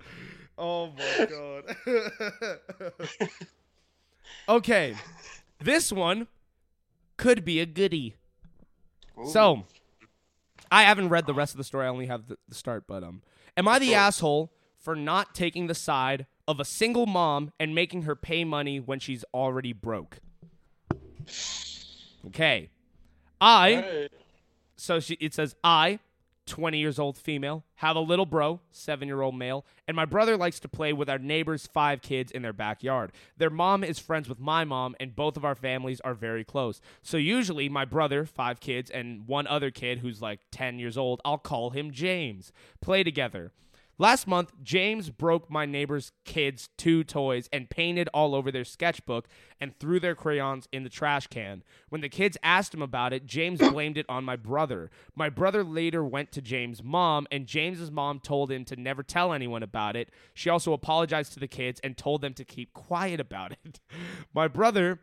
Oh 0.57 0.93
my 0.97 1.27
god. 1.27 1.77
okay, 4.49 4.95
this 5.61 5.93
one 5.93 6.29
could 7.17 7.45
be 7.45 7.61
a 7.61 7.67
goodie. 7.67 8.17
So, 9.27 9.65
I 10.71 10.83
haven't 10.83 11.09
read 11.09 11.27
the 11.27 11.35
rest 11.35 11.55
of 11.55 11.59
the 11.59 11.65
story. 11.65 11.87
I 11.87 11.89
only 11.89 12.07
have 12.07 12.27
the, 12.27 12.37
the 12.49 12.55
start. 12.55 12.85
But 12.87 13.05
um, 13.05 13.23
am 13.57 13.69
I 13.69 13.79
the 13.79 13.95
asshole 13.95 14.53
for 14.79 14.97
not 14.97 15.35
taking 15.35 15.67
the 15.69 15.75
side 15.75 16.27
of 16.49 16.61
a 16.61 16.65
single 16.65 17.07
mom 17.07 17.53
and 17.61 17.75
making 17.75 18.03
her 18.03 18.17
pay 18.17 18.45
money 18.45 18.81
when 18.81 18.99
she's 18.99 19.25
already 19.33 19.73
broke? 19.73 20.19
Okay, 22.27 22.71
I. 23.41 24.09
So 24.77 25.01
she 25.01 25.15
it 25.15 25.35
says 25.35 25.55
I, 25.63 25.99
20 26.47 26.79
years 26.79 26.99
old 26.99 27.17
female, 27.17 27.65
have 27.77 27.97
a 27.97 28.01
little 28.01 28.27
bro, 28.27 28.61
7-year-old 28.73 29.35
male, 29.35 29.65
and 29.89 29.97
my 29.97 30.05
brother 30.05 30.37
likes 30.37 30.61
to 30.61 30.69
play 30.69 30.93
with 30.93 31.09
our 31.09 31.19
neighbors' 31.19 31.67
five 31.67 32.03
kids 32.03 32.31
in 32.31 32.43
their 32.43 32.53
backyard. 32.53 33.13
Their 33.39 33.51
mom 33.51 33.83
is 33.83 33.99
friends 33.99 34.29
with 34.29 34.39
my 34.39 34.65
mom 34.65 34.95
and 35.01 35.17
both 35.17 35.37
of 35.37 35.45
our 35.45 35.55
families 35.55 36.01
are 36.03 36.15
very 36.15 36.45
close. 36.45 36.81
So 37.03 37.17
usually 37.17 37.69
my 37.69 37.85
brother, 37.85 38.27
5 38.27 38.61
kids 38.61 38.91
and 38.91 39.27
one 39.27 39.47
other 39.47 39.71
kid 39.71 40.01
who's 40.01 40.21
like 40.21 40.41
10 40.51 40.79
years 40.79 40.99
old, 40.99 41.21
I'll 41.25 41.39
call 41.39 41.71
him 41.71 41.91
James, 41.91 42.53
play 42.81 43.03
together. 43.03 43.53
Last 43.97 44.27
month, 44.27 44.53
James 44.63 45.11
broke 45.11 45.49
my 45.49 45.67
neighbor's 45.67 46.11
kids' 46.25 46.69
two 46.77 47.05
toys 47.05 47.49
and 47.53 47.71
painted 47.71 48.09
all 48.13 48.35
over 48.35 48.51
their 48.51 48.65
sketchbook 48.65 49.29
and 49.61 49.79
threw 49.79 50.01
their 50.01 50.17
crayons 50.17 50.69
in 50.73 50.83
the 50.83 50.91
trash 50.91 51.29
can. 51.29 51.63
When 51.91 52.01
the 52.01 52.09
kids 52.09 52.37
asked 52.43 52.75
him 52.75 52.83
about 52.83 53.13
it, 53.13 53.25
James 53.25 53.61
blamed 53.71 53.97
it 53.97 54.07
on 54.09 54.25
my 54.25 54.35
brother. 54.35 54.91
My 55.15 55.29
brother 55.29 55.63
later 55.63 56.05
went 56.05 56.33
to 56.33 56.43
James' 56.43 56.83
mom, 56.83 57.29
and 57.31 57.47
James's 57.47 57.93
mom 57.93 58.19
told 58.19 58.51
him 58.51 58.65
to 58.65 58.77
never 58.77 59.05
tell 59.05 59.33
anyone 59.33 59.63
about 59.63 59.95
it. 59.95 60.11
She 60.35 60.51
also 60.51 60.73
apologized 60.73 61.33
to 61.35 61.41
the 61.41 61.49
kids 61.49 61.81
and 61.85 61.97
told 61.97 62.21
them 62.21 62.35
to 62.35 62.45
keep 62.45 62.73
quiet 62.73 63.21
about 63.21 63.53
it. 63.65 63.79
My 64.35 64.49
brother 64.49 64.99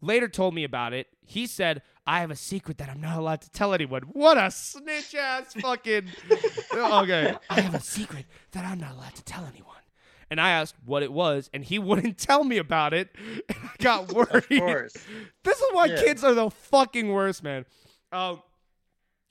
later 0.00 0.28
told 0.28 0.54
me 0.54 0.64
about 0.64 0.94
it. 0.94 1.08
He 1.20 1.46
said, 1.46 1.82
I 2.06 2.20
have 2.20 2.30
a 2.30 2.36
secret 2.36 2.78
that 2.78 2.88
I'm 2.88 3.00
not 3.00 3.18
allowed 3.18 3.42
to 3.42 3.50
tell 3.50 3.72
anyone. 3.74 4.02
What 4.12 4.36
a 4.38 4.50
snitch 4.50 5.14
ass 5.14 5.54
fucking. 5.54 6.08
okay. 6.74 7.36
I 7.48 7.60
have 7.60 7.74
a 7.74 7.80
secret 7.80 8.26
that 8.52 8.64
I'm 8.64 8.80
not 8.80 8.92
allowed 8.92 9.14
to 9.14 9.24
tell 9.24 9.44
anyone. 9.46 9.76
And 10.30 10.40
I 10.40 10.50
asked 10.50 10.76
what 10.84 11.02
it 11.02 11.12
was, 11.12 11.50
and 11.52 11.64
he 11.64 11.78
wouldn't 11.80 12.18
tell 12.18 12.44
me 12.44 12.58
about 12.58 12.94
it. 12.94 13.10
And 13.48 13.58
I 13.62 13.70
got 13.78 14.12
worried. 14.12 14.44
Of 14.50 14.58
course. 14.58 14.94
This 15.44 15.58
is 15.58 15.66
why 15.72 15.86
Yeah. 15.86 16.02
kids 16.02 16.24
are 16.24 16.34
the 16.34 16.50
fucking 16.50 17.08
worst, 17.12 17.42
man. 17.42 17.64
Um, 18.12 18.42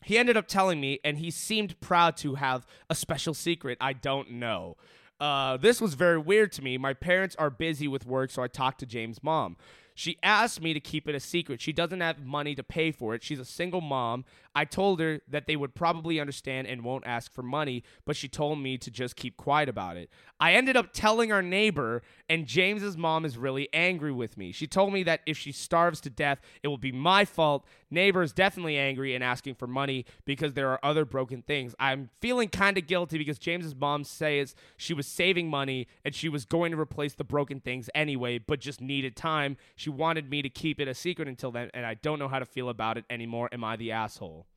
he 0.04 0.18
ended 0.18 0.38
up 0.38 0.48
telling 0.48 0.80
me, 0.80 1.00
and 1.04 1.18
he 1.18 1.32
seemed 1.32 1.80
proud 1.82 2.16
to 2.18 2.36
have 2.36 2.66
a 2.90 2.96
special 2.96 3.34
secret 3.34 3.78
I 3.82 3.94
don't 3.94 4.32
know. 4.32 4.78
Uh, 5.20 5.58
this 5.58 5.82
was 5.82 5.96
very 5.96 6.18
weird 6.18 6.52
to 6.54 6.62
me. 6.62 6.78
My 6.78 6.94
parents 6.94 7.36
are 7.38 7.50
busy 7.50 7.88
with 7.90 8.06
work, 8.06 8.32
so 8.32 8.42
I 8.42 8.48
talked 8.48 8.80
to 8.80 8.86
James' 8.86 9.22
mom. 9.22 9.58
She 10.00 10.18
asked 10.24 10.62
me 10.62 10.74
to 10.74 10.80
keep 10.80 11.10
it 11.10 11.16
a 11.16 11.20
secret. 11.20 11.60
She 11.60 11.74
doesn't 11.74 12.00
have 12.00 12.26
money 12.26 12.56
to 12.56 12.64
pay 12.64 12.94
for 12.94 13.16
it. 13.16 13.22
She's 13.22 13.38
a 13.38 13.44
single 13.44 13.82
mom. 13.82 14.24
I 14.56 14.66
told 14.66 15.00
her 15.00 15.22
that 15.28 15.48
they 15.48 15.56
would 15.56 15.76
probably 15.76 16.20
understand 16.20 16.68
and 16.68 16.84
won't 16.84 17.06
ask 17.06 17.32
for 17.32 17.44
money, 17.44 17.84
but 18.06 18.16
she 18.16 18.28
told 18.28 18.60
me 18.60 18.78
to 18.80 18.92
just 18.92 19.16
keep 19.16 19.38
quiet 19.38 19.70
about 19.70 19.98
it. 19.98 20.10
I 20.40 20.54
ended 20.54 20.76
up 20.76 20.90
telling 20.92 21.32
our 21.32 21.42
neighbor, 21.42 22.02
and 22.28 22.46
James's 22.46 22.98
mom 22.98 23.26
is 23.26 23.38
really 23.38 23.70
angry 23.74 24.12
with 24.12 24.38
me. 24.38 24.52
She 24.52 24.68
told 24.68 24.94
me 24.94 25.04
that 25.04 25.22
if 25.26 25.38
she 25.38 25.52
starves 25.52 26.02
to 26.02 26.10
death, 26.10 26.40
it 26.64 26.68
will 26.68 26.78
be 26.78 26.92
my 26.92 27.26
fault. 27.26 27.66
Neighbor 27.92 28.24
is 28.24 28.34
definitely 28.34 28.78
angry 28.78 29.16
and 29.16 29.24
asking 29.24 29.56
for 29.56 29.68
money 29.68 30.06
because 30.26 30.54
there 30.54 30.70
are 30.70 30.80
other 30.84 31.06
broken 31.06 31.42
things. 31.42 31.76
I'm 31.80 32.10
feeling 32.20 32.50
kind 32.50 32.78
of 32.78 32.88
guilty 32.88 33.18
because 33.18 33.40
James's 33.40 33.76
mom 33.76 34.04
says 34.04 34.56
she 34.78 34.94
was 34.94 35.08
saving 35.08 35.50
money 35.50 35.88
and 36.04 36.16
she 36.16 36.30
was 36.30 36.46
going 36.46 36.72
to 36.72 36.80
replace 36.80 37.14
the 37.14 37.24
broken 37.24 37.60
things 37.60 37.90
anyway, 37.94 38.40
but 38.40 38.60
just 38.60 38.82
needed 38.82 39.16
time. 39.16 39.58
She 39.76 39.90
wanted 39.90 40.30
me 40.30 40.42
to 40.42 40.50
keep 40.50 40.80
it 40.80 40.88
a 40.88 40.94
secret 40.94 41.28
until 41.28 41.52
then, 41.52 41.70
and 41.74 41.86
I 41.86 41.94
don't 41.96 42.20
know 42.20 42.28
how 42.28 42.40
to 42.40 42.46
feel 42.46 42.70
about 42.70 42.98
it 42.98 43.06
anymore. 43.10 43.50
Am 43.52 43.64
I 43.64 43.76
the 43.76 43.92
asshole? 43.92 44.48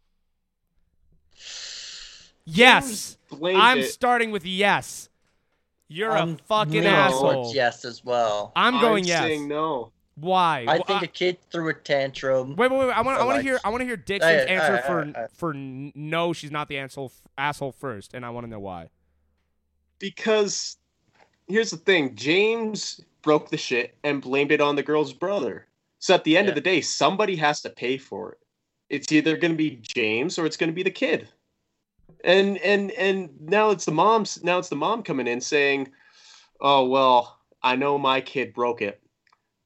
Yes. 2.45 3.16
I'm 3.43 3.78
it. 3.78 3.85
starting 3.85 4.30
with 4.30 4.45
yes. 4.45 5.09
You're 5.89 6.11
I'm 6.12 6.35
a 6.35 6.37
fucking 6.49 6.72
leaning 6.72 6.89
asshole. 6.89 7.53
Yes, 7.55 7.85
as 7.85 8.05
well. 8.05 8.53
I'm 8.57 8.80
going 8.80 9.05
I'm 9.05 9.09
yes. 9.09 9.22
saying 9.22 9.49
no. 9.49 9.93
Why? 10.14 10.64
I 10.68 10.78
Wh- 10.78 10.87
think 10.87 11.03
a 11.03 11.07
kid 11.07 11.39
threw 11.51 11.68
a 11.68 11.74
tantrum. 11.74 12.57
Wait, 12.57 12.70
wait, 12.70 12.78
wait! 12.78 12.91
I 12.91 13.01
want, 13.01 13.18
I 13.20 13.24
want 13.24 13.37
to 13.39 13.43
hear, 13.43 13.59
I 13.64 13.70
want 13.70 13.80
to 13.80 13.87
hear 13.87 13.97
Dixon's 13.97 14.30
Alright, 14.30 14.49
answer 14.49 14.66
alright, 14.66 14.85
for 14.85 14.93
alright, 14.99 15.14
alright. 15.16 15.30
for 15.33 15.55
no, 15.55 16.33
she's 16.33 16.51
not 16.51 16.68
the 16.68 16.78
asshole 16.78 17.12
asshole 17.39 17.72
first, 17.72 18.12
and 18.14 18.24
I 18.24 18.30
want 18.30 18.45
to 18.45 18.51
know 18.51 18.61
why. 18.61 18.89
Because 19.99 20.76
here's 21.49 21.70
the 21.70 21.76
thing 21.78 22.14
James 22.14 23.01
broke 23.22 23.49
the 23.51 23.57
shit 23.57 23.97
and 24.05 24.20
blamed 24.20 24.53
it 24.53 24.61
on 24.61 24.76
the 24.76 24.83
girl's 24.83 25.12
brother. 25.12 25.66
So 25.99 26.14
at 26.14 26.24
the 26.24 26.37
end 26.37 26.47
Yeah. 26.47 26.51
of 26.51 26.55
the 26.57 26.61
day, 26.61 26.80
somebody 26.80 27.37
has 27.37 27.62
to 27.62 27.70
pay 27.70 27.97
for 27.97 28.33
it. 28.33 28.39
It's 28.93 29.11
either 29.11 29.36
going 29.38 29.53
to 29.53 29.57
be 29.57 29.80
James 29.82 30.38
or 30.38 30.45
it's 30.45 30.59
going 30.59 30.68
to 30.70 30.74
be 30.74 30.82
the 30.82 30.90
kid. 30.90 31.26
And 32.24 32.59
and 32.59 32.90
and 32.93 33.30
now 33.40 33.70
it's 33.70 33.86
the 33.86 33.90
mom's 33.93 34.45
now 34.45 34.59
it's 34.59 34.68
the 34.68 34.76
mom 34.76 35.03
coming 35.03 35.26
in 35.26 35.40
saying, 35.40 35.88
"Oh, 36.61 36.86
well, 36.86 37.38
I 37.62 37.74
know 37.74 37.99
my 37.99 38.20
kid 38.20 38.53
broke 38.55 38.82
it, 38.82 39.01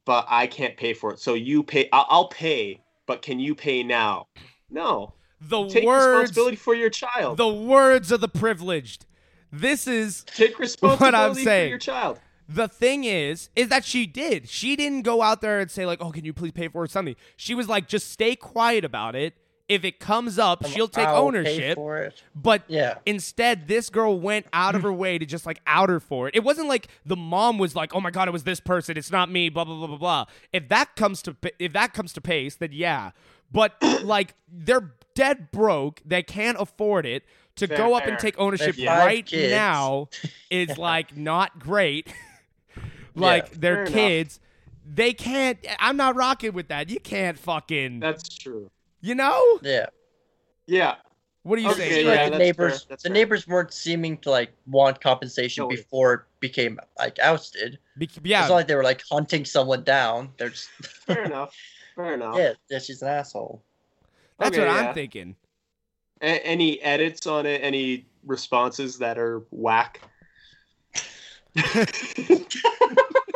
but 0.07 0.27
I 0.29 0.47
can't 0.47 0.77
pay 0.77 0.95
for 0.95 1.13
it. 1.13 1.19
So 1.19 1.35
you 1.35 1.63
pay 1.63 1.89
I'll, 1.93 2.07
I'll 2.09 2.29
pay, 2.29 2.83
but 3.07 3.21
can 3.21 3.39
you 3.41 3.55
pay 3.55 3.83
now?" 3.83 4.29
No. 4.71 5.13
The 5.41 5.67
Take 5.69 5.85
words, 5.85 6.07
responsibility 6.31 6.57
for 6.57 6.75
your 6.75 6.89
child. 6.89 7.37
the 7.37 7.49
words 7.49 8.11
of 8.11 8.21
the 8.23 8.29
privileged. 8.29 9.05
This 9.53 9.87
is 9.87 10.25
Take 10.25 10.59
responsibility 10.67 11.41
for 11.41 11.45
saying. 11.45 11.69
your 11.69 11.79
child. 11.79 12.21
The 12.49 12.69
thing 12.69 13.05
is, 13.05 13.51
is 13.57 13.69
that 13.69 13.85
she 13.85 14.07
did. 14.07 14.49
She 14.49 14.77
didn't 14.77 15.03
go 15.03 15.23
out 15.23 15.41
there 15.41 15.61
and 15.61 15.71
say 15.71 15.87
like, 15.87 16.01
"Oh, 16.01 16.11
can 16.11 16.25
you 16.25 16.33
please 16.33 16.53
pay 16.53 16.69
for 16.69 16.85
it?" 16.85 16.91
Something. 16.91 17.17
She 17.37 17.55
was 17.55 17.69
like, 17.69 17.89
"Just 17.89 18.11
stay 18.11 18.37
quiet 18.37 18.85
about 18.85 19.15
it. 19.17 19.35
If 19.69 19.85
it 19.85 19.99
comes 19.99 20.39
up, 20.39 20.65
she'll 20.67 20.87
take 20.87 21.09
I'll 21.09 21.25
ownership." 21.25 21.77
But 22.35 22.63
Yeah. 22.69 22.99
Instead, 23.05 23.67
this 23.67 23.91
girl 23.91 24.19
went 24.21 24.47
out 24.53 24.75
of 24.77 24.83
her 24.83 24.93
way 24.93 25.19
to 25.19 25.27
just 25.27 25.45
like 25.45 25.61
out 25.67 25.89
her 25.89 25.99
for 25.99 26.29
it. 26.29 26.37
It 26.37 26.45
wasn't 26.45 26.69
like 26.69 26.89
the 27.05 27.17
mom 27.17 27.59
was 27.59 27.75
like, 27.75 27.95
"Oh 27.95 28.01
my 28.01 28.11
god, 28.11 28.29
it 28.29 28.33
was 28.33 28.45
this 28.45 28.61
person. 28.61 28.97
It's 28.97 29.11
not 29.11 29.31
me." 29.31 29.49
Blah 29.49 29.65
blah 29.65 29.77
blah 29.77 29.89
blah 29.89 29.99
blah. 29.99 30.25
If 30.53 30.69
that 30.69 30.95
comes 30.95 31.23
to 31.23 31.37
if 31.59 31.73
that 31.73 31.95
comes 31.95 32.13
to 32.13 32.21
pace, 32.21 32.55
then 32.57 32.71
yeah. 32.73 33.11
But 33.51 33.75
like 34.05 34.35
they're 34.49 34.93
dead 35.15 35.51
broke. 35.51 36.01
They 36.05 36.23
can't 36.23 36.59
afford 36.61 37.07
it 37.07 37.25
to 37.57 37.67
go 37.67 37.95
up 37.95 38.05
and 38.07 38.19
take 38.19 38.39
ownership 38.39 38.77
right 38.99 39.27
now. 39.51 40.09
Is 40.51 40.79
like 40.79 41.17
not 41.17 41.59
great. 41.59 42.13
like 43.17 43.49
Yeah, 43.53 43.59
their 43.59 43.75
fair 43.75 43.83
enough. 43.85 43.95
kids. 43.95 44.41
They 44.89 45.13
can't. 45.13 45.59
I'm 45.81 45.97
not 45.97 46.15
rocking 46.15 46.53
with 46.53 46.69
that. 46.69 46.89
You 46.89 47.01
can't 47.01 47.39
fucking. 47.39 47.99
That's 48.01 48.29
true. 48.29 48.71
you 49.01 49.15
know. 49.15 49.59
Yeah. 49.63 49.87
Yeah. 50.67 50.97
What 51.43 51.57
do 51.57 51.63
you 51.63 51.71
Okay, 51.71 51.91
say? 51.91 52.05
yeah, 52.05 52.29
the 52.29 52.39
neighbors, 52.39 52.85
fair, 52.85 52.97
the 52.97 53.03
fair. 53.03 53.13
neighbors 53.13 53.47
weren't 53.47 53.73
seeming 53.73 54.19
to 54.19 54.31
like 54.31 54.51
want 54.67 55.01
compensation 55.01 55.63
No, 55.63 55.69
before 55.69 56.13
it 56.15 56.21
became 56.41 56.79
like 56.99 57.19
ousted. 57.21 57.79
Be- 57.99 58.07
It's 58.07 58.25
not 58.25 58.51
like 58.51 58.67
they 58.67 58.75
were 58.75 58.83
like 58.83 59.03
hunting 59.09 59.45
someone 59.45 59.85
down. 59.85 60.31
They're 60.39 60.49
just 60.51 60.69
Fair 61.07 61.25
enough. 61.25 61.55
Fair 61.95 62.15
enough. 62.15 62.37
yeah, 62.37 62.53
yeah, 62.69 62.79
she's 62.81 63.01
an 63.03 63.09
asshole. 63.09 63.63
That's 64.41 64.57
Okay, 64.57 64.67
what 64.67 64.77
I'm 64.77 64.93
thinking. 64.93 65.37
A- 66.21 66.45
any 66.45 66.81
edits 66.83 67.27
on 67.29 67.47
it? 67.47 67.61
Any 67.63 68.07
responses 68.25 68.99
that 68.99 69.17
are 69.17 69.45
whack? 69.51 70.01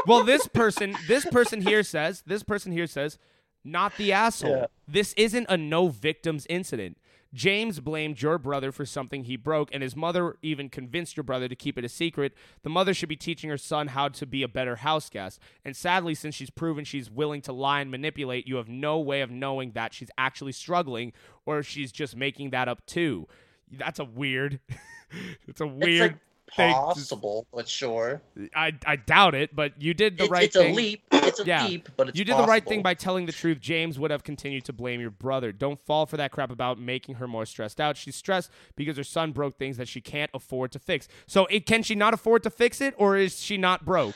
Well, 0.06 0.24
this 0.24 0.46
person, 0.48 0.96
this 1.06 1.24
person 1.26 1.62
here 1.62 1.82
says, 1.82 2.22
this 2.26 2.42
person 2.42 2.72
here 2.72 2.86
says, 2.86 3.18
not 3.64 3.96
the 3.96 4.12
asshole. 4.12 4.50
Yeah. 4.50 4.66
This 4.88 5.12
isn't 5.14 5.46
a 5.48 5.56
no 5.56 5.88
victims 5.88 6.46
incident. 6.48 6.96
James 7.32 7.78
blamed 7.78 8.20
your 8.20 8.38
brother 8.38 8.72
for 8.72 8.84
something 8.84 9.24
he 9.24 9.36
broke, 9.36 9.72
and 9.72 9.82
his 9.82 9.94
mother 9.94 10.36
even 10.42 10.68
convinced 10.68 11.16
your 11.16 11.22
brother 11.22 11.46
to 11.46 11.54
keep 11.54 11.78
it 11.78 11.84
a 11.84 11.88
secret. 11.88 12.34
The 12.62 12.70
mother 12.70 12.92
should 12.92 13.08
be 13.08 13.16
teaching 13.16 13.50
her 13.50 13.58
son 13.58 13.88
how 13.88 14.08
to 14.08 14.26
be 14.26 14.42
a 14.42 14.48
better 14.48 14.76
house 14.76 15.08
guest. 15.08 15.40
And 15.64 15.76
sadly, 15.76 16.14
since 16.14 16.34
she's 16.34 16.50
proven 16.50 16.84
she's 16.84 17.08
willing 17.10 17.40
to 17.42 17.52
lie 17.52 17.80
and 17.80 17.90
manipulate, 17.90 18.48
you 18.48 18.56
have 18.56 18.68
no 18.68 18.98
way 18.98 19.20
of 19.20 19.30
knowing 19.30 19.72
that 19.72 19.94
she's 19.94 20.10
actually 20.18 20.52
struggling 20.52 21.12
or 21.46 21.60
if 21.60 21.68
she's 21.68 21.92
just 21.92 22.16
making 22.16 22.50
that 22.50 22.68
up 22.68 22.84
too. 22.84 23.28
That's 23.70 24.00
a 24.00 24.04
weird. 24.04 24.58
it's 25.46 25.60
a 25.60 25.66
It's 25.66 25.72
weird 25.84 26.12
like 26.12 26.20
possible, 26.56 27.46
but 27.52 27.68
sure. 27.68 28.20
I 28.54 28.72
I 28.86 28.96
doubt 28.96 29.34
it, 29.34 29.54
but 29.54 29.80
you 29.80 29.94
did 29.94 30.18
the 30.18 30.28
right 30.28 30.46
it's 30.46 30.56
thing. 30.56 30.74
a 30.74 30.76
leap. 30.76 31.02
It's 31.12 31.38
a 31.40 31.44
Yeah. 31.44 31.66
leap, 31.66 31.88
but 31.96 32.08
it's 32.08 32.18
you 32.18 32.24
did 32.24 32.36
the 32.36 32.44
right 32.44 32.64
thing 32.64 32.82
by 32.82 32.94
telling 32.94 33.26
the 33.26 33.32
truth. 33.32 33.60
James 33.60 33.98
would 33.98 34.10
have 34.10 34.24
continued 34.24 34.64
to 34.64 34.72
blame 34.72 35.00
your 35.00 35.10
brother. 35.10 35.52
Don't 35.52 35.78
fall 35.80 36.06
for 36.06 36.16
that 36.16 36.32
crap 36.32 36.50
about 36.50 36.78
making 36.78 37.16
her 37.16 37.28
more 37.28 37.46
stressed 37.46 37.80
out. 37.80 37.96
She's 37.96 38.16
stressed 38.16 38.50
because 38.76 38.96
her 38.96 39.04
son 39.04 39.32
broke 39.32 39.58
things 39.58 39.76
that 39.76 39.88
she 39.88 40.00
can't 40.00 40.30
afford 40.34 40.72
to 40.72 40.78
fix. 40.78 41.08
So, 41.26 41.46
it, 41.46 41.66
can 41.66 41.82
she 41.82 41.94
not 41.94 42.14
afford 42.14 42.42
to 42.44 42.50
fix 42.50 42.80
it, 42.80 42.94
or 42.96 43.16
is 43.16 43.40
she 43.40 43.56
not 43.58 43.84
broke? 43.84 44.14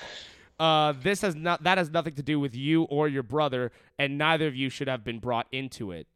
Uh, 0.59 0.93
this 1.03 1.21
has 1.23 1.35
not 1.35 1.63
that 1.65 1.79
has 1.79 1.91
nothing 1.91 2.15
to 2.15 2.23
do 2.23 2.41
with 2.41 2.55
you 2.55 2.85
or 2.85 3.09
your 3.09 3.23
brother, 3.25 3.73
and 3.99 4.17
neither 4.19 4.47
of 4.47 4.55
you 4.57 4.71
should 4.71 4.89
have 4.89 5.05
been 5.05 5.19
brought 5.19 5.47
into 5.53 5.91
it. 5.93 6.07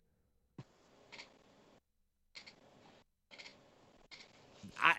I 4.83 4.95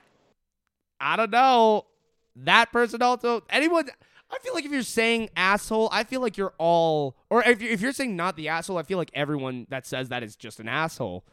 I 1.00 1.16
don't 1.16 1.32
know. 1.32 1.86
That 2.36 2.72
person 2.72 3.02
also 3.02 3.44
anyone. 3.50 3.90
I 4.32 4.38
feel 4.40 4.54
like 4.54 4.66
if 4.66 4.72
you're 4.72 4.84
saying 4.84 5.30
asshole, 5.36 5.90
I 5.92 6.04
feel 6.04 6.22
like 6.22 6.38
you're 6.38 6.54
all, 6.60 7.18
or 7.32 7.44
if 7.44 7.62
you're, 7.62 7.72
if 7.72 7.82
you're 7.82 7.92
saying 7.92 8.16
not 8.16 8.36
the 8.36 8.48
asshole, 8.50 8.78
I 8.78 8.84
feel 8.84 9.00
like 9.00 9.10
everyone 9.16 9.66
that 9.70 9.88
says 9.88 10.10
that 10.10 10.22
is 10.22 10.36
just 10.36 10.60
an 10.60 10.68
asshole. 10.68 11.26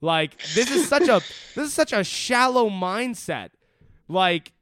Like 0.00 0.38
this 0.54 0.70
is 0.70 0.88
such 0.88 1.08
a 1.08 1.20
this 1.54 1.66
is 1.66 1.74
such 1.74 1.92
a 1.92 2.04
shallow 2.04 2.68
mindset. 2.68 3.50
Like 4.08 4.52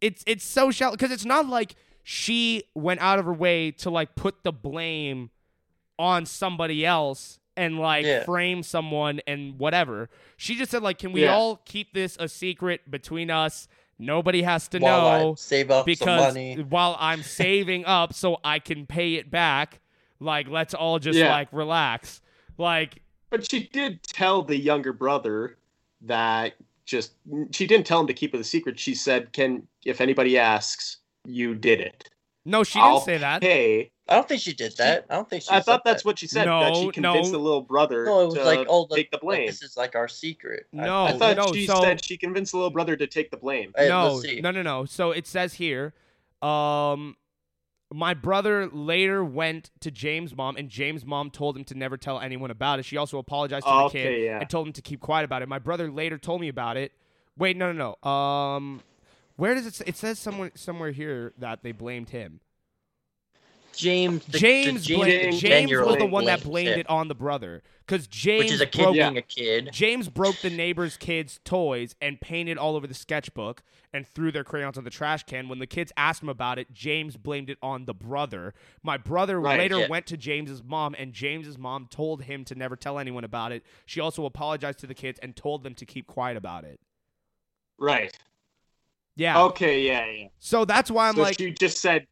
it's 0.00 0.24
it's 0.26 0.44
so 0.44 0.70
shallow 0.70 0.92
because 0.92 1.12
it's 1.12 1.24
not 1.24 1.46
like 1.48 1.76
she 2.02 2.64
went 2.74 3.00
out 3.00 3.18
of 3.18 3.26
her 3.26 3.32
way 3.32 3.70
to 3.70 3.90
like 3.90 4.14
put 4.16 4.42
the 4.42 4.52
blame 4.52 5.30
on 5.98 6.26
somebody 6.26 6.84
else 6.84 7.38
and 7.56 7.78
like 7.78 8.04
Yeah. 8.06 8.24
frame 8.24 8.62
someone 8.62 9.20
and 9.26 9.58
whatever. 9.58 10.08
She 10.36 10.54
just 10.54 10.70
said 10.70 10.82
like, 10.82 10.98
can 10.98 11.12
we 11.12 11.22
Yeah. 11.22 11.34
all 11.34 11.56
keep 11.64 11.92
this 11.92 12.16
a 12.18 12.28
secret 12.28 12.90
between 12.90 13.30
us? 13.30 13.68
Nobody 13.98 14.42
has 14.42 14.66
to 14.68 14.78
While 14.78 15.06
I 15.06 15.18
know 15.20 15.34
save 15.36 15.70
up 15.70 15.80
some 15.80 15.84
because 15.84 16.34
money. 16.34 16.56
while 16.68 16.96
I'm 16.98 17.22
saving 17.22 17.84
up 17.84 18.14
so 18.14 18.38
I 18.42 18.58
can 18.58 18.86
pay 18.86 19.14
it 19.14 19.30
back, 19.30 19.80
like 20.18 20.48
let's 20.48 20.74
all 20.74 20.98
just 20.98 21.18
Yeah. 21.18 21.30
like 21.30 21.48
relax. 21.52 22.20
Like 22.58 23.02
But 23.30 23.48
she 23.50 23.68
did 23.68 24.02
tell 24.02 24.42
the 24.42 24.56
younger 24.56 24.92
brother 24.92 25.56
that 26.00 26.54
just 26.84 27.12
she 27.52 27.66
didn't 27.66 27.86
tell 27.86 28.00
him 28.00 28.08
to 28.08 28.14
keep 28.14 28.34
it 28.34 28.40
a 28.40 28.44
secret. 28.44 28.78
She 28.78 28.94
said, 28.94 29.32
"Can 29.32 29.68
if 29.84 30.00
anybody 30.00 30.36
asks, 30.36 30.96
you 31.24 31.54
did 31.54 31.80
it." 31.80 32.08
no, 32.44 32.64
she 32.64 32.80
didn't 32.80 32.88
I'll 32.90 33.00
say 33.00 33.18
that. 33.18 33.40
Pay. 33.40 33.91
I 34.08 34.14
don't 34.14 34.26
think 34.28 34.40
she 34.40 34.52
did 34.52 34.76
that. 34.78 35.06
I 35.08 35.14
don't 35.14 35.30
think 35.30 35.42
she. 35.44 35.50
I 35.50 35.58
said 35.58 35.64
thought 35.64 35.84
that's 35.84 36.02
that. 36.02 36.08
what 36.08 36.18
she 36.18 36.26
said. 36.26 36.46
that 36.48 36.74
she 36.74 36.86
No, 36.86 36.90
convinced 36.90 37.32
no. 37.32 37.38
the 37.38 37.42
little 37.42 37.60
brother 37.62 38.04
No, 38.04 38.20
it 38.22 38.24
was 38.26 38.34
to 38.34 38.44
like, 38.44 38.66
oh, 38.68 38.86
the, 38.90 38.96
take 38.96 39.10
the 39.10 39.16
like, 39.18 39.22
blame. 39.22 39.46
this 39.46 39.62
is 39.62 39.76
like 39.76 39.94
our 39.94 40.08
secret. 40.08 40.66
I- 40.74 40.84
No, 40.84 41.04
I 41.04 41.12
thought 41.12 41.36
no, 41.36 41.52
she 41.52 41.66
so- 41.66 41.80
said 41.82 42.04
she 42.04 42.16
convinced 42.16 42.50
the 42.52 42.58
little 42.58 42.70
brother 42.72 42.96
to 42.96 43.06
take 43.06 43.30
the 43.30 43.36
blame. 43.36 43.72
Hey, 43.76 43.88
no, 43.88 44.20
no, 44.40 44.50
no, 44.50 44.62
no. 44.62 44.84
So 44.86 45.12
it 45.12 45.26
says 45.26 45.54
here, 45.54 45.94
um, 46.42 47.16
my 47.94 48.14
brother 48.14 48.68
later 48.68 49.22
went 49.24 49.70
to 49.80 49.90
James' 49.90 50.34
mom, 50.34 50.56
and 50.56 50.68
James' 50.68 51.04
mom 51.04 51.30
told 51.30 51.56
him 51.56 51.64
to 51.64 51.74
never 51.76 51.96
tell 51.96 52.18
anyone 52.18 52.50
about 52.50 52.78
it. 52.80 52.84
She 52.84 52.96
also 52.96 53.18
apologized 53.18 53.66
to 53.66 53.70
the 53.70 53.76
Okay, 53.84 54.02
kid 54.02 54.24
yeah. 54.24 54.40
and 54.40 54.50
told 54.50 54.66
him 54.66 54.72
to 54.72 54.82
keep 54.82 55.00
quiet 55.00 55.24
about 55.24 55.42
it. 55.42 55.48
My 55.48 55.58
brother 55.58 55.90
later 55.90 56.18
told 56.18 56.40
me 56.40 56.48
about 56.48 56.76
it. 56.76 56.92
Wait, 57.38 57.56
no, 57.56 57.70
no, 57.72 57.96
no. 58.02 58.10
Um, 58.10 58.80
where 59.36 59.54
does 59.54 59.66
it? 59.66 59.74
Say? 59.74 59.84
It 59.86 59.96
says 59.96 60.18
somewhere 60.18 60.50
somewhere 60.54 60.90
here 60.90 61.32
that 61.38 61.62
they 61.62 61.72
blamed 61.72 62.10
him. 62.10 62.40
James. 63.74 64.24
The, 64.26 64.38
James, 64.38 64.86
the 64.86 64.96
James, 64.96 65.40
James 65.40 65.72
was 65.72 65.96
the 65.98 66.06
one 66.06 66.24
that 66.26 66.42
blamed 66.42 66.68
it, 66.68 66.78
it 66.80 66.90
on 66.90 67.08
the 67.08 67.14
brother 67.14 67.62
because 67.86 68.06
James 68.06 68.44
which 68.44 68.52
is 68.52 68.60
a 68.60 68.66
kid 68.66 68.82
broke 68.82 68.94
being 68.94 69.16
a 69.16 69.22
kid. 69.22 69.70
James 69.72 70.08
broke 70.08 70.36
the 70.40 70.50
neighbor's 70.50 70.96
kids' 70.96 71.40
toys 71.44 71.94
and 72.00 72.20
painted 72.20 72.58
all 72.58 72.76
over 72.76 72.86
the 72.86 72.94
sketchbook 72.94 73.62
and 73.92 74.06
threw 74.06 74.32
their 74.32 74.44
crayons 74.44 74.78
on 74.78 74.84
the 74.84 74.90
trash 74.90 75.24
can. 75.24 75.48
When 75.48 75.58
the 75.58 75.66
kids 75.66 75.92
asked 75.96 76.22
him 76.22 76.28
about 76.28 76.58
it, 76.58 76.72
James 76.72 77.16
blamed 77.16 77.50
it 77.50 77.58
on 77.62 77.84
the 77.84 77.94
brother. 77.94 78.54
My 78.82 78.96
brother 78.96 79.40
Right, 79.40 79.58
later 79.58 79.80
yeah. 79.80 79.88
went 79.88 80.06
to 80.06 80.16
James's 80.16 80.62
mom, 80.62 80.94
and 80.98 81.12
James's 81.12 81.58
mom 81.58 81.86
told 81.90 82.22
him 82.22 82.44
to 82.46 82.54
never 82.54 82.76
tell 82.76 82.98
anyone 82.98 83.24
about 83.24 83.52
it. 83.52 83.64
She 83.86 84.00
also 84.00 84.24
apologized 84.24 84.78
to 84.80 84.86
the 84.86 84.94
kids 84.94 85.18
and 85.22 85.36
told 85.36 85.62
them 85.62 85.74
to 85.74 85.84
keep 85.84 86.06
quiet 86.06 86.36
about 86.36 86.64
it. 86.64 86.80
Right. 87.78 88.16
Yeah. 89.16 89.42
Okay. 89.42 89.82
Yeah. 89.82 90.06
Yeah. 90.06 90.28
So 90.38 90.64
that's 90.64 90.90
why 90.90 91.08
I'm 91.08 91.16
so 91.16 91.22
like, 91.22 91.38
she 91.38 91.50
just 91.50 91.78
said, 91.78 92.06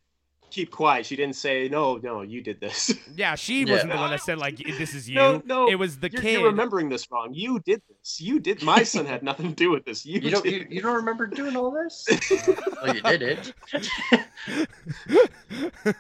"Keep 0.50 0.70
quiet." 0.70 1.06
She 1.06 1.16
didn't 1.16 1.36
say, 1.36 1.68
"No, 1.68 1.96
no, 2.02 2.22
you 2.22 2.40
did 2.42 2.60
this." 2.60 2.92
yeah, 3.16 3.34
she 3.34 3.64
Yeah. 3.64 3.72
wasn't 3.72 3.92
the 3.92 3.98
one 3.98 4.10
that 4.10 4.20
said 4.20 4.38
like 4.38 4.56
this 4.58 4.94
is 4.94 5.08
you. 5.08 5.14
no, 5.16 5.42
no. 5.44 5.68
It 5.68 5.76
was 5.76 5.98
the 5.98 6.10
you're, 6.10 6.22
kid. 6.22 6.32
You're 6.40 6.50
remembering 6.50 6.88
this 6.88 7.10
wrong. 7.10 7.32
You 7.32 7.58
did 7.60 7.82
this. 7.88 8.20
You 8.20 8.40
did. 8.40 8.62
My 8.62 8.82
son 8.94 9.06
had 9.06 9.22
nothing 9.22 9.50
to 9.50 9.54
do 9.54 9.70
with 9.70 9.84
this. 9.84 10.04
You, 10.06 10.20
You 10.20 10.30
don't. 10.30 10.44
You, 10.44 10.66
you 10.68 10.80
don't 10.82 10.96
remember 10.96 11.26
doing 11.26 11.56
all 11.56 11.70
this? 11.70 12.06
well, 12.82 12.94
you 12.94 13.02
did 13.02 13.22
it. 13.22 13.52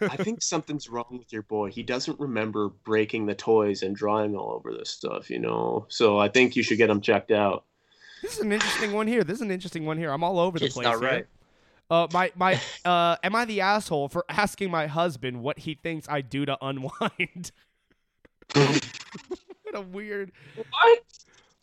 I 0.02 0.16
think 0.16 0.42
something's 0.42 0.88
wrong 0.88 1.06
with 1.18 1.32
your 1.32 1.42
boy. 1.42 1.70
He 1.70 1.82
doesn't 1.82 2.18
remember 2.20 2.68
breaking 2.84 3.26
the 3.26 3.34
toys 3.34 3.82
and 3.82 3.94
drawing 3.94 4.36
all 4.36 4.52
over 4.52 4.72
this 4.72 4.90
stuff, 4.90 5.30
you 5.30 5.38
know. 5.38 5.86
So 5.88 6.18
I 6.18 6.28
think 6.28 6.56
you 6.56 6.62
should 6.62 6.78
get 6.78 6.90
him 6.90 7.00
checked 7.00 7.30
out. 7.30 7.64
This 8.22 8.34
is 8.34 8.40
an 8.40 8.52
interesting 8.52 8.92
one 8.92 9.06
here. 9.06 9.24
This 9.24 9.36
is 9.36 9.42
an 9.42 9.50
interesting 9.50 9.86
one 9.86 9.96
here. 9.96 10.10
I'm 10.12 10.22
all 10.22 10.38
over 10.38 10.58
the 10.58 10.66
It's 10.66 10.74
place. 10.74 10.84
not 10.84 11.00
here. 11.00 11.26
Right. 11.90 11.96
Uh, 11.96 12.08
my 12.12 12.32
my 12.36 12.60
uh, 12.84 13.16
am 13.22 13.34
I 13.34 13.44
the 13.44 13.60
asshole 13.60 14.08
for 14.08 14.24
asking 14.28 14.70
my 14.70 14.86
husband 14.86 15.42
what 15.42 15.60
he 15.60 15.74
thinks 15.74 16.08
I 16.08 16.20
do 16.20 16.46
to 16.46 16.56
unwind? 16.60 17.52
what 18.54 19.74
a 19.74 19.80
weird. 19.80 20.32
What? 20.56 21.00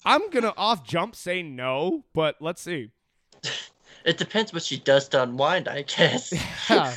I'm 0.05 0.29
gonna 0.29 0.53
off 0.57 0.85
jump 0.85 1.15
say 1.15 1.41
no, 1.43 2.05
but 2.13 2.35
let's 2.39 2.61
see. 2.61 2.91
It 4.05 4.17
depends 4.17 4.53
what 4.53 4.63
she 4.63 4.77
does 4.77 5.09
to 5.09 5.23
unwind, 5.23 5.67
I 5.67 5.81
guess. 5.83 6.33
Yeah. 6.69 6.95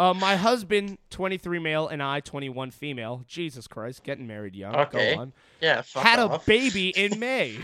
Uh, 0.00 0.14
my 0.14 0.36
husband, 0.36 0.96
23 1.10 1.58
male, 1.58 1.88
and 1.88 2.00
I, 2.00 2.20
21 2.20 2.70
female. 2.70 3.24
Jesus 3.26 3.66
Christ, 3.66 4.04
getting 4.04 4.28
married 4.28 4.54
young. 4.54 4.74
Okay. 4.76 5.16
Go 5.16 5.22
on. 5.22 5.32
yeah, 5.60 5.82
fuck 5.82 6.04
Had 6.04 6.20
a 6.20 6.40
baby 6.46 6.90
in 6.90 7.18
May. 7.18 7.58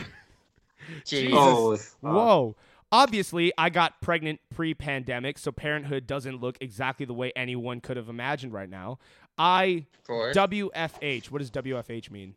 Jesus. 1.04 1.32
Oh, 1.32 1.78
Whoa. 2.00 2.56
Obviously, 2.94 3.52
I 3.58 3.70
got 3.70 4.00
pregnant 4.00 4.38
pre 4.54 4.72
pandemic, 4.72 5.36
so 5.38 5.50
parenthood 5.50 6.06
doesn't 6.06 6.40
look 6.40 6.56
exactly 6.60 7.04
the 7.04 7.12
way 7.12 7.32
anyone 7.34 7.80
could 7.80 7.96
have 7.96 8.08
imagined 8.08 8.52
right 8.52 8.70
now. 8.70 9.00
I, 9.36 9.86
Of. 10.08 10.32
WFH, 10.36 11.28
what 11.32 11.40
does 11.40 11.50
WFH 11.50 12.12
mean? 12.12 12.36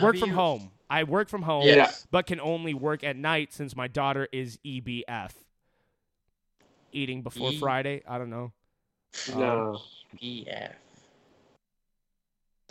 Work 0.00 0.16
from 0.16 0.30
home. 0.30 0.70
I 0.88 1.04
work 1.04 1.28
from 1.28 1.42
home, 1.42 1.64
Yeah. 1.66 1.90
but 2.10 2.24
can 2.26 2.40
only 2.40 2.72
work 2.72 3.04
at 3.04 3.16
night 3.16 3.52
since 3.52 3.76
my 3.76 3.86
daughter 3.86 4.26
is 4.32 4.58
EBF. 4.64 5.32
Eating 6.90 7.20
before 7.20 7.52
E- 7.52 7.58
Friday? 7.58 8.02
I 8.08 8.16
don't 8.16 8.30
know. 8.30 8.52
no. 9.36 9.74
Um, 9.74 9.78
EF. 10.22 10.72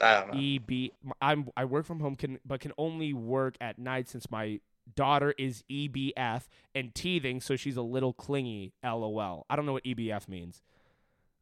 I 0.02 0.20
don't 0.22 0.34
know. 0.34 0.40
EB. 0.40 0.92
I'm 1.22 1.50
I 1.56 1.66
work 1.66 1.86
from 1.86 2.00
home, 2.00 2.16
can 2.16 2.40
but 2.44 2.62
can 2.62 2.72
only 2.80 3.14
work 3.14 3.56
at 3.62 3.78
night 3.78 4.10
since 4.10 4.30
my 4.32 4.60
daughter 4.96 5.34
is 5.38 5.64
EBF 5.70 6.44
and 6.76 6.94
teething, 6.94 7.42
so 7.42 7.56
she's 7.56 7.78
a 7.78 7.82
little 7.82 8.14
clingy. 8.14 8.74
LOL. 8.84 9.46
I 9.50 9.56
don't 9.56 9.66
know 9.66 9.74
what 9.74 9.84
EBF 9.84 10.28
means. 10.28 10.62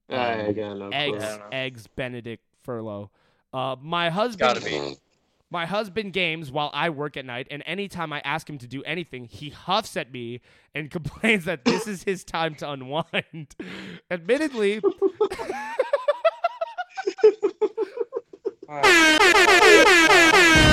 I 0.10 0.52
got 0.52 0.93
Eggs, 0.93 1.16
clue. 1.16 1.26
I 1.26 1.30
don't 1.30 1.39
know. 1.39 1.46
eggs, 1.52 1.88
Benedict 1.88 2.43
Furlough. 2.64 3.10
Uh, 3.54 3.76
my 3.82 4.10
husband. 4.10 4.39
Gotta 4.39 4.62
be. 4.62 4.98
My 5.52 5.66
husband 5.68 6.12
games 6.12 6.52
while 6.52 6.72
I 6.74 6.89
work 6.89 7.16
at 7.18 7.26
night, 7.26 7.48
and 7.52 7.64
anytime 7.66 8.12
I 8.12 8.20
ask 8.26 8.50
him 8.50 8.58
to 8.58 8.68
do 8.68 8.84
anything, 8.84 9.26
he 9.26 9.50
huffs 9.52 9.96
at 9.96 10.12
me 10.12 10.41
and 10.74 10.89
complains 10.91 11.46
that 11.46 11.64
this 11.66 11.88
is 11.88 12.04
his 12.04 12.24
time 12.24 12.56
to 12.56 12.70
unwind. 12.70 13.56
Admittedly, 14.12 14.82
That's 18.68 18.82
why 18.82 20.56
you 20.60 20.64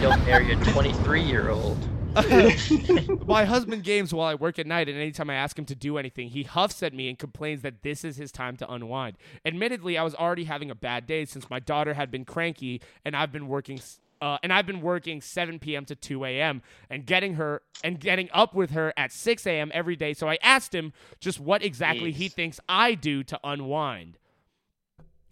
don't 0.00 0.24
marry 0.24 0.50
a 0.50 0.56
23 0.56 1.22
year 1.22 1.50
old. 1.50 1.78
my 3.28 3.44
husband 3.44 3.84
games 3.84 4.14
while 4.14 4.26
I 4.26 4.34
work 4.34 4.58
at 4.58 4.66
night, 4.66 4.88
and 4.88 4.96
anytime 4.96 5.28
I 5.28 5.34
ask 5.34 5.58
him 5.58 5.66
to 5.66 5.74
do 5.74 5.98
anything, 5.98 6.30
he 6.30 6.42
huffs 6.42 6.82
at 6.82 6.94
me 6.94 7.08
and 7.08 7.18
complains 7.18 7.62
that 7.62 7.82
this 7.82 8.02
is 8.02 8.16
his 8.16 8.32
time 8.32 8.56
to 8.56 8.72
unwind. 8.72 9.18
Admittedly, 9.44 9.98
I 9.98 10.02
was 10.02 10.14
already 10.14 10.44
having 10.44 10.70
a 10.70 10.74
bad 10.74 11.06
day 11.06 11.26
since 11.26 11.50
my 11.50 11.60
daughter 11.60 11.94
had 11.94 12.10
been 12.10 12.24
cranky, 12.24 12.80
and 13.04 13.14
I've 13.14 13.30
been 13.30 13.46
working. 13.46 13.78
Uh, 14.22 14.38
and 14.42 14.52
I've 14.52 14.66
been 14.66 14.82
working 14.82 15.20
7 15.20 15.58
p.m. 15.58 15.84
to 15.86 15.94
2 15.94 16.24
a.m. 16.24 16.62
and 16.90 17.06
getting 17.06 17.34
her 17.34 17.62
and 17.84 17.98
getting 17.98 18.28
up 18.32 18.54
with 18.54 18.72
her 18.72 18.92
at 18.96 19.12
6 19.12 19.46
a.m. 19.46 19.70
every 19.72 19.96
day. 19.96 20.12
So 20.12 20.28
I 20.28 20.36
asked 20.42 20.74
him 20.74 20.92
just 21.20 21.40
what 21.40 21.62
exactly 21.62 22.12
he 22.12 22.28
thinks 22.28 22.60
I 22.68 22.94
do 22.94 23.22
to 23.24 23.40
unwind. 23.42 24.18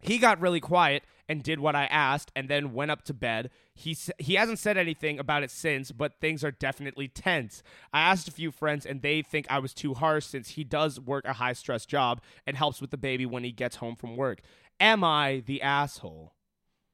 He 0.00 0.18
got 0.18 0.40
really 0.40 0.60
quiet 0.60 1.02
and 1.28 1.42
did 1.42 1.60
what 1.60 1.76
I 1.76 1.84
asked 1.86 2.32
and 2.34 2.48
then 2.48 2.72
went 2.72 2.90
up 2.90 3.02
to 3.04 3.14
bed. 3.14 3.50
He 3.74 3.96
he 4.18 4.34
hasn't 4.34 4.58
said 4.58 4.76
anything 4.76 5.18
about 5.18 5.42
it 5.42 5.50
since, 5.50 5.92
but 5.92 6.20
things 6.20 6.42
are 6.42 6.50
definitely 6.50 7.08
tense. 7.08 7.62
I 7.92 8.00
asked 8.00 8.28
a 8.28 8.32
few 8.32 8.50
friends 8.50 8.86
and 8.86 9.02
they 9.02 9.22
think 9.22 9.46
I 9.50 9.58
was 9.58 9.74
too 9.74 9.94
harsh 9.94 10.24
since 10.26 10.50
he 10.50 10.64
does 10.64 10.98
work 10.98 11.24
a 11.26 11.34
high 11.34 11.52
stress 11.52 11.84
job 11.86 12.20
and 12.46 12.56
helps 12.56 12.80
with 12.80 12.90
the 12.90 12.96
baby 12.96 13.26
when 13.26 13.44
he 13.44 13.52
gets 13.52 13.76
home 13.76 13.96
from 13.96 14.16
work. 14.16 14.40
Am 14.80 15.04
I 15.04 15.42
the 15.44 15.60
asshole? 15.62 16.32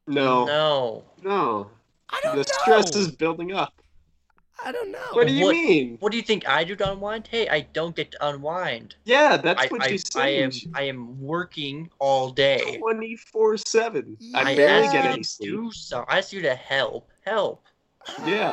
No. 0.07 0.45
No. 0.45 1.05
No. 1.23 1.71
I 2.11 2.21
don't 2.23 2.33
The 2.37 2.39
know. 2.43 2.63
stress 2.63 2.97
is 2.97 3.11
building 3.11 3.53
up. 3.53 3.81
I 4.63 4.73
don't 4.73 4.93
know. 4.93 4.99
What 5.13 5.27
do 5.27 5.33
you 5.33 5.47
What- 5.47 5.53
mean? 5.57 5.97
What 6.01 6.13
do 6.13 6.17
you 6.19 6.23
think 6.23 6.47
I 6.49 6.65
do 6.65 6.77
to 6.77 6.93
unwind? 6.93 7.27
Hey, 7.27 7.49
I 7.49 7.61
don't 7.73 7.97
get 7.97 8.13
to 8.13 8.29
unwind. 8.29 8.97
Yeah, 9.05 9.37
that's 9.37 9.63
I, 9.63 9.67
what 9.67 9.83
I, 9.83 9.89
you 9.89 9.99
I 10.17 10.29
am. 10.29 10.51
I 10.75 10.83
am 10.83 11.21
working 11.21 11.91
all 11.99 12.31
day. 12.31 12.77
24 12.79 13.57
7. 13.59 14.17
I 14.35 14.41
I 14.53 14.55
barely 14.57 14.85
asked 14.87 14.93
get 14.93 15.05
you 15.05 15.11
any 15.11 15.23
to 15.23 15.29
sleep. 15.29 15.51
do 15.51 15.73
so. 15.73 16.05
I 16.09 16.19
asked 16.19 16.33
you 16.33 16.43
to 16.43 16.55
help. 16.55 17.11
Help. 17.25 17.65
Yeah. 18.27 18.53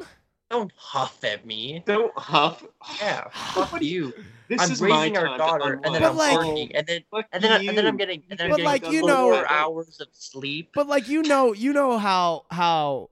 Um, 0.00 0.06
Don't 0.50 0.72
huff 0.76 1.22
at 1.24 1.44
me. 1.44 1.82
Don't 1.86 2.16
huff. 2.16 2.64
Yeah, 3.00 3.28
fuck 3.32 3.72
What 3.72 3.80
do 3.80 3.86
you. 3.88 4.12
This 4.48 4.60
I'm 4.60 4.70
is 4.70 4.80
my 4.82 4.88
raising 4.88 5.16
our 5.16 5.38
daughter, 5.38 5.80
and 5.84 5.94
then 5.94 6.02
But 6.02 6.10
I'm 6.10 6.16
like- 6.16 6.36
working, 6.36 6.76
and 6.76 6.86
then 6.86 7.02
and 7.32 7.42
then 7.42 7.52
I, 7.52 7.64
and 7.64 7.78
then 7.78 7.86
I'm 7.86 7.96
getting 7.96 8.22
and 8.30 8.38
then 8.38 8.50
But 8.50 8.60
I'm 8.60 8.64
like, 8.64 8.82
getting 8.82 8.98
you 9.00 9.06
know- 9.06 9.44
hours 9.48 10.00
of 10.00 10.08
sleep. 10.12 10.70
but 10.74 10.86
like 10.86 11.08
you 11.08 11.22
know, 11.22 11.52
you 11.54 11.72
know 11.72 11.98
how 11.98 12.44
how 12.50 13.08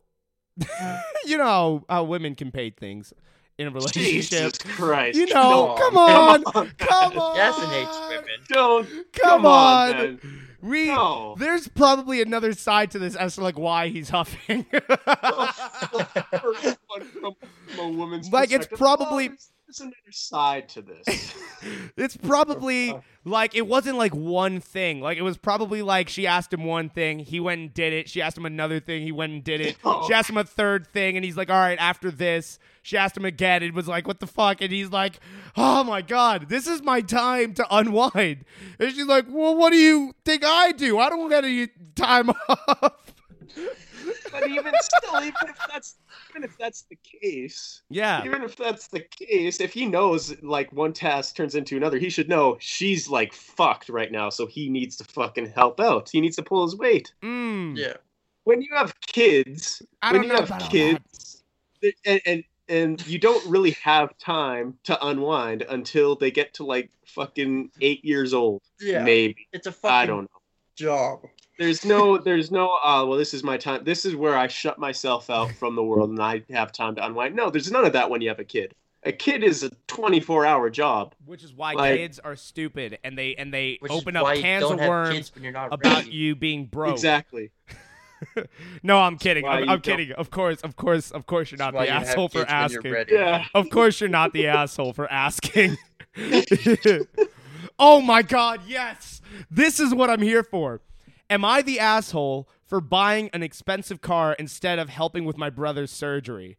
you 1.24 1.38
know 1.38 1.44
how, 1.44 1.84
how 1.88 2.04
women 2.04 2.34
can 2.34 2.50
pay 2.50 2.70
things 2.70 3.12
in 3.58 3.66
a 3.68 3.70
relationship. 3.70 4.52
Jesus 4.52 4.58
Christ. 4.58 5.16
You 5.18 5.26
know, 5.26 5.68
No. 5.68 5.74
come 5.78 5.96
on, 5.96 6.42
Come 6.44 6.52
on. 6.56 6.70
come 6.78 7.18
on. 7.18 7.36
Jason 7.36 7.70
hates 7.70 7.98
women. 8.08 8.40
Don't. 8.48 8.86
Come, 9.12 9.30
Come 9.30 9.46
on, 9.46 9.94
on. 9.96 10.20
We 10.62 10.86
No. 10.88 11.34
there's 11.38 11.66
probably 11.68 12.22
another 12.22 12.52
side 12.52 12.90
to 12.92 12.98
this 12.98 13.16
as 13.16 13.34
to 13.36 13.42
like 13.42 13.58
why 13.58 13.88
he's 13.88 14.08
huffing. 14.10 14.64
From, 14.64 15.48
from 17.66 17.78
a 17.80 17.88
woman's 17.88 18.30
Like, 18.30 18.52
it's 18.52 18.66
probably- 18.66 19.30
Oh, 19.30 19.34
there's, 19.72 19.80
another 19.80 19.94
side 20.10 20.68
to 20.70 20.82
this. 20.82 21.34
it's 21.96 22.16
probably 22.16 22.94
like 23.24 23.54
it 23.54 23.66
wasn't 23.66 23.96
like 23.96 24.14
one 24.14 24.60
thing. 24.60 25.00
Like 25.00 25.18
it 25.18 25.22
was 25.22 25.36
probably 25.36 25.82
like 25.82 26.08
she 26.08 26.26
asked 26.26 26.52
him 26.52 26.64
one 26.64 26.88
thing, 26.88 27.20
he 27.20 27.40
went 27.40 27.60
and 27.60 27.74
did 27.74 27.92
it. 27.92 28.08
She 28.08 28.20
asked 28.20 28.36
him 28.36 28.46
another 28.46 28.80
thing, 28.80 29.02
he 29.02 29.12
went 29.12 29.32
and 29.32 29.44
did 29.44 29.60
it. 29.60 29.76
Oh. 29.84 30.06
She 30.08 30.14
asked 30.14 30.28
him 30.28 30.36
a 30.36 30.44
third 30.44 30.88
thing, 30.88 31.16
and 31.16 31.24
he's 31.24 31.36
like, 31.36 31.48
"All 31.48 31.58
right, 31.58 31.78
after 31.78 32.10
this." 32.10 32.58
She 32.82 32.96
asked 32.96 33.16
him 33.16 33.24
again. 33.24 33.62
It 33.62 33.72
was 33.72 33.86
like, 33.86 34.06
"What 34.06 34.18
the 34.18 34.26
fuck?" 34.26 34.60
And 34.60 34.72
he's 34.72 34.90
like, 34.90 35.20
"Oh 35.56 35.84
my 35.84 36.02
god, 36.02 36.48
this 36.48 36.66
is 36.66 36.82
my 36.82 37.00
time 37.00 37.54
to 37.54 37.66
unwind." 37.70 38.44
And 38.78 38.92
she's 38.92 39.06
like, 39.06 39.26
"Well, 39.28 39.56
what 39.56 39.70
do 39.70 39.78
you 39.78 40.12
think 40.24 40.44
I 40.44 40.72
do? 40.72 40.98
I 40.98 41.08
don't 41.08 41.28
get 41.28 41.44
any 41.44 41.68
time 41.94 42.30
off." 42.48 43.14
But 44.30 44.48
even 44.48 44.72
still, 44.80 45.16
even 45.20 45.48
if 45.48 45.58
that's 45.70 45.96
even 46.30 46.44
if 46.44 46.56
that's 46.58 46.82
the 46.82 46.96
case, 46.96 47.82
Yeah. 47.90 48.24
even 48.24 48.42
if 48.42 48.56
that's 48.56 48.88
the 48.88 49.00
case, 49.00 49.60
if 49.60 49.72
he 49.72 49.86
knows 49.86 50.40
like 50.42 50.72
one 50.72 50.92
task 50.92 51.36
turns 51.36 51.54
into 51.54 51.76
another, 51.76 51.98
he 51.98 52.10
should 52.10 52.28
know 52.28 52.56
she's 52.60 53.08
like 53.08 53.32
fucked 53.32 53.88
right 53.88 54.10
now, 54.10 54.30
so 54.30 54.46
he 54.46 54.68
needs 54.68 54.96
to 54.96 55.04
fucking 55.04 55.46
help 55.50 55.80
out. 55.80 56.08
He 56.10 56.20
needs 56.20 56.36
to 56.36 56.42
pull 56.42 56.64
his 56.64 56.76
weight. 56.76 57.12
Mm. 57.22 57.76
Yeah. 57.76 57.94
When 58.44 58.60
you 58.62 58.68
have 58.74 58.98
kids, 59.02 59.82
I 60.02 60.12
when 60.12 60.24
you 60.24 60.30
have 60.30 60.68
kids, 60.70 61.42
and, 62.04 62.20
and 62.26 62.44
and 62.68 63.06
you 63.06 63.18
don't 63.18 63.44
really 63.48 63.72
have 63.82 64.16
time 64.18 64.78
to 64.84 65.06
unwind 65.06 65.62
until 65.62 66.16
they 66.16 66.30
get 66.30 66.54
to 66.54 66.64
like 66.64 66.90
fucking 67.06 67.70
eight 67.80 68.04
years 68.04 68.32
old, 68.32 68.62
Yeah. 68.80 69.04
maybe. 69.04 69.46
It's 69.52 69.66
a 69.66 69.72
fucking 69.72 69.94
I 69.94 70.06
don't 70.06 70.22
know. 70.22 70.40
job. 70.76 71.20
There's 71.58 71.84
no, 71.84 72.18
there's 72.18 72.50
no. 72.50 72.78
Uh, 72.82 73.04
well, 73.06 73.18
this 73.18 73.34
is 73.34 73.44
my 73.44 73.56
time. 73.56 73.84
This 73.84 74.04
is 74.04 74.16
where 74.16 74.36
I 74.36 74.48
shut 74.48 74.78
myself 74.78 75.28
out 75.30 75.52
from 75.52 75.76
the 75.76 75.82
world, 75.82 76.10
and 76.10 76.20
I 76.20 76.42
have 76.50 76.72
time 76.72 76.94
to 76.96 77.04
unwind. 77.04 77.36
No, 77.36 77.50
there's 77.50 77.70
none 77.70 77.84
of 77.84 77.92
that 77.92 78.08
when 78.10 78.20
you 78.20 78.28
have 78.30 78.38
a 78.38 78.44
kid. 78.44 78.74
A 79.04 79.12
kid 79.12 79.42
is 79.42 79.64
a 79.64 79.70
24-hour 79.88 80.70
job. 80.70 81.14
Which 81.26 81.42
is 81.42 81.52
why 81.52 81.72
Like- 81.72 81.96
kids 81.96 82.18
are 82.20 82.36
stupid 82.36 82.98
and 83.02 83.18
they 83.18 83.34
and 83.34 83.52
they 83.52 83.80
open 83.90 84.16
up 84.16 84.32
cans 84.36 84.64
of 84.64 84.78
worms 84.78 85.14
kids 85.14 85.34
when 85.34 85.42
you're 85.42 85.52
not 85.52 85.72
about 85.72 86.04
ready. 86.04 86.10
you 86.10 86.36
being 86.36 86.66
broke. 86.66 86.92
Exactly. 86.92 87.50
No, 88.84 88.98
I'm 88.98 89.18
kidding. 89.18 89.44
I'm, 89.44 89.62
I'm 89.62 89.66
don't- 89.66 89.82
kidding. 89.82 90.12
Of 90.12 90.30
course, 90.30 90.60
of 90.60 90.76
course, 90.76 91.10
of 91.10 91.26
course, 91.26 91.50
you're 91.50 91.58
not 91.58 91.74
the 91.74 91.82
you 91.82 91.88
asshole 91.88 92.28
for 92.28 92.44
kids 92.44 92.76
when 92.76 92.84
you're 92.84 92.98
asking. 92.98 93.16
Yeah. 93.18 93.46
Of 93.52 93.68
course, 93.70 94.00
you're 94.00 94.08
not 94.08 94.32
the 94.32 94.46
asshole 94.46 94.92
for 94.92 95.10
asking. 95.10 95.76
oh 97.80 98.00
my 98.00 98.22
God, 98.22 98.60
yes. 98.66 99.20
This 99.50 99.80
is 99.80 99.92
what 99.92 100.08
I'm 100.08 100.22
here 100.22 100.44
for. 100.44 100.80
Am 101.32 101.46
I 101.46 101.62
the 101.62 101.80
asshole 101.80 102.46
for 102.66 102.78
buying 102.82 103.30
an 103.32 103.42
expensive 103.42 104.02
car 104.02 104.34
instead 104.34 104.78
of 104.78 104.90
helping 104.90 105.24
with 105.24 105.38
my 105.38 105.48
brother's 105.48 105.90
surgery? 105.90 106.58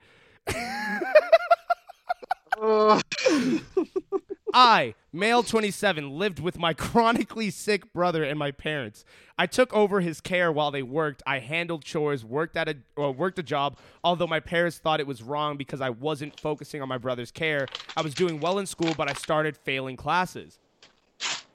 Uh, 2.60 3.00
I, 4.56 4.96
male 5.12 5.44
27, 5.44 6.18
lived 6.18 6.40
with 6.40 6.58
my 6.58 6.74
chronically 6.74 7.52
sick 7.52 7.94
brother 7.94 8.24
and 8.24 8.40
my 8.40 8.50
parents. 8.50 9.06
I 9.38 9.46
took 9.46 9.72
over 9.74 10.02
his 10.02 10.20
care 10.20 10.52
while 10.52 10.72
they 10.72 10.82
worked. 10.82 11.22
I 11.28 11.38
handled 11.38 11.84
chores, 11.84 12.26
worked 12.26 12.58
at 12.58 12.68
a 12.68 12.78
or 12.96 13.12
worked 13.12 13.38
a 13.38 13.44
job. 13.44 13.78
Although 14.04 14.26
my 14.26 14.40
parents 14.40 14.80
thought 14.80 15.00
it 15.00 15.06
was 15.06 15.22
wrong 15.22 15.56
because 15.56 15.82
I 15.82 15.92
wasn't 15.92 16.40
focusing 16.40 16.82
on 16.82 16.90
my 16.90 16.98
brother's 16.98 17.30
care. 17.30 17.68
I 17.96 18.02
was 18.02 18.16
doing 18.16 18.40
well 18.40 18.58
in 18.58 18.66
school, 18.66 18.96
but 18.98 19.08
I 19.08 19.14
started 19.14 19.56
failing 19.56 19.98
classes. 19.98 20.58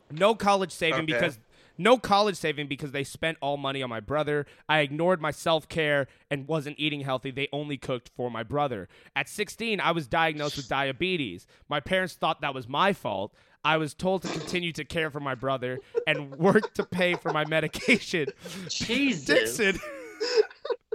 No 0.08 0.36
college 0.36 0.70
saving 0.70 1.02
Okay. 1.02 1.12
because 1.14 1.40
No 1.79 1.97
college 1.97 2.37
saving 2.37 2.66
because 2.66 2.91
they 2.91 3.05
spent 3.05 3.39
all 3.41 3.57
money 3.57 3.83
on 3.83 3.89
my 3.89 4.01
brother. 4.01 4.47
I 4.68 4.81
ignored 4.81 5.20
my 5.20 5.31
self 5.31 5.68
care 5.68 6.09
and 6.31 6.49
wasn't 6.49 6.79
eating 6.79 7.03
healthy. 7.03 7.31
They 7.31 7.49
only 7.53 7.76
cooked 7.79 8.11
for 8.16 8.31
my 8.31 8.43
brother. 8.43 8.89
At 9.14 9.29
16, 9.29 9.81
I 9.81 9.93
was 9.93 10.09
diagnosed 10.09 10.57
with 10.57 10.68
diabetes. 10.68 11.47
My 11.68 11.81
parents 11.81 12.14
thought 12.14 12.41
that 12.41 12.55
was 12.55 12.68
my 12.68 12.93
fault. 12.93 13.33
I 13.64 13.76
was 13.76 13.95
told 13.95 14.22
to 14.22 14.29
continue 14.29 14.72
to 14.72 14.85
care 14.85 15.11
for 15.11 15.20
my 15.20 15.35
brother 15.35 15.79
and 16.07 16.31
work 16.37 16.74
to 16.74 16.85
pay 16.85 17.14
for 17.14 17.33
my 17.33 17.45
medication. 17.49 18.26
Jesus. 18.68 19.57
Dixon. 19.57 19.81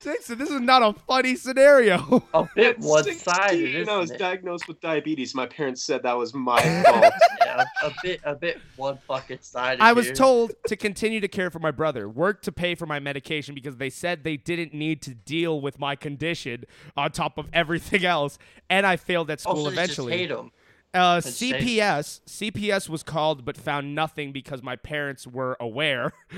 Dixon, 0.00 0.38
this 0.38 0.50
is 0.50 0.60
not 0.60 0.82
a 0.82 0.98
funny 1.00 1.36
scenario. 1.36 2.22
A 2.34 2.48
bit 2.54 2.76
At 2.76 2.78
one 2.78 3.04
sided, 3.04 3.86
16, 3.86 3.88
I 3.88 3.96
was 3.96 4.10
it? 4.10 4.18
diagnosed 4.18 4.68
with 4.68 4.80
diabetes. 4.80 5.34
My 5.34 5.46
parents 5.46 5.82
said 5.82 6.02
that 6.02 6.16
was 6.16 6.34
my 6.34 6.60
fault. 6.84 7.12
yeah, 7.40 7.64
a, 7.82 7.86
a 7.86 7.94
bit 8.02 8.20
a 8.24 8.34
bit 8.34 8.60
one 8.76 8.98
bucket 9.08 9.44
sided. 9.44 9.80
I 9.82 9.92
was 9.92 10.10
told 10.12 10.52
to 10.66 10.76
continue 10.76 11.20
to 11.20 11.28
care 11.28 11.50
for 11.50 11.58
my 11.58 11.70
brother, 11.70 12.08
work 12.08 12.42
to 12.42 12.52
pay 12.52 12.74
for 12.74 12.86
my 12.86 13.00
medication 13.00 13.54
because 13.54 13.76
they 13.76 13.90
said 13.90 14.24
they 14.24 14.36
didn't 14.36 14.74
need 14.74 15.02
to 15.02 15.14
deal 15.14 15.60
with 15.60 15.78
my 15.78 15.96
condition 15.96 16.64
on 16.96 17.10
top 17.10 17.38
of 17.38 17.48
everything 17.52 18.04
else, 18.04 18.38
and 18.70 18.86
I 18.86 18.96
failed 18.96 19.30
at 19.30 19.40
school 19.40 19.58
also, 19.58 19.70
eventually. 19.70 20.12
Just 20.12 20.20
hate 20.20 20.30
him. 20.30 20.50
Uh, 20.94 21.18
CPS 21.18 22.20
CPS 22.26 22.88
was 22.88 23.02
called 23.02 23.44
but 23.44 23.58
found 23.58 23.94
nothing 23.94 24.32
because 24.32 24.62
my 24.62 24.74
parents 24.74 25.26
were 25.26 25.56
aware. 25.60 26.12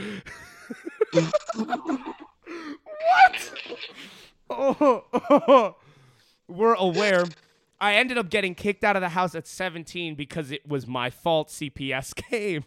what? 3.06 3.52
Oh, 4.50 5.76
were 6.48 6.74
aware. 6.74 7.24
I 7.80 7.94
ended 7.94 8.18
up 8.18 8.28
getting 8.28 8.54
kicked 8.54 8.84
out 8.84 8.96
of 8.96 9.02
the 9.02 9.10
house 9.10 9.34
at 9.34 9.46
17 9.46 10.14
because 10.14 10.50
it 10.50 10.68
was 10.68 10.86
my 10.86 11.08
fault 11.08 11.48
CPS 11.48 12.14
came. 12.30 12.64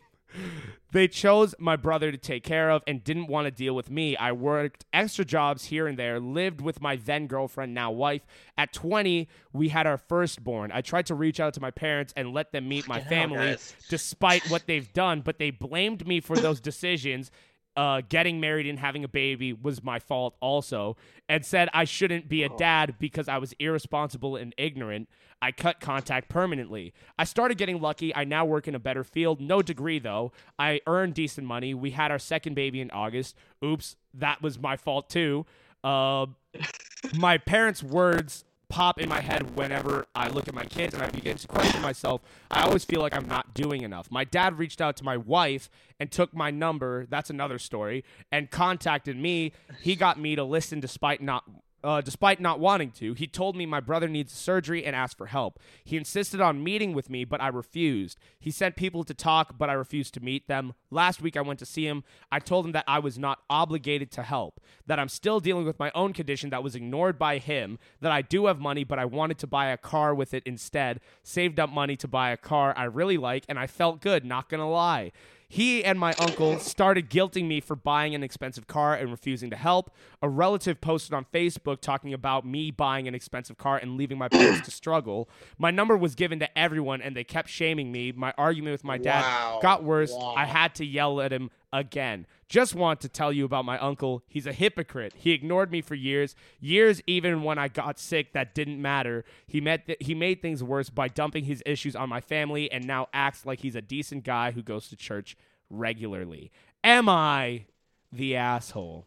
They 0.91 1.07
chose 1.07 1.53
my 1.59 1.75
brother 1.75 2.11
to 2.11 2.17
take 2.17 2.43
care 2.43 2.71
of 2.71 2.81
and 2.87 3.03
didn't 3.03 3.27
want 3.27 3.45
to 3.45 3.51
deal 3.51 3.75
with 3.75 3.91
me. 3.91 4.15
I 4.17 4.31
worked 4.31 4.85
extra 4.91 5.23
jobs 5.23 5.65
here 5.65 5.85
and 5.85 5.97
there, 5.97 6.19
lived 6.19 6.59
with 6.59 6.81
my 6.81 6.95
then 6.95 7.27
girlfriend, 7.27 7.75
now 7.75 7.91
wife. 7.91 8.25
At 8.57 8.73
20, 8.73 9.27
we 9.53 9.69
had 9.69 9.85
our 9.85 9.97
firstborn. 9.97 10.71
I 10.71 10.81
tried 10.81 11.05
to 11.07 11.15
reach 11.15 11.39
out 11.39 11.53
to 11.55 11.61
my 11.61 11.69
parents 11.69 12.13
and 12.15 12.33
let 12.33 12.51
them 12.51 12.67
meet 12.67 12.87
my 12.87 12.95
Fucking 12.99 13.09
family 13.09 13.37
guys. 13.37 13.75
despite 13.89 14.49
what 14.49 14.65
they've 14.65 14.91
done, 14.93 15.21
but 15.21 15.37
they 15.37 15.51
blamed 15.51 16.07
me 16.07 16.19
for 16.19 16.35
those 16.35 16.59
decisions. 16.59 17.29
Uh, 17.75 18.01
getting 18.07 18.39
married 18.39 18.67
and 18.67 18.77
having 18.77 19.03
a 19.03 19.07
baby 19.07 19.51
was 19.51 19.83
my 19.83 19.97
fault 19.97 20.35
also, 20.39 20.95
and 21.27 21.43
said 21.43 21.69
I 21.73 21.85
shouldn't 21.85 22.29
be 22.29 22.43
a 22.43 22.49
dad 22.49 22.95
because 22.99 23.27
I 23.27 23.39
was 23.39 23.53
irresponsible 23.59 24.35
and 24.35 24.53
ignorant. 24.59 25.09
I 25.43 25.51
cut 25.51 25.81
contact 25.81 26.29
permanently. 26.29 26.93
I 27.19 27.25
started 27.25 27.57
getting 27.57 27.81
lucky. 27.81 28.15
I 28.15 28.23
now 28.23 28.45
work 28.45 28.67
in 28.69 28.75
a 28.75 28.79
better 28.79 29.03
field. 29.03 29.41
No 29.41 29.61
degree, 29.61 29.99
though. 29.99 30.31
I 30.57 30.79
earn 30.87 31.11
decent 31.11 31.45
money. 31.45 31.73
We 31.73 31.91
had 31.91 32.11
our 32.11 32.19
second 32.19 32.53
baby 32.53 32.79
in 32.79 32.89
August. 32.91 33.35
Oops, 33.63 33.97
that 34.13 34.41
was 34.41 34.57
my 34.57 34.77
fault, 34.77 35.09
too. 35.09 35.45
Uh, 35.83 36.27
my 37.17 37.37
parents' 37.37 37.83
words 37.83 38.45
pop 38.69 38.99
in 38.99 39.07
my 39.07 39.21
head 39.21 39.55
whenever 39.55 40.07
I 40.15 40.29
look 40.29 40.47
at 40.47 40.53
my 40.53 40.65
kids 40.65 40.93
and 40.93 41.03
I 41.03 41.09
begin 41.09 41.37
to 41.37 41.47
question 41.47 41.81
myself. 41.81 42.21
I 42.49 42.63
always 42.63 42.83
feel 42.83 43.01
like 43.01 43.15
I'm 43.15 43.27
not 43.27 43.53
doing 43.53 43.83
enough. 43.83 44.09
My 44.09 44.23
dad 44.23 44.57
reached 44.57 44.81
out 44.81 44.97
to 44.97 45.03
my 45.03 45.17
wife 45.17 45.69
and 45.99 46.11
took 46.11 46.33
my 46.33 46.51
number. 46.51 47.05
That's 47.09 47.29
another 47.29 47.59
story. 47.59 48.03
And 48.31 48.49
contacted 48.49 49.17
me. 49.17 49.53
He 49.81 49.95
got 49.95 50.19
me 50.19 50.35
to 50.35 50.43
listen 50.43 50.79
despite 50.79 51.21
not. 51.21 51.43
Uh, 51.83 51.99
despite 51.99 52.39
not 52.39 52.61
wanting 52.61 52.91
to, 52.91 53.13
he 53.13 53.27
told 53.27 53.57
me 53.57 53.65
my 53.65 53.81
brother 53.81 54.07
needs 54.07 54.31
surgery 54.31 54.85
and 54.85 54.95
asked 54.95 55.17
for 55.17 55.25
help. 55.25 55.59
He 55.83 55.97
insisted 55.97 56.39
on 56.39 56.63
meeting 56.63 56.93
with 56.93 57.09
me, 57.09 57.25
but 57.25 57.41
I 57.41 57.49
refused. 57.49 58.17
He 58.39 58.51
sent 58.51 58.77
people 58.77 59.03
to 59.03 59.13
talk, 59.13 59.57
but 59.57 59.69
I 59.69 59.73
refused 59.73 60.13
to 60.13 60.23
meet 60.23 60.47
them. 60.47 60.75
Last 60.91 61.21
week 61.21 61.35
I 61.35 61.41
went 61.41 61.59
to 61.59 61.65
see 61.65 61.85
him. 61.85 62.05
I 62.31 62.39
told 62.39 62.65
him 62.65 62.71
that 62.71 62.85
I 62.87 62.99
was 62.99 63.19
not 63.19 63.39
obligated 63.49 64.11
to 64.11 64.23
help, 64.23 64.61
that 64.87 64.97
I'm 64.97 65.09
still 65.09 65.41
dealing 65.41 65.65
with 65.65 65.77
my 65.77 65.91
own 65.93 66.13
condition 66.13 66.51
that 66.51 66.63
was 66.63 66.73
ignored 66.73 67.19
by 67.19 67.37
him, 67.37 67.77
that 67.99 68.13
I 68.13 68.21
do 68.21 68.45
have 68.45 68.61
money, 68.61 68.85
but 68.85 68.97
I 68.97 69.05
wanted 69.05 69.37
to 69.39 69.47
buy 69.47 69.67
a 69.67 69.77
car 69.77 70.15
with 70.15 70.33
it 70.33 70.43
instead. 70.45 71.01
Saved 71.21 71.59
up 71.59 71.69
money 71.69 71.97
to 71.97 72.07
buy 72.07 72.29
a 72.29 72.37
car 72.37 72.73
I 72.77 72.85
really 72.85 73.17
like, 73.17 73.43
and 73.49 73.59
I 73.59 73.67
felt 73.67 73.99
good, 73.99 74.23
not 74.23 74.47
gonna 74.47 74.69
lie. 74.69 75.11
He 75.53 75.83
and 75.83 75.99
my 75.99 76.15
uncle 76.17 76.57
started 76.57 77.11
guilting 77.11 77.45
me 77.45 77.61
for 77.61 77.75
buying 77.75 78.15
an 78.15 78.23
expensive 78.23 78.65
car 78.65 78.95
and 78.95 79.11
refusing 79.11 79.51
to 79.51 79.55
help. 79.55 79.93
A 80.23 80.29
relative 80.29 80.79
posted 80.79 81.13
on 81.13 81.25
Facebook 81.33 81.81
talking 81.81 82.13
about 82.13 82.45
me 82.45 82.71
buying 82.71 83.09
an 83.09 83.13
expensive 83.13 83.57
car 83.57 83.75
and 83.77 83.97
leaving 83.97 84.17
my 84.17 84.29
parents 84.29 84.61
to 84.61 84.71
struggle. 84.71 85.29
My 85.57 85.69
number 85.69 85.97
was 85.97 86.15
given 86.15 86.39
to 86.39 86.57
everyone 86.57 87.01
and 87.01 87.13
they 87.13 87.25
kept 87.25 87.49
shaming 87.49 87.91
me. 87.91 88.13
My 88.13 88.33
argument 88.37 88.71
with 88.71 88.85
my 88.85 88.97
dad 88.97 89.21
Wow. 89.21 89.59
got 89.61 89.83
worse. 89.83 90.13
Wow. 90.13 90.35
I 90.37 90.45
had 90.45 90.75
to 90.75 90.85
yell 90.85 91.19
at 91.19 91.33
him 91.33 91.51
again. 91.73 92.25
Just 92.47 92.73
want 92.73 93.01
to 93.01 93.09
tell 93.09 93.33
you 93.33 93.43
about 93.43 93.65
my 93.65 93.77
uncle. 93.79 94.23
He's 94.29 94.47
a 94.47 94.53
hypocrite. 94.53 95.11
He 95.17 95.31
ignored 95.31 95.71
me 95.71 95.81
for 95.81 95.93
years, 95.95 96.37
years 96.61 97.01
even 97.05 97.43
when 97.43 97.57
I 97.57 97.67
got 97.67 97.99
sick 97.99 98.31
that 98.31 98.55
didn't 98.55 98.81
matter. 98.81 99.25
He 99.45 99.59
met 99.59 99.87
th- 99.87 99.97
he 99.99 100.15
made 100.15 100.41
things 100.41 100.63
worse 100.63 100.89
by 100.89 101.09
dumping 101.09 101.43
his 101.43 101.61
issues 101.65 101.97
on 101.97 102.07
my 102.07 102.21
family 102.21 102.71
and 102.71 102.87
now 102.87 103.09
acts 103.13 103.45
like 103.45 103.59
he's 103.59 103.75
a 103.75 103.81
decent 103.81 104.23
guy 104.23 104.51
who 104.51 104.63
goes 104.63 104.87
to 104.87 104.95
church 104.95 105.35
regularly. 105.69 106.49
Am 106.81 107.09
I 107.09 107.65
the 108.09 108.37
asshole? 108.37 109.05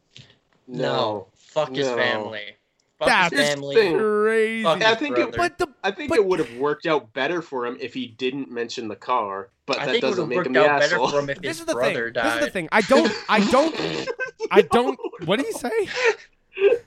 No. 0.67 1.29
Fuck 1.37 1.75
his 1.75 1.87
No. 1.87 1.97
family. 1.97 2.57
Fuck 2.99 3.09
That's 3.09 3.37
his 3.37 3.49
family. 3.51 3.75
Crazy. 3.75 4.63
Fuck 4.63 4.83
I 4.83 4.89
his 4.91 4.99
think 4.99 5.19
it- 5.19 5.37
But 5.37 5.59
the 5.59 5.69
I 5.85 5.91
think 5.91 6.09
But- 6.09 6.19
it 6.19 6.25
would 6.25 6.39
have 6.39 6.53
worked 6.57 6.87
out 6.87 7.13
better 7.13 7.43
for 7.43 7.67
him 7.67 7.77
if 7.81 7.93
he 7.93 8.07
didn't 8.07 8.51
mention 8.51 8.89
the 8.89 8.97
car, 8.97 9.51
but 9.67 9.79
I 9.79 9.85
that 9.87 9.93
think 9.93 10.03
it 10.03 10.07
would 10.07 10.11
doesn't 10.13 10.23
have 10.23 10.29
make 10.31 10.37
worked 10.37 10.47
him 10.47 10.53
the 10.55 10.61
better 10.61 10.85
asshole. 10.95 11.09
for 11.11 11.19
him 11.21 11.31
if 11.31 11.39
this 11.43 11.49
his 11.49 11.61
is 11.61 11.67
the 11.67 11.73
thing. 11.73 11.93
brother 11.93 12.11
This 12.11 12.35
is 12.35 12.41
the 12.41 12.51
thing. 12.51 12.69
I 12.73 12.81
don't. 12.83 13.13
I 13.29 13.41
don't. 13.51 14.09
I 14.51 14.63
don't. 14.63 14.99
What 15.27 15.37
did 15.37 15.47
he 15.47 15.53
say? 15.53 15.89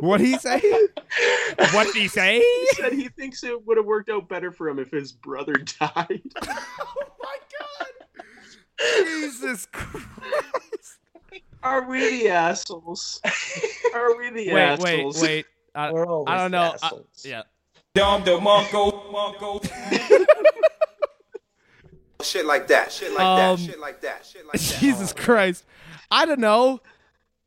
What 0.00 0.18
did 0.18 0.28
he 0.28 0.38
say? 0.38 0.60
What 1.72 1.86
did 1.88 1.96
he 1.96 2.06
say? 2.06 2.38
He 2.38 2.66
said 2.76 2.92
he 2.92 3.08
thinks 3.08 3.42
it 3.42 3.66
would 3.66 3.76
have 3.76 3.84
worked 3.86 4.08
out 4.08 4.28
better 4.28 4.52
for 4.52 4.68
him 4.68 4.78
if 4.78 4.90
his 4.92 5.10
brother 5.12 5.54
died. 5.54 6.22
Oh 6.46 7.12
my 7.20 7.36
god! 7.60 8.24
Jesus 9.04 9.66
Christ! 9.66 10.98
Are 11.64 11.88
we 11.88 12.20
the 12.22 12.28
assholes? 12.28 13.20
Are 13.94 14.16
we 14.18 14.30
the 14.30 14.52
Wait, 14.52 14.60
assholes? 14.60 15.20
wait, 15.22 15.28
wait. 15.28 15.46
I, 15.74 15.90
We're 15.92 16.06
always 16.06 16.30
I 16.30 16.36
don't 16.36 16.50
the 16.50 16.58
know. 16.58 16.76
I- 16.82 16.90
yeah. 17.24 17.42
Dom 17.94 18.24
the 18.24 18.32
Monko, 18.38 19.10
Monko. 19.12 19.60
Shit 22.22 22.46
like 22.46 22.66
that. 22.68 22.90
Shit 22.92 23.12
like 23.12 23.20
Um, 23.22 23.36
that. 23.38 23.58
Shit 23.64 23.80
like 23.80 24.00
that. 24.00 24.24
Shit 24.26 24.44
like 24.46 24.52
that. 24.60 24.78
Jesus 24.80 25.12
Christ. 25.12 25.64
I 26.10 26.24
don't 26.26 26.40
know. 26.40 26.80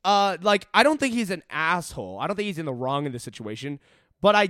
Uh, 0.03 0.37
like 0.41 0.67
I 0.73 0.83
don't 0.83 0.99
think 0.99 1.13
he's 1.13 1.31
an 1.31 1.43
asshole. 1.49 2.19
I 2.19 2.27
don't 2.27 2.35
think 2.35 2.45
he's 2.47 2.59
in 2.59 2.65
the 2.65 2.73
wrong 2.73 3.05
in 3.05 3.11
this 3.11 3.23
situation, 3.23 3.79
but 4.21 4.35
I 4.35 4.49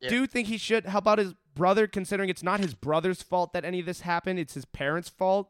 Yeah. 0.00 0.08
do 0.10 0.26
think 0.26 0.48
he 0.48 0.58
should 0.58 0.86
help 0.86 1.06
out 1.06 1.18
his 1.18 1.34
brother, 1.54 1.86
considering 1.86 2.28
it's 2.28 2.42
not 2.42 2.60
his 2.60 2.74
brother's 2.74 3.22
fault 3.22 3.52
that 3.52 3.64
any 3.64 3.80
of 3.80 3.86
this 3.86 4.02
happened. 4.02 4.38
It's 4.38 4.54
his 4.54 4.64
parents' 4.64 5.08
fault. 5.08 5.48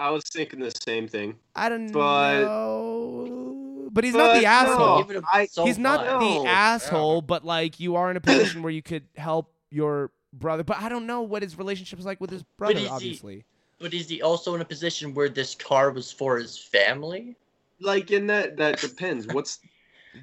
I 0.00 0.10
was 0.10 0.24
thinking 0.24 0.60
the 0.60 0.72
same 0.84 1.06
thing. 1.08 1.36
I 1.54 1.68
don't 1.68 1.92
But- 1.92 2.40
know, 2.42 3.88
but 3.92 4.02
he's 4.04 4.14
not 4.14 4.34
the 4.40 4.46
asshole. 4.46 5.02
Give 5.02 5.16
it 5.16 5.22
a- 5.22 5.26
I- 5.32 5.46
so 5.46 5.64
he's 5.66 5.78
not 5.78 6.00
much. 6.06 6.20
No. 6.20 6.42
the 6.42 6.48
asshole, 6.48 7.22
but 7.22 7.44
like 7.44 7.78
you 7.80 7.96
are 7.96 8.10
in 8.10 8.16
a 8.16 8.20
position 8.20 8.62
where 8.62 8.72
you 8.72 8.82
could 8.82 9.04
help 9.16 9.52
your 9.70 10.10
brother. 10.32 10.62
But 10.62 10.78
I 10.78 10.88
don't 10.88 11.06
know 11.06 11.22
what 11.22 11.42
his 11.42 11.58
relationship 11.58 11.98
is 11.98 12.06
like 12.06 12.20
with 12.20 12.30
his 12.30 12.42
brother. 12.56 12.74
is 12.74 12.80
he- 12.82 12.88
Obviously, 12.88 13.44
But 13.78 13.94
is 13.94 14.08
he 14.08 14.20
also 14.22 14.54
in 14.54 14.60
a 14.60 14.64
position 14.64 15.14
where 15.14 15.28
this 15.28 15.54
car 15.54 15.90
was 15.90 16.10
for 16.12 16.36
his 16.38 16.56
family? 16.58 17.36
Like 17.80 18.10
in 18.10 18.26
that 18.28 18.56
that 18.58 18.80
depends. 18.80 19.26
What's 19.26 19.58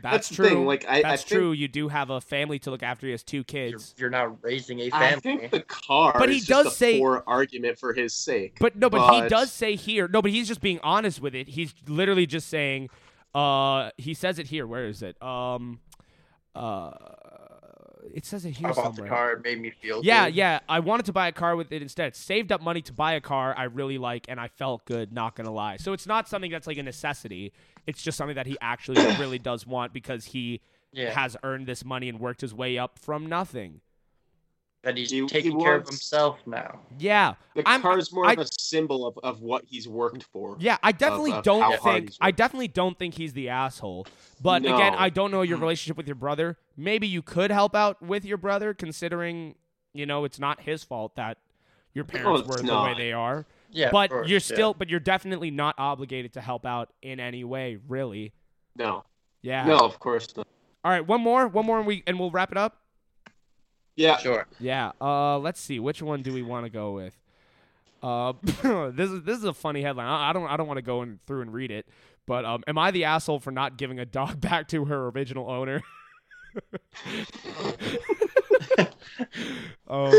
that's, 0.01 0.29
the 0.29 0.35
true. 0.35 0.65
like, 0.65 0.85
I- 0.87 0.99
I 0.99 1.01
that's 1.01 1.23
think- 1.23 1.39
true. 1.39 1.51
You 1.51 1.67
do 1.67 1.87
have 1.87 2.09
a 2.09 2.19
family 2.21 2.59
to 2.59 2.71
look 2.71 2.83
after. 2.83 3.07
He 3.07 3.11
has 3.11 3.23
two 3.23 3.37
You're, 3.37 3.43
kids. 3.45 3.95
you're 3.97 4.09
not 4.09 4.43
raising 4.43 4.79
a 4.81 4.89
family. 4.89 5.05
I 5.15 5.19
think 5.19 5.51
the 5.51 5.61
car 5.61 6.15
But 6.17 6.29
he 6.29 6.37
is 6.37 6.45
does 6.47 6.65
just 6.65 6.77
say- 6.77 6.99
poor 6.99 7.23
argument 7.27 7.79
for 7.79 7.93
his 7.93 8.13
sake. 8.13 8.57
But 8.59 8.75
no, 8.75 8.89
but, 8.89 9.23
he 9.23 9.29
does 9.29 9.51
say 9.51 9.75
here. 9.75 10.07
No, 10.07 10.21
but 10.21 10.31
he's 10.31 10.47
just 10.47 10.61
being 10.61 10.79
honest 10.83 11.21
with 11.21 11.33
it. 11.35 11.47
He's 11.49 11.73
literally 11.87 12.25
just 12.25 12.47
saying. 12.49 12.89
Uh, 13.35 13.91
he 13.97 14.13
says 14.13 14.39
it 14.39 14.47
here. 14.47 14.65
Where 14.65 14.85
is 14.87 15.01
it? 15.03 15.21
Um, 15.21 15.79
uh, 16.55 16.91
it 18.13 18.25
says 18.25 18.45
it 18.45 18.51
here 18.51 18.67
I 18.67 18.71
bought 18.73 18.95
somewhere. 18.95 19.03
the 19.03 19.09
car. 19.15 19.31
It 19.33 19.43
made 19.43 19.59
me 19.61 19.71
feel 19.71 20.01
Yeah, 20.03 20.25
good. 20.27 20.35
yeah. 20.35 20.59
I 20.67 20.79
wanted 20.79 21.05
to 21.07 21.13
buy 21.13 21.27
a 21.27 21.31
car 21.31 21.55
with 21.55 21.71
it 21.71 21.81
instead. 21.81 22.15
Saved 22.15 22.51
up 22.51 22.61
money 22.61 22.81
to 22.83 22.93
buy 22.93 23.13
a 23.13 23.21
car 23.21 23.53
I 23.57 23.63
really 23.65 23.97
like, 23.97 24.25
and 24.29 24.39
I 24.39 24.47
felt 24.47 24.85
good. 24.85 25.11
Not 25.13 25.35
gonna 25.35 25.51
lie. 25.53 25.77
So 25.77 25.93
it's 25.93 26.07
not 26.07 26.27
something 26.27 26.51
that's 26.51 26.67
like 26.67 26.77
a 26.77 26.83
necessity. 26.83 27.53
It's 27.85 28.01
just 28.01 28.17
something 28.17 28.35
that 28.35 28.47
he 28.47 28.57
actually 28.61 29.01
really 29.19 29.39
does 29.39 29.65
want 29.67 29.93
because 29.93 30.25
he 30.25 30.61
Yeah. 30.91 31.11
has 31.11 31.35
earned 31.43 31.67
this 31.67 31.83
money 31.85 32.09
and 32.09 32.19
worked 32.19 32.41
his 32.41 32.53
way 32.53 32.77
up 32.77 32.99
from 32.99 33.25
nothing. 33.27 33.81
That 34.83 34.95
he's 34.95 35.09
He- 35.09 35.21
he 35.21 35.27
taking 35.27 35.59
care 35.59 35.75
of 35.75 35.87
himself 35.87 36.39
now. 36.45 36.79
Yeah, 36.99 37.33
The 37.55 37.67
I'm- 37.67 37.81
car 37.81 37.97
is 37.97 38.11
more 38.13 38.25
I- 38.25 38.33
of 38.33 38.39
a 38.39 38.47
symbol 38.59 39.05
of, 39.05 39.17
of 39.23 39.41
what 39.41 39.65
he's 39.65 39.87
worked 39.87 40.23
for. 40.23 40.55
yeah. 40.59 40.77
I 40.83 40.91
definitely 40.91 41.33
of 41.33 41.43
don't 41.43 41.61
how 41.61 41.77
think. 41.77 42.09
he's 42.09 42.17
I 42.21 42.31
definitely 42.31 42.67
don't 42.69 42.97
think 42.97 43.15
he's 43.15 43.33
the 43.33 43.49
asshole. 43.49 44.07
But 44.41 44.63
again, 44.63 44.93
I 44.93 45.09
don't 45.09 45.31
know 45.31 45.41
your 45.41 45.57
mm. 45.57 45.61
relationship 45.61 45.97
with 45.97 46.07
your 46.07 46.15
brother. 46.15 46.57
Maybe 46.77 47.07
you 47.07 47.21
could 47.21 47.51
help 47.51 47.75
out 47.75 48.01
with 48.01 48.23
your 48.23 48.37
brother, 48.37 48.73
considering 48.73 49.55
you 49.93 50.05
know 50.05 50.23
it's 50.25 50.39
not 50.39 50.61
his 50.61 50.83
fault 50.83 51.15
that 51.15 51.39
your 51.93 52.05
parents 52.05 52.41
it's 52.41 52.49
were 52.49 52.65
the 52.65 52.81
way 52.81 52.93
they 52.95 53.11
are. 53.11 53.47
Yeah, 53.71 53.89
but 53.91 54.11
course, 54.11 54.29
you're 54.29 54.37
yeah. 54.37 54.55
still 54.55 54.73
but 54.73 54.89
you're 54.89 54.99
definitely 54.99 55.51
not 55.51 55.75
obligated 55.77 56.33
to 56.33 56.41
help 56.41 56.65
out 56.65 56.93
in 57.01 57.19
any 57.19 57.43
way, 57.43 57.79
really. 57.87 58.33
No, 58.75 59.03
Yeah. 59.41 59.65
no, 59.65 59.79
of 59.79 59.99
course 59.99 60.37
not. 60.37 60.47
All 60.85 60.91
right, 60.91 61.05
one 61.05 61.21
more, 61.21 61.47
one 61.47 61.65
more 61.65 61.79
and 61.79 61.87
we 61.87 62.03
and 62.07 62.19
we'll 62.19 62.31
wrap 62.31 62.51
it 62.51 62.57
up. 62.57 62.77
Yeah, 63.97 64.17
sure. 64.17 64.47
Yeah. 64.59 64.91
Uh, 65.01 65.39
let's 65.39 65.59
see. 65.59 65.79
Which 65.79 66.01
one 66.01 66.21
do 66.21 66.31
we 66.31 66.41
want 66.41 66.65
to 66.65 66.69
go 66.69 66.93
with? 66.93 67.13
Uh, 68.01 68.33
this 68.91 69.09
is 69.09 69.23
this 69.23 69.39
is 69.39 69.43
a 69.43 69.53
funny 69.53 69.81
headline. 69.81 70.07
I, 70.07 70.29
I 70.29 70.33
don't 70.33 70.47
I 70.47 70.55
don't 70.55 70.67
want 70.67 70.77
to 70.77 70.83
go 70.83 71.01
in 71.01 71.19
through 71.27 71.41
and 71.41 71.51
read 71.51 71.71
it, 71.71 71.87
but 72.25 72.45
um, 72.45 72.63
am 72.67 72.77
I 72.77 72.91
the 72.91 73.03
asshole 73.05 73.39
for 73.39 73.51
not 73.51 73.77
giving 73.77 73.99
a 73.99 74.05
dog 74.05 74.39
back 74.41 74.67
to 74.69 74.85
her 74.85 75.09
original 75.09 75.49
owner? 75.49 75.81
um, 79.87 80.13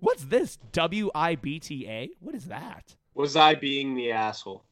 what's 0.00 0.24
this? 0.24 0.58
W 0.72 1.10
I 1.14 1.36
B 1.36 1.60
T 1.60 1.86
A? 1.88 2.10
What 2.20 2.34
is 2.34 2.46
that? 2.46 2.96
was 3.14 3.36
I 3.36 3.54
being 3.54 3.94
the 3.94 4.12
asshole? 4.12 4.64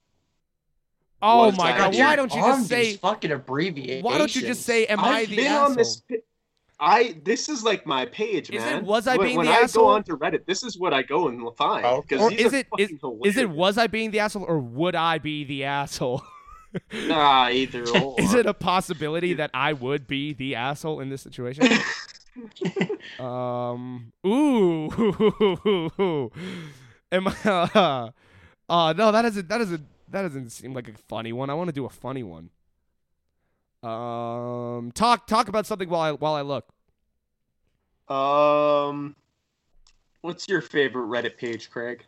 Oh 1.20 1.46
Was 1.46 1.58
my 1.58 1.76
god! 1.76 1.94
Why 1.96 2.16
don't 2.16 2.32
you 2.34 2.40
just 2.40 2.68
say? 2.68 2.96
fucking 2.96 3.32
abbreviations? 3.32 4.04
Why 4.04 4.18
don't 4.18 4.34
you 4.34 4.42
just 4.42 4.62
say? 4.62 4.86
Am 4.86 5.00
I 5.00 5.08
I've 5.08 5.28
the 5.28 5.36
been 5.36 5.46
asshole? 5.46 5.70
on 5.70 5.76
this. 5.76 6.02
I 6.80 7.16
this 7.24 7.48
is 7.48 7.64
like 7.64 7.86
my 7.86 8.06
page, 8.06 8.50
Is 8.50 8.62
it, 8.62 8.66
man. 8.66 8.84
was 8.84 9.08
I 9.08 9.16
when, 9.16 9.26
being 9.26 9.36
when 9.38 9.46
the 9.46 9.52
I 9.52 9.62
asshole? 9.62 9.86
go 9.86 9.90
onto 9.90 10.16
Reddit, 10.16 10.46
this 10.46 10.62
is 10.62 10.78
what 10.78 10.94
I 10.94 11.02
go 11.02 11.26
and 11.26 11.40
find. 11.56 11.84
Oh, 11.84 12.04
'cause 12.08 12.20
Or 12.20 12.32
is 12.32 12.52
it 12.52 12.68
is, 12.78 12.92
is 13.24 13.36
it 13.36 13.50
was 13.50 13.78
I 13.78 13.88
being 13.88 14.12
the 14.12 14.20
asshole 14.20 14.44
or 14.44 14.60
would 14.60 14.94
I 14.94 15.18
be 15.18 15.44
the 15.44 15.64
asshole? 15.64 16.22
Nah, 17.06 17.48
either 17.48 17.88
or. 17.98 18.14
is 18.20 18.34
it 18.34 18.44
a 18.46 18.52
possibility 18.52 19.32
that 19.34 19.50
I 19.54 19.72
would 19.72 20.06
be 20.06 20.34
the 20.34 20.54
asshole 20.54 21.00
in 21.00 21.08
this 21.08 21.22
situation? 21.22 21.64
um. 23.18 24.12
Ooh. 24.24 26.30
Am 27.10 27.26
I? 27.26 27.34
Uh, 27.44 28.10
uh, 28.68 28.92
no, 28.92 29.10
that 29.10 29.22
doesn't. 29.22 29.48
That 29.48 29.58
doesn't. 29.58 29.86
That 30.10 30.22
doesn't 30.22 30.50
seem 30.50 30.74
like 30.74 30.88
a 30.88 30.94
funny 30.94 31.32
one. 31.32 31.50
I 31.50 31.54
want 31.54 31.68
to 31.68 31.72
do 31.72 31.84
a 31.84 31.90
funny 31.90 32.22
one. 32.22 32.50
Um. 33.82 34.90
Talk. 34.92 35.26
Talk 35.26 35.48
about 35.48 35.66
something 35.66 35.88
while 35.88 36.00
I 36.00 36.12
while 36.12 36.34
I 36.34 36.42
look. 36.42 36.68
Um, 38.08 39.14
what's 40.22 40.48
your 40.48 40.62
favorite 40.62 41.06
Reddit 41.06 41.36
page, 41.36 41.70
Craig? 41.70 42.04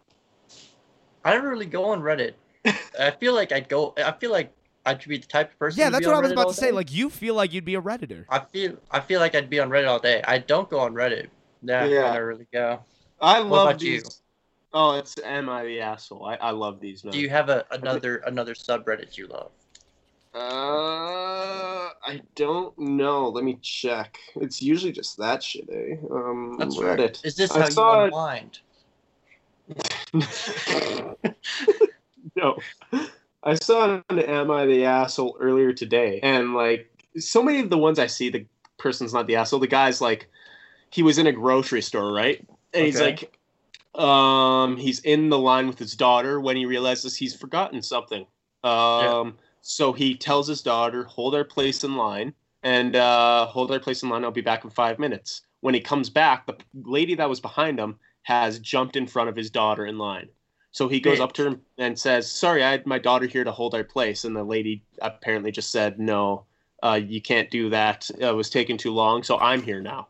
I 1.24 1.32
don't 1.32 1.44
really 1.44 1.66
go 1.66 1.84
on 1.84 2.01
Reddit. 2.01 2.32
I 2.98 3.11
feel 3.12 3.34
like 3.34 3.53
I'd 3.53 3.68
go. 3.68 3.94
I 3.96 4.12
feel 4.12 4.30
like 4.32 4.53
I'd 4.86 5.05
be 5.07 5.18
the 5.18 5.26
type 5.26 5.53
of 5.53 5.59
person. 5.59 5.78
Yeah, 5.78 5.86
to 5.86 5.92
that's 5.92 6.01
be 6.01 6.07
what 6.07 6.16
I 6.16 6.20
was 6.20 6.30
Reddit 6.30 6.34
about 6.34 6.48
to 6.48 6.55
say. 6.55 6.72
Like, 6.72 6.92
you 6.92 7.11
feel 7.11 7.34
like 7.34 7.53
you'd 7.53 7.64
be 7.64 7.74
a 7.74 7.82
redditor. 7.82 8.24
I 8.28 8.40
feel. 8.40 8.76
I 8.90 9.01
feel 9.01 9.20
like 9.20 9.34
I'd 9.34 9.51
be 9.51 9.61
on 9.61 9.68
Reddit 9.68 9.88
all 9.88 9.98
day. 9.98 10.22
I 10.26 10.38
don't 10.38 10.68
go 10.70 10.80
on 10.80 10.94
Reddit. 10.94 11.28
Yeah, 11.62 11.84
Yeah. 11.84 12.11
I 12.11 12.14
don't 12.14 12.24
really 12.24 12.48
go. 12.53 12.80
I 13.20 13.38
love 13.40 13.68
about 13.68 13.82
you? 13.82 14.03
Oh, 14.73 14.93
it's 14.93 15.16
Am 15.25 15.49
I 15.49 15.64
the 15.64 15.81
Asshole? 15.81 16.25
I, 16.25 16.37
I 16.37 16.51
love 16.53 16.81
these. 16.81 17.03
Do 17.03 17.18
you 17.18 17.29
have 17.29 17.49
a 17.49 17.64
another 17.71 18.18
another 18.18 18.55
subreddit 18.55 19.18
you 19.18 19.27
love? 19.27 19.51
Uh, 20.33 21.91
I 22.07 22.21
don't 22.37 22.79
know. 22.79 23.29
Let 23.31 23.43
me 23.43 23.59
check. 23.62 24.16
It's 24.37 24.62
usually 24.62 24.93
just 24.93 25.16
that 25.18 25.43
shit, 25.43 25.68
eh? 25.73 25.97
Um, 26.11 26.57
That's 26.57 26.79
right. 26.79 26.99
Reddit. 27.01 27.25
Is 27.25 27.35
this 27.35 27.51
I 27.51 27.61
how 27.61 27.68
saw 27.71 27.93
you 27.93 28.01
it- 28.01 28.07
unwind? 28.07 28.61
no. 32.37 32.59
I 33.43 33.55
saw 33.55 34.03
an 34.09 34.18
Am 34.21 34.51
I 34.51 34.66
the 34.66 34.85
Asshole 34.85 35.37
earlier 35.41 35.73
today, 35.73 36.21
and 36.23 36.55
like 36.55 36.91
so 37.18 37.43
many 37.43 37.61
of 37.61 37.71
the 37.71 37.79
ones 37.79 37.99
I 37.99 38.07
see, 38.07 38.31
the 38.31 38.47
person's 38.79 39.12
not 39.12 39.27
the 39.27 39.37
asshole. 39.37 39.61
The 39.61 39.66
guy's 39.66 40.01
like, 40.01 40.29
he 40.91 41.03
was 41.03 41.18
in 41.18 41.27
a 41.27 41.33
grocery 41.33 41.83
store, 41.83 42.12
right? 42.12 42.45
And 42.73 42.87
he's 42.87 43.01
like, 43.01 43.37
um, 43.95 44.76
he's 44.76 45.01
in 45.01 45.28
the 45.28 45.38
line 45.38 45.66
with 45.66 45.78
his 45.78 45.95
daughter 45.95 46.41
when 46.41 46.57
he 46.57 46.66
realizes 46.66 47.16
he's 47.16 47.34
forgotten 47.34 47.82
something. 47.82 48.26
Um, 48.62 49.38
so 49.62 49.93
he 49.93 50.16
tells 50.16 50.49
his 50.49 50.62
daughter, 50.62 51.05
hold 51.05 51.34
our 51.34 51.45
place 51.45 51.84
in 51.84 51.97
line 51.97 52.34
and 52.62 52.97
uh, 52.97 53.47
hold 53.47 53.70
our 53.70 53.80
place 53.80 54.03
in 54.03 54.09
line. 54.09 54.24
I'll 54.24 54.30
be 54.30 54.41
back 54.41 54.64
in 54.64 54.70
five 54.70 54.99
minutes. 54.99 55.43
When 55.61 55.74
he 55.74 55.80
comes 55.80 56.09
back, 56.09 56.47
the 56.47 56.57
lady 56.74 57.14
that 57.16 57.28
was 57.28 57.41
behind 57.41 57.78
him 57.78 57.99
has 58.22 58.59
jumped 58.59 58.97
in 58.97 59.07
front 59.07 59.28
of 59.28 59.36
his 59.36 59.51
daughter 59.51 59.86
in 59.86 59.99
line. 59.99 60.28
So 60.72 60.88
he 60.88 61.01
goes 61.01 61.20
up 61.20 61.32
to 61.32 61.51
her 61.51 61.61
and 61.78 61.99
says, 61.99 62.30
"Sorry, 62.30 62.62
I 62.62 62.70
had 62.70 62.86
my 62.86 62.99
daughter 62.99 63.26
here 63.26 63.43
to 63.43 63.51
hold 63.51 63.74
our 63.74 63.82
place." 63.82 64.24
And 64.24 64.36
the 64.36 64.45
lady 64.45 64.84
apparently 65.03 65.51
just 65.51 65.72
said, 65.72 65.99
"No, 65.99 66.45
uh, 66.82 67.01
you 67.05 67.20
can't 67.20 67.51
do 67.51 67.70
that. 67.70 68.09
It 68.18 68.34
was 68.34 68.51
taking 68.51 68.76
too 68.76 68.93
long, 68.93 69.24
so 69.24 69.36
I'm 69.38 69.62
here 69.62 69.80
now." 69.80 70.07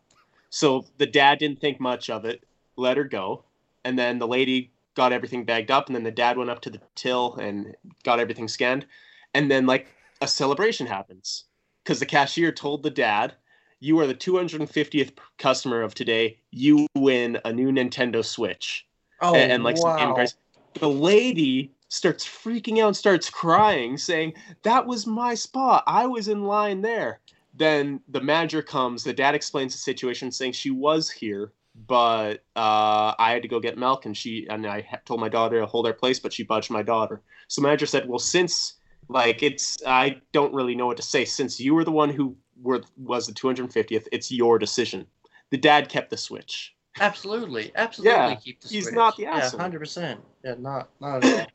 So 0.51 0.85
the 0.99 1.07
dad 1.07 1.39
didn't 1.39 1.61
think 1.61 1.81
much 1.81 2.11
of 2.11 2.27
it, 2.27 2.45
let 2.77 2.99
her 2.99 3.05
go, 3.05 3.45
and 3.85 3.99
then 3.99 4.19
the 4.19 4.27
lady 4.27 4.73
got 4.95 5.13
everything 5.13 5.45
bagged 5.45 5.71
up, 5.71 5.87
and 5.87 5.97
then 5.97 6.03
the 6.03 6.11
dad 6.11 6.37
went 6.37 6.51
up 6.51 6.61
to 6.63 6.71
the 6.71 6.81
till 6.95 7.35
and 7.37 7.75
got 8.05 8.21
everything 8.21 8.49
scanned, 8.49 8.87
and 9.35 9.51
then 9.51 9.67
like 9.67 9.87
a 10.21 10.29
celebration 10.29 10.87
happens 10.87 11.45
because 11.85 12.01
the 12.01 12.07
cashier 12.07 12.53
told 12.53 12.83
the 12.83 12.91
dad, 12.91 13.35
"You 13.79 13.99
are 14.01 14.07
the 14.07 14.15
250th 14.15 15.13
customer 15.39 15.83
of 15.83 15.95
today. 15.95 16.39
You 16.51 16.87
win 16.95 17.39
a 17.45 17.53
new 17.53 17.71
Nintendo 17.71 18.25
Switch." 18.25 18.87
Oh, 19.21 19.35
and, 19.35 19.53
and 19.53 19.65
like 19.65 19.77
some 19.77 19.97
game 20.15 20.27
The 20.75 20.89
lady 20.89 21.73
starts 21.91 22.27
freaking 22.27 22.83
out, 22.83 22.97
starts 22.97 23.29
crying, 23.29 23.99
saying, 23.99 24.35
That 24.63 24.87
was 24.87 25.07
my 25.07 25.35
spot. 25.35 25.85
I 25.87 26.07
was 26.07 26.29
in 26.29 26.45
line 26.45 26.81
there. 26.81 27.21
Then 27.53 28.01
the 28.09 28.21
manager 28.21 28.63
comes, 28.63 29.05
the 29.05 29.13
dad 29.13 29.35
explains 29.35 29.73
the 29.73 29.79
situation, 29.79 30.31
saying 30.31 30.53
she 30.53 30.71
was 30.71 31.11
here, 31.11 31.53
but 31.87 32.45
uh, 32.57 33.15
I 33.19 33.33
had 33.33 33.43
to 33.43 33.49
go 33.49 33.61
get 33.61 33.79
milk 33.79 34.07
and 34.07 34.17
she 34.17 34.47
and 34.49 34.67
I 34.67 34.87
told 35.05 35.21
my 35.21 35.29
daughter 35.29 35.61
to 35.61 35.67
hold 35.67 35.87
our 35.87 35.93
place, 35.93 36.19
but 36.21 36.33
she 36.33 36.43
budged 36.43 36.71
my 36.71 36.83
daughter. 36.83 37.23
So 37.49 37.63
manager 37.63 37.87
said, 37.87 38.09
Well, 38.09 38.19
since 38.19 38.75
like 39.09 39.43
it's 39.43 39.79
I 39.87 40.21
don't 40.33 40.53
really 40.55 40.75
know 40.75 40.87
what 40.87 40.97
to 40.99 41.03
say. 41.03 41.25
Since 41.25 41.59
you 41.61 41.75
were 41.75 41.85
the 41.85 41.93
one 41.93 42.11
who 42.11 42.37
were 42.63 42.83
was 42.97 43.27
the 43.27 43.33
250th, 43.33 44.07
it's 44.13 44.31
your 44.31 44.59
decision. 44.59 45.07
The 45.51 45.59
dad 45.59 45.89
kept 45.89 46.11
the 46.11 46.17
switch. 46.17 46.75
Absolutely, 47.01 47.73
absolutely. 47.77 48.13
Yeah, 48.19 48.35
keep 48.35 48.61
the 48.61 48.69
he's 48.69 48.85
switch. 48.85 48.95
not 48.95 49.17
the 49.17 49.27
asshole. 49.27 49.59
Yeah, 49.59 49.63
hundred 49.63 49.79
percent. 49.79 50.21
Yeah, 50.45 50.55
not 50.59 50.91
not 51.01 51.25
at 51.25 51.41
all. 51.41 51.47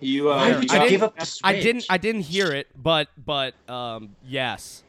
You 0.00 0.30
uh, 0.30 0.36
Why 0.36 0.50
I 0.50 0.56
would 0.58 0.68
didn't- 0.88 1.02
up? 1.02 1.14
I 1.44 1.52
didn't. 1.54 1.86
I 1.88 1.98
didn't 1.98 2.22
hear 2.22 2.52
it, 2.52 2.66
but 2.80 3.08
but 3.16 3.54
um 3.68 4.16
yes. 4.26 4.82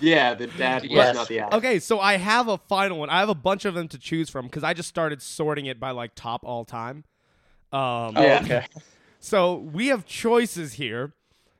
Yeah, 0.00 0.34
the 0.34 0.46
dad 0.46 0.82
was 0.82 0.90
Yes. 0.90 1.14
not 1.14 1.28
the 1.28 1.38
asshole. 1.40 1.58
Okay, 1.58 1.78
so 1.78 2.00
I 2.00 2.16
have 2.16 2.48
a 2.48 2.58
final 2.58 2.98
one. 2.98 3.10
I 3.10 3.20
have 3.20 3.28
a 3.28 3.34
bunch 3.34 3.64
of 3.64 3.74
them 3.74 3.88
to 3.88 3.98
choose 3.98 4.28
from 4.30 4.46
because 4.46 4.64
I 4.64 4.74
just 4.74 4.88
started 4.88 5.22
sorting 5.22 5.66
it 5.66 5.78
by 5.78 5.90
like 5.90 6.12
top 6.14 6.44
all 6.44 6.64
time. 6.64 7.04
Um, 7.72 8.14
Oh, 8.16 8.22
Yeah. 8.24 8.40
okay. 8.42 8.66
So 9.24 9.54
we 9.54 9.86
have 9.86 10.04
choices 10.04 10.72
here 10.72 11.12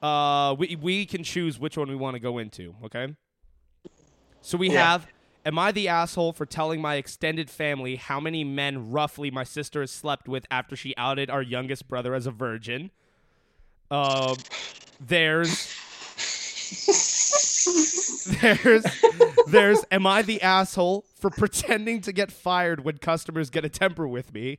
uh, 0.00 0.56
we 0.58 0.74
we 0.80 1.04
can 1.04 1.22
choose 1.24 1.58
which 1.58 1.76
one 1.76 1.88
we 1.90 1.94
want 1.94 2.14
to 2.14 2.20
go 2.20 2.38
into. 2.38 2.74
Okay. 2.84 3.14
So 4.40 4.56
we 4.56 4.70
Yeah. 4.70 4.78
have. 4.80 5.06
Am 5.44 5.58
I 5.58 5.72
the 5.72 5.88
asshole 5.88 6.32
for 6.32 6.46
telling 6.46 6.80
my 6.80 6.94
extended 6.96 7.48
family 7.50 7.96
how 7.96 8.18
many 8.18 8.44
men 8.44 8.90
roughly 8.90 9.30
my 9.30 9.44
sister 9.44 9.80
has 9.80 9.90
slept 9.90 10.26
with 10.26 10.46
after 10.50 10.74
she 10.74 10.94
outed 10.96 11.28
our 11.30 11.42
youngest 11.42 11.86
brother 11.88 12.14
as 12.14 12.26
a 12.26 12.30
virgin? 12.30 12.90
Um, 13.90 14.36
there's 15.00 15.74
there's 18.40 18.84
there's 19.46 19.84
am 19.90 20.06
I 20.06 20.22
the 20.22 20.42
asshole 20.42 21.04
for 21.14 21.30
pretending 21.30 22.00
to 22.02 22.12
get 22.12 22.30
fired 22.30 22.84
when 22.84 22.98
customers 22.98 23.50
get 23.50 23.64
a 23.64 23.68
temper 23.68 24.06
with 24.06 24.34
me? 24.34 24.58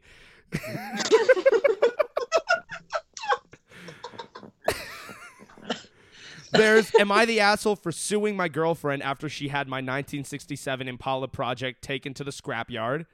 There's 6.52 6.92
am 6.96 7.12
I 7.12 7.26
the 7.26 7.40
asshole 7.42 7.76
for 7.76 7.92
suing 7.92 8.36
my 8.36 8.48
girlfriend 8.48 9.04
after 9.04 9.30
she 9.30 9.50
had 9.50 9.68
my 9.68 9.78
1967 9.78 10.88
Impala 10.88 11.28
project 11.28 11.84
taken 11.84 12.14
to 12.16 12.24
the 12.24 12.32
scrapyard? 12.32 13.06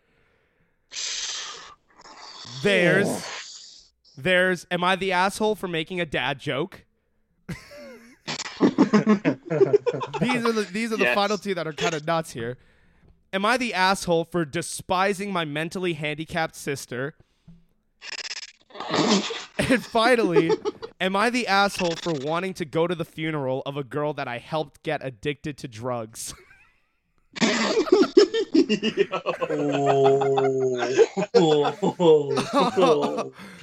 There's 2.64 3.08
there's 4.18 4.66
am 4.72 4.84
I 4.84 4.96
the 4.96 5.12
asshole 5.12 5.56
for 5.56 5.68
making 5.68 6.00
a 6.02 6.06
dad 6.06 6.40
joke? 6.40 6.86
these 7.48 7.56
are 8.62 10.52
the 10.52 10.68
these 10.72 10.92
are 10.92 10.98
the 10.98 11.04
Yes. 11.06 11.16
final 11.16 11.38
two 11.38 11.54
that 11.54 11.68
are 11.68 11.74
kind 11.74 11.94
of 11.94 12.06
nuts 12.08 12.32
here. 12.32 12.58
Am 13.34 13.46
I 13.46 13.58
the 13.58 13.74
asshole 13.74 14.24
for 14.26 14.46
despising 14.46 15.32
my 15.32 15.46
mentally 15.46 15.94
handicapped 15.94 16.56
sister? 16.56 17.16
and 19.58 19.84
finally, 19.86 20.52
am 21.02 21.16
I 21.16 21.30
the 21.30 21.48
asshole 21.48 21.96
for 21.96 22.14
wanting 22.14 22.54
to 22.56 22.66
go 22.66 22.88
to 22.88 22.96
the 22.96 23.06
funeral 23.06 23.62
of 23.66 23.78
a 23.78 23.84
girl 23.84 24.14
that 24.14 24.28
I 24.28 24.38
helped 24.38 24.84
get 24.84 25.04
addicted 25.06 25.58
to 25.60 25.68
drugs? 25.68 26.34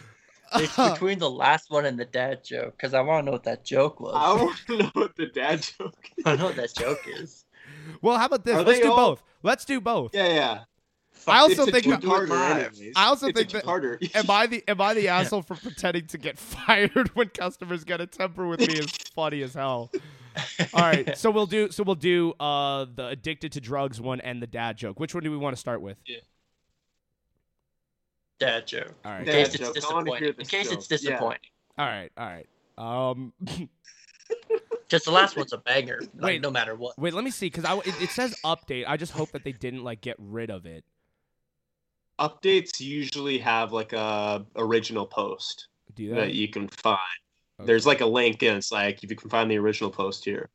It's 0.57 0.77
between 0.93 1.19
the 1.19 1.31
last 1.31 1.71
one 1.71 1.85
and 1.87 1.99
the 1.99 2.05
dad 2.05 2.45
joke, 2.45 2.77
because 2.77 2.95
I 2.95 3.01
want 3.01 3.23
to 3.23 3.27
know 3.27 3.33
what 3.33 3.45
that 3.45 3.65
joke 3.65 4.01
was. 4.01 4.15
I 4.17 4.33
want 4.43 4.59
to 4.67 4.77
know 4.83 4.91
what 4.95 5.17
the 5.17 5.27
dad 5.27 5.63
joke. 5.79 5.95
Is. 6.19 6.25
I 6.27 6.37
know 6.37 6.45
what 6.47 6.57
that 6.57 6.75
joke 6.75 7.01
is. 7.07 7.45
Well, 8.01 8.17
how 8.19 8.27
about 8.27 8.45
this? 8.45 8.55
Are 8.55 8.63
Let's 8.63 8.81
do 8.81 8.91
all- 8.93 8.97
both. 9.11 9.23
Let's 9.43 9.65
do 9.65 9.81
both. 9.81 10.15
Yeah, 10.15 10.29
yeah. 10.29 10.59
I 11.27 11.39
also 11.39 11.63
it's 11.63 11.69
a 11.69 11.73
think 11.73 11.87
that- 11.87 12.01
two-parter 12.03 12.51
anyways. 12.51 12.93
I 12.97 13.05
also 13.07 13.27
It's 13.29 13.39
think 13.39 13.51
a 13.51 13.53
that- 13.55 13.63
two-parter. 13.65 14.17
Am 14.17 14.31
I 14.31 14.47
the 14.47 14.63
am 14.69 14.81
I 14.81 14.95
the 14.95 15.09
asshole 15.09 15.43
for 15.43 15.55
pretending 15.57 16.07
to 16.09 16.19
get 16.19 16.39
fired 16.39 17.09
when 17.17 17.29
customers 17.29 17.83
get 17.85 18.01
a 18.01 18.07
temper 18.07 18.47
with 18.47 18.61
me 18.61 18.75
is 18.75 18.91
funny 19.15 19.43
as 19.43 19.55
hell. 19.55 19.91
All 20.75 20.81
right, 20.83 21.17
so 21.17 21.31
we'll 21.31 21.47
do 21.47 21.71
so 21.71 21.83
we'll 21.83 21.95
do 21.95 22.33
uh 22.41 22.87
the 22.95 23.07
addicted 23.09 23.53
to 23.53 23.61
drugs 23.61 24.01
one 24.01 24.21
and 24.21 24.41
the 24.43 24.47
dad 24.47 24.77
joke. 24.77 24.99
Which 25.01 25.15
one 25.15 25.23
do 25.25 25.31
we 25.31 25.37
want 25.37 25.55
to 25.57 25.61
start 25.61 25.81
with? 25.81 25.99
Dad 28.47 28.67
joke. 28.67 28.95
All 29.05 29.13
right. 29.13 29.21
In 29.21 29.27
Dad 29.27 29.33
case 29.33 29.49
it's 29.55 29.59
joke. 29.59 29.75
Disappointing. 29.75 30.15
In 30.25 30.35
this 30.39 30.49
case 30.49 30.73
it's 30.73 30.87
joke. 30.89 31.01
Yeah. 31.03 31.19
All 31.21 31.39
right. 31.79 32.11
All 32.17 32.27
right. 32.27 32.47
Um 32.79 33.33
Because 34.89 35.05
the 35.05 35.11
last 35.11 35.37
one's 35.39 35.53
a 35.55 35.59
banger. 35.59 36.01
Like, 36.17 36.23
Wait. 36.23 36.41
no 36.43 36.51
matter 36.51 36.75
what. 36.75 36.99
wait, 36.99 37.15
let 37.15 37.25
me 37.25 37.31
see 37.31 37.49
cuz 37.49 37.65
I 37.65 37.77
it, 37.79 38.03
it 38.03 38.11
says 38.11 38.35
update. 38.45 38.85
I 38.87 38.97
just 38.99 39.13
hope 39.13 39.31
that 39.33 39.43
they 39.45 39.53
didn't 39.53 39.85
like 39.85 40.01
get 40.03 40.17
rid 40.19 40.51
of 40.51 40.67
it. 40.67 40.85
Updates 42.19 42.79
usually 42.79 43.39
have 43.39 43.73
like 43.73 43.93
a 43.95 44.45
original 44.57 45.07
post 45.07 45.69
Do 45.95 46.11
that 46.11 46.15
that? 46.17 46.35
you 46.35 46.49
can 46.49 46.69
find. 46.69 46.99
Okay. 47.59 47.67
There's 47.67 47.87
like 47.87 48.01
a 48.03 48.07
link 48.07 48.43
and 48.43 48.59
it's 48.59 48.71
like 48.71 49.03
if 49.03 49.11
you 49.11 49.17
can 49.17 49.31
find 49.31 49.51
the 49.51 49.59
original 49.59 49.91
post 49.91 50.25
here. 50.25 50.51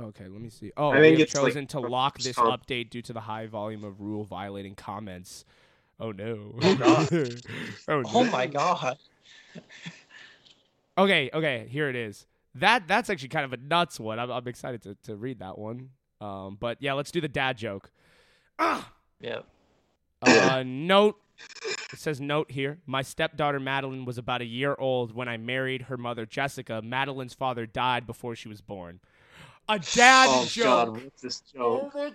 Okay, 0.00 0.28
let 0.28 0.40
me 0.40 0.48
see. 0.48 0.70
Oh, 0.76 0.90
I 0.90 0.96
we 0.96 1.00
think 1.02 1.18
have 1.18 1.26
it's, 1.28 1.34
like, 1.34 1.44
chosen 1.46 1.66
to 1.68 1.80
lock 1.80 2.18
this 2.18 2.36
some- 2.36 2.46
update 2.46 2.88
due 2.88 3.02
to 3.02 3.12
the 3.12 3.20
high 3.22 3.46
volume 3.46 3.82
of 3.82 4.00
rule 4.00 4.22
violating 4.24 4.76
comments. 4.76 5.44
Oh 6.00 6.12
no. 6.12 6.54
Oh, 6.62 6.74
God. 6.76 7.08
oh, 7.88 8.02
Oh 8.06 8.24
no. 8.24 8.30
my 8.30 8.46
god. 8.46 8.98
Okay, 10.96 11.30
okay, 11.32 11.66
here 11.70 11.88
it 11.88 11.96
is. 11.96 12.26
That 12.54 12.88
that's 12.88 13.08
actually 13.10 13.28
kind 13.28 13.44
of 13.44 13.52
a 13.52 13.56
nuts 13.56 14.00
one. 14.00 14.18
I'm, 14.18 14.30
I'm 14.30 14.48
excited 14.48 14.82
to, 14.82 14.96
to 15.04 15.16
read 15.16 15.38
that 15.40 15.58
one. 15.58 15.90
Um, 16.20 16.56
but 16.58 16.78
yeah, 16.80 16.94
let's 16.94 17.10
do 17.10 17.20
the 17.20 17.28
dad 17.28 17.56
joke. 17.56 17.90
Ah! 18.58 18.92
Yeah. 19.20 19.40
Uh, 20.22 20.64
note. 20.66 21.16
It 21.92 21.98
says 22.00 22.20
note 22.20 22.50
here. 22.50 22.78
My 22.86 23.02
stepdaughter 23.02 23.60
Madeline 23.60 24.04
was 24.04 24.18
about 24.18 24.40
a 24.40 24.44
year 24.44 24.74
old 24.76 25.14
when 25.14 25.28
I 25.28 25.36
married 25.36 25.82
her 25.82 25.96
mother 25.96 26.26
Jessica. 26.26 26.82
Madeline's 26.82 27.34
father 27.34 27.64
died 27.66 28.06
before 28.06 28.34
she 28.34 28.48
was 28.48 28.60
born. 28.60 28.98
A 29.70 29.78
dad 29.78 30.28
oh 30.30 30.46
joke. 30.46 30.64
god, 30.64 31.04
what's 31.04 31.20
this 31.20 31.40
joke? 31.40 31.92
Oh, 31.94 32.00
my 32.00 32.10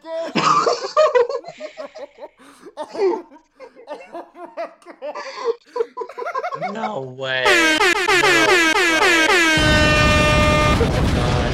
god. 6.63 6.73
No 6.73 7.01
way. 7.01 7.43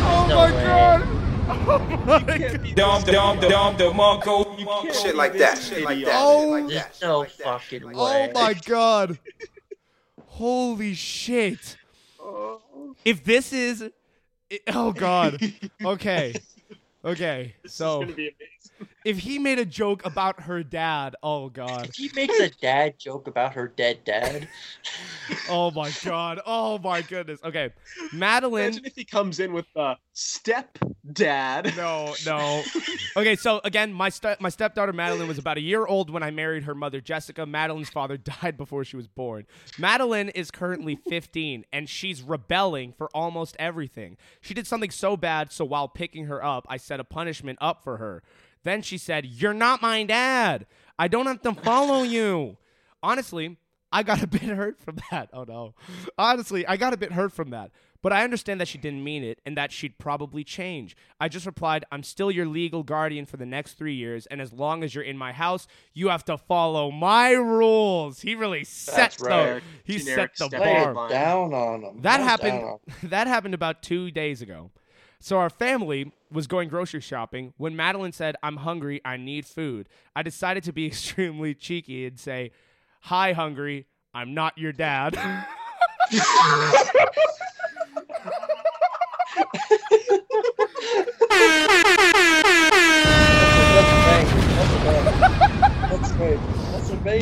Oh 0.02 0.26
my 0.30 0.52
god. 0.52 1.02
Oh 1.50 1.80
my 2.06 2.38
god. 2.38 2.76
Dom, 2.76 3.04
dom, 3.04 3.40
dom, 3.42 3.78
the 3.78 3.92
Monko. 3.92 4.94
Shit 4.94 5.18
like 5.18 5.34
that. 5.38 5.58
Shit 5.58 5.84
like 5.84 6.06
that. 6.06 6.16
Oh. 6.16 6.56
Shit 6.56 6.64
like 6.64 6.74
that. 6.74 6.96
Shit 6.96 7.02
no 7.10 7.20
like 7.20 7.32
fucking 7.32 7.68
shit 7.68 7.84
like 7.84 7.96
way. 7.98 8.32
Oh 8.34 8.42
my 8.42 8.54
god. 8.54 9.20
Holy 10.28 10.94
shit. 10.94 11.76
Oh. 12.22 12.62
If 13.04 13.26
this 13.26 13.52
is 13.52 13.92
i- 14.52 14.60
oh 14.70 14.92
god. 14.92 15.40
Okay. 15.86 16.36
Okay. 17.06 17.56
This 17.64 17.72
is 17.72 17.78
So 17.78 18.02
gonna 18.02 18.14
be 18.14 18.28
amazing. 18.28 18.48
If 19.06 19.20
he 19.20 19.40
made 19.40 19.60
a 19.60 19.66
joke 19.66 20.06
about 20.06 20.42
her 20.42 20.64
dad, 20.64 21.16
oh 21.24 21.50
god. 21.50 21.90
If 21.90 21.96
he 21.96 22.12
makes 22.14 22.40
a 22.40 22.50
dad 22.50 23.00
joke 23.00 23.28
about 23.28 23.54
her 23.54 23.68
dead 23.68 24.04
dad, 24.06 24.48
Oh 25.50 25.72
my 25.72 25.92
god. 26.04 26.40
Oh 26.46 26.78
my 26.78 27.02
goodness. 27.02 27.40
Okay. 27.44 27.72
Madeline 28.14 28.66
Imagine 28.66 28.86
if 28.86 28.96
he 28.96 29.04
comes 29.04 29.40
in 29.40 29.54
with 29.54 29.66
uh, 29.76 29.96
step 30.14 30.78
dad. 31.14 31.74
No, 31.76 32.14
no. 32.26 32.64
Okay, 33.18 33.36
so 33.36 33.60
again, 33.64 33.92
my 33.92 34.10
step 34.10 34.40
my 34.42 34.50
stepdaughter 34.50 34.94
Madeline 34.94 35.28
was 35.28 35.38
about 35.38 35.58
a 35.58 35.62
year 35.62 35.86
old 35.86 36.10
when 36.10 36.24
I 36.24 36.32
married 36.32 36.64
her 36.64 36.76
mother 36.76 37.02
Jessica. 37.02 37.46
Madeline's 37.46 37.90
father 37.90 38.18
died 38.42 38.58
before 38.58 38.84
she 38.84 38.96
was 38.96 39.08
born. 39.08 39.46
Madeline 39.78 40.30
is 40.30 40.52
currently 40.52 40.96
15 40.96 41.66
and 41.72 41.90
she's 41.90 42.22
rebelling 42.22 42.94
for 42.94 43.10
almost 43.14 43.56
everything. 43.60 44.18
She 44.42 44.54
did 44.54 44.68
something 44.68 44.92
so 44.92 45.18
bad, 45.18 45.52
so 45.52 45.66
while 45.66 45.88
picking 45.88 46.26
her 46.26 46.44
up, 46.44 46.66
I 46.70 46.78
set 46.78 47.00
a 47.00 47.04
punishment 47.04 47.58
up 47.62 47.84
for 47.84 47.98
her. 47.98 48.24
Then 48.64 48.82
she 48.82 48.98
said, 48.98 49.26
"You're 49.26 49.54
not 49.54 49.82
my 49.82 50.04
dad. 50.04 50.66
I 50.98 51.08
don't 51.08 51.26
have 51.28 51.42
to 51.44 51.54
follow 51.54 52.04
you." 52.04 52.58
Honestly, 53.02 53.58
I 53.92 54.04
got 54.04 54.22
a 54.22 54.28
bit 54.38 54.42
hurt 54.42 54.80
from 54.80 54.98
that. 55.12 55.30
Oh 55.34 55.44
no. 55.44 55.74
Honestly, 56.18 56.66
I 56.68 56.78
got 56.78 56.94
a 56.94 56.98
bit 56.98 57.14
hurt 57.14 57.32
from 57.32 57.50
that. 57.52 57.72
But 58.02 58.14
I 58.14 58.24
understand 58.24 58.62
that 58.62 58.70
she 58.70 58.78
didn't 58.78 59.04
mean 59.04 59.26
it 59.26 59.42
and 59.46 59.58
that 59.58 59.74
she'd 59.74 59.98
probably 59.98 60.46
change. 60.46 60.96
I 61.20 61.28
just 61.28 61.46
replied, 61.46 61.84
I'm 61.92 62.02
still 62.02 62.32
your 62.32 62.46
legal 62.46 62.82
guardian 62.82 63.26
for 63.26 63.36
the 63.36 63.46
next 63.46 63.74
three 63.74 63.94
years, 63.96 64.26
and 64.28 64.40
as 64.40 64.54
long 64.54 64.86
as 64.86 64.96
you're 64.96 65.04
in 65.04 65.18
my 65.18 65.34
house, 65.34 65.68
you 65.94 66.08
have 66.08 66.24
to 66.26 66.38
follow 66.38 66.92
my 66.92 67.32
rules. 67.32 68.22
He 68.22 68.36
really 68.36 68.64
set 68.64 68.96
That's 68.96 69.16
the 69.18 69.28
right. 69.28 69.64
he 69.84 69.98
Generic 69.98 70.38
set 70.38 70.50
the 70.50 70.58
bar. 70.60 71.10
down 71.10 71.54
on 71.54 71.82
him. 71.84 72.02
That 72.04 72.22
Lay 72.22 72.26
happened. 72.26 72.62
down. 72.62 72.80
That 73.10 73.28
happened 73.28 73.54
about 73.54 73.84
two 73.84 74.12
days 74.12 74.42
ago. 74.42 74.72
So 75.22 75.38
our 75.38 75.50
family 75.50 76.14
was 76.32 76.48
going 76.48 76.70
grocery 76.70 77.02
shopping 77.02 77.54
when 77.58 77.76
Madeline 77.76 78.14
said, 78.14 78.38
"I'm 78.42 78.58
hungry. 78.58 79.02
I 79.04 79.18
need 79.18 79.46
food." 79.46 79.90
I 80.16 80.24
decided 80.24 80.64
to 80.64 80.72
be 80.72 80.86
extremely 80.88 81.54
cheeky 81.54 82.06
and 82.06 82.18
say, 82.20 82.52
"Hi, 83.02 83.34
hungry. 83.34 83.88
I'm 84.14 84.34
not 84.34 84.58
your 84.58 84.72
dad." 84.72 85.18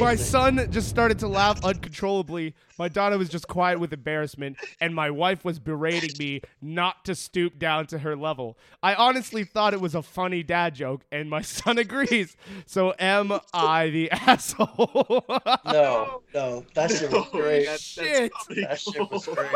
my 0.08 0.16
son 0.16 0.66
just 0.72 0.88
started 0.88 1.20
to 1.20 1.28
laugh 1.28 1.62
uncontrollably. 1.66 2.56
My 2.80 2.88
daughter 2.88 3.18
was 3.18 3.28
just 3.28 3.50
quiet 3.50 3.78
with 3.78 3.92
embarrassment, 3.92 4.56
and 4.80 4.96
my 4.96 5.10
wife 5.10 5.44
was 5.44 5.60
berating 5.60 6.12
me 6.18 6.40
not 6.62 7.04
to 7.04 7.14
stoop 7.14 7.60
down 7.60 7.88
to 7.88 7.98
her 8.00 8.16
level. 8.16 8.58
I 8.82 8.96
honestly 8.96 9.44
thought 9.44 9.74
it 9.74 9.82
was 9.82 9.96
a 9.96 10.02
funny 10.02 10.44
dad 10.44 10.76
joke, 10.76 11.04
and 11.12 11.30
my 11.30 11.42
son 11.58 11.78
agrees. 11.78 12.38
So 12.66 12.94
am 12.98 13.38
I 13.54 13.90
the 13.90 14.10
asshole? 14.14 15.26
No, 15.66 16.22
no, 16.34 16.66
that 16.74 16.90
shit 16.90 17.12
was 17.12 17.28
great. 17.34 17.66
that's- 17.66 17.82
Shit. 17.82 18.32
probably 18.32 18.64
That 18.64 18.80
shit 18.80 19.12
was 19.12 19.26
great. 19.26 19.52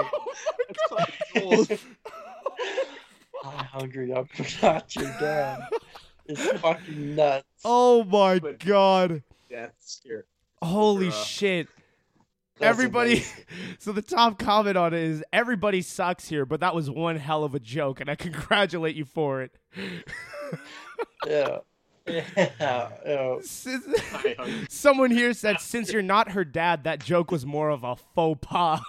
That's 0.68 0.88
probably 0.90 1.66
gold. 1.68 1.80
I'm 3.46 3.66
hungry. 3.68 4.14
I'm 4.14 4.28
not 4.62 4.94
your 4.98 5.06
dad. 5.18 5.62
It's 6.26 6.46
fucking 6.60 7.16
nuts. 7.16 7.46
oh 7.64 8.04
my 8.04 8.40
But- 8.40 8.60
god. 8.60 9.24
That's 9.50 10.02
here. 10.04 10.26
Holy 10.62 11.10
Bruh. 11.10 11.26
shit. 11.26 11.68
That's 12.58 12.70
everybody 12.70 13.14
amazing. 13.14 13.46
so 13.80 13.92
the 13.92 14.02
top 14.04 14.38
comment 14.38 14.78
on 14.78 14.94
it 14.94 15.02
is 15.02 15.24
everybody 15.34 15.82
sucks 15.82 16.28
here 16.28 16.46
but 16.46 16.60
that 16.60 16.76
was 16.76 16.90
one 16.92 17.16
hell 17.18 17.44
of 17.44 17.56
a 17.56 17.60
joke 17.60 18.00
and 18.02 18.08
i 18.10 18.14
congratulate 18.28 18.96
you 18.96 19.04
for 19.06 19.42
it 19.42 19.52
Yeah. 21.26 21.58
Yeah. 22.08 22.90
yeah. 23.06 23.36
Since- 23.42 23.86
Hi, 24.12 24.36
hungry. 24.38 24.66
someone 24.70 25.10
here 25.12 25.34
said 25.34 25.60
since 25.60 25.92
you're 25.92 26.02
not 26.04 26.32
her 26.34 26.44
dad 26.46 26.84
that 26.84 27.04
joke 27.04 27.32
was 27.32 27.46
more 27.48 27.70
of 27.70 27.84
a 27.84 27.96
faux 27.96 28.40
pas 28.48 28.82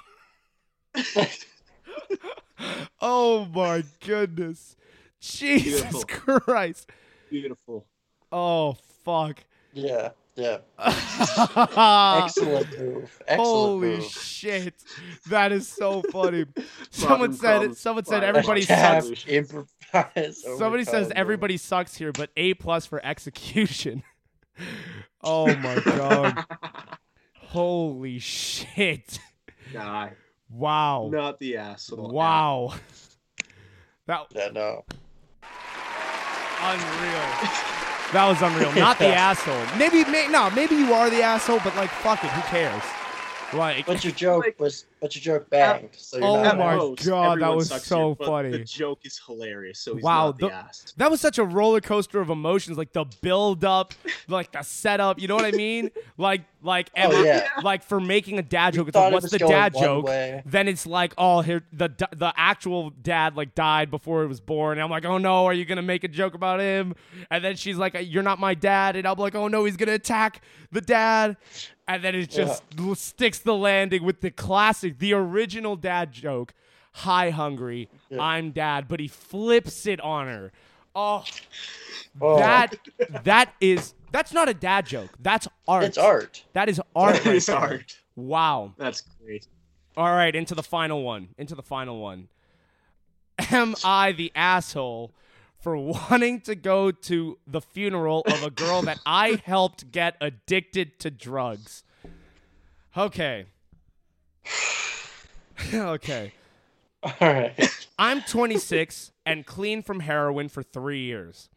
oh 3.00 3.46
my 3.54 3.84
goodness 4.04 4.76
jesus 5.20 5.82
Beautiful. 5.82 6.04
christ 6.04 6.90
Beautiful. 7.30 7.86
oh 8.30 8.76
fuck 9.04 9.44
Yeah. 9.72 10.10
Yeah. 10.34 10.58
Excellent. 10.78 11.68
Excellent 11.76 12.78
move. 12.78 13.22
Excellent 13.28 13.40
Holy 13.48 13.88
move. 13.96 14.04
shit. 14.04 14.74
That 15.28 15.52
is 15.52 15.68
so 15.68 16.02
funny. 16.10 16.46
someone 16.90 17.32
said 17.34 17.50
problem. 17.58 17.74
someone 17.74 18.04
said 18.06 18.24
everybody 18.24 18.62
sucks. 18.62 19.24
Somebody 20.56 20.84
says 20.84 21.12
everybody 21.14 21.58
sucks 21.58 21.94
here, 21.96 22.12
but 22.12 22.30
A 22.36 22.54
plus 22.54 22.86
for 22.86 23.04
execution. 23.04 24.02
oh 25.22 25.54
my 25.56 25.80
god. 25.84 26.44
Holy 27.36 28.18
shit. 28.18 29.18
Nah, 29.74 30.08
Wow. 30.50 31.10
not 31.12 31.38
the 31.38 31.58
asshole. 31.58 32.10
Wow. 32.10 32.74
That 34.06 34.26
Yeah, 34.34 34.48
no. 34.52 34.84
unreal. 36.62 37.81
That 38.12 38.26
was 38.26 38.42
unreal. 38.42 38.72
Not 38.76 38.98
the 38.98 39.06
asshole. 39.06 39.78
Maybe 39.78 40.04
may, 40.10 40.28
no, 40.28 40.50
maybe 40.50 40.74
you 40.74 40.92
are 40.92 41.08
the 41.08 41.22
asshole, 41.22 41.60
but 41.64 41.74
like 41.76 41.90
fuck 41.90 42.22
it, 42.22 42.30
who 42.30 42.42
cares? 42.42 42.82
Like, 43.54 43.86
But 43.86 44.02
your 44.04 44.12
joke 44.12 44.44
Like- 44.44 44.60
was, 44.60 44.86
but 45.00 45.14
your 45.14 45.38
joke 45.38 45.50
banged. 45.50 45.90
So 45.96 46.16
you're 46.18 46.26
Oh 46.26 46.42
not 46.42 46.56
my 46.58 46.70
mad. 46.70 46.76
most, 46.78 47.06
God, 47.06 47.40
that 47.40 47.54
was 47.54 47.68
so 47.84 48.14
here, 48.18 48.26
funny. 48.26 48.50
The 48.50 48.58
joke 48.64 49.00
is 49.04 49.20
hilarious, 49.26 49.78
so 49.78 49.94
he's 49.94 50.02
Wow, 50.04 50.26
not 50.28 50.38
the, 50.38 50.48
the- 50.48 50.92
that 50.98 51.10
was 51.10 51.20
such 51.20 51.38
a 51.38 51.44
roller 51.44 51.80
coaster 51.80 52.20
of 52.20 52.30
emotions. 52.30 52.78
Like 52.78 52.92
the 52.92 53.04
build 53.20 53.64
up, 53.64 53.94
like 54.28 54.52
the 54.52 54.62
setup. 54.62 55.20
You 55.20 55.28
know 55.28 55.34
what 55.36 55.44
I 55.44 55.50
mean? 55.52 55.90
Like, 56.18 56.42
like, 56.62 56.90
oh, 56.96 57.00
am 57.00 57.10
Oh 57.12 57.20
I- 57.20 57.24
yeah. 57.24 57.48
like 57.64 57.82
for 57.82 57.98
making 57.98 58.38
a 58.38 58.42
dad 58.42 58.74
joke. 58.74 58.86
It's 58.88 58.94
like, 58.94 59.12
what's 59.12 59.24
was 59.24 59.32
the 59.32 59.38
dad 59.38 59.74
joke? 59.74 60.06
way. 60.06 60.42
Then 60.46 60.68
it's 60.68 60.86
like, 60.86 61.14
oh, 61.18 61.40
here 61.40 61.62
the 61.72 61.88
the 62.14 62.32
actual 62.36 62.90
dad 62.90 63.34
like 63.36 63.54
died 63.56 63.90
before 63.90 64.22
he 64.22 64.28
was 64.28 64.40
born. 64.40 64.78
And 64.78 64.84
I'm 64.84 64.90
like, 64.90 65.04
oh 65.04 65.18
no, 65.18 65.46
are 65.46 65.52
you 65.54 65.64
gonna 65.64 65.82
make 65.82 66.04
a 66.04 66.08
joke 66.08 66.34
about 66.34 66.60
him? 66.60 66.94
And 67.30 67.42
then 67.42 67.56
she's 67.56 67.76
like, 67.76 67.96
you're 68.02 68.22
not 68.22 68.38
my 68.38 68.54
dad. 68.54 68.94
And 68.94 69.06
I'm 69.08 69.18
like, 69.18 69.34
oh 69.34 69.48
no, 69.48 69.64
he's 69.64 69.76
gonna 69.76 69.92
attack 69.92 70.42
the 70.70 70.80
dad. 70.80 71.36
And 71.88 72.02
then 72.04 72.14
it 72.14 72.30
just 72.30 72.62
l- 72.78 72.94
sticks 72.94 73.38
the 73.40 73.54
landing 73.54 74.04
with 74.04 74.20
the 74.20 74.30
classic, 74.30 74.98
the 74.98 75.12
original 75.14 75.76
dad 75.76 76.12
joke. 76.12 76.54
Hi, 76.96 77.30
hungry. 77.30 77.88
I'm 78.18 78.50
dad, 78.52 78.86
but 78.88 79.00
he 79.00 79.08
flips 79.08 79.86
it 79.86 80.00
on 80.00 80.26
her. 80.28 80.52
Oh, 80.94 81.24
Oh. 82.20 82.36
that 82.38 82.74
that 83.24 83.54
is 83.60 83.94
that's 84.10 84.32
not 84.34 84.46
a 84.48 84.52
dad 84.54 84.84
joke. 84.86 85.10
That's 85.18 85.48
art. 85.66 85.84
It's 85.84 85.96
art. 85.98 86.44
That 86.52 86.68
is 86.68 86.78
art. 86.94 87.14
That 87.14 87.24
right 87.26 87.34
is 87.36 87.46
there. 87.46 87.56
art. 87.56 87.96
Wow. 88.14 88.74
That's 88.76 89.02
great. 89.24 89.46
All 89.96 90.10
right, 90.14 90.34
into 90.36 90.54
the 90.54 90.62
final 90.62 91.02
one. 91.02 91.28
Into 91.38 91.54
the 91.54 91.62
final 91.62 91.98
one. 92.00 92.28
Am 93.50 93.74
I 93.82 94.12
the 94.12 94.30
asshole 94.34 95.12
for 95.62 95.76
wanting 95.76 96.40
to 96.40 96.56
go 96.56 96.90
to 96.90 97.38
the 97.46 97.60
funeral 97.60 98.22
of 98.26 98.42
a 98.42 98.50
girl 98.50 98.82
that 98.82 98.98
I 99.06 99.40
helped 99.44 99.92
get 99.92 100.16
addicted 100.20 100.98
to 101.00 101.10
drugs? 101.10 101.84
Okay. 102.96 103.46
okay. 105.74 106.32
All 107.02 107.12
right. 107.20 107.70
I'm 107.98 108.22
26 108.22 109.12
and 109.24 109.46
clean 109.46 109.82
from 109.82 110.00
heroin 110.00 110.48
for 110.48 110.64
three 110.64 111.04
years. 111.04 111.48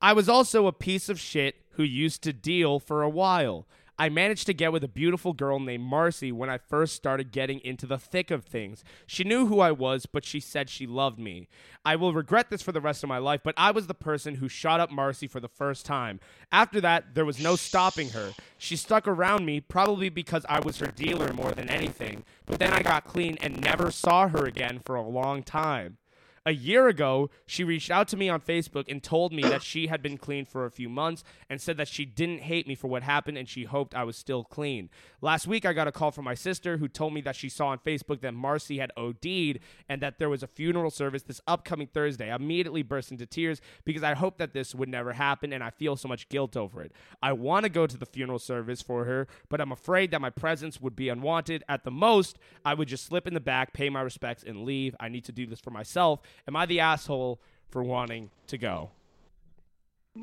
I 0.00 0.12
was 0.12 0.28
also 0.28 0.66
a 0.66 0.72
piece 0.72 1.08
of 1.08 1.18
shit 1.18 1.56
who 1.70 1.82
used 1.82 2.22
to 2.22 2.32
deal 2.32 2.78
for 2.78 3.02
a 3.02 3.08
while. 3.08 3.66
I 3.98 4.08
managed 4.08 4.46
to 4.46 4.54
get 4.54 4.72
with 4.72 4.82
a 4.82 4.88
beautiful 4.88 5.32
girl 5.32 5.60
named 5.60 5.84
Marcy 5.84 6.32
when 6.32 6.50
I 6.50 6.58
first 6.58 6.96
started 6.96 7.30
getting 7.30 7.60
into 7.60 7.86
the 7.86 7.98
thick 7.98 8.32
of 8.32 8.44
things. 8.44 8.82
She 9.06 9.22
knew 9.22 9.46
who 9.46 9.60
I 9.60 9.70
was, 9.70 10.04
but 10.06 10.24
she 10.24 10.40
said 10.40 10.68
she 10.68 10.86
loved 10.86 11.18
me. 11.18 11.48
I 11.84 11.94
will 11.94 12.12
regret 12.12 12.50
this 12.50 12.62
for 12.62 12.72
the 12.72 12.80
rest 12.80 13.04
of 13.04 13.08
my 13.08 13.18
life, 13.18 13.42
but 13.44 13.54
I 13.56 13.70
was 13.70 13.86
the 13.86 13.94
person 13.94 14.36
who 14.36 14.48
shot 14.48 14.80
up 14.80 14.90
Marcy 14.90 15.28
for 15.28 15.38
the 15.38 15.48
first 15.48 15.86
time. 15.86 16.18
After 16.50 16.80
that, 16.80 17.14
there 17.14 17.24
was 17.24 17.40
no 17.40 17.54
stopping 17.54 18.10
her. 18.10 18.32
She 18.58 18.74
stuck 18.74 19.06
around 19.06 19.46
me, 19.46 19.60
probably 19.60 20.08
because 20.08 20.44
I 20.48 20.58
was 20.58 20.78
her 20.78 20.88
dealer 20.88 21.32
more 21.32 21.52
than 21.52 21.70
anything, 21.70 22.24
but 22.46 22.58
then 22.58 22.72
I 22.72 22.82
got 22.82 23.04
clean 23.04 23.38
and 23.40 23.60
never 23.60 23.92
saw 23.92 24.28
her 24.28 24.44
again 24.44 24.80
for 24.84 24.96
a 24.96 25.06
long 25.06 25.44
time. 25.44 25.98
A 26.46 26.52
year 26.52 26.88
ago, 26.88 27.30
she 27.46 27.64
reached 27.64 27.90
out 27.90 28.06
to 28.08 28.18
me 28.18 28.28
on 28.28 28.38
Facebook 28.38 28.84
and 28.86 29.02
told 29.02 29.32
me 29.32 29.42
that 29.44 29.62
she 29.62 29.86
had 29.86 30.02
been 30.02 30.18
clean 30.18 30.44
for 30.44 30.66
a 30.66 30.70
few 30.70 30.90
months 30.90 31.24
and 31.48 31.58
said 31.58 31.78
that 31.78 31.88
she 31.88 32.04
didn't 32.04 32.40
hate 32.40 32.68
me 32.68 32.74
for 32.74 32.88
what 32.88 33.02
happened 33.02 33.38
and 33.38 33.48
she 33.48 33.64
hoped 33.64 33.94
I 33.94 34.04
was 34.04 34.14
still 34.14 34.44
clean. 34.44 34.90
Last 35.22 35.46
week, 35.46 35.64
I 35.64 35.72
got 35.72 35.88
a 35.88 35.92
call 35.92 36.10
from 36.10 36.26
my 36.26 36.34
sister 36.34 36.76
who 36.76 36.86
told 36.86 37.14
me 37.14 37.22
that 37.22 37.34
she 37.34 37.48
saw 37.48 37.68
on 37.68 37.78
Facebook 37.78 38.20
that 38.20 38.34
Marcy 38.34 38.76
had 38.76 38.92
OD'd 38.94 39.58
and 39.88 40.02
that 40.02 40.18
there 40.18 40.28
was 40.28 40.42
a 40.42 40.46
funeral 40.46 40.90
service 40.90 41.22
this 41.22 41.40
upcoming 41.46 41.86
Thursday. 41.86 42.30
I 42.30 42.36
immediately 42.36 42.82
burst 42.82 43.10
into 43.10 43.24
tears 43.24 43.62
because 43.86 44.02
I 44.02 44.12
hoped 44.12 44.36
that 44.36 44.52
this 44.52 44.74
would 44.74 44.90
never 44.90 45.14
happen 45.14 45.50
and 45.50 45.64
I 45.64 45.70
feel 45.70 45.96
so 45.96 46.08
much 46.08 46.28
guilt 46.28 46.58
over 46.58 46.82
it. 46.82 46.92
I 47.22 47.32
want 47.32 47.64
to 47.64 47.70
go 47.70 47.86
to 47.86 47.96
the 47.96 48.04
funeral 48.04 48.38
service 48.38 48.82
for 48.82 49.06
her, 49.06 49.28
but 49.48 49.62
I'm 49.62 49.72
afraid 49.72 50.10
that 50.10 50.20
my 50.20 50.28
presence 50.28 50.78
would 50.78 50.94
be 50.94 51.08
unwanted. 51.08 51.64
At 51.70 51.84
the 51.84 51.90
most, 51.90 52.38
I 52.66 52.74
would 52.74 52.88
just 52.88 53.06
slip 53.06 53.26
in 53.26 53.32
the 53.32 53.40
back, 53.40 53.72
pay 53.72 53.88
my 53.88 54.02
respects, 54.02 54.44
and 54.44 54.66
leave. 54.66 54.94
I 55.00 55.08
need 55.08 55.24
to 55.24 55.32
do 55.32 55.46
this 55.46 55.60
for 55.60 55.70
myself. 55.70 56.20
Am 56.46 56.56
I 56.56 56.66
the 56.66 56.80
asshole 56.80 57.40
for 57.70 57.82
wanting 57.82 58.30
to 58.48 58.58
go? 58.58 58.90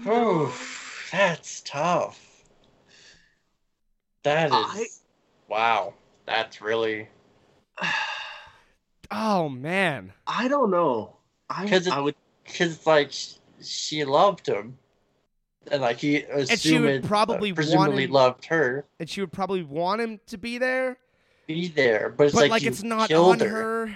Ooh, 0.07 0.51
that's 1.12 1.62
tough. 1.62 2.20
That 4.24 4.47
is. 4.47 4.53
I- 4.53 4.86
Wow. 5.47 5.93
That's 6.26 6.62
really. 6.62 7.07
Oh 9.14 9.49
man. 9.49 10.14
I 10.26 10.47
don't 10.47 10.72
know. 10.72 11.18
I, 11.49 11.68
'Cause 11.68 11.86
it- 11.88 11.91
I 11.93 11.99
would. 11.99 12.16
Because, 12.45 12.86
like, 12.88 13.12
she 13.62 14.05
loved 14.05 14.47
him. 14.47 14.78
And, 15.70 15.82
like, 15.82 15.97
he 15.97 16.18
assumed, 16.24 16.49
and 16.49 16.59
she 16.62 16.80
would 16.80 17.03
probably 17.03 17.51
uh, 17.51 17.55
presumably 17.55 18.05
him- 18.05 18.12
loved 18.12 18.45
her. 18.45 18.86
And 18.99 19.09
she 19.09 19.20
would 19.20 19.32
probably 19.34 19.64
want 19.64 19.99
him 20.01 20.20
to 20.28 20.38
be 20.38 20.57
there, 20.57 20.97
Be 21.45 21.68
there. 21.68 22.09
But 22.18 22.28
it's 22.28 22.34
but 22.36 22.41
like, 22.43 22.51
like, 22.51 22.64
it's 22.64 22.84
not 22.84 23.12
on 23.12 23.39
her. 23.41 23.47
her. 23.88 23.95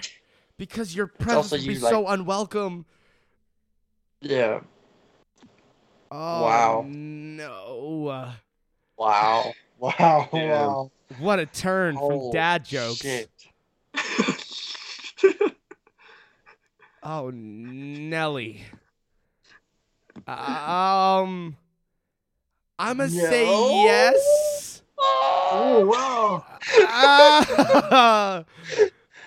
because 0.58 0.94
your 0.94 1.06
presence 1.06 1.52
would 1.52 1.66
be 1.66 1.74
you, 1.74 1.80
so 1.80 2.06
unwelcome. 2.06 2.86
Yeah. 4.20 4.60
Oh, 6.10 6.42
Wow. 6.42 6.84
No. 6.88 8.32
Wow. 8.96 9.52
Wow. 9.78 10.30
Damn. 10.32 10.48
Wow. 10.48 10.90
What 11.18 11.38
a 11.38 11.44
turn 11.44 11.98
from 11.98 12.30
dad 12.30 12.64
jokes. 12.64 13.00
shit. 13.00 13.30
Oh, 17.08 17.30
Nelly. 17.32 18.62
Um, 20.26 21.56
I'm 22.80 22.96
gonna 22.96 23.08
say 23.08 23.44
yes. 23.84 24.82
oh 24.98 25.86
wow. 25.86 26.44
Ah, 26.80 28.44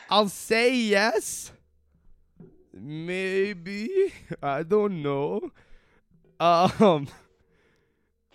I'll 0.10 0.30
say 0.30 0.74
yes. 0.74 1.51
Maybe 2.74 4.14
I 4.41 4.64
don't 4.64 5.03
know. 5.03 5.51
Um, 6.39 7.07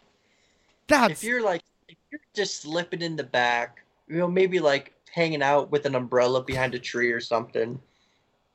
that's 0.86 1.12
if 1.12 1.24
you're 1.24 1.42
like 1.42 1.62
if 1.88 1.96
you're 2.10 2.20
just 2.34 2.62
slipping 2.62 3.02
in 3.02 3.16
the 3.16 3.24
back, 3.24 3.84
you 4.08 4.18
know, 4.18 4.28
maybe 4.28 4.60
like 4.60 4.92
hanging 5.10 5.42
out 5.42 5.70
with 5.70 5.86
an 5.86 5.94
umbrella 5.94 6.42
behind 6.42 6.74
a 6.74 6.78
tree 6.78 7.10
or 7.10 7.20
something. 7.20 7.80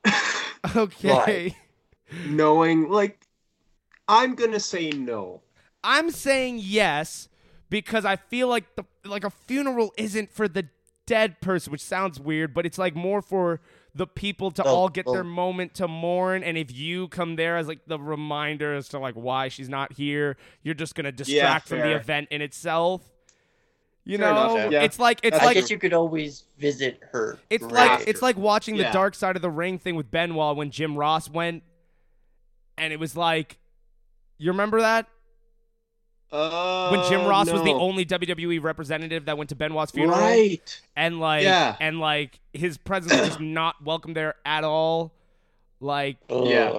okay. 0.76 1.56
Knowing 2.26 2.88
like, 2.88 3.26
I'm 4.08 4.34
gonna 4.34 4.60
say 4.60 4.90
no. 4.90 5.42
I'm 5.82 6.10
saying 6.10 6.60
yes 6.62 7.28
because 7.70 8.04
I 8.04 8.16
feel 8.16 8.48
like 8.48 8.76
the 8.76 8.84
like 9.04 9.24
a 9.24 9.30
funeral 9.30 9.92
isn't 9.96 10.30
for 10.32 10.48
the 10.48 10.68
dead 11.10 11.40
person, 11.40 11.72
which 11.72 11.82
sounds 11.82 12.20
weird, 12.20 12.54
but 12.54 12.64
it's 12.64 12.78
like 12.78 12.94
more 12.94 13.20
for 13.20 13.60
the 13.96 14.06
people 14.06 14.52
to 14.52 14.62
The- 14.62 14.68
all 14.68 14.88
get 14.88 15.04
the- 15.06 15.12
their 15.12 15.24
moment 15.24 15.74
to 15.74 15.88
mourn. 15.88 16.44
And 16.44 16.56
if 16.56 16.72
you 16.72 17.08
come 17.08 17.34
there 17.34 17.56
as 17.56 17.66
like 17.66 17.80
the 17.88 17.98
reminder 17.98 18.74
as 18.76 18.88
to 18.90 19.00
like 19.00 19.14
why 19.16 19.48
she's 19.48 19.68
not 19.68 19.92
here, 19.94 20.36
you're 20.62 20.74
just 20.76 20.94
gonna 20.94 21.10
distract 21.10 21.66
from 21.68 21.78
the 21.80 21.96
event 21.96 22.28
in 22.30 22.40
itself. 22.40 23.02
You 24.04 24.18
Fair 24.18 24.30
enough, 24.30 24.54
know, 24.56 24.70
yeah. 24.70 24.82
it's 24.82 24.98
like 25.00 25.18
it's 25.24 25.36
I 25.38 25.44
like 25.46 25.54
guess 25.56 25.70
you 25.70 25.78
could 25.78 25.92
always 25.92 26.44
visit 26.58 27.00
her. 27.12 27.38
it's 27.50 27.66
grave. 27.66 27.72
like 27.74 28.08
it's 28.08 28.22
like 28.22 28.36
watching 28.36 28.76
the 28.76 28.84
Dark 28.84 29.14
Side 29.16 29.34
of 29.36 29.42
the 29.42 29.50
Ring 29.50 29.78
thing 29.78 29.94
with 29.96 30.10
Benoit 30.10 30.56
when 30.56 30.70
Jim 30.70 30.96
Ross 30.96 31.28
went, 31.28 31.62
and 32.78 32.92
it 32.92 32.98
was 33.00 33.16
like, 33.16 33.58
you 34.38 34.50
remember 34.52 34.80
that 34.80 35.06
Uh, 36.32 36.90
when 36.90 37.08
Jim 37.08 37.26
Ross 37.26 37.50
was 37.50 37.62
the 37.62 37.72
only 37.72 38.06
WWE 38.06 38.62
representative 38.62 39.24
that 39.24 39.36
went 39.36 39.50
to 39.50 39.56
Benoit's 39.56 39.90
funeral, 39.90 40.18
Right. 40.18 40.80
and 40.94 41.18
like, 41.18 41.42
Yeah. 41.42 41.74
and 41.80 41.98
like 41.98 42.38
his 42.52 42.78
presence 42.78 43.20
was 43.20 43.40
not 43.40 43.82
welcome 43.84 44.14
there 44.14 44.36
at 44.46 44.62
all. 44.62 45.12
Like, 45.80 46.18
Yeah. 46.28 46.78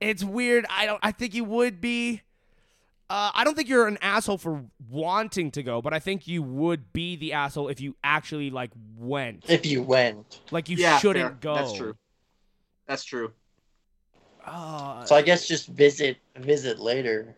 it's 0.00 0.22
weird. 0.22 0.64
I 0.70 0.86
don't. 0.86 1.00
I 1.02 1.10
think 1.12 1.34
you 1.34 1.42
would 1.44 1.80
be. 1.80 2.22
Uh, 3.10 3.30
I 3.34 3.42
don't 3.42 3.54
think 3.56 3.70
you're 3.70 3.88
an 3.88 3.96
asshole 4.02 4.36
for 4.36 4.62
wanting 4.90 5.50
to 5.52 5.62
go, 5.62 5.80
but 5.80 5.94
I 5.94 5.98
think 5.98 6.28
you 6.28 6.42
would 6.42 6.92
be 6.92 7.16
the 7.16 7.32
asshole 7.32 7.68
if 7.68 7.80
you 7.80 7.96
actually 8.04 8.50
like 8.50 8.70
went. 8.98 9.46
If 9.48 9.64
you 9.64 9.82
went. 9.82 10.40
Like 10.50 10.68
you 10.68 10.76
yeah, 10.76 10.98
shouldn't 10.98 11.24
fair. 11.24 11.38
go. 11.40 11.54
That's 11.54 11.72
true. 11.72 11.96
That's 12.86 13.04
true. 13.04 13.32
Uh, 14.44 15.04
So 15.04 15.16
I 15.16 15.22
guess 15.22 15.48
just 15.48 15.68
visit 15.68 16.18
visit 16.36 16.78
later. 16.78 17.34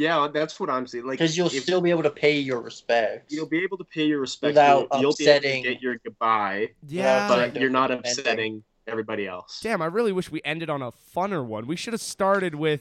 Yeah, 0.00 0.28
that's 0.32 0.58
what 0.58 0.70
I'm 0.70 0.86
saying. 0.86 1.04
Like, 1.04 1.18
Because 1.18 1.36
you'll 1.36 1.48
if- 1.48 1.62
still 1.62 1.82
be 1.82 1.90
able 1.90 2.02
to 2.04 2.10
pay 2.10 2.38
your 2.38 2.60
respects. 2.62 3.32
you'll 3.34 3.44
be 3.48 3.62
able 3.62 3.76
to 3.76 3.84
pay 3.84 4.06
your 4.06 4.20
respect. 4.20 4.52
Without 4.52 4.88
you'll, 4.92 5.00
you'll 5.02 5.14
be 5.18 5.24
able 5.24 5.36
upsetting- 5.36 5.62
to 5.64 5.68
get 5.74 5.82
your 5.82 5.96
goodbye, 5.98 6.70
yeah. 6.88 7.28
But- 7.28 7.52
but 7.52 7.60
you're 7.60 7.68
not 7.68 7.90
upsetting 7.90 8.64
everybody 8.86 9.26
else. 9.26 9.60
Damn, 9.62 9.82
I 9.82 9.86
really 9.86 10.12
wish 10.12 10.30
we 10.30 10.40
ended 10.42 10.70
on 10.70 10.80
a 10.80 10.90
funner 10.90 11.44
one. 11.44 11.66
We 11.66 11.76
should 11.76 11.92
have 11.92 12.00
started 12.00 12.54
with 12.54 12.80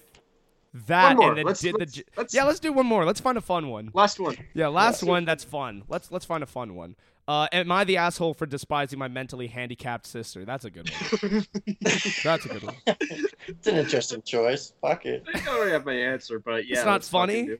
that 0.87 1.09
One 1.09 1.17
more. 1.17 1.29
and 1.29 1.37
then 1.39 1.45
Let's- 1.45 1.59
did 1.59 1.75
let's- 1.77 1.93
the. 1.95 2.05
let's- 2.15 2.33
yeah, 2.33 2.45
let's 2.45 2.59
do 2.61 2.71
one 2.71 2.85
more. 2.85 3.03
Let's 3.03 3.19
find 3.19 3.37
a 3.37 3.41
fun 3.41 3.67
one. 3.69 3.91
Last 3.93 4.17
one. 4.19 4.37
Yeah, 4.53 4.67
last 4.67 5.01
Let's 5.01 5.09
one 5.09 5.25
that's 5.25 5.43
fun. 5.43 5.83
Let's 5.89 6.11
let's 6.11 6.25
find 6.25 6.41
a 6.41 6.47
fun 6.47 6.73
one. 6.75 6.95
Uh, 7.29 7.47
am 7.51 7.71
I 7.71 7.83
the 7.83 7.97
asshole 7.97 8.33
for 8.33 8.47
despising 8.47 8.97
my 8.97 9.07
mentally 9.07 9.45
handicapped 9.45 10.07
sister? 10.07 10.45
That's 10.45 10.65
a 10.65 10.71
good 10.71 10.89
one. 10.89 11.45
That's 12.23 12.45
a 12.45 12.49
good 12.49 12.63
one. 12.63 12.75
It's 12.87 13.67
an 13.67 13.75
interesting 13.75 14.23
choice. 14.23 14.73
Fuck 14.81 15.05
it. 15.05 15.23
I 15.27 15.33
think 15.33 15.47
I 15.47 15.55
already 15.55 15.73
have 15.73 15.85
my 15.85 15.93
answer, 15.93 16.39
but 16.39 16.65
yeah. 16.65 16.77
It's 16.77 16.85
not 16.85 17.03
funny? 17.03 17.57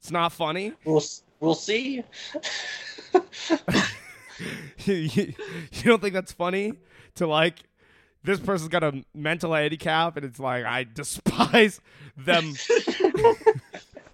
It's 0.00 0.10
not 0.10 0.32
funny. 0.32 0.72
We'll 0.84 1.04
we'll 1.38 1.54
see. 1.54 2.02
you, 4.86 4.94
you 4.96 5.34
don't 5.84 6.02
think 6.02 6.14
that's 6.14 6.32
funny 6.32 6.72
to 7.14 7.28
like 7.28 7.60
this 8.24 8.40
person's 8.40 8.70
got 8.70 8.82
a 8.82 9.04
mental 9.14 9.54
handicap 9.54 10.16
and 10.16 10.26
it's 10.26 10.40
like 10.40 10.64
I 10.64 10.82
despise 10.82 11.80
them. 12.16 12.54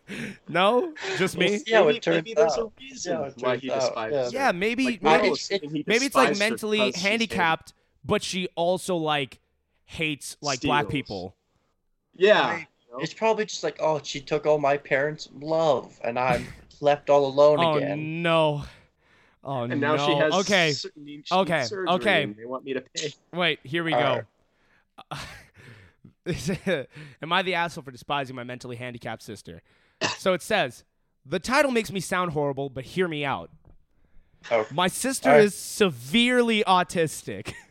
no, 0.49 0.95
just 1.19 1.37
We'll 1.37 1.51
me. 1.51 1.59
see 1.59 1.73
how 1.73 1.85
maybe, 1.85 1.97
it 1.99 2.03
turns 2.03 2.17
maybe 2.17 2.35
there's 2.35 2.53
out. 2.53 2.59
a 2.79 2.81
reason 2.81 3.13
Yeah, 3.21 3.31
why 3.39 3.57
he 3.57 3.69
despises 3.69 4.33
yeah. 4.33 4.41
her. 4.41 4.47
Yeah, 4.47 4.53
maybe 4.53 4.85
Like, 4.85 5.03
maybe 5.03 5.05
Michael 5.05 5.21
it's- 5.27 5.31
was 5.31 5.41
saying 5.43 5.61
he 5.71 5.85
maybe 5.87 6.07
it's 6.07 6.15
like 6.15 6.39
mentally 6.39 6.79
because 6.79 6.95
she's 6.95 7.03
gay. 7.03 7.09
handicapped, 7.11 7.73
but 8.05 8.23
she 8.23 8.49
also 8.55 8.97
like 8.97 9.41
hates 9.85 10.37
like 10.41 10.61
black 10.61 10.89
people. 10.89 11.35
Yeah. 12.17 12.63
It's 13.01 13.13
probably 13.15 13.45
just 13.45 13.63
like, 13.63 13.77
oh, 13.81 14.01
she 14.03 14.19
took 14.21 14.47
all 14.47 14.59
my 14.59 14.77
parents' 14.79 15.29
love, 15.39 16.01
and 16.03 16.19
I'm 16.19 16.47
left 16.81 17.11
all 17.11 17.27
alone 17.27 17.59
Oh 17.61 17.77
again. 17.77 18.23
no. 18.23 18.65
Oh 19.45 19.63
And 19.63 19.81
now 19.81 19.95
no. 19.97 20.07
she 20.07 20.15
has 20.15 20.33
okay. 20.35 20.73
sur- 20.73 20.91
she 21.07 21.23
Okay, 21.31 21.65
okay. 21.89 22.25
They 22.37 22.45
want 22.47 22.65
me 22.65 22.73
to 22.75 22.81
pay. 22.81 23.13
Wait, 23.33 23.61
here 23.63 23.85
we 23.85 23.93
All 23.95 24.23
go. 25.13 25.17
Am 27.23 27.33
I 27.33 27.43
the 27.43 27.55
asshole 27.55 27.85
for 27.85 27.91
despising 27.91 28.37
my 28.37 28.45
mentally 28.45 28.77
handicapped 28.77 29.23
sister? 29.23 29.63
So 30.19 30.33
it 30.33 30.43
says, 30.43 30.85
the 31.25 31.39
title 31.39 31.71
makes 31.71 31.93
me 31.93 32.01
sound 32.01 32.33
horrible, 32.33 32.71
but 32.71 32.85
hear 32.85 33.09
me 33.09 33.25
out. 33.25 33.51
Oh. 34.51 34.67
My 34.73 34.89
sister 34.89 35.31
right. 35.31 35.41
is 35.41 35.55
severely 35.55 36.65
autistic. 36.65 37.55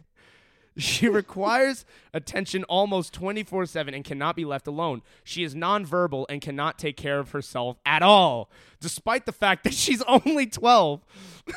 she 0.78 1.08
requires 1.10 1.86
attention 2.14 2.64
almost 2.66 3.14
24 3.14 3.66
7 3.66 3.94
and 3.94 4.04
cannot 4.04 4.36
be 4.36 4.45
left 4.45 4.68
alone. 4.68 5.02
She 5.24 5.44
is 5.44 5.56
nonverbal 5.56 6.26
and 6.30 6.41
cannot 6.41 6.78
take 6.78 6.98
care 6.98 7.20
of 7.20 7.32
herself 7.32 7.78
at 7.86 8.04
all, 8.04 8.49
despite 8.80 9.26
the 9.26 9.32
fact 9.32 9.64
that 9.64 9.74
she's 9.74 10.02
only 10.04 10.45
12. 10.45 11.02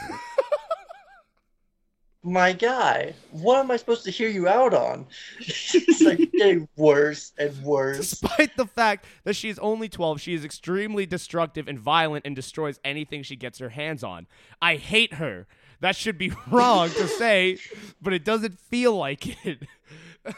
My 2.23 2.53
guy, 2.53 3.15
what 3.31 3.61
am 3.61 3.71
I 3.71 3.79
supposed 3.79 4.05
to 4.05 4.11
hear 4.11 4.29
you 4.29 4.47
out 4.47 4.75
on? 4.75 5.07
it's 5.39 6.03
like 6.03 6.19
getting 6.39 6.69
worse 6.77 7.33
and 7.39 7.57
worse. 7.63 7.97
Despite 7.97 8.57
the 8.59 8.67
fact 8.67 9.07
that 9.25 9.37
she 9.37 9.49
is 9.49 9.59
only 9.59 9.89
12, 9.89 10.21
she 10.21 10.35
is 10.35 10.45
extremely 10.45 11.07
destructive 11.07 11.67
and 11.67 11.79
violent 11.79 12.27
and 12.27 12.37
destroys 12.37 12.79
anything 12.85 13.23
she 13.23 13.37
gets 13.37 13.59
her 13.59 13.71
hands 13.71 14.05
on. 14.05 14.27
I 14.61 14.77
hate 14.77 15.15
her. 15.15 15.47
That 15.81 15.97
should 15.97 16.19
be 16.19 16.31
wrong 16.51 16.91
to 16.91 17.09
say, 17.09 17.57
but 18.03 18.13
it 18.13 18.23
doesn't 18.25 18.61
feel 18.61 18.95
like 18.95 19.47
it. 19.47 19.63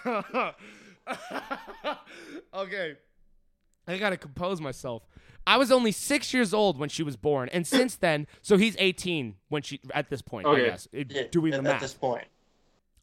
okay. 2.54 2.96
I 3.88 3.98
gotta 3.98 4.16
compose 4.16 4.60
myself. 4.60 5.02
I 5.46 5.56
was 5.56 5.72
only 5.72 5.90
six 5.92 6.32
years 6.32 6.54
old 6.54 6.78
when 6.78 6.88
she 6.88 7.02
was 7.02 7.16
born, 7.16 7.48
and 7.52 7.66
since 7.66 7.96
then, 7.96 8.26
so 8.42 8.56
he's 8.56 8.76
18 8.78 9.34
when 9.48 9.62
she 9.62 9.80
at 9.92 10.08
this 10.08 10.22
point. 10.22 10.46
I 10.46 10.50
Okay. 10.50 10.64
guess 10.66 10.88
It- 10.92 11.10
Yeah, 11.12 11.22
doing 11.30 11.50
the 11.50 11.58
at, 11.58 11.62
math. 11.64 11.74
at 11.74 11.80
this 11.80 11.94
point. 11.94 12.26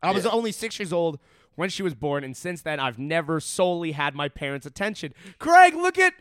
I 0.01 0.11
was 0.11 0.23
Yeah. 0.23 0.31
only 0.31 0.51
six 0.53 0.79
years 0.79 0.93
old 0.93 1.19
when 1.55 1.69
she 1.69 1.83
was 1.83 1.93
born, 1.93 2.23
and 2.23 2.35
since 2.37 2.61
then, 2.61 2.79
I've 2.79 2.97
never 2.97 3.39
solely 3.41 3.91
had 3.91 4.15
my 4.15 4.29
parents' 4.29 4.65
attention. 4.65 5.13
Craig, 5.39 5.75
look 5.75 5.97
at 5.97 6.13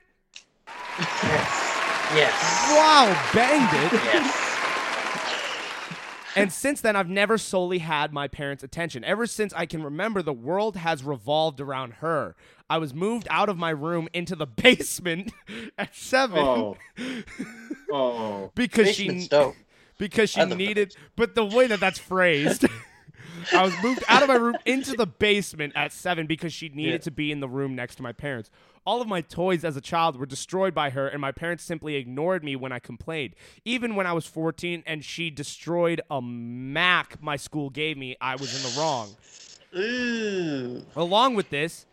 Yes. 0.99 2.11
Yes. 2.15 2.70
wow, 2.73 3.31
banged 3.32 3.73
it. 3.85 3.93
Yes. 4.03 4.45
and 6.36 6.53
since 6.53 6.81
then, 6.81 6.97
I've 6.97 7.09
never 7.09 7.39
solely 7.39 7.78
had 7.78 8.12
my 8.12 8.28
parents' 8.28 8.62
attention. 8.62 9.05
Ever 9.05 9.27
since 9.27 9.53
I 9.55 9.66
can 9.66 9.82
remember, 9.82 10.23
the 10.23 10.32
world 10.32 10.77
has 10.77 11.03
revolved 11.05 11.61
around 11.61 11.95
her. 11.95 12.35
I 12.70 12.78
was 12.78 12.93
moved 12.95 13.27
out 13.31 13.49
of 13.49 13.57
my 13.57 13.70
room 13.70 14.09
into 14.12 14.36
the 14.36 14.47
basement 14.62 15.32
at 15.78 15.95
seven. 15.95 16.39
Oh. 16.39 16.77
oh. 17.93 18.51
because 18.55 18.86
Basement's 18.89 19.24
she 19.24 19.28
dope. 19.28 19.55
because 19.99 20.31
she 20.31 20.40
I 20.40 20.45
love 20.45 20.59
needed. 20.59 20.95
But 21.16 21.35
the 21.35 21.45
way 21.45 21.66
that 21.66 21.81
that's 21.81 21.99
phrased. 21.99 22.65
I 23.53 23.62
was 23.62 23.73
moved 23.82 24.03
out 24.09 24.23
of 24.23 24.28
my 24.28 24.35
room 24.35 24.57
into 24.66 24.95
the 24.95 25.07
basement 25.07 25.73
at 25.77 25.93
seven 25.93 26.27
because 26.27 26.53
she 26.53 26.69
needed 26.70 26.93
Yeah. 26.93 26.99
to 26.99 27.11
be 27.12 27.31
in 27.31 27.39
the 27.40 27.49
room 27.49 27.74
next 27.77 27.95
to 27.97 28.03
my 28.03 28.12
parents. 28.12 28.51
All 28.85 29.01
of 29.01 29.07
my 29.07 29.20
toys 29.20 29.65
as 29.65 29.77
a 29.77 29.81
child 29.81 30.16
were 30.16 30.27
destroyed 30.27 30.74
by 30.74 30.90
her, 30.90 31.07
and 31.07 31.20
my 31.20 31.31
parents 31.31 31.62
simply 31.62 31.95
ignored 31.95 32.43
me 32.43 32.57
when 32.57 32.73
I 32.73 32.78
complained. 32.81 33.35
Even 33.65 33.95
when 33.95 34.07
I 34.07 34.12
was 34.12 34.27
14 34.27 34.82
and 34.86 35.05
she 35.05 35.31
destroyed 35.31 36.01
a 36.11 36.20
Mac 36.20 37.23
my 37.23 37.36
school 37.36 37.70
gave 37.70 37.97
me, 37.97 38.16
I 38.20 38.35
was 38.36 38.55
in 38.57 38.70
the 38.73 38.81
wrong. 38.81 39.15
Ooh. 39.77 40.85
Along 40.97 41.35
with 41.35 41.51
this, 41.51 41.86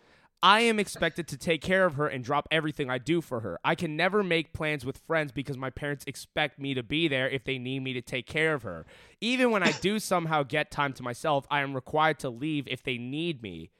I 0.44 0.62
am 0.62 0.80
expected 0.80 1.28
to 1.30 1.38
take 1.38 1.62
care 1.62 1.86
of 1.86 1.96
her 1.96 2.08
and 2.08 2.24
drop 2.24 2.48
everything 2.52 2.90
I 2.90 2.98
do 2.98 3.22
for 3.22 3.40
her. 3.40 3.60
I 3.64 3.76
can 3.76 3.96
never 3.96 4.24
make 4.24 4.54
plans 4.54 4.86
with 4.86 4.98
friends 5.00 5.32
because 5.32 5.58
my 5.58 5.70
parents 5.70 6.04
expect 6.08 6.60
me 6.60 6.74
to 6.76 6.84
be 6.84 7.08
there 7.08 7.28
if 7.28 7.44
they 7.44 7.58
need 7.58 7.82
me 7.82 7.94
to 7.94 8.02
take 8.02 8.28
care 8.28 8.54
of 8.54 8.64
her. 8.64 8.86
Even 9.22 9.52
when 9.52 9.64
I 9.64 9.72
do 9.72 10.00
somehow 10.12 10.44
get 10.44 10.70
time 10.70 10.94
to 10.94 11.04
myself, 11.04 11.48
I 11.50 11.62
am 11.62 11.74
required 11.74 12.20
to 12.20 12.30
leave 12.30 12.68
if 12.68 12.84
they 12.84 12.98
need 12.98 13.42
me. 13.42 13.72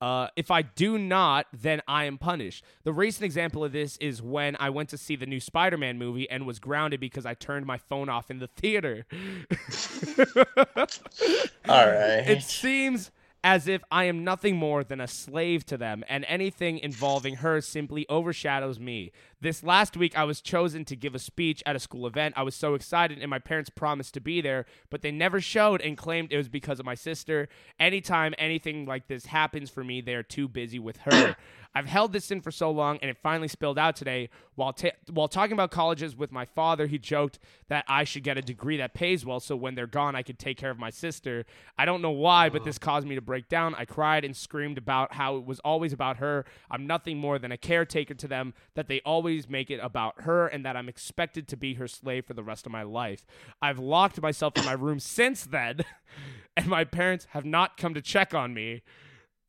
Uh, 0.00 0.28
if 0.36 0.50
I 0.50 0.62
do 0.62 0.98
not, 0.98 1.46
then 1.52 1.80
I 1.88 2.04
am 2.04 2.18
punished. 2.18 2.62
The 2.84 2.92
recent 2.92 3.24
example 3.24 3.64
of 3.64 3.72
this 3.72 3.96
is 3.96 4.20
when 4.20 4.54
I 4.60 4.68
went 4.68 4.90
to 4.90 4.98
see 4.98 5.16
the 5.16 5.24
new 5.24 5.40
Spider 5.40 5.78
Man 5.78 5.98
movie 5.98 6.28
and 6.28 6.46
was 6.46 6.58
grounded 6.58 7.00
because 7.00 7.24
I 7.24 7.32
turned 7.32 7.64
my 7.64 7.78
phone 7.78 8.10
off 8.10 8.30
in 8.30 8.38
the 8.38 8.46
theater. 8.46 9.06
All 11.68 11.86
right. 11.86 12.28
It 12.28 12.42
seems 12.42 13.10
as 13.46 13.68
if 13.68 13.80
I 13.92 14.06
am 14.06 14.24
nothing 14.24 14.56
more 14.56 14.82
than 14.82 15.00
a 15.00 15.06
slave 15.06 15.64
to 15.66 15.76
them, 15.76 16.02
and 16.08 16.24
anything 16.26 16.80
involving 16.80 17.36
her 17.36 17.60
simply 17.60 18.04
overshadows 18.08 18.80
me. 18.80 19.12
This 19.46 19.62
last 19.62 19.96
week, 19.96 20.18
I 20.18 20.24
was 20.24 20.40
chosen 20.40 20.84
to 20.86 20.96
give 20.96 21.14
a 21.14 21.20
speech 21.20 21.62
at 21.64 21.76
a 21.76 21.78
school 21.78 22.08
event. 22.08 22.34
I 22.36 22.42
was 22.42 22.56
so 22.56 22.74
excited, 22.74 23.20
and 23.20 23.30
my 23.30 23.38
parents 23.38 23.70
promised 23.70 24.14
to 24.14 24.20
be 24.20 24.40
there, 24.40 24.66
but 24.90 25.02
they 25.02 25.12
never 25.12 25.40
showed 25.40 25.80
and 25.80 25.96
claimed 25.96 26.32
it 26.32 26.36
was 26.36 26.48
because 26.48 26.80
of 26.80 26.84
my 26.84 26.96
sister. 26.96 27.48
Anytime 27.78 28.34
anything 28.38 28.86
like 28.86 29.06
this 29.06 29.26
happens 29.26 29.70
for 29.70 29.84
me, 29.84 30.00
they 30.00 30.14
are 30.16 30.24
too 30.24 30.48
busy 30.48 30.80
with 30.80 30.96
her. 30.96 31.36
I've 31.76 31.86
held 31.86 32.14
this 32.14 32.30
in 32.30 32.40
for 32.40 32.50
so 32.50 32.70
long, 32.70 32.98
and 33.02 33.10
it 33.10 33.18
finally 33.22 33.48
spilled 33.48 33.78
out 33.78 33.96
today. 33.96 34.30
While 34.54 34.72
ta- 34.72 34.96
while 35.12 35.28
talking 35.28 35.52
about 35.52 35.70
colleges 35.70 36.16
with 36.16 36.32
my 36.32 36.46
father, 36.46 36.86
he 36.86 36.98
joked 36.98 37.38
that 37.68 37.84
I 37.86 38.04
should 38.04 38.22
get 38.22 38.38
a 38.38 38.40
degree 38.40 38.78
that 38.78 38.94
pays 38.94 39.26
well, 39.26 39.40
so 39.40 39.54
when 39.56 39.74
they're 39.74 39.86
gone, 39.86 40.16
I 40.16 40.22
could 40.22 40.38
take 40.38 40.56
care 40.56 40.70
of 40.70 40.78
my 40.78 40.88
sister. 40.88 41.44
I 41.76 41.84
don't 41.84 42.00
know 42.00 42.12
why, 42.12 42.48
but 42.48 42.64
this 42.64 42.78
caused 42.78 43.06
me 43.06 43.14
to 43.14 43.20
break 43.20 43.50
down. 43.50 43.74
I 43.74 43.84
cried 43.84 44.24
and 44.24 44.34
screamed 44.34 44.78
about 44.78 45.12
how 45.12 45.36
it 45.36 45.44
was 45.44 45.60
always 45.60 45.92
about 45.92 46.16
her. 46.16 46.46
I'm 46.70 46.86
nothing 46.86 47.18
more 47.18 47.38
than 47.38 47.52
a 47.52 47.58
caretaker 47.58 48.14
to 48.14 48.26
them. 48.26 48.54
That 48.74 48.88
they 48.88 49.02
always 49.04 49.35
make 49.48 49.70
it 49.70 49.80
about 49.82 50.22
her, 50.22 50.46
and 50.46 50.64
that 50.64 50.76
I'm 50.76 50.88
expected 50.88 51.46
to 51.48 51.56
be 51.56 51.74
her 51.74 51.86
slave 51.88 52.24
for 52.26 52.34
the 52.34 52.42
rest 52.42 52.66
of 52.66 52.72
my 52.72 52.82
life. 52.82 53.26
I've 53.60 53.78
locked 53.78 54.20
myself 54.20 54.56
in 54.56 54.64
my 54.64 54.72
room 54.72 54.98
since 54.98 55.44
then, 55.44 55.80
and 56.56 56.66
my 56.66 56.84
parents 56.84 57.26
have 57.30 57.44
not 57.44 57.76
come 57.76 57.94
to 57.94 58.00
check 58.02 58.34
on 58.34 58.54
me. 58.54 58.82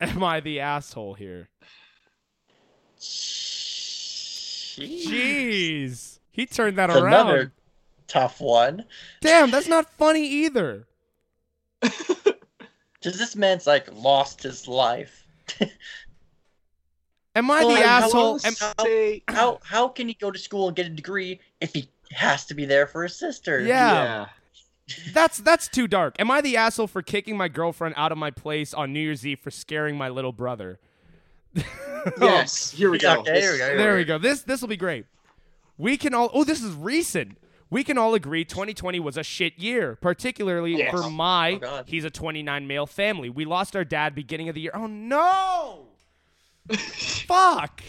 Am 0.00 0.22
I 0.22 0.40
the 0.40 0.60
asshole 0.60 1.14
here? 1.14 1.48
Jeez. 4.78 6.18
He 6.30 6.46
turned 6.46 6.78
that 6.78 6.90
It's 6.90 6.98
around. 6.98 7.28
another 7.28 7.52
tough 8.06 8.40
one. 8.40 8.84
Damn, 9.20 9.50
that's 9.50 9.68
not 9.68 9.90
funny 9.92 10.26
either. 10.26 10.86
Because 13.00 13.16
this 13.16 13.36
man's 13.36 13.64
like 13.64 13.86
lost 13.92 14.42
his 14.42 14.66
life. 14.66 15.24
Am 17.38 17.50
I 17.50 17.64
Well, 17.64 17.74
the 17.76 17.80
I- 17.80 17.84
asshole? 17.84 18.40
I 18.44 18.48
Am, 18.48 18.54
wanna 18.60 18.74
say, 18.82 19.22
How 19.28 19.60
how 19.64 19.88
can 19.88 20.08
he 20.08 20.14
go 20.14 20.30
to 20.30 20.38
school 20.38 20.66
and 20.68 20.76
get 20.76 20.86
a 20.86 20.90
degree 20.90 21.40
if 21.60 21.72
he 21.72 21.88
has 22.12 22.44
to 22.46 22.54
be 22.54 22.64
there 22.64 22.86
for 22.86 23.04
his 23.04 23.14
sister? 23.16 23.60
Yeah. 23.60 23.92
yeah. 23.94 24.26
that's 25.12 25.38
that's 25.38 25.68
too 25.68 25.86
dark. 25.86 26.16
Am 26.18 26.30
I 26.30 26.40
the 26.40 26.56
asshole 26.56 26.86
for 26.88 27.00
kicking 27.02 27.36
my 27.36 27.48
girlfriend 27.48 27.94
out 27.96 28.10
of 28.12 28.18
my 28.18 28.30
place 28.30 28.74
on 28.74 28.92
New 28.92 29.00
Year's 29.00 29.24
Eve 29.26 29.38
for 29.40 29.50
scaring 29.50 29.96
my 29.96 30.08
little 30.08 30.32
brother? 30.32 30.78
Yes. 32.20 32.70
Here 32.70 32.90
we 32.90 32.98
go. 32.98 33.18
Okay, 33.20 33.40
here 33.40 33.52
we 33.52 33.58
go. 33.58 33.76
There 33.76 33.96
we 33.96 34.04
go. 34.04 34.18
This 34.18 34.42
this 34.42 34.60
will 34.60 34.68
be 34.68 34.76
great. 34.76 35.04
We 35.76 35.96
can 35.96 36.14
all. 36.14 36.30
Oh, 36.32 36.44
this 36.44 36.62
is 36.62 36.72
recent. 36.74 37.36
We 37.70 37.84
can 37.84 37.98
all 37.98 38.14
agree 38.14 38.44
2020 38.44 38.98
was 39.00 39.16
a 39.18 39.22
shit 39.24 39.58
year, 39.58 39.96
particularly 40.00 40.76
Yes. 40.78 40.90
for 40.92 41.10
my. 41.10 41.58
Oh, 41.62 41.82
he's 41.86 42.04
a 42.04 42.10
29 42.10 42.66
male 42.66 42.86
family. 42.86 43.28
We 43.28 43.44
lost 43.44 43.76
our 43.76 43.84
dad 43.84 44.14
beginning 44.14 44.48
of 44.48 44.54
the 44.54 44.62
year. 44.62 44.70
Oh 44.74 44.86
no! 44.86 45.87
Fuck. 46.76 47.82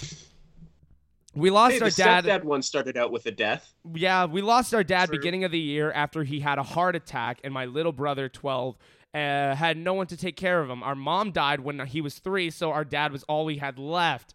We 1.35 1.49
lost 1.51 1.75
Hey, 1.75 1.79
our 1.81 1.89
dad. 1.89 2.25
stepdad 2.25 2.43
one 2.43 2.61
started 2.61 2.97
out 2.97 3.11
with 3.11 3.25
a 3.25 3.31
death. 3.31 3.73
Yeah, 3.93 4.25
we 4.25 4.41
lost 4.41 4.73
our 4.73 4.83
dad 4.83 5.07
True. 5.09 5.17
beginning 5.17 5.43
of 5.43 5.51
the 5.51 5.59
year 5.59 5.91
after 5.91 6.23
he 6.23 6.39
had 6.39 6.57
a 6.57 6.63
heart 6.63 6.95
attack, 6.95 7.39
and 7.43 7.53
my 7.53 7.65
little 7.65 7.91
brother, 7.91 8.27
12, 8.29 8.77
uh, 9.13 9.55
had 9.55 9.77
no 9.77 9.93
one 9.93 10.07
to 10.07 10.17
take 10.17 10.35
care 10.35 10.59
of 10.61 10.69
him. 10.69 10.81
Our 10.83 10.95
mom 10.95 11.31
died 11.31 11.59
when 11.61 11.79
he 11.85 12.01
was 12.01 12.19
three, 12.19 12.49
so 12.49 12.71
our 12.71 12.83
dad 12.83 13.11
was 13.11 13.23
all 13.23 13.45
we 13.45 13.57
had 13.57 13.77
left. 13.79 14.33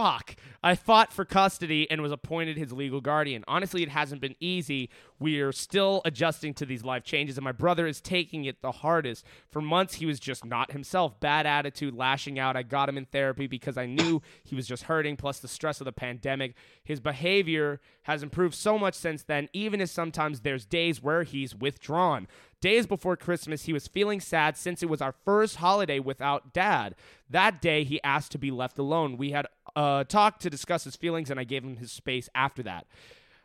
Fuck. 0.00 0.36
I 0.62 0.74
fought 0.74 1.12
for 1.12 1.24
custody 1.24 1.90
and 1.90 2.02
was 2.02 2.12
appointed 2.12 2.56
his 2.56 2.72
legal 2.72 3.00
guardian. 3.00 3.44
Honestly, 3.48 3.82
it 3.82 3.88
hasn't 3.88 4.20
been 4.20 4.34
easy. 4.40 4.90
We're 5.18 5.52
still 5.52 6.02
adjusting 6.04 6.54
to 6.54 6.66
these 6.66 6.84
life 6.84 7.02
changes, 7.04 7.38
and 7.38 7.44
my 7.44 7.52
brother 7.52 7.86
is 7.86 8.00
taking 8.00 8.44
it 8.44 8.60
the 8.60 8.72
hardest. 8.72 9.24
For 9.50 9.60
months, 9.60 9.94
he 9.94 10.06
was 10.06 10.20
just 10.20 10.44
not 10.44 10.72
himself. 10.72 11.18
Bad 11.20 11.46
attitude, 11.46 11.94
lashing 11.94 12.38
out. 12.38 12.56
I 12.56 12.62
got 12.62 12.88
him 12.88 12.98
in 12.98 13.06
therapy 13.06 13.46
because 13.46 13.78
I 13.78 13.86
knew 13.86 14.20
he 14.44 14.54
was 14.54 14.66
just 14.66 14.84
hurting, 14.84 15.16
plus 15.16 15.40
the 15.40 15.48
stress 15.48 15.80
of 15.80 15.86
the 15.86 15.92
pandemic. 15.92 16.54
His 16.82 17.00
behavior 17.00 17.80
has 18.02 18.22
improved 18.22 18.54
so 18.54 18.78
much 18.78 18.94
since 18.94 19.22
then, 19.22 19.48
even 19.52 19.80
as 19.80 19.90
sometimes 19.90 20.40
there's 20.40 20.66
days 20.66 21.02
where 21.02 21.22
he's 21.22 21.54
withdrawn. 21.54 22.26
Days 22.60 22.86
before 22.86 23.16
Christmas, 23.16 23.64
he 23.64 23.72
was 23.72 23.88
feeling 23.88 24.20
sad 24.20 24.54
since 24.56 24.82
it 24.82 24.88
was 24.88 25.00
our 25.00 25.14
first 25.24 25.56
holiday 25.56 25.98
without 25.98 26.52
dad. 26.52 26.94
That 27.30 27.62
day, 27.62 27.84
he 27.84 28.02
asked 28.02 28.32
to 28.32 28.38
be 28.38 28.50
left 28.50 28.78
alone. 28.78 29.16
We 29.16 29.30
had 29.30 29.46
uh, 29.76 30.04
talked 30.04 30.42
to 30.42 30.50
discuss 30.50 30.84
his 30.84 30.96
feelings, 30.96 31.30
and 31.30 31.38
I 31.40 31.44
gave 31.44 31.62
him 31.64 31.76
his 31.76 31.92
space 31.92 32.28
after 32.34 32.62
that. 32.64 32.86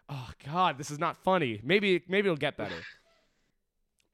Oh 0.10 0.30
God, 0.46 0.78
this 0.78 0.92
is 0.92 1.00
not 1.00 1.18
funny. 1.18 1.60
Maybe 1.64 2.04
maybe 2.08 2.28
it'll 2.28 2.38
get 2.38 2.58
better. 2.58 2.76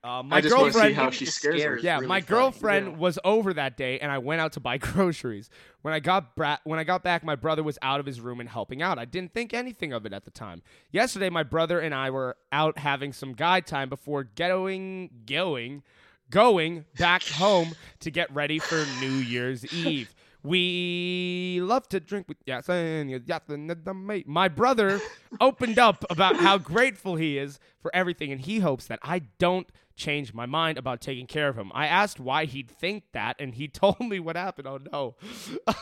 Uh, 0.04 0.24
my 0.24 0.38
I 0.38 0.42
just 0.42 0.58
want 0.58 0.66
to 0.66 0.74
see 0.74 0.80
girlfriend, 0.80 0.96
how 0.96 1.12
she 1.12 1.28
scares 1.28 1.62
her. 1.62 1.78
yeah, 1.78 1.98
really 1.98 2.08
my 2.08 2.22
funny. 2.22 2.28
girlfriend 2.28 2.88
Yeah. 2.94 2.98
was 2.98 3.20
over 3.24 3.54
that 3.54 3.78
day, 3.78 4.00
and 4.00 4.12
I 4.12 4.18
went 4.18 4.42
out 4.42 4.54
to 4.54 4.60
buy 4.60 4.78
groceries. 4.80 5.52
When 5.84 5.94
I 5.94 6.00
got 6.00 6.36
bra- 6.36 6.58
when 6.64 6.80
I 6.80 6.84
got 6.84 7.04
back, 7.04 7.24
my 7.24 7.36
brother 7.36 7.62
was 7.62 7.78
out 7.84 8.00
of 8.00 8.08
his 8.08 8.20
room 8.20 8.40
and 8.40 8.50
helping 8.50 8.82
out. 8.82 8.98
I 8.98 9.06
didn't 9.06 9.36
think 9.36 9.54
anything 9.54 9.94
of 9.94 10.08
it 10.08 10.12
at 10.12 10.26
the 10.26 10.32
time. 10.32 10.64
Yesterday, 10.92 11.30
my 11.30 11.44
brother 11.44 11.80
and 11.80 11.94
I 11.94 12.10
were 12.10 12.36
out 12.52 12.80
having 12.80 13.14
some 13.14 13.34
guy 13.34 13.60
time 13.60 13.90
before 13.90 14.24
going 14.24 15.12
going 15.28 15.84
going 16.32 16.86
back 16.98 17.22
home 17.24 17.76
to 18.00 18.10
get 18.10 18.34
ready 18.34 18.58
for 18.58 18.84
New 19.02 19.12
Year's 19.12 19.72
Eve. 19.72 20.16
We 20.44 21.60
love 21.62 21.88
to 21.90 22.00
drink 22.00 22.28
with 22.28 22.38
yes 22.46 22.68
and 22.70 23.10
yes 23.12 23.22
the 23.48 23.94
mate. 23.94 24.28
My 24.28 24.48
brother 24.48 25.00
opened 25.42 25.78
up 25.78 26.04
about 26.10 26.36
how 26.38 26.58
grateful 26.58 27.16
he 27.16 27.38
is 27.38 27.60
for 27.80 27.94
everything, 27.96 28.32
and 28.32 28.42
he 28.42 28.60
hopes 28.60 28.88
that 28.88 29.00
I 29.04 29.20
don't 29.38 29.68
change 29.96 30.34
my 30.34 30.46
mind 30.48 30.78
about 30.80 31.00
taking 31.00 31.28
care 31.28 31.48
of 31.48 31.58
him. 31.58 31.72
I 31.76 31.86
asked 31.86 32.20
why 32.20 32.46
he'd 32.46 32.72
think 32.72 33.04
that, 33.14 33.36
and 33.40 33.54
he 33.54 33.68
told 33.68 34.00
me 34.00 34.20
what 34.20 34.36
happened. 34.36 34.68
Oh 34.68 34.80
no, 34.92 35.16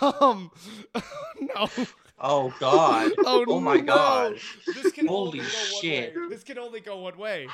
um, 0.21 0.51
no. 1.39 1.69
Oh 2.19 2.53
God. 2.59 3.11
Oh, 3.19 3.45
Oh 3.47 3.59
my 3.61 3.77
no. 3.77 3.95
God. 3.95 4.39
This 4.67 4.91
can 4.91 5.07
Holy 5.07 5.39
only 5.39 5.39
go 5.39 5.43
one 5.45 5.81
shit. 5.81 6.15
way. 6.17 6.27
This 6.27 6.43
can 6.43 6.59
only 6.59 6.81
go 6.81 6.97
one 6.99 7.17
way. 7.17 7.47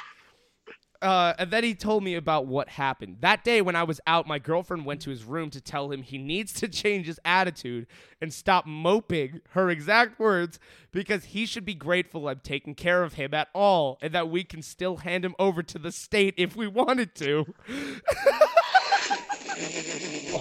Uh, 1.05 1.35
and 1.37 1.51
then 1.51 1.63
he 1.63 1.75
told 1.75 2.03
me 2.03 2.15
about 2.15 2.47
what 2.47 2.67
happened. 2.67 3.17
That 3.19 3.43
day 3.43 3.61
when 3.61 3.75
I 3.75 3.83
was 3.83 4.01
out, 4.07 4.25
my 4.25 4.39
girlfriend 4.39 4.85
went 4.85 5.01
to 5.01 5.11
his 5.11 5.23
room 5.23 5.51
to 5.51 5.61
tell 5.61 5.91
him 5.91 6.01
he 6.01 6.17
needs 6.17 6.51
to 6.53 6.67
change 6.67 7.05
his 7.05 7.19
attitude 7.23 7.85
and 8.19 8.33
stop 8.33 8.65
moping, 8.65 9.41
her 9.49 9.69
exact 9.69 10.19
words, 10.19 10.57
because 10.91 11.25
he 11.25 11.45
should 11.45 11.63
be 11.63 11.75
grateful 11.75 12.27
I'm 12.27 12.39
taking 12.39 12.73
care 12.73 13.03
of 13.03 13.13
him 13.13 13.35
at 13.35 13.49
all 13.53 13.99
and 14.01 14.13
that 14.13 14.31
we 14.31 14.43
can 14.43 14.63
still 14.63 14.97
hand 14.97 15.23
him 15.23 15.35
over 15.37 15.61
to 15.61 15.77
the 15.77 15.91
state 15.91 16.33
if 16.37 16.55
we 16.55 16.65
wanted 16.65 17.13
to. 17.15 17.53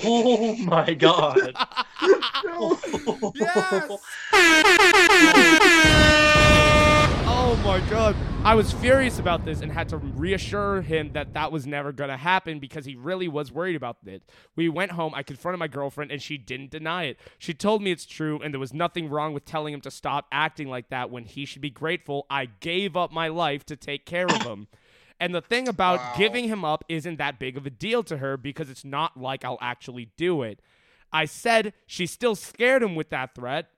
Oh 0.07 0.57
my 0.57 0.93
God. 0.95 1.55
Yes! 3.35 3.91
My 7.81 7.91
god. 7.91 8.15
I 8.45 8.55
was 8.55 8.73
furious 8.73 9.19
about 9.19 9.45
this 9.45 9.61
and 9.61 9.73
had 9.73 9.89
to 9.89 9.97
reassure 9.97 10.81
him 10.81 11.11
that 11.15 11.35
that 11.35 11.51
was 11.51 11.67
never 11.67 11.91
going 11.91 12.11
to 12.11 12.17
happen 12.17 12.61
because 12.61 12.85
he 12.85 12.95
really 12.95 13.27
was 13.27 13.51
worried 13.51 13.75
about 13.75 13.97
it. 14.07 14.23
We 14.55 14.69
went 14.69 14.93
home, 14.93 15.13
I 15.13 15.25
confronted 15.25 15.59
my 15.59 15.67
girlfriend 15.67 16.13
and 16.13 16.23
she 16.23 16.39
didn't 16.39 16.71
deny 16.71 17.07
it. 17.07 17.19
She 17.37 17.53
told 17.53 17.83
me 17.83 17.91
it's 17.91 18.07
true 18.07 18.39
and 18.45 18.55
there 18.55 18.61
was 18.61 18.73
nothing 18.73 19.09
wrong 19.09 19.35
with 19.35 19.45
telling 19.45 19.75
him 19.75 19.81
to 19.81 19.91
stop 19.91 20.29
acting 20.31 20.69
like 20.69 20.91
that 20.91 21.11
when 21.11 21.25
he 21.25 21.45
should 21.45 21.63
be 21.63 21.71
grateful 21.71 22.27
I 22.31 22.45
gave 22.45 22.97
up 22.97 23.11
my 23.11 23.27
life 23.27 23.67
to 23.67 23.77
take 23.77 24.07
care 24.07 24.27
of 24.27 24.43
him. 24.43 24.69
And 25.21 25.33
the 25.33 25.41
thing 25.41 25.69
about 25.69 26.19
giving 26.19 26.49
him 26.49 26.65
up 26.65 26.85
isn't 26.89 27.19
that 27.19 27.39
big 27.39 27.57
of 27.57 27.65
a 27.65 27.71
deal 27.71 28.03
to 28.03 28.17
her 28.17 28.37
because 28.37 28.69
it's 28.69 28.85
not 28.85 29.17
like 29.17 29.45
I'll 29.45 29.61
actually 29.61 30.11
do 30.17 30.43
it. 30.43 30.61
I 31.13 31.25
said 31.25 31.73
she 31.87 32.07
still 32.07 32.35
scared 32.35 32.83
him 32.83 32.97
with 32.97 33.11
that 33.11 33.37
threat 33.37 33.69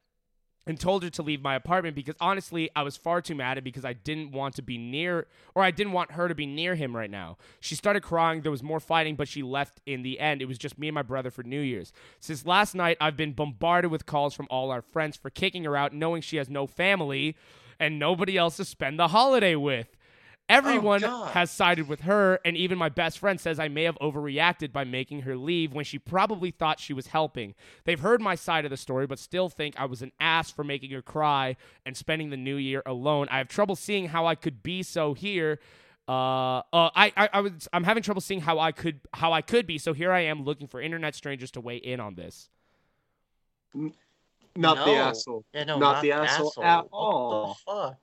and 0.66 0.80
told 0.80 1.04
her 1.04 1.10
to 1.10 1.22
leave 1.22 1.40
my 1.40 1.54
apartment 1.54 1.94
because 1.94 2.16
honestly, 2.20 2.68
I 2.74 2.82
was 2.82 2.96
far 2.96 3.22
too 3.22 3.34
mad 3.36 3.56
at 3.56 3.64
because 3.64 3.84
I 3.84 3.92
didn't 3.92 4.32
want 4.32 4.56
to 4.56 4.62
be 4.62 4.76
near 4.76 5.26
or 5.54 5.62
I 5.62 5.70
didn't 5.70 5.92
want 5.92 6.12
her 6.12 6.26
to 6.26 6.34
be 6.34 6.46
near 6.46 6.74
him 6.74 6.96
right 6.96 7.10
now. 7.10 7.36
She 7.60 7.76
started 7.76 8.02
crying, 8.02 8.42
there 8.42 8.50
was 8.50 8.62
more 8.62 8.80
fighting, 8.80 9.14
but 9.14 9.28
she 9.28 9.42
left 9.42 9.80
in 9.86 10.02
the 10.02 10.18
end. 10.18 10.42
It 10.42 10.46
was 10.46 10.58
just 10.58 10.78
me 10.78 10.88
and 10.88 10.94
my 10.94 11.02
brother 11.02 11.30
for 11.30 11.44
New 11.44 11.60
Year's. 11.60 11.92
Since 12.18 12.44
last 12.44 12.74
night, 12.74 12.96
I've 13.00 13.16
been 13.16 13.32
bombarded 13.32 13.90
with 13.90 14.06
calls 14.06 14.34
from 14.34 14.48
all 14.50 14.70
our 14.72 14.82
friends 14.82 15.16
for 15.16 15.30
kicking 15.30 15.64
her 15.64 15.76
out, 15.76 15.92
knowing 15.92 16.20
she 16.20 16.36
has 16.38 16.50
no 16.50 16.66
family 16.66 17.36
and 17.78 17.98
nobody 17.98 18.36
else 18.36 18.56
to 18.56 18.64
spend 18.64 18.98
the 18.98 19.08
holiday 19.08 19.54
with. 19.54 19.96
Everyone 20.48 21.00
God. 21.00 21.32
has 21.32 21.50
sided 21.50 21.88
with 21.88 22.02
her, 22.02 22.38
and 22.44 22.56
even 22.56 22.78
my 22.78 22.88
best 22.88 23.18
friend 23.18 23.40
says 23.40 23.58
I 23.58 23.66
may 23.66 23.82
have 23.82 23.98
overreacted 23.98 24.72
by 24.72 24.84
making 24.84 25.22
her 25.22 25.36
leave 25.36 25.72
when 25.72 25.84
she 25.84 25.98
probably 25.98 26.52
thought 26.52 26.78
she 26.78 26.92
was 26.92 27.08
helping. 27.08 27.54
They've 27.84 27.98
heard 27.98 28.20
my 28.20 28.36
side 28.36 28.64
of 28.64 28.70
the 28.70 28.76
story, 28.76 29.06
but 29.08 29.18
still 29.18 29.48
think 29.48 29.74
I 29.76 29.86
was 29.86 30.02
an 30.02 30.12
ass 30.20 30.52
for 30.52 30.62
making 30.62 30.92
her 30.92 31.02
cry 31.02 31.56
and 31.84 31.96
spending 31.96 32.30
the 32.30 32.36
new 32.36 32.56
year 32.56 32.82
alone. 32.86 33.26
I 33.28 33.38
have 33.38 33.48
trouble 33.48 33.74
seeing 33.74 34.08
how 34.08 34.26
I 34.26 34.36
could 34.36 34.62
be 34.62 34.84
so 34.84 35.14
here. 35.14 35.58
Uh, 36.08 36.58
uh, 36.72 36.90
I, 36.94 37.12
I, 37.16 37.28
I 37.32 37.40
was, 37.40 37.68
I'm 37.72 37.82
having 37.82 38.04
trouble 38.04 38.20
seeing 38.20 38.40
how 38.40 38.60
I 38.60 38.70
could, 38.70 39.00
how 39.12 39.32
I 39.32 39.42
could 39.42 39.66
be. 39.66 39.78
So 39.78 39.92
here 39.92 40.12
I 40.12 40.20
am 40.20 40.44
looking 40.44 40.68
for 40.68 40.80
internet 40.80 41.16
strangers 41.16 41.50
to 41.52 41.60
weigh 41.60 41.78
in 41.78 41.98
on 41.98 42.14
this. 42.14 42.48
Not 44.54 44.86
the 44.86 44.92
asshole. 44.92 45.44
Yeah, 45.52 45.64
no, 45.64 45.78
Not 45.78 46.02
the 46.02 46.12
asshole 46.12 46.52
at 46.62 46.84
What 46.84 46.88
all. 46.92 47.48
the 47.66 47.72
fuck? 47.72 47.98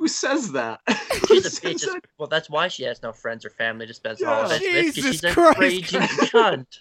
Who 0.00 0.08
says 0.08 0.50
that? 0.52 0.80
She's 0.88 1.28
Who 1.28 1.36
a 1.36 1.42
says 1.50 1.60
bitch. 1.62 1.86
that? 1.86 2.00
Well, 2.18 2.26
that's 2.26 2.48
why 2.48 2.68
she 2.68 2.84
has 2.84 3.02
no 3.02 3.12
friends 3.12 3.44
or 3.44 3.50
family 3.50 3.86
to 3.86 3.92
spend 3.92 4.16
Yeah. 4.18 4.28
holidays 4.28 4.62
with. 4.62 4.86
'cause 4.86 4.94
Jesus 4.94 5.04
she's 5.20 5.24
a 5.24 5.34
Christ, 5.34 5.58
raging 5.58 6.00
cunt. 6.00 6.66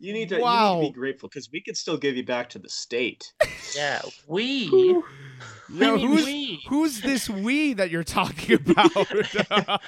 You 0.00 0.12
need 0.14 0.28
to, 0.30 0.38
Wow. 0.40 0.74
you 0.76 0.78
need 0.80 0.86
to 0.86 0.92
be 0.92 0.98
grateful 0.98 1.28
because 1.28 1.50
we 1.52 1.60
could 1.60 1.76
still 1.76 1.98
give 1.98 2.16
you 2.16 2.24
back 2.24 2.48
to 2.50 2.58
the 2.58 2.68
state. 2.70 3.32
Yeah, 3.74 4.00
we. 4.26 4.66
Yo, 4.70 5.02
mean 5.68 5.98
who's, 6.08 6.24
we? 6.24 6.62
who's 6.68 7.00
this 7.02 7.28
we 7.28 7.72
that 7.74 7.90
you're 7.90 8.04
talking 8.04 8.54
about? 8.54 9.82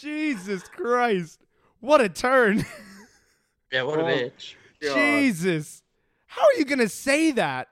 Jesus 0.00 0.62
Christ. 0.64 1.40
What 1.80 2.00
a 2.00 2.08
turn. 2.08 2.64
Yeah, 3.70 3.82
what 3.82 4.00
a 4.00 4.02
Oh. 4.02 4.06
bitch. 4.06 4.54
God. 4.82 4.94
Jesus. 4.94 5.82
How 6.26 6.42
are 6.42 6.54
you 6.58 6.64
going 6.64 6.78
to 6.80 6.88
say 6.88 7.30
that? 7.32 7.68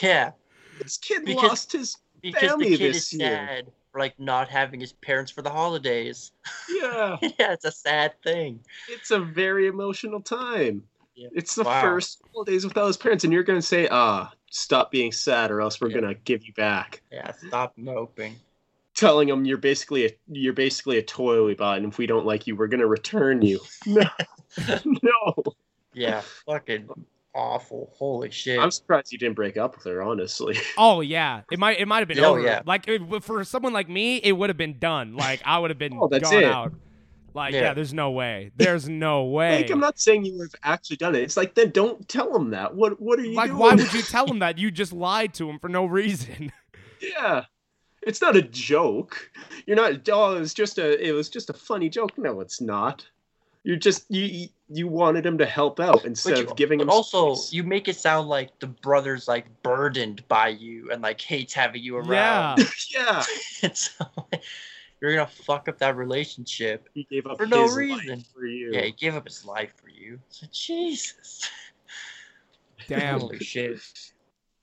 Yeah, 0.00 0.30
This 0.78 0.96
kid 0.98 1.24
Because- 1.24 1.42
lost 1.42 1.72
his. 1.72 1.96
Family 2.40 2.70
the 2.70 2.76
kid 2.78 2.94
this 2.94 3.12
is 3.12 3.20
year. 3.20 3.28
sad 3.28 3.66
for 3.92 4.00
like 4.00 4.18
not 4.18 4.48
having 4.48 4.80
his 4.80 4.92
parents 4.94 5.30
for 5.30 5.42
the 5.42 5.50
holidays. 5.50 6.32
Yeah, 6.68 7.16
yeah, 7.20 7.52
it's 7.52 7.64
a 7.64 7.70
sad 7.70 8.20
thing. 8.22 8.60
it's 8.88 9.10
a 9.12 9.20
very 9.20 9.66
emotional 9.68 10.20
time. 10.20 10.82
Yeah. 11.14 11.28
It's 11.34 11.54
the 11.54 11.62
Wow. 11.64 11.80
first 11.82 12.20
holidays 12.32 12.64
without 12.64 12.86
his 12.88 12.96
parents, 12.96 13.22
and 13.24 13.32
you're 13.32 13.42
going 13.44 13.60
to 13.60 13.66
say, 13.66 13.86
ah, 13.90 14.32
stop 14.50 14.90
being 14.90 15.12
sad 15.12 15.50
or 15.50 15.60
else 15.60 15.80
we're 15.80 15.88
Yeah. 15.90 16.00
going 16.00 16.14
to 16.14 16.20
give 16.24 16.44
you 16.46 16.52
back. 16.54 17.00
Yeah, 17.12 17.30
stop 17.46 17.72
moping. 17.76 18.36
Telling 18.94 19.28
them 19.28 19.44
you're 19.44 19.56
basically 19.58 20.06
a 20.06 20.10
you're 20.28 20.52
basically 20.52 20.98
a 20.98 21.02
toy 21.02 21.44
we 21.44 21.54
bought, 21.54 21.78
and 21.78 21.86
if 21.86 21.98
we 21.98 22.06
don't 22.06 22.26
like 22.26 22.46
you, 22.46 22.56
we're 22.56 22.66
going 22.66 22.80
to 22.80 22.86
return 22.88 23.40
you. 23.42 23.60
No, 23.86 24.08
no. 24.84 25.42
Yeah, 25.92 26.22
fucking 26.46 26.88
awful. 27.36 27.92
Holy 27.96 28.30
shit. 28.30 28.58
I'm 28.58 28.70
surprised 28.70 29.12
you 29.12 29.18
didn't 29.18 29.34
break 29.36 29.56
up 29.56 29.76
with 29.76 29.84
her. 29.84 30.02
Honestly, 30.02 30.56
Oh 30.78 31.00
yeah, 31.02 31.42
it 31.50 31.58
might 31.58 31.78
it 31.78 31.86
might 31.86 31.98
have 32.00 32.08
been 32.08 32.18
Oh, 32.20 32.30
over. 32.32 32.40
yeah. 32.40 32.62
Like 32.66 32.88
it, 32.88 33.22
for 33.22 33.44
someone 33.44 33.72
like 33.72 33.88
me, 33.88 34.16
it 34.16 34.32
would 34.32 34.50
have 34.50 34.56
been 34.56 34.78
done. 34.78 35.14
Like 35.16 35.42
I 35.44 35.58
would 35.58 35.70
have 35.70 35.78
been 35.78 35.92
Oh, 36.00 36.08
that's 36.08 36.30
gone 36.30 36.42
it. 36.42 36.44
out. 36.44 36.72
Like 37.34 37.52
yeah. 37.52 37.60
Yeah. 37.60 37.74
there's 37.74 37.92
no 37.92 38.10
way. 38.10 38.50
There's 38.56 38.88
no 38.88 39.24
way. 39.24 39.58
like 39.62 39.70
I'm 39.70 39.78
not 39.80 39.98
saying 40.00 40.24
you 40.24 40.40
have 40.40 40.54
actually 40.62 40.96
done 40.96 41.14
it. 41.14 41.22
It's 41.22 41.36
like 41.36 41.54
then 41.54 41.70
don't 41.70 42.08
tell 42.08 42.34
him 42.34 42.50
that. 42.50 42.74
What 42.74 43.00
what 43.00 43.18
are 43.18 43.24
you 43.24 43.34
like 43.34 43.48
doing? 43.50 43.58
why 43.58 43.74
would 43.74 43.92
you 43.92 44.02
tell 44.14 44.26
him 44.26 44.38
that? 44.38 44.56
You 44.58 44.70
just 44.70 44.92
lied 44.92 45.34
to 45.34 45.48
him 45.50 45.58
for 45.58 45.68
no 45.68 45.84
reason. 45.86 46.50
Yeah. 47.00 47.44
It's 48.02 48.22
not 48.22 48.36
a 48.36 48.42
joke. 48.42 49.30
You're 49.66 49.76
not 49.76 50.08
oh, 50.10 50.36
it 50.36 50.40
was 50.40 50.54
just 50.54 50.78
a 50.78 50.98
it 51.06 51.12
was 51.12 51.28
just 51.28 51.50
a 51.50 51.52
funny 51.52 51.88
joke. 51.90 52.16
No, 52.16 52.40
it's 52.40 52.60
not. 52.60 53.06
You're 53.66 53.76
just 53.76 54.08
you 54.08 54.46
you 54.68 54.86
wanted 54.86 55.26
him 55.26 55.38
to 55.38 55.46
help 55.46 55.80
out 55.80 56.04
instead 56.04 56.38
you- 56.38 56.44
of 56.48 56.54
giving 56.56 56.78
but 56.78 56.84
him 56.84 56.90
also 56.90 57.34
space. 57.34 57.52
you 57.52 57.64
make 57.64 57.88
it 57.88 57.96
sound 57.96 58.28
like 58.28 58.56
the 58.60 58.68
brother's 58.68 59.26
like 59.26 59.46
burdened 59.64 60.22
by 60.28 60.48
you 60.48 60.90
and 60.92 61.02
like 61.02 61.20
hates 61.20 61.52
having 61.52 61.82
you 61.82 61.96
around. 61.96 62.60
yeah. 62.94 63.24
it's 63.62 63.90
like, 64.00 64.42
you're 65.02 65.14
gonna 65.16 65.26
fuck 65.26 65.68
up 65.68 65.78
that 65.78 65.96
relationship. 65.96 66.88
He 66.94 67.08
gave 67.10 67.26
up 67.26 67.38
For 67.38 67.46
no 67.46 67.66
reason. 67.68 68.18
life 68.18 68.26
for 68.32 68.46
you. 68.46 68.70
Yeah, 68.72 68.82
he 68.82 68.92
gave 68.92 69.16
up 69.16 69.24
his 69.26 69.44
life 69.44 69.72
for 69.82 69.88
you. 69.88 70.20
So 70.28 70.46
Jesus. 70.52 71.50
Damn. 72.86 73.20
Holy 73.20 73.38
shit. 73.40 73.80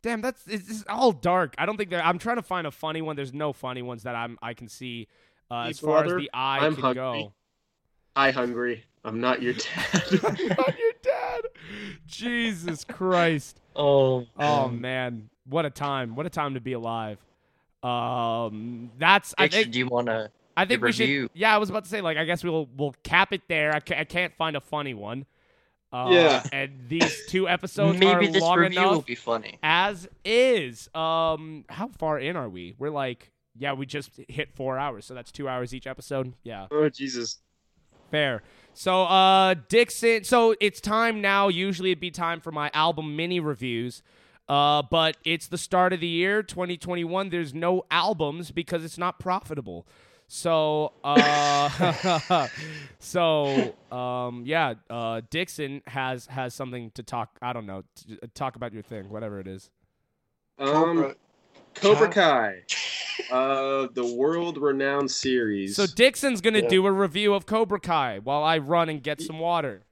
Damn, 0.02 0.22
that's 0.22 0.48
it's, 0.48 0.70
it's 0.70 0.84
all 0.88 1.12
dark. 1.12 1.56
I 1.58 1.66
don't 1.66 1.76
think 1.78 1.90
that 1.90 2.06
I'm 2.06 2.20
trying 2.20 2.38
to 2.38 2.42
find 2.42 2.68
a 2.68 2.72
funny 2.72 3.02
one. 3.02 3.16
There's 3.18 3.34
no 3.34 3.52
funny 3.54 3.82
ones 3.82 4.04
that 4.04 4.16
I'm 4.16 4.38
I 4.42 4.54
can 4.54 4.68
see 4.70 5.08
uh, 5.52 5.64
Hey, 5.66 5.70
as 5.72 5.80
far 5.80 6.06
as 6.06 6.14
the 6.14 6.30
eye 6.34 6.60
I'm 6.62 6.74
can 6.76 6.84
hungry. 6.84 7.02
go. 7.02 7.34
I 8.16 8.32
hungry. 8.32 8.84
I'm 9.06 9.20
not 9.20 9.42
your 9.42 9.54
dad. 9.54 10.04
Not 10.24 10.40
your 10.80 10.94
dad. 11.02 11.42
Jesus 12.08 12.86
Christ. 12.86 13.60
Oh, 13.76 14.26
Oh 14.38 14.68
man. 14.70 14.82
man, 14.82 15.30
what 15.50 15.66
a 15.66 15.70
time! 15.70 16.16
What 16.16 16.26
a 16.26 16.30
time 16.30 16.54
to 16.54 16.62
be 16.62 16.74
alive. 16.74 17.18
Um, 17.82 18.92
that's 18.98 19.34
I 19.38 19.48
think 19.50 19.72
do 19.72 19.80
you 19.80 19.88
want 19.88 20.08
to? 20.08 20.32
I 20.56 20.66
think 20.66 20.80
the 20.82 20.86
we 20.86 20.92
should. 20.94 21.30
Yeah, 21.34 21.54
I 21.54 21.58
was 21.58 21.70
about 21.70 21.84
to 21.84 21.90
say 21.90 22.00
like 22.02 22.18
I 22.18 22.24
guess 22.26 22.44
we'll 22.44 22.70
we'll 22.78 22.96
cap 23.04 23.34
it 23.34 23.42
there. 23.50 23.74
I, 23.76 23.80
ca- 23.82 24.00
I 24.00 24.04
can't 24.06 24.34
find 24.36 24.56
a 24.56 24.62
funny 24.62 24.94
one. 24.94 25.26
Uh, 25.92 26.10
Yeah. 26.12 26.44
and 26.52 26.86
these 26.88 27.26
two 27.28 27.48
episodes 27.48 28.00
Maybe 28.00 28.28
are 28.28 28.32
this 28.32 28.42
long 28.42 28.58
review 28.58 28.80
enough 28.80 28.92
will 28.96 29.02
be 29.02 29.16
funny. 29.16 29.60
as 29.62 30.08
is. 30.26 30.90
Um, 30.96 31.66
how 31.70 31.88
far 32.00 32.18
in 32.20 32.36
are 32.36 32.50
we? 32.50 32.74
We're 32.80 32.90
like, 32.90 33.32
yeah, 33.58 33.74
we 33.74 33.86
just 33.86 34.10
hit 34.28 34.56
four 34.56 34.80
hours, 34.80 35.06
so 35.06 35.14
that's 35.14 35.32
two 35.32 35.48
hours 35.50 35.74
each 35.74 35.86
episode. 35.86 36.34
Yeah, 36.44 36.68
Oh 36.72 36.90
Jesus. 36.90 37.40
Fair. 38.14 38.44
So, 38.76 39.04
uh, 39.04 39.56
Dixon. 39.70 40.24
So 40.24 40.56
it's 40.60 40.80
time 40.80 41.20
now. 41.20 41.48
Usually 41.48 41.90
it'd 41.90 42.00
be 42.00 42.12
time 42.12 42.40
for 42.40 42.52
my 42.52 42.70
album 42.74 43.16
mini 43.16 43.40
reviews. 43.40 44.04
Uh, 44.48 44.84
but 44.84 45.18
it's 45.24 45.48
the 45.48 45.58
start 45.58 45.94
of 45.94 46.00
the 46.00 46.08
year, 46.08 46.44
2021. 46.44 47.30
There's 47.30 47.54
no 47.56 47.86
albums 47.90 48.52
because 48.52 48.84
it's 48.84 49.00
not 49.00 49.20
profitable. 49.20 49.88
So, 50.28 50.94
uh, 51.04 52.48
so, 53.00 53.76
um, 53.92 54.44
yeah, 54.46 54.76
uh, 54.90 55.22
Dixon 55.30 55.82
has 55.88 56.28
has 56.28 56.54
something 56.54 56.92
to 56.92 57.04
talk. 57.04 57.38
I 57.42 57.52
don't 57.54 57.66
know, 57.66 57.84
t- 57.96 58.20
talk 58.36 58.56
about 58.56 58.74
your 58.74 58.84
thing, 58.84 59.10
whatever 59.10 59.40
it 59.40 59.48
is. 59.48 59.72
Um, 60.60 61.14
Cobra 61.76 62.08
Kai, 62.10 62.64
uh, 63.32 63.88
the 63.94 64.16
world-renowned 64.18 65.10
series. 65.12 65.76
So 65.76 65.86
Dixon's 65.88 66.42
gonna 66.42 66.60
Yeah. 66.60 66.68
do 66.70 66.86
a 66.86 66.92
review 66.92 67.34
of 67.34 67.46
Cobra 67.46 67.80
Kai 67.80 68.20
while 68.20 68.44
I 68.44 68.58
run 68.60 68.90
and 68.90 69.02
get 69.02 69.22
some 69.22 69.40
water. 69.40 69.84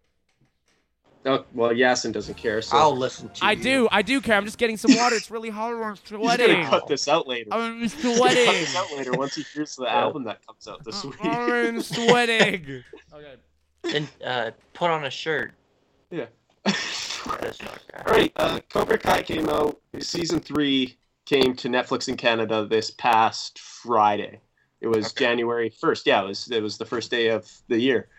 oh, 1.25 1.45
well, 1.53 1.69
Yasin 1.71 2.11
doesn't 2.11 2.35
care. 2.35 2.61
So 2.63 2.75
I'll 2.77 2.97
listen 2.97 3.29
to 3.29 3.35
you. 3.41 3.47
I 3.47 3.51
you. 3.51 3.63
do, 3.63 3.87
I 3.91 4.01
do 4.01 4.21
care. 4.21 4.35
I'm 4.37 4.45
just 4.45 4.57
getting 4.57 4.77
some 4.77 4.95
water. 4.95 5.15
It's 5.15 5.29
really 5.29 5.49
hard. 5.51 5.81
I'm 5.81 5.91
he's 5.95 6.09
gonna 6.11 6.23
sweating. 6.23 6.65
cut 6.65 6.87
this 6.87 7.07
out 7.07 7.27
later. 7.27 7.49
I'm 7.53 7.79
He's 7.81 7.93
gonna 7.95 8.17
cut 8.17 8.33
this 8.33 8.75
out 8.75 8.91
later 8.97 9.11
once 9.13 9.35
he 9.35 9.43
hears 9.53 9.75
the 9.75 9.85
album 9.91 10.23
that 10.23 10.45
comes 10.47 10.67
out 10.67 10.83
this 10.83 11.03
week. 11.03 11.15
I'm 11.21 11.81
sweating. 11.81 12.83
Okay. 13.13 13.35
And 13.97 14.07
uh, 14.23 14.51
put 14.73 14.89
on 14.91 15.05
a 15.05 15.09
shirt. 15.09 15.53
yeah. 16.11 16.25
That 16.63 17.43
is. 17.45 17.59
All 18.05 18.13
right, 18.13 18.31
uh, 18.35 18.59
Cobra 18.69 18.97
Kai 18.97 19.21
came 19.23 19.49
out. 19.49 19.79
Season 19.99 20.39
three 20.39 20.97
came 21.31 21.55
to 21.55 21.69
Netflix 21.69 22.09
in 22.09 22.17
Canada 22.17 22.65
this 22.69 22.91
past 22.91 23.57
Friday. 23.59 24.41
It 24.81 24.87
was 24.87 25.07
Okay. 25.07 25.25
January 25.25 25.69
first. 25.69 26.05
Yeah, 26.05 26.23
it 26.23 26.27
was. 26.27 26.51
It 26.51 26.61
was 26.61 26.77
the 26.77 26.85
first 26.85 27.09
day 27.09 27.27
of 27.29 27.49
the 27.69 27.79
year. 27.79 28.09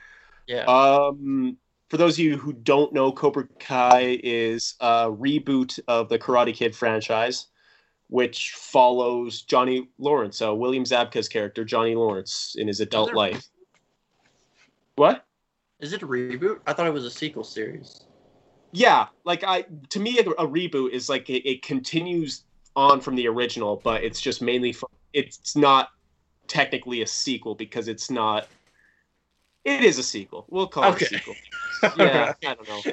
Yeah. 0.46 0.64
Um, 0.64 1.58
for 1.90 1.98
those 1.98 2.14
of 2.14 2.20
you 2.20 2.38
who 2.38 2.54
don't 2.54 2.92
know, 2.94 3.12
Cobra 3.12 3.46
Kai 3.60 4.18
is 4.22 4.76
a 4.80 5.10
reboot 5.10 5.78
of 5.88 6.08
the 6.08 6.18
Karate 6.18 6.54
Kid 6.54 6.74
franchise, 6.74 7.48
which 8.08 8.52
follows 8.52 9.42
Johnny 9.42 9.90
Lawrence, 9.98 10.38
so 10.38 10.54
William 10.54 10.84
Zabka's 10.84 11.28
character, 11.28 11.64
Johnny 11.66 11.94
Lawrence, 11.94 12.54
in 12.58 12.66
his 12.66 12.80
adult 12.80 13.08
there- 13.08 13.16
life. 13.16 13.44
What? 14.96 15.26
Is 15.80 15.92
it 15.92 16.02
a 16.02 16.06
reboot? 16.06 16.60
I 16.66 16.72
thought 16.72 16.86
it 16.86 16.94
was 16.94 17.04
a 17.04 17.10
sequel 17.10 17.44
series. 17.44 18.04
Yeah, 18.70 19.08
like 19.24 19.44
I 19.44 19.66
to 19.90 20.00
me 20.00 20.18
a, 20.18 20.22
a 20.22 20.46
reboot 20.48 20.92
is 20.92 21.10
like 21.10 21.28
it, 21.28 21.46
it 21.46 21.62
continues 21.62 22.44
on 22.76 23.00
from 23.00 23.14
the 23.16 23.28
original, 23.28 23.80
but 23.82 24.02
it's 24.02 24.20
just 24.20 24.42
mainly 24.42 24.72
for, 24.72 24.88
it's 25.12 25.56
not 25.56 25.88
technically 26.48 27.02
a 27.02 27.06
sequel 27.06 27.54
because 27.54 27.88
it's 27.88 28.10
not. 28.10 28.48
It 29.64 29.82
is 29.84 29.98
a 29.98 30.02
sequel. 30.02 30.46
We'll 30.50 30.66
call 30.66 30.84
Okay. 30.86 31.06
it 31.06 31.12
a 31.12 31.18
sequel. 31.18 31.34
Yeah, 31.96 32.32
I 32.44 32.54
don't 32.54 32.68
know. 32.68 32.92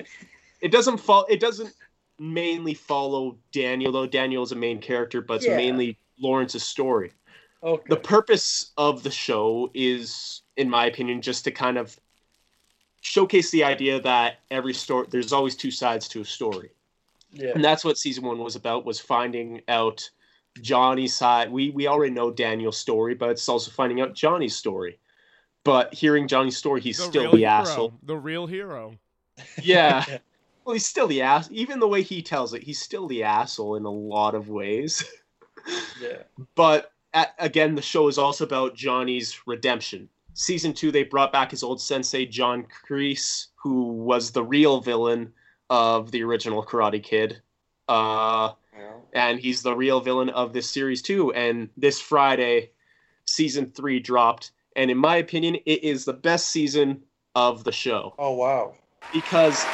It 0.61 0.71
doesn't 0.71 0.97
fall. 0.97 1.25
It 1.29 1.39
doesn't 1.39 1.73
mainly 2.17 2.73
follow 2.73 3.37
Daniel 3.51 3.91
though. 3.91 4.07
Daniel 4.07 4.41
is 4.43 4.51
a 4.51 4.55
main 4.55 4.79
character, 4.81 5.21
but 5.21 5.35
it's 5.35 5.45
Yeah. 5.47 5.55
mainly 5.55 5.97
Lawrence's 6.19 6.63
story. 6.63 7.11
Okay. 7.61 7.83
The 7.89 7.97
purpose 7.97 8.71
of 8.77 9.03
the 9.03 9.11
show 9.11 9.69
is, 9.73 10.41
in 10.57 10.69
my 10.69 10.85
opinion, 10.87 11.21
just 11.21 11.43
to 11.43 11.51
kind 11.51 11.77
of 11.77 11.99
showcase 13.01 13.51
the 13.51 13.63
idea 13.63 14.01
that 14.01 14.39
every 14.49 14.73
story 14.73 15.07
there's 15.09 15.31
always 15.33 15.55
two 15.55 15.71
sides 15.71 16.07
to 16.09 16.21
a 16.21 16.25
story 16.25 16.71
yeah. 17.31 17.51
and 17.55 17.63
that's 17.63 17.83
what 17.85 17.97
season 17.97 18.23
one 18.23 18.39
was 18.39 18.55
about 18.55 18.85
was 18.85 18.99
finding 18.99 19.61
out 19.67 20.09
johnny's 20.61 21.15
side 21.15 21.51
we 21.51 21.69
we 21.71 21.87
already 21.87 22.11
know 22.13 22.31
daniel's 22.31 22.77
story 22.77 23.13
but 23.13 23.29
it's 23.29 23.47
also 23.47 23.71
finding 23.71 24.01
out 24.01 24.13
johnny's 24.13 24.55
story 24.55 24.99
but 25.63 25.93
hearing 25.93 26.27
johnny's 26.27 26.57
story 26.57 26.81
he's 26.81 26.97
The 26.97 27.03
still 27.03 27.31
the 27.31 27.37
hero. 27.37 27.49
asshole 27.51 27.93
The 28.03 28.17
real 28.17 28.47
hero. 28.47 28.95
yeah 29.61 30.03
well 30.65 30.73
he's 30.73 30.85
still 30.87 31.07
the 31.07 31.21
ass 31.21 31.47
even 31.51 31.79
the 31.79 31.87
way 31.87 32.01
he 32.01 32.21
tells 32.21 32.53
it 32.53 32.63
he's 32.63 32.81
still 32.81 33.07
the 33.07 33.23
asshole 33.23 33.75
in 33.75 33.85
a 33.85 33.89
lot 33.91 34.35
of 34.35 34.49
ways 34.49 35.03
Yeah. 36.01 36.23
but 36.55 36.91
a 37.13 37.27
again 37.37 37.75
the 37.75 37.81
show 37.81 38.07
is 38.07 38.17
also 38.17 38.43
about 38.43 38.75
johnny's 38.75 39.39
redemption 39.45 40.09
season 40.33 40.73
two 40.73 40.91
they 40.91 41.03
brought 41.03 41.31
back 41.31 41.51
his 41.51 41.63
old 41.63 41.79
sensei 41.81 42.25
john 42.25 42.65
kreese 42.87 43.47
who 43.55 43.91
was 43.93 44.31
the 44.31 44.43
real 44.43 44.79
villain 44.81 45.31
of 45.69 46.11
the 46.11 46.23
original 46.23 46.63
karate 46.63 47.01
kid 47.03 47.41
uh 47.87 48.53
Well, 48.77 49.05
and 49.13 49.39
he's 49.39 49.61
the 49.61 49.75
real 49.75 49.99
villain 49.99 50.29
of 50.29 50.53
this 50.53 50.69
series 50.69 51.01
too. 51.01 51.33
And 51.33 51.69
this 51.75 51.99
Friday, 51.99 52.71
season 53.25 53.65
three 53.67 53.99
dropped, 53.99 54.51
and 54.75 54.91
in 54.91 54.97
my 54.97 55.17
opinion, 55.17 55.55
it 55.65 55.83
is 55.83 56.05
the 56.05 56.13
best 56.13 56.47
season 56.47 57.03
of 57.35 57.63
the 57.63 57.71
show 57.71 58.13
oh 58.17 58.33
wow. 58.33 58.73
because. 59.13 59.65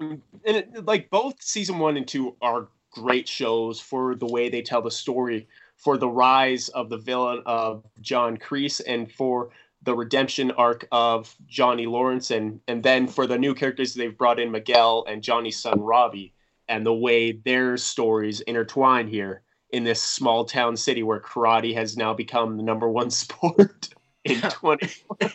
and 0.00 0.56
it, 0.56 0.86
like 0.86 1.10
both 1.10 1.42
season 1.42 1.78
one 1.78 1.96
and 1.96 2.08
two 2.08 2.34
are 2.40 2.68
great 2.90 3.28
shows 3.28 3.80
for 3.80 4.14
the 4.14 4.26
way 4.26 4.48
they 4.48 4.62
tell 4.62 4.82
the 4.82 4.90
story, 4.90 5.46
for 5.76 5.98
the 5.98 6.08
rise 6.08 6.68
of 6.70 6.88
the 6.88 6.96
villain 6.96 7.42
of 7.46 7.84
John 8.00 8.36
Kreese, 8.36 8.80
and 8.86 9.12
for 9.12 9.50
the 9.82 9.94
redemption 9.94 10.50
arc 10.52 10.86
of 10.92 11.34
Johnny 11.46 11.86
Lawrence, 11.86 12.30
and 12.30 12.60
and 12.68 12.82
then 12.82 13.06
for 13.06 13.26
the 13.26 13.38
new 13.38 13.54
characters 13.54 13.94
they've 13.94 14.16
brought 14.16 14.38
in 14.40 14.50
Miguel 14.50 15.04
and 15.08 15.22
Johnny's 15.22 15.58
son 15.58 15.80
Robbie, 15.80 16.32
and 16.68 16.84
the 16.84 16.92
way 16.94 17.32
their 17.32 17.76
stories 17.76 18.40
intertwine 18.42 19.08
here 19.08 19.42
in 19.70 19.84
this 19.84 20.02
small 20.02 20.44
town 20.44 20.76
city 20.76 21.02
where 21.02 21.20
karate 21.20 21.74
has 21.74 21.96
now 21.96 22.12
become 22.12 22.56
the 22.56 22.62
number 22.62 22.88
one 22.90 23.10
sport 23.10 23.88
in 24.24 24.40
20. 24.40 24.88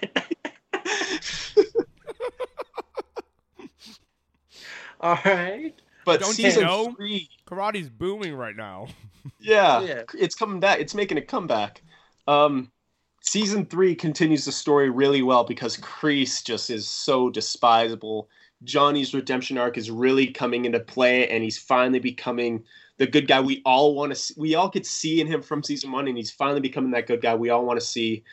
All 5.00 5.18
right. 5.26 5.74
But 6.06 6.20
Don't 6.20 6.30
you 6.38 6.46
season 6.52 6.64
know? 6.64 6.94
three, 6.96 7.30
Karate's 7.48 7.90
booming 7.90 8.36
right 8.36 8.56
now. 8.56 8.88
yeah, 9.40 9.82
Yeah. 9.82 10.04
it's 10.14 10.36
coming 10.36 10.60
back. 10.60 10.80
It's 10.80 10.94
making 10.94 11.18
a 11.18 11.22
comeback. 11.22 11.82
Um, 12.28 12.72
season 13.26 13.66
three 13.66 13.96
continues 13.96 14.46
the 14.46 14.52
story 14.52 14.90
really 14.90 15.22
well 15.22 15.44
because 15.44 15.78
Kreese 15.78 16.44
just 16.44 16.70
is 16.70 16.88
so 16.88 17.30
despisable. 17.30 18.30
Johnny's 18.64 19.14
redemption 19.14 19.58
arc 19.58 19.78
is 19.78 19.92
really 19.92 20.28
coming 20.28 20.66
into 20.66 20.80
play, 20.80 21.28
and 21.30 21.44
he's 21.44 21.58
finally 21.58 22.00
becoming 22.00 22.64
the 22.98 23.08
good 23.08 23.28
guy 23.28 23.42
we 23.42 23.62
all 23.66 23.96
want 23.96 24.12
to 24.12 24.16
see. 24.16 24.34
We 24.38 24.56
all 24.56 24.70
could 24.70 24.86
see 24.86 25.20
in 25.20 25.28
him 25.28 25.42
from 25.42 25.64
season 25.64 25.92
one, 25.92 26.08
and 26.08 26.18
he's 26.18 26.32
finally 26.32 26.62
becoming 26.62 26.92
that 26.92 27.08
good 27.08 27.22
guy 27.22 27.36
we 27.36 27.50
all 27.50 27.66
want 27.66 27.80
to 27.80 27.86
see. 27.86 28.24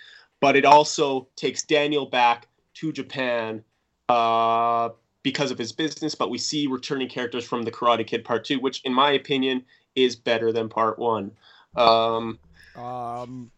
But 0.41 0.57
it 0.57 0.65
also 0.65 1.29
takes 1.37 1.63
Daniel 1.63 2.07
back 2.07 2.49
to 2.75 2.93
Japan 2.93 3.65
uh, 4.09 4.91
because 5.23 5.51
of 5.51 5.59
his 5.59 5.73
business. 5.73 6.15
But 6.15 6.31
we 6.31 6.39
see 6.39 6.67
returning 6.67 7.09
characters 7.09 7.45
from 7.45 7.63
the 7.63 7.73
Karate 7.73 8.07
Kid 8.07 8.25
Part 8.25 8.45
Two, 8.45 8.61
which, 8.61 8.83
in 8.85 8.95
my 8.95 9.13
opinion, 9.13 9.65
is 9.97 10.17
better 10.17 10.53
than 10.53 10.69
Part 10.69 10.99
One. 10.99 11.33
Um, 11.77 12.39
Um. 12.77 13.51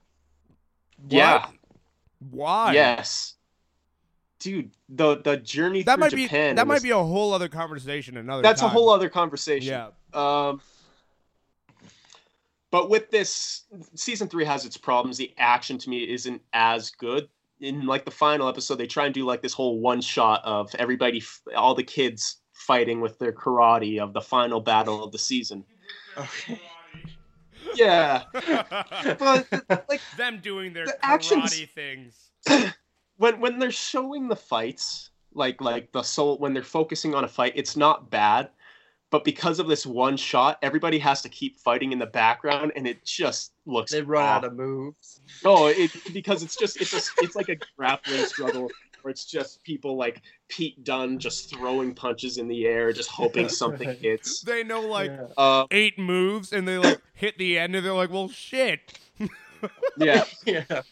Yeah. 1.09 1.47
Why? 2.31 2.73
Yes, 2.73 3.35
dude, 4.39 4.71
the 4.89 5.17
the 5.19 5.37
journey 5.37 5.83
That 5.83 5.95
through 5.95 6.01
might 6.01 6.13
be 6.13 6.25
Japan. 6.25 6.57
that 6.57 6.67
might 6.67 6.83
be 6.83 6.91
a 6.91 6.97
whole 6.99 7.33
other 7.33 7.49
conversation 7.49 8.17
another 8.17 8.43
that's 8.43 8.63
a 8.63 8.69
whole 8.69 8.91
other 8.91 9.09
conversation. 9.09 9.69
Yeah. 9.73 9.89
Um, 10.15 10.61
but 12.71 12.91
with 12.91 13.11
this, 13.11 13.63
season 13.95 14.29
three 14.29 14.45
has 14.45 14.65
its 14.65 14.77
problems. 14.77 15.17
The 15.17 15.33
action 15.39 15.79
to 15.79 15.91
me 15.91 16.09
isn't 16.13 16.43
as 16.53 16.91
good. 16.91 17.29
In 17.61 17.87
like 17.87 18.05
the 18.05 18.11
final 18.11 18.49
episode, 18.49 18.77
they 18.77 18.87
try 18.87 19.05
and 19.05 19.15
do 19.15 19.25
like 19.25 19.43
this 19.43 19.53
whole 19.53 19.79
one 19.79 20.01
shot 20.01 20.41
of 20.45 20.75
everybody, 20.77 21.23
all 21.57 21.75
the 21.75 21.85
kids 21.85 22.39
fighting 22.53 23.01
with 23.01 23.19
their 23.19 23.33
karate 23.33 24.01
of 24.01 24.13
the 24.13 24.21
final 24.21 24.61
battle 24.61 25.05
of 25.05 25.13
the 25.13 25.19
season. 25.19 25.65
Okay. 26.17 26.61
Yeah, 27.75 28.23
but 28.33 29.47
like 29.89 30.01
them 30.17 30.41
doing 30.43 30.73
their 30.73 30.87
the 30.87 30.93
karate 30.93 30.97
actions- 31.03 31.67
things. 31.75 32.31
when 33.17 33.41
when 33.41 33.59
they're 33.59 33.71
showing 33.71 34.29
the 34.29 34.37
fights, 34.37 35.11
like 35.33 35.61
like 35.61 35.93
the 35.93 36.03
soul 36.03 36.39
when 36.39 36.55
they're 36.55 36.63
focusing 36.63 37.15
on 37.15 37.25
a 37.25 37.29
fight, 37.29 37.53
it's 37.57 37.77
not 37.77 38.11
bad. 38.11 38.51
but 39.11 39.23
because 39.25 39.61
of 39.61 39.69
this 39.69 39.87
one 39.87 40.17
shot, 40.17 40.59
everybody 40.63 40.99
has 40.99 41.23
to 41.23 41.29
keep 41.29 41.57
fighting 41.61 41.93
in 41.93 41.99
the 42.01 42.07
background, 42.07 42.73
and 42.75 42.87
it 42.87 43.05
just 43.05 43.53
looks. 43.65 43.93
They 43.93 44.03
run 44.03 44.25
out 44.25 44.37
awful. 44.39 44.49
of 44.49 44.57
moves. 44.57 45.21
No, 45.45 45.67
it 45.69 45.91
because 46.13 46.43
it's 46.43 46.57
just 46.57 46.81
it's 46.81 46.93
a, 46.93 47.23
it's 47.23 47.37
like 47.37 47.49
a 47.49 47.57
grappling 47.77 48.25
struggle 48.27 48.69
where 49.05 49.11
it's 49.11 49.27
just 49.27 49.63
people 49.65 49.97
like 49.97 50.23
Pete 50.49 50.83
Dunne 50.83 51.19
just 51.19 51.55
throwing 51.55 51.95
punches 51.95 52.39
in 52.39 52.49
the 52.49 52.67
air, 52.67 52.91
just 52.91 53.11
hoping 53.11 53.49
something 53.51 53.95
hits. 53.97 54.41
They 54.41 54.65
know 54.65 54.81
like 54.81 55.11
Yeah. 55.11 55.27
Uh, 55.37 55.67
eight 55.71 55.99
moves 55.99 56.55
and 56.55 56.67
they 56.67 56.79
like 56.79 57.01
hit 57.13 57.37
the 57.37 57.59
end 57.59 57.77
and 57.77 57.85
they're 57.85 57.93
like, 57.93 58.11
well, 58.11 58.29
shit. 58.29 58.99
yeah, 59.99 60.25
yeah. 60.47 60.83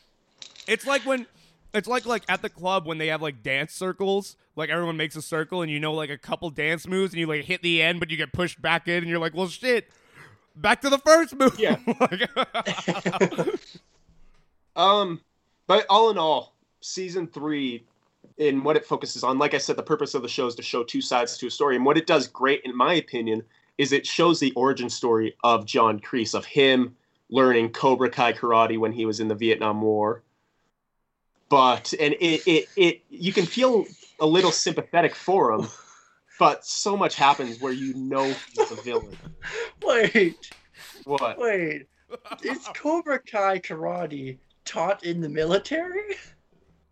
It's 0.66 0.86
like 0.86 1.06
when 1.06 1.26
it's 1.72 1.88
like 1.88 2.04
like 2.04 2.22
at 2.28 2.42
the 2.42 2.50
club 2.50 2.86
when 2.86 2.98
they 2.98 3.06
have 3.06 3.22
like 3.22 3.42
dance 3.42 3.72
circles. 3.72 4.36
Like 4.56 4.68
everyone 4.68 4.98
makes 4.98 5.16
a 5.16 5.22
circle 5.22 5.62
and 5.62 5.70
you 5.70 5.80
know 5.80 5.94
like 5.94 6.10
a 6.10 6.18
couple 6.18 6.50
dance 6.50 6.86
moves 6.86 7.14
and 7.14 7.20
you 7.20 7.26
like 7.26 7.46
hit 7.46 7.62
the 7.62 7.80
end 7.80 7.98
but 7.98 8.10
you 8.10 8.18
get 8.18 8.34
pushed 8.34 8.60
back 8.60 8.86
in 8.88 8.98
and 8.98 9.06
you're 9.06 9.18
like, 9.18 9.34
well 9.34 9.48
shit. 9.48 9.88
Back 10.54 10.82
to 10.82 10.90
the 10.90 10.98
first 10.98 11.34
move. 11.34 11.58
Yeah. 11.58 11.78
Um, 14.76 15.20
but 15.66 15.86
all 15.88 16.10
in 16.10 16.18
all, 16.18 16.54
season 16.80 17.26
three, 17.26 17.84
in 18.38 18.62
what 18.64 18.76
it 18.76 18.84
focuses 18.84 19.24
on, 19.24 19.38
like 19.38 19.54
I 19.54 19.58
said, 19.58 19.76
the 19.76 19.82
purpose 19.82 20.14
of 20.14 20.22
the 20.22 20.28
show 20.28 20.46
is 20.46 20.54
to 20.56 20.62
show 20.62 20.82
two 20.84 21.00
sides 21.00 21.36
to 21.38 21.46
a 21.46 21.50
story, 21.50 21.76
and 21.76 21.84
what 21.84 21.98
it 21.98 22.06
does 22.06 22.26
great, 22.26 22.62
in 22.64 22.76
my 22.76 22.94
opinion, 22.94 23.42
is 23.78 23.92
it 23.92 24.06
shows 24.06 24.40
the 24.40 24.52
origin 24.54 24.90
story 24.90 25.34
of 25.44 25.66
John 25.66 25.98
Kreese, 26.00 26.34
of 26.34 26.44
him 26.44 26.96
learning 27.30 27.70
Cobra 27.70 28.10
Kai 28.10 28.32
karate 28.32 28.78
when 28.78 28.92
he 28.92 29.06
was 29.06 29.20
in 29.20 29.28
the 29.28 29.34
Vietnam 29.34 29.80
War. 29.80 30.22
But 31.48 31.92
and 31.98 32.14
it 32.14 32.42
it, 32.46 32.68
it 32.76 33.02
you 33.10 33.32
can 33.32 33.46
feel 33.46 33.84
a 34.20 34.26
little 34.26 34.52
sympathetic 34.52 35.14
for 35.14 35.52
him, 35.52 35.68
but 36.38 36.64
so 36.64 36.96
much 36.96 37.14
happens 37.14 37.60
where 37.60 37.72
you 37.72 37.94
know 37.94 38.24
he's 38.24 38.68
the 38.68 38.76
villain. 38.82 39.16
Wait, 39.84 40.54
What? 41.04 41.38
wait. 41.38 41.86
Is 42.44 42.68
Cobra 42.74 43.18
Kai 43.18 43.58
karate 43.58 44.38
taught 44.64 45.04
in 45.04 45.20
the 45.20 45.28
military? 45.28 46.16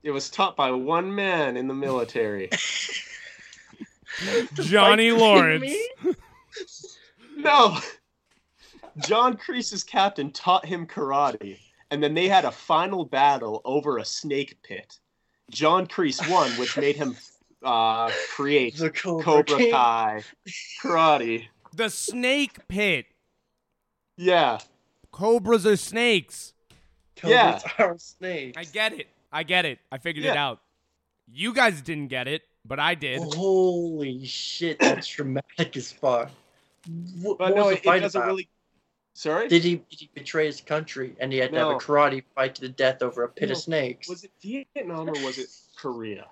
It 0.02 0.10
was 0.10 0.30
taught 0.30 0.56
by 0.56 0.70
one 0.70 1.14
man 1.14 1.56
in 1.56 1.68
the 1.68 1.74
military. 1.74 2.48
Johnny 4.54 5.12
Lawrence. 5.12 5.72
No. 7.36 7.78
John 9.06 9.36
Kreese's 9.36 9.84
captain 9.84 10.30
taught 10.30 10.66
him 10.66 10.86
karate, 10.86 11.58
and 11.90 12.02
then 12.02 12.14
they 12.14 12.28
had 12.28 12.44
a 12.44 12.50
final 12.50 13.04
battle 13.04 13.62
over 13.64 13.98
a 13.98 14.04
snake 14.04 14.58
pit. 14.62 14.98
John 15.50 15.86
Kreese 15.86 16.28
won, 16.30 16.50
which 16.52 16.76
made 16.76 16.96
him 16.96 17.16
uh, 17.62 18.10
create 18.34 18.76
The 18.76 18.90
Cobra, 18.90 19.24
Cobra 19.24 19.58
King. 19.58 19.72
Kai 19.72 20.22
karate. 20.82 21.46
The 21.74 21.88
snake 21.88 22.68
pit. 22.68 23.06
Yeah, 24.16 24.58
Cobras 25.12 25.66
are 25.66 25.76
snakes. 25.76 26.52
Cobras 27.16 27.62
Yeah. 27.78 27.84
are 27.84 27.98
snakes. 27.98 28.58
I 28.58 28.64
get 28.64 28.92
it. 28.92 29.08
I 29.32 29.42
get 29.42 29.64
it. 29.64 29.78
I 29.92 29.98
figured 29.98 30.24
it 30.24 30.36
out. 30.36 30.60
You 31.32 31.54
guys 31.54 31.80
didn't 31.80 32.08
get 32.08 32.26
it, 32.26 32.42
but 32.64 32.80
I 32.80 32.94
did. 32.94 33.20
Holy 33.34 34.24
shit, 34.26 34.78
that's 34.80 35.06
dramatic 35.16 35.76
as 35.76 35.92
fuck. 35.92 36.30
What, 37.20 37.38
but 37.38 37.50
what 37.50 37.56
no, 37.56 37.64
was 37.66 37.74
it, 37.76 37.82
the 37.82 37.88
fight 37.88 37.96
it 37.98 38.00
doesn't 38.00 38.20
about? 38.20 38.26
really. 38.28 38.48
Sorry, 39.12 39.48
Did 39.48 39.64
he, 39.64 39.74
did 39.90 40.00
he 40.00 40.10
betray 40.14 40.46
his 40.46 40.60
country 40.60 41.14
and 41.20 41.32
he 41.32 41.38
had 41.38 41.52
to 41.52 41.58
have 41.58 41.68
a 41.68 41.74
karate 41.74 42.22
fight 42.34 42.54
to 42.54 42.60
the 42.62 42.68
death 42.68 43.02
over 43.02 43.24
a 43.24 43.28
pit 43.28 43.48
No. 43.48 43.52
of 43.52 43.58
snakes? 43.58 44.08
was 44.08 44.24
it 44.24 44.30
Vietnam 44.40 45.08
or 45.10 45.24
was 45.24 45.36
it 45.36 45.48
Korea? 45.76 46.26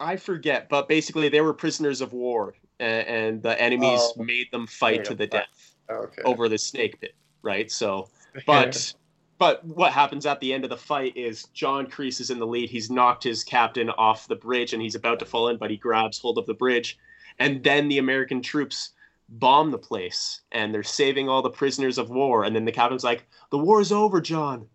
I 0.00 0.16
forget, 0.16 0.68
but 0.68 0.88
basically 0.88 1.28
they 1.28 1.40
were 1.40 1.54
prisoners 1.54 2.00
of 2.00 2.12
war, 2.12 2.54
and, 2.78 3.06
and 3.08 3.42
the 3.42 3.60
enemies 3.60 4.00
Oh. 4.00 4.22
made 4.22 4.50
them 4.52 4.66
fight 4.66 5.04
to 5.06 5.14
the 5.14 5.24
fight. 5.24 5.30
death 5.30 5.76
oh, 5.88 5.94
okay. 5.94 6.22
over 6.24 6.48
the 6.48 6.58
snake 6.58 7.00
pit, 7.00 7.14
right? 7.42 7.70
So 7.70 8.08
But 8.46 8.92
but 9.38 9.64
what 9.64 9.92
happens 9.92 10.26
at 10.26 10.40
the 10.40 10.52
end 10.52 10.64
of 10.64 10.70
the 10.70 10.76
fight 10.76 11.16
is 11.16 11.44
John 11.54 11.86
Kreese 11.86 12.20
is 12.20 12.30
in 12.30 12.38
the 12.38 12.46
lead. 12.46 12.70
He's 12.70 12.90
knocked 12.90 13.22
his 13.22 13.44
captain 13.44 13.88
off 13.90 14.26
the 14.26 14.34
bridge 14.34 14.72
and 14.72 14.82
he's 14.82 14.96
about 14.96 15.20
to 15.20 15.24
fall 15.24 15.48
in, 15.48 15.56
but 15.56 15.70
he 15.70 15.76
grabs 15.76 16.18
hold 16.18 16.38
of 16.38 16.46
the 16.46 16.54
bridge. 16.54 16.98
And 17.38 17.62
then 17.62 17.88
the 17.88 17.98
American 17.98 18.42
troops 18.42 18.90
bomb 19.28 19.70
the 19.70 19.78
place 19.78 20.40
and 20.50 20.74
they're 20.74 20.82
saving 20.82 21.28
all 21.28 21.42
the 21.42 21.50
prisoners 21.50 21.98
of 21.98 22.10
war. 22.10 22.44
And 22.44 22.54
then 22.54 22.64
the 22.64 22.72
captain's 22.72 23.04
like, 23.04 23.26
The 23.50 23.58
war's 23.58 23.92
over, 23.92 24.20
John. 24.20 24.66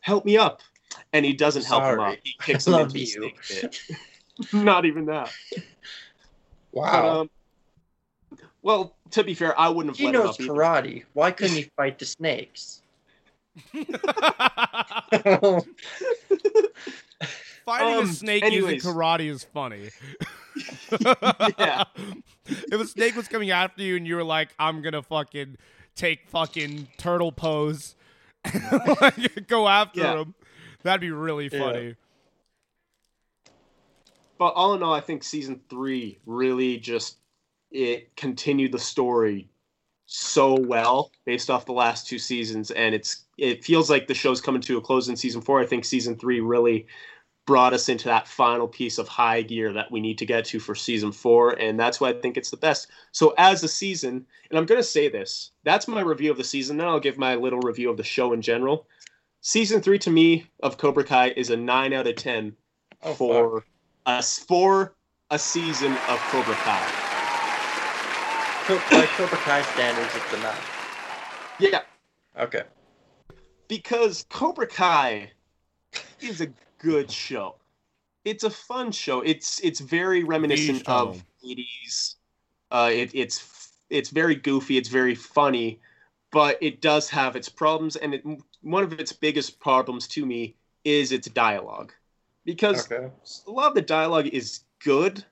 Help 0.00 0.24
me 0.24 0.38
up. 0.38 0.62
And 1.12 1.24
he 1.26 1.34
doesn't 1.34 1.66
help 1.66 1.84
him 1.84 2.00
up. 2.00 2.16
He 2.22 2.34
kicks 2.40 2.66
him 2.66 2.74
into 2.74 2.94
the 2.94 3.06
snake 3.06 3.38
pit. 3.42 3.80
Not 4.52 4.86
even 4.86 5.04
that. 5.06 5.30
But, 5.52 5.62
wow. 6.72 7.20
um, 7.20 7.30
well, 8.62 8.96
to 9.10 9.24
be 9.24 9.34
fair, 9.34 9.58
I 9.58 9.68
wouldn't 9.68 9.94
have 9.94 9.98
he 9.98 10.06
let 10.06 10.14
him 10.14 10.22
knows 10.22 10.34
up 10.36 10.40
either. 10.40 10.52
karate. 10.52 11.04
Why 11.12 11.30
couldn't 11.32 11.56
he 11.56 11.70
fight 11.76 11.98
the 11.98 12.06
snakes? 12.06 12.79
Fighting 17.64 17.94
Um, 17.98 18.04
a 18.04 18.06
snake 18.06 18.42
anyways. 18.44 18.74
using 18.84 18.92
karate 18.92 19.28
is 19.30 19.44
funny. 19.44 19.90
Yeah. 21.58 21.84
If 22.46 22.80
a 22.80 22.86
snake 22.86 23.14
was 23.16 23.28
coming 23.28 23.50
after 23.52 23.82
you 23.82 23.96
and 23.96 24.06
you 24.06 24.16
were 24.16 24.24
like, 24.24 24.48
I'm 24.58 24.82
gonna 24.82 25.02
fucking 25.02 25.56
take 25.94 26.28
fucking 26.28 26.88
turtle 26.98 27.30
pose 27.32 27.94
like, 29.00 29.46
go 29.46 29.68
after 29.68 30.00
Yeah. 30.00 30.18
him, 30.20 30.34
that'd 30.82 31.00
be 31.00 31.10
really 31.12 31.48
Yeah. 31.52 31.58
funny. 31.58 31.94
but 34.38 34.48
all 34.54 34.74
in 34.74 34.82
all, 34.82 34.92
I 34.94 35.00
think 35.00 35.22
season 35.22 35.60
three 35.70 36.18
really 36.26 36.78
just 36.78 37.18
it 37.70 38.14
continued 38.16 38.72
the 38.72 38.78
story 38.78 39.48
so 40.12 40.58
well 40.58 41.12
based 41.24 41.50
off 41.50 41.66
the 41.66 41.72
last 41.72 42.08
two 42.08 42.18
seasons, 42.18 42.72
and 42.72 42.96
it's 42.96 43.26
it 43.38 43.64
feels 43.64 43.88
like 43.88 44.08
the 44.08 44.14
show's 44.14 44.40
coming 44.40 44.60
to 44.60 44.76
a 44.76 44.80
close 44.80 45.08
in 45.08 45.14
season 45.14 45.40
four. 45.40 45.60
I 45.60 45.66
think 45.66 45.84
season 45.84 46.16
three 46.16 46.40
really 46.40 46.88
brought 47.46 47.72
us 47.72 47.88
into 47.88 48.06
that 48.06 48.26
final 48.26 48.66
piece 48.66 48.98
of 48.98 49.06
high 49.06 49.42
gear 49.42 49.72
that 49.72 49.90
we 49.90 50.00
need 50.00 50.18
to 50.18 50.26
get 50.26 50.44
to 50.46 50.58
for 50.58 50.74
season 50.74 51.12
four, 51.12 51.50
and 51.52 51.78
that's 51.78 52.00
why 52.00 52.08
I 52.08 52.14
think 52.14 52.36
it's 52.36 52.50
the 52.50 52.56
best. 52.56 52.88
So 53.12 53.34
as 53.38 53.62
a 53.62 53.68
season, 53.68 54.26
and 54.50 54.58
I'm 54.58 54.66
gonna 54.66 54.82
say 54.82 55.08
this, 55.08 55.52
that's 55.62 55.86
my 55.86 56.00
review 56.00 56.32
of 56.32 56.38
the 56.38 56.44
season. 56.44 56.76
Then 56.76 56.88
I'll 56.88 56.98
give 56.98 57.16
my 57.16 57.36
little 57.36 57.60
review 57.60 57.88
of 57.88 57.96
the 57.96 58.02
show 58.02 58.32
in 58.32 58.42
general. 58.42 58.88
Season 59.42 59.80
three 59.80 59.98
to 60.00 60.10
me 60.10 60.44
of 60.60 60.76
Cobra 60.76 61.04
Kai 61.04 61.28
is 61.36 61.50
a 61.50 61.56
nine 61.56 61.92
out 61.92 62.08
of 62.08 62.16
ten 62.16 62.56
Oh, 63.04 63.14
for 63.14 63.64
us 64.06 64.40
for 64.40 64.92
a 65.30 65.38
season 65.38 65.92
of 65.92 66.18
Cobra 66.18 66.54
Kai. 66.54 66.99
Co- 68.70 68.78
By 68.92 69.04
Cobra 69.06 69.36
Kai 69.38 69.62
standards, 69.62 70.14
it's 70.14 70.32
a 70.32 70.42
nine. 70.42 70.54
Yeah, 71.58 71.80
Okay. 72.38 72.62
because 73.66 74.24
Cobra 74.30 74.68
Kai 74.68 75.32
is 76.20 76.40
a 76.40 76.46
good 76.78 77.10
show. 77.10 77.56
It's 78.24 78.44
a 78.44 78.50
fun 78.50 78.92
show. 78.92 79.22
It's 79.22 79.58
it's 79.64 79.80
very 79.80 80.22
reminiscent 80.22 80.86
of 80.88 81.20
80s. 81.44 82.14
Uh, 82.70 82.90
it, 82.92 83.10
it's 83.12 83.72
it's 83.90 84.10
very 84.10 84.36
goofy. 84.36 84.76
It's 84.76 84.88
very 84.88 85.16
funny, 85.16 85.80
but 86.30 86.56
it 86.60 86.80
does 86.80 87.10
have 87.10 87.34
its 87.34 87.48
problems. 87.48 87.96
And 87.96 88.14
it, 88.14 88.24
one 88.62 88.84
of 88.84 88.92
its 88.92 89.12
biggest 89.12 89.58
problems 89.58 90.06
to 90.08 90.24
me 90.24 90.54
is 90.84 91.10
its 91.10 91.28
dialogue, 91.28 91.92
because 92.44 92.86
Okay. 92.92 93.10
a 93.48 93.50
lot 93.50 93.66
of 93.66 93.74
the 93.74 93.82
dialogue 93.82 94.28
is 94.28 94.60
good, 94.78 95.24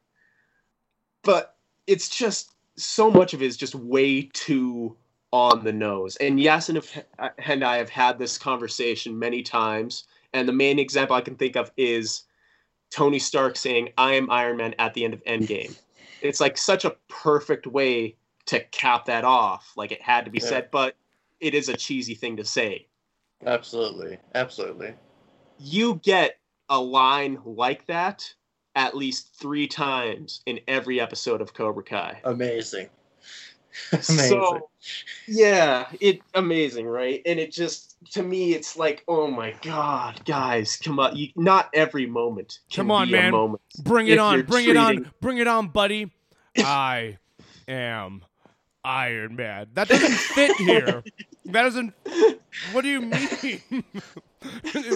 but 1.23 1.55
it's 1.87 2.09
just 2.09 2.55
so 2.79 3.11
much 3.11 3.35
of 3.35 3.43
it 3.43 3.47
is 3.47 3.57
just 3.57 3.75
way 3.75 4.23
too 4.33 4.97
on 5.31 5.65
the 5.65 5.73
nose. 5.73 6.17
And 6.17 6.39
Yasin 6.39 6.77
have- 6.77 7.35
and 7.39 7.63
I 7.65 7.77
have 7.77 7.91
had 7.91 8.19
this 8.19 8.39
conversation 8.39 9.19
many 9.19 9.43
times, 9.43 10.05
and 10.33 10.49
the 10.49 10.53
main 10.53 10.79
example 10.79 11.17
I 11.17 11.21
can 11.21 11.37
think 11.37 11.57
of 11.57 11.71
is 11.77 12.25
Tony 12.91 13.19
Stark 13.19 13.57
saying, 13.57 13.93
"I 13.99 14.15
am 14.15 14.31
Iron 14.31 14.57
Man" 14.57 14.75
at 14.79 14.95
the 14.95 15.05
end 15.05 15.15
of 15.15 15.23
Endgame. 15.25 15.77
It's 16.21 16.41
like 16.41 16.59
such 16.59 16.85
a 16.85 16.97
perfect 17.07 17.65
way 17.69 18.17
to 18.47 18.59
cap 18.59 19.05
that 19.05 19.25
off. 19.25 19.73
Like 19.77 19.93
it 19.93 20.03
had 20.03 20.25
to 20.25 20.33
be 20.33 20.41
Yeah. 20.41 20.49
said, 20.49 20.71
but 20.73 20.97
it 21.39 21.55
is 21.55 21.69
a 21.69 21.77
cheesy 21.77 22.15
thing 22.17 22.37
to 22.39 22.45
say 22.45 22.89
Absolutely. 23.47 24.19
Absolutely. 24.35 24.95
you 25.59 26.01
get 26.03 26.41
a 26.69 26.81
line 26.81 27.41
like 27.45 27.87
that 27.87 28.35
at 28.75 28.97
least 28.97 29.35
three 29.35 29.67
times 29.67 30.43
in 30.47 30.61
every 30.69 31.01
episode 31.01 31.41
of 31.41 31.55
Cobra 31.55 31.83
Kai. 31.83 32.21
Amazing. 32.25 32.89
Amazing. 33.93 34.29
So, 34.29 34.71
yeah, 35.27 35.87
it 36.01 36.21
amazing, 36.35 36.87
right? 36.87 37.23
And 37.25 37.39
it 37.39 37.53
just 37.53 37.97
to 38.13 38.23
me, 38.23 38.55
it's 38.55 38.77
like, 38.77 39.05
oh 39.07 39.29
my 39.29 39.55
god, 39.63 40.25
guys, 40.25 40.77
come 40.77 40.99
on! 40.99 41.17
You, 41.17 41.29
not 41.37 41.69
every 41.73 42.07
moment. 42.07 42.61
Can 42.71 42.83
Come 42.85 42.91
on, 42.91 43.09
be 43.09 43.15
a 43.15 43.21
man. 43.23 43.31
moment. 43.33 43.63
Bring 43.85 44.09
it 44.09 44.19
on, 44.19 44.35
you're 44.37 44.45
bring 44.45 44.69
it 44.69 44.77
on, 44.77 45.11
bring 45.21 45.39
it 45.39 45.47
on, 45.47 45.69
buddy. 45.69 46.13
I 46.59 47.19
am 47.69 48.25
Iron 48.85 49.37
Man. 49.37 49.69
That 49.75 49.89
doesn't 49.89 50.13
fit 50.13 50.57
here. 50.57 51.03
That 51.47 51.63
doesn't. 51.63 51.95
What 52.73 52.83
do 52.83 52.89
you 52.89 53.01
mean? 53.01 53.61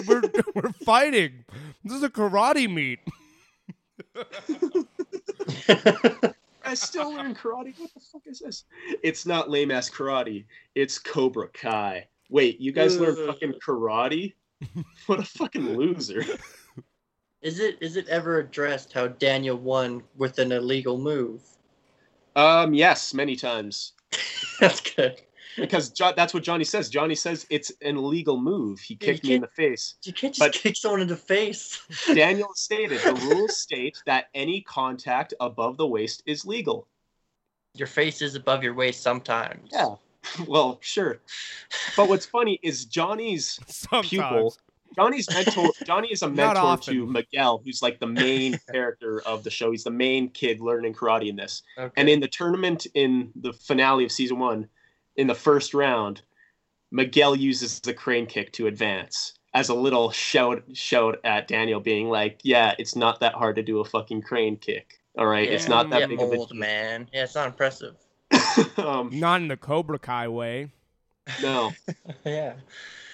we're 0.07 0.23
we're 0.55 0.71
fighting. 0.83 1.45
This 1.83 1.93
is 1.93 2.03
a 2.03 2.09
karate 2.09 2.71
meet. 2.71 2.99
guys 6.63 6.81
still 6.81 7.13
learn 7.13 7.35
karate? 7.35 7.77
What 7.77 7.93
the 7.93 7.99
fuck 7.99 8.21
is 8.25 8.39
this? 8.39 8.63
It's 9.03 9.25
not 9.25 9.49
lame 9.49 9.71
ass 9.71 9.89
karate. 9.89 10.45
It's 10.75 10.99
Cobra 10.99 11.47
Kai. 11.49 12.07
Wait, 12.29 12.59
you 12.59 12.71
guys 12.71 12.99
learn 12.99 13.15
fucking 13.27 13.53
karate? 13.65 14.33
What 15.07 15.19
a 15.19 15.23
fucking 15.23 15.75
loser. 15.75 16.23
Is 17.41 17.59
it 17.59 17.77
is 17.81 17.97
it 17.97 18.07
ever 18.07 18.39
addressed 18.39 18.93
how 18.93 19.07
Daniel 19.07 19.57
won 19.57 20.01
with 20.15 20.39
an 20.39 20.53
illegal 20.53 20.97
move? 20.97 21.41
Um, 22.37 22.73
yes, 22.73 23.13
many 23.13 23.35
times. 23.35 23.91
That's 24.61 24.79
good. 24.79 25.21
Because 25.57 25.89
jo- 25.89 26.13
that's 26.15 26.33
what 26.33 26.43
Johnny 26.43 26.63
says. 26.63 26.89
Johnny 26.89 27.15
says 27.15 27.45
it's 27.49 27.71
an 27.81 27.97
illegal 27.97 28.37
move. 28.39 28.79
He 28.79 28.97
Yeah, 28.99 29.05
kicked 29.13 29.23
me 29.25 29.35
in 29.35 29.41
the 29.41 29.47
face. 29.47 29.95
You 30.03 30.13
can't 30.13 30.33
just 30.33 30.39
But- 30.39 30.53
kick 30.53 30.75
someone 30.75 31.01
in 31.01 31.07
the 31.07 31.17
face. 31.17 31.79
Daniel 32.13 32.49
stated 32.55 33.01
the 33.01 33.13
rules 33.13 33.57
state 33.57 34.01
that 34.05 34.29
any 34.33 34.61
contact 34.61 35.33
above 35.39 35.77
the 35.77 35.87
waist 35.87 36.23
is 36.25 36.45
legal. 36.45 36.87
Your 37.75 37.87
face 37.87 38.21
is 38.21 38.35
above 38.35 38.63
your 38.63 38.73
waist 38.73 39.01
sometimes. 39.01 39.69
Yeah. 39.71 39.95
Well, 40.47 40.77
sure. 40.81 41.19
But 41.97 42.07
what's 42.07 42.25
funny 42.25 42.57
is 42.63 42.85
Johnny's 42.85 43.59
Sometimes. 43.67 44.09
pupil. 44.09 44.55
Johnny's 44.95 45.29
mentor. 45.29 45.69
Johnny 45.85 46.07
is 46.13 46.21
a 46.21 46.29
mentor 46.29 46.77
to 46.77 47.05
Miguel, 47.05 47.61
who's 47.65 47.81
like 47.81 47.99
the 47.99 48.07
main 48.07 48.57
character 48.71 49.21
of 49.25 49.43
the 49.43 49.49
show. 49.49 49.71
He's 49.71 49.83
the 49.83 49.91
main 49.91 50.29
kid 50.29 50.61
learning 50.61 50.93
karate 50.93 51.27
in 51.27 51.35
this. 51.35 51.63
Okay. 51.77 51.91
And 51.97 52.07
in 52.07 52.21
the 52.21 52.29
tournament, 52.29 52.87
in 52.93 53.31
the 53.35 53.51
finale 53.51 54.05
of 54.05 54.13
season 54.13 54.39
one, 54.39 54.69
in 55.15 55.27
the 55.27 55.35
first 55.35 55.73
round, 55.73 56.21
Miguel 56.91 57.35
uses 57.35 57.79
the 57.79 57.93
crane 57.93 58.25
kick 58.25 58.51
to 58.53 58.67
advance 58.67 59.33
as 59.53 59.69
a 59.69 59.73
little 59.73 60.11
shout 60.11 60.63
shout 60.73 61.19
at 61.23 61.47
Daniel, 61.47 61.79
being 61.79 62.09
like, 62.09 62.39
"Yeah, 62.43 62.73
it's 62.79 62.95
not 62.95 63.19
that 63.19 63.33
hard 63.33 63.55
to 63.57 63.63
do 63.63 63.79
a 63.79 63.85
fucking 63.85 64.23
crane 64.23 64.57
kick. 64.57 64.99
All 65.17 65.27
right, 65.27 65.47
it's 65.47 65.67
not 65.67 65.89
that 65.91 66.01
yeah, 66.01 66.07
big 66.07 66.21
of 66.21 66.31
a 66.31 66.53
man. 66.53 67.07
Yeah, 67.13 67.23
it's 67.23 67.35
not 67.35 67.47
impressive. 67.47 67.95
um, 68.77 69.11
Not 69.13 69.41
in 69.41 69.47
the 69.47 69.57
Cobra 69.57 69.99
Kai 69.99 70.27
way. 70.27 70.71
no." 71.41 71.71
yeah. 72.25 72.53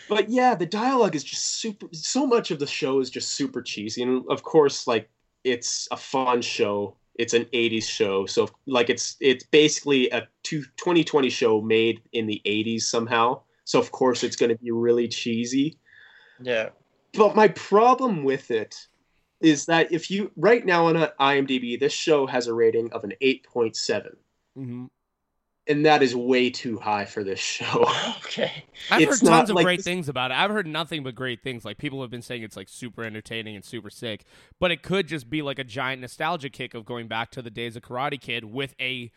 but 0.07 0.30
yeah, 0.30 0.55
the 0.55 0.65
dialogue 0.65 1.15
is 1.15 1.23
just 1.23 1.59
super. 1.59 1.88
So 1.91 2.26
much 2.26 2.51
of 2.51 2.59
the 2.59 2.67
show 2.67 2.99
is 2.99 3.09
just 3.09 3.31
super 3.31 3.61
cheesy, 3.61 4.01
and 4.01 4.23
of 4.30 4.43
course, 4.43 4.88
like 4.88 5.09
it's 5.43 5.88
a 5.91 5.97
fun 5.97 6.41
show. 6.41 6.95
It's 7.19 7.33
an 7.33 7.45
'80s 7.53 7.87
show, 7.87 8.25
so 8.25 8.49
like 8.65 8.89
it's 8.89 9.17
it's 9.19 9.43
basically 9.43 10.09
a 10.09 10.27
two, 10.43 10.63
2020 10.77 11.29
show 11.29 11.61
made 11.61 12.01
in 12.13 12.25
the 12.25 12.41
'80s 12.45 12.83
somehow. 12.83 13.41
So 13.65 13.77
of 13.77 13.91
course, 13.91 14.23
it's 14.23 14.37
going 14.37 14.49
to 14.49 14.57
be 14.57 14.71
really 14.71 15.07
cheesy. 15.07 15.77
Yeah. 16.41 16.69
But 17.13 17.35
my 17.35 17.49
problem 17.49 18.23
with 18.23 18.51
it 18.51 18.87
is 19.41 19.65
that 19.65 19.91
if 19.91 20.09
you 20.09 20.31
right 20.37 20.65
now 20.65 20.87
on 20.87 20.95
a 20.95 21.11
IMDb, 21.19 21.77
this 21.79 21.93
show 21.93 22.25
has 22.25 22.47
a 22.47 22.53
rating 22.53 22.91
of 22.93 23.03
an 23.03 23.13
8.7, 23.21 24.15
hmm 24.55 24.85
and 25.69 25.85
that 25.85 26.03
is 26.03 26.15
way 26.15 26.49
too 26.49 26.77
high 26.79 27.05
for 27.05 27.23
this 27.23 27.39
show. 27.39 27.85
Okay. 28.29 28.63
I've 28.91 29.01
It's 29.01 29.21
heard 29.21 29.23
not 29.29 29.37
tons 29.37 29.49
of 29.49 29.55
like 29.55 29.65
great 29.65 29.77
this- 29.79 29.85
things 29.85 30.07
about 30.07 30.29
it. 30.31 30.37
I've 30.37 30.51
heard 30.51 30.67
nothing 30.67 31.01
but 31.03 31.15
great 31.15 31.41
things. 31.41 31.65
Like 31.65 31.77
people 31.79 32.01
have 32.01 32.11
been 32.11 32.21
saying 32.21 32.43
it's 32.43 32.55
like 32.55 32.69
super 32.69 33.03
entertaining 33.03 33.55
and 33.55 33.65
super 33.65 33.89
sick, 33.89 34.23
but 34.59 34.69
it 34.71 34.83
could 34.83 35.07
just 35.07 35.29
be 35.31 35.41
like 35.41 35.57
a 35.57 35.63
giant 35.63 35.99
nostalgia 36.01 36.49
kick 36.49 36.73
of 36.75 36.85
going 36.85 37.07
back 37.07 37.31
to 37.31 37.41
the 37.41 37.49
days 37.49 37.75
of 37.75 37.81
Karate 37.81 38.21
Kid 38.21 38.45
with 38.45 38.75
a 38.79 39.11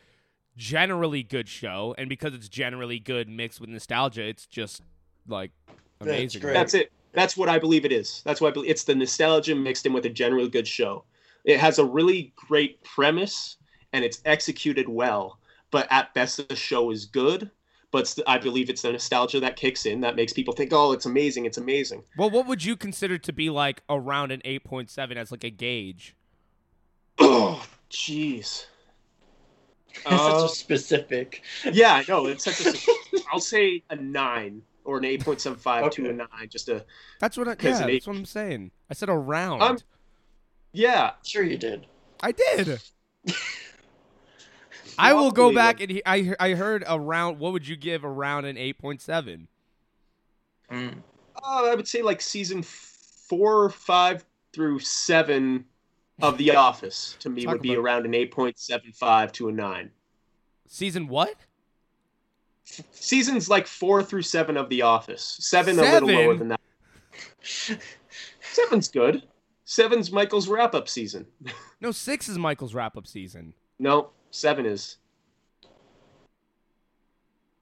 generally 0.57 1.23
good 1.23 1.49
show, 1.49 1.95
and 1.99 2.09
because 2.09 2.35
it's 2.35 2.49
generally 2.49 2.99
good 2.99 3.29
mixed 3.29 3.61
with 3.61 3.71
nostalgia, 3.71 4.23
it's 4.23 4.47
just 4.47 4.83
like 5.29 5.51
Yeah, 5.69 5.75
it's 6.01 6.07
amazing. 6.07 6.41
great. 6.43 6.55
That's 6.55 6.75
it. 6.75 6.93
That's 7.13 7.37
what 7.37 7.49
I 7.51 7.59
believe 7.59 7.85
it 7.85 7.93
is. 7.93 8.23
That's 8.25 8.41
why 8.41 8.49
I 8.49 8.53
believe 8.53 8.71
it's 8.71 8.85
the 8.85 8.95
nostalgia 8.95 9.55
mixed 9.55 9.85
in 9.87 9.93
with 9.93 10.07
a 10.07 10.11
generally 10.11 10.49
good 10.49 10.67
show. 10.67 11.05
It 11.45 11.61
has 11.61 11.79
a 11.79 11.85
really 11.85 12.33
great 12.35 12.83
premise 12.83 13.57
and 13.93 14.05
it's 14.05 14.23
executed 14.25 14.89
well, 14.89 15.39
but 15.73 15.89
at 15.91 16.15
best 16.15 16.49
the 16.49 16.55
show 16.55 16.91
is 16.93 17.05
good. 17.07 17.51
But 17.91 18.07
st- 18.09 18.27
I 18.27 18.39
believe 18.39 18.71
it's 18.71 18.81
the 18.83 18.93
nostalgia 18.93 19.39
that 19.41 19.57
kicks 19.57 19.85
in 19.85 20.01
that 20.01 20.15
makes 20.17 20.33
people 20.33 20.55
think, 20.55 20.73
"Oh, 20.73 20.93
it's 20.93 21.05
amazing! 21.05 21.45
It's 21.45 21.59
amazing." 21.59 22.05
Well, 22.17 22.31
what 22.31 22.47
would 22.47 22.65
you 22.65 22.75
consider 22.77 23.19
to 23.19 23.33
be 23.33 23.51
like 23.51 23.83
around 23.91 24.31
an 24.33 24.41
eight 24.45 24.63
point 24.65 24.89
seven 24.89 25.19
as 25.19 25.31
like 25.33 25.43
a 25.45 25.51
gauge? 25.51 26.15
Oh, 27.19 27.67
jeez. 27.91 28.67
It's 29.95 30.07
Uh, 30.07 30.41
such 30.41 30.51
a 30.51 30.55
specific. 30.55 31.43
yeah, 31.71 31.93
I 31.97 32.05
know. 32.09 32.25
It's 32.25 32.45
such 32.45 32.65
a. 32.65 32.79
I'll 33.33 33.41
say 33.41 33.83
a 33.91 33.97
nine 33.97 34.63
or 34.87 34.97
an 34.97 35.05
eight 35.05 35.23
point 35.23 35.39
seven 35.43 35.59
five 35.59 35.91
to 35.91 36.09
a 36.09 36.13
nine. 36.15 36.49
Just 36.49 36.71
a 36.71 36.87
That's 37.21 37.37
what 37.37 37.47
I, 37.47 37.51
Because 37.51 37.79
yeah, 37.79 37.85
an 37.85 37.93
that's 37.93 37.93
eight- 37.93 38.07
what 38.07 38.17
I'm 38.17 38.25
saying. 38.25 38.71
I 38.91 38.95
said 38.95 39.11
around. 39.11 39.61
I'm- 39.63 39.79
yeah. 40.73 41.11
Sure, 41.25 41.43
you 41.45 41.59
did. 41.59 41.87
I 42.23 42.33
did. 42.33 42.81
I 44.99 45.13
will 45.13 45.31
go 45.31 45.53
back 45.55 45.81
and 45.81 45.91
he, 45.91 46.03
I 46.05 46.35
I 46.39 46.51
heard 46.55 46.85
around. 46.89 47.39
What 47.39 47.53
would 47.53 47.67
you 47.67 47.77
give 47.77 48.05
around 48.05 48.45
an 48.45 48.57
eight 48.57 48.79
point 48.79 49.01
seven? 49.01 49.49
Mm. 50.71 50.99
Uh, 51.37 51.65
I 51.71 51.75
would 51.75 51.89
say 51.89 52.03
like 52.03 52.21
season 52.21 52.63
four, 52.63 53.71
five 53.71 54.25
through 54.53 54.79
seven 54.81 55.65
of 56.21 56.37
The 56.39 56.55
Office 56.55 57.17
to 57.21 57.31
me 57.31 57.45
Talk 57.45 57.55
would 57.55 57.63
be 57.63 57.73
about- 57.75 57.83
around 57.83 58.07
an 58.07 58.15
eight 58.15 58.31
point 58.31 58.59
seven 58.59 58.93
five 58.93 59.33
to 59.33 59.49
a 59.49 59.53
nine. 59.53 59.91
Season 60.69 61.09
what? 61.09 61.35
Seasons 62.93 63.49
like 63.49 63.67
four 63.67 64.03
through 64.03 64.23
seven 64.23 64.57
of 64.57 64.69
The 64.69 64.83
Office. 64.83 65.37
Seven, 65.41 65.79
a 65.79 65.83
little 65.83 66.09
lower 66.09 66.35
than 66.37 66.49
that. 66.49 66.61
Seven's 68.41 68.89
good. 68.89 69.25
Seven's 69.65 70.13
Michael's 70.13 70.49
wrap 70.49 70.75
up 70.75 70.89
season. 70.89 71.27
No, 71.81 71.91
six 71.91 72.29
is 72.29 72.39
Michael's 72.39 72.75
wrap 72.75 72.97
up 72.97 73.07
season. 73.07 73.53
No, 73.79 74.11
seven 74.33 74.67
is. 74.67 74.97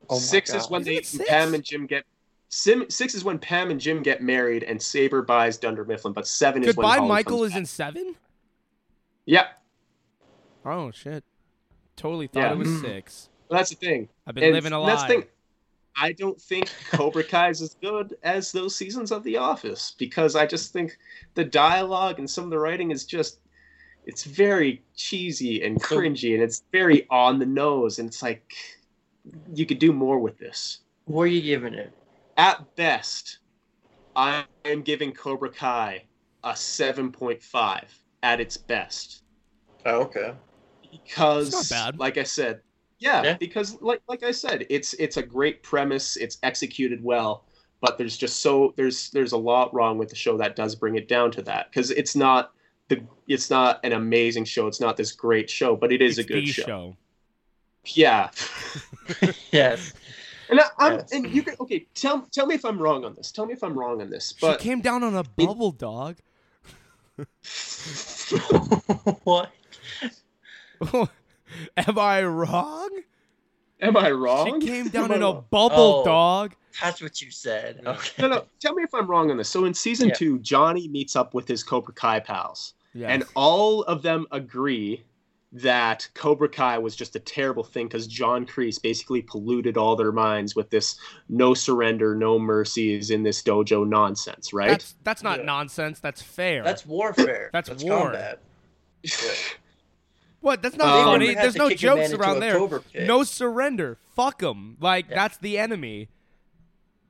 Oh 0.09 0.19
six 0.19 0.51
is 0.55 0.63
God. 0.63 0.71
when 0.71 0.89
Isn't 0.89 1.19
they? 1.19 1.25
Pam 1.27 1.55
and 1.55 1.63
Jim 1.63 1.87
get. 1.87 2.05
Sim, 2.49 2.87
six 2.91 3.15
is 3.15 3.23
when 3.23 3.39
Pam 3.39 3.71
and 3.71 3.79
Jim 3.81 4.03
get 4.03 4.23
married 4.23 4.65
and 4.65 4.83
Sabre 4.83 5.23
buys 5.23 5.57
Dunder 5.57 5.85
Mifflin, 5.85 6.13
but 6.13 6.27
seven 6.27 6.63
is 6.65 6.69
when 6.77 6.85
Goodbye, 6.85 7.07
Michael 7.07 7.45
is 7.45 7.53
back. 7.53 7.59
in 7.61 7.67
seven. 7.67 8.17
Yep. 9.27 9.47
Oh 10.65 10.91
shit! 10.91 11.23
Totally 11.97 12.27
thought 12.27 12.41
Yeah. 12.41 12.53
it 12.53 12.59
was 12.59 12.67
Mm. 12.69 12.81
six. 12.81 13.29
well, 13.49 13.59
that's 13.59 13.71
the 13.71 13.77
thing. 13.77 14.09
I've 14.27 14.35
been 14.35 14.45
And 14.45 14.55
living 14.55 14.73
a 14.73 14.85
that's 14.85 15.03
lie. 15.03 15.09
the 15.09 15.15
thing. 15.15 15.25
I 15.97 16.13
don't 16.13 16.41
think 16.41 16.73
Cobra 16.91 17.23
Kai 17.25 17.51
is 17.51 17.63
as 17.63 17.75
good 17.75 18.17
as 18.23 18.53
those 18.53 18.75
seasons 18.75 19.13
of 19.13 19.23
The 19.23 19.37
Office 19.37 19.95
because 19.99 20.35
I 20.35 20.47
just 20.47 20.73
think 20.73 20.97
the 21.35 21.45
dialogue 21.45 22.19
and 22.19 22.29
some 22.31 22.45
of 22.45 22.51
the 22.51 22.59
writing 22.59 22.91
is 22.91 23.05
just 23.05 23.39
it's 24.07 24.25
very 24.25 24.83
cheesy 24.95 25.63
and 25.65 25.81
cringy 25.81 26.35
and 26.35 26.43
it's 26.43 26.63
very 26.73 27.07
on 27.11 27.39
the 27.39 27.47
nose 27.47 27.99
and 27.99 28.09
it's 28.09 28.23
like 28.23 28.53
you 29.55 29.67
could 29.67 29.79
do 29.79 29.93
more 29.93 30.19
with 30.19 30.39
this. 30.39 30.79
What 31.05 31.23
are 31.25 31.27
you 31.29 31.43
giving 31.43 31.75
it? 31.75 31.93
At 32.37 32.75
best, 32.77 33.39
I 34.17 34.45
am 34.65 34.83
giving 34.83 35.13
Cobra 35.13 35.51
Kai 35.51 36.05
a 36.43 36.51
7.5 36.53 37.83
at 38.23 38.41
its 38.41 38.57
best 38.57 39.23
Oh, 39.87 40.03
okay. 40.03 40.35
because 40.91 41.69
bad. 41.71 41.99
like 41.99 42.19
I 42.19 42.23
said, 42.23 42.61
yeah, 42.99 43.23
Yeah. 43.23 43.37
because 43.39 43.81
like 43.81 44.03
like 44.09 44.23
I 44.23 44.31
said, 44.31 44.67
it's 44.69 44.95
it's 44.95 45.17
a 45.17 45.23
great 45.23 45.63
premise, 45.63 46.17
it's 46.17 46.39
executed 46.43 47.03
well, 47.03 47.45
but 47.81 47.97
there's 47.97 48.17
just 48.17 48.41
so 48.41 48.75
there's 48.77 49.11
there's 49.11 49.33
a 49.33 49.39
lot 49.39 49.73
wrong 49.75 49.97
with 49.99 50.09
the 50.11 50.17
show 50.17 50.37
that 50.39 50.57
does 50.57 50.75
bring 50.75 50.97
it 50.97 51.09
down 51.09 51.31
to 51.33 51.43
that 51.43 51.71
because 51.71 51.91
it's 51.91 52.15
not 52.15 52.53
the 52.91 53.03
it's 53.27 53.49
not 53.49 53.81
an 53.85 53.93
amazing 53.93 54.45
show, 54.45 54.67
it's 54.67 54.81
not 54.81 54.99
this 54.99 55.13
great 55.13 55.49
show, 55.49 55.75
but 55.75 55.91
it 55.93 56.03
is 56.03 56.19
it's 56.19 56.29
a 56.29 56.33
good 56.33 56.43
the 56.43 56.47
show. 56.53 56.97
Yeah. 57.87 58.29
Yes. 59.53 59.93
And 60.51 60.61
I, 60.61 60.65
I'm 60.79 60.93
Yes. 60.99 61.13
and 61.13 61.35
you 61.35 61.43
can 61.43 61.55
okay, 61.61 61.87
tell 61.95 62.21
tell 62.31 62.47
me 62.47 62.55
if 62.55 62.65
I'm 62.65 62.79
wrong 62.79 63.05
on 63.05 63.15
this. 63.15 63.33
Tell 63.33 63.47
me 63.47 63.55
if 63.55 63.65
I'm 63.65 63.77
wrong 63.79 64.01
on 64.03 64.11
this. 64.11 64.35
She 64.37 64.47
But 64.47 64.61
came 64.61 64.81
down 64.83 65.03
on 65.03 65.17
a 65.17 65.25
bubble 65.25 65.73
dog. 65.73 66.17
what? 69.25 69.51
Am 71.77 71.99
I 71.99 72.23
wrong? 72.23 72.91
am 73.83 73.97
I 73.97 74.11
wrong? 74.11 74.61
She 74.61 74.67
came 74.67 74.89
down 74.89 75.07
Am 75.07 75.13
in 75.17 75.23
a 75.23 75.27
wrong? 75.33 75.45
bubble 75.51 76.01
Oh. 76.01 76.05
dog. 76.05 76.55
That's 76.81 77.03
what 77.03 77.21
you 77.21 77.31
said. 77.31 77.81
Okay. 77.85 78.23
No, 78.23 78.29
no. 78.29 78.45
Tell 78.61 78.75
me 78.75 78.83
if 78.85 78.95
I'm 78.95 79.07
wrong 79.07 79.31
on 79.31 79.37
this. 79.39 79.49
So 79.49 79.65
in 79.65 79.75
season 79.75 80.09
Yeah. 80.09 80.15
two, 80.15 80.39
Johnny 80.41 80.87
meets 80.89 81.17
up 81.17 81.35
with 81.35 81.49
his 81.49 81.63
Cobra 81.65 81.93
Kai 81.95 82.21
pals, 82.21 82.75
Yeah. 82.93 83.09
and 83.09 83.25
all 83.37 83.83
of 83.85 84.03
them 84.03 84.27
agree 84.33 85.05
that 85.53 86.09
Cobra 86.15 86.49
Kai 86.49 86.79
was 86.79 86.95
just 86.95 87.17
a 87.17 87.21
terrible 87.21 87.65
thing 87.65 87.87
because 87.89 88.07
John 88.07 88.47
Kreese 88.47 88.81
basically 88.81 89.21
polluted 89.23 89.77
all 89.77 89.97
their 89.97 90.13
minds 90.13 90.55
with 90.55 90.71
this 90.71 90.97
no 91.29 91.55
surrender, 91.55 92.15
no 92.15 92.39
mercies 92.39 93.11
in 93.11 93.23
this 93.25 93.43
dojo 93.43 93.87
nonsense, 93.89 94.53
right? 94.53 94.69
That's 94.71 94.95
that's 95.03 95.23
not 95.25 95.41
Yeah. 95.41 95.47
nonsense. 95.47 95.99
That's 96.01 96.23
fair. 96.23 96.63
That's 96.63 96.87
warfare. 96.87 97.51
That's 97.53 97.69
war. 97.83 98.03
combat. 98.13 98.41
what? 100.41 100.63
That's 100.63 100.77
not 100.77 100.89
Um, 100.89 101.05
funny. 101.05 101.27
They 101.29 101.35
There's 101.35 101.57
no 101.57 101.69
kick 101.69 101.83
a 101.83 101.87
man 101.87 101.97
jokes 102.11 102.13
around 102.15 102.41
there. 102.41 102.81
No 103.07 103.25
surrender. 103.25 103.99
Fuck 104.15 104.39
them. 104.41 104.77
Like 104.81 105.09
Yeah. 105.09 105.17
that's 105.17 105.37
the 105.39 105.59
enemy. 105.59 106.09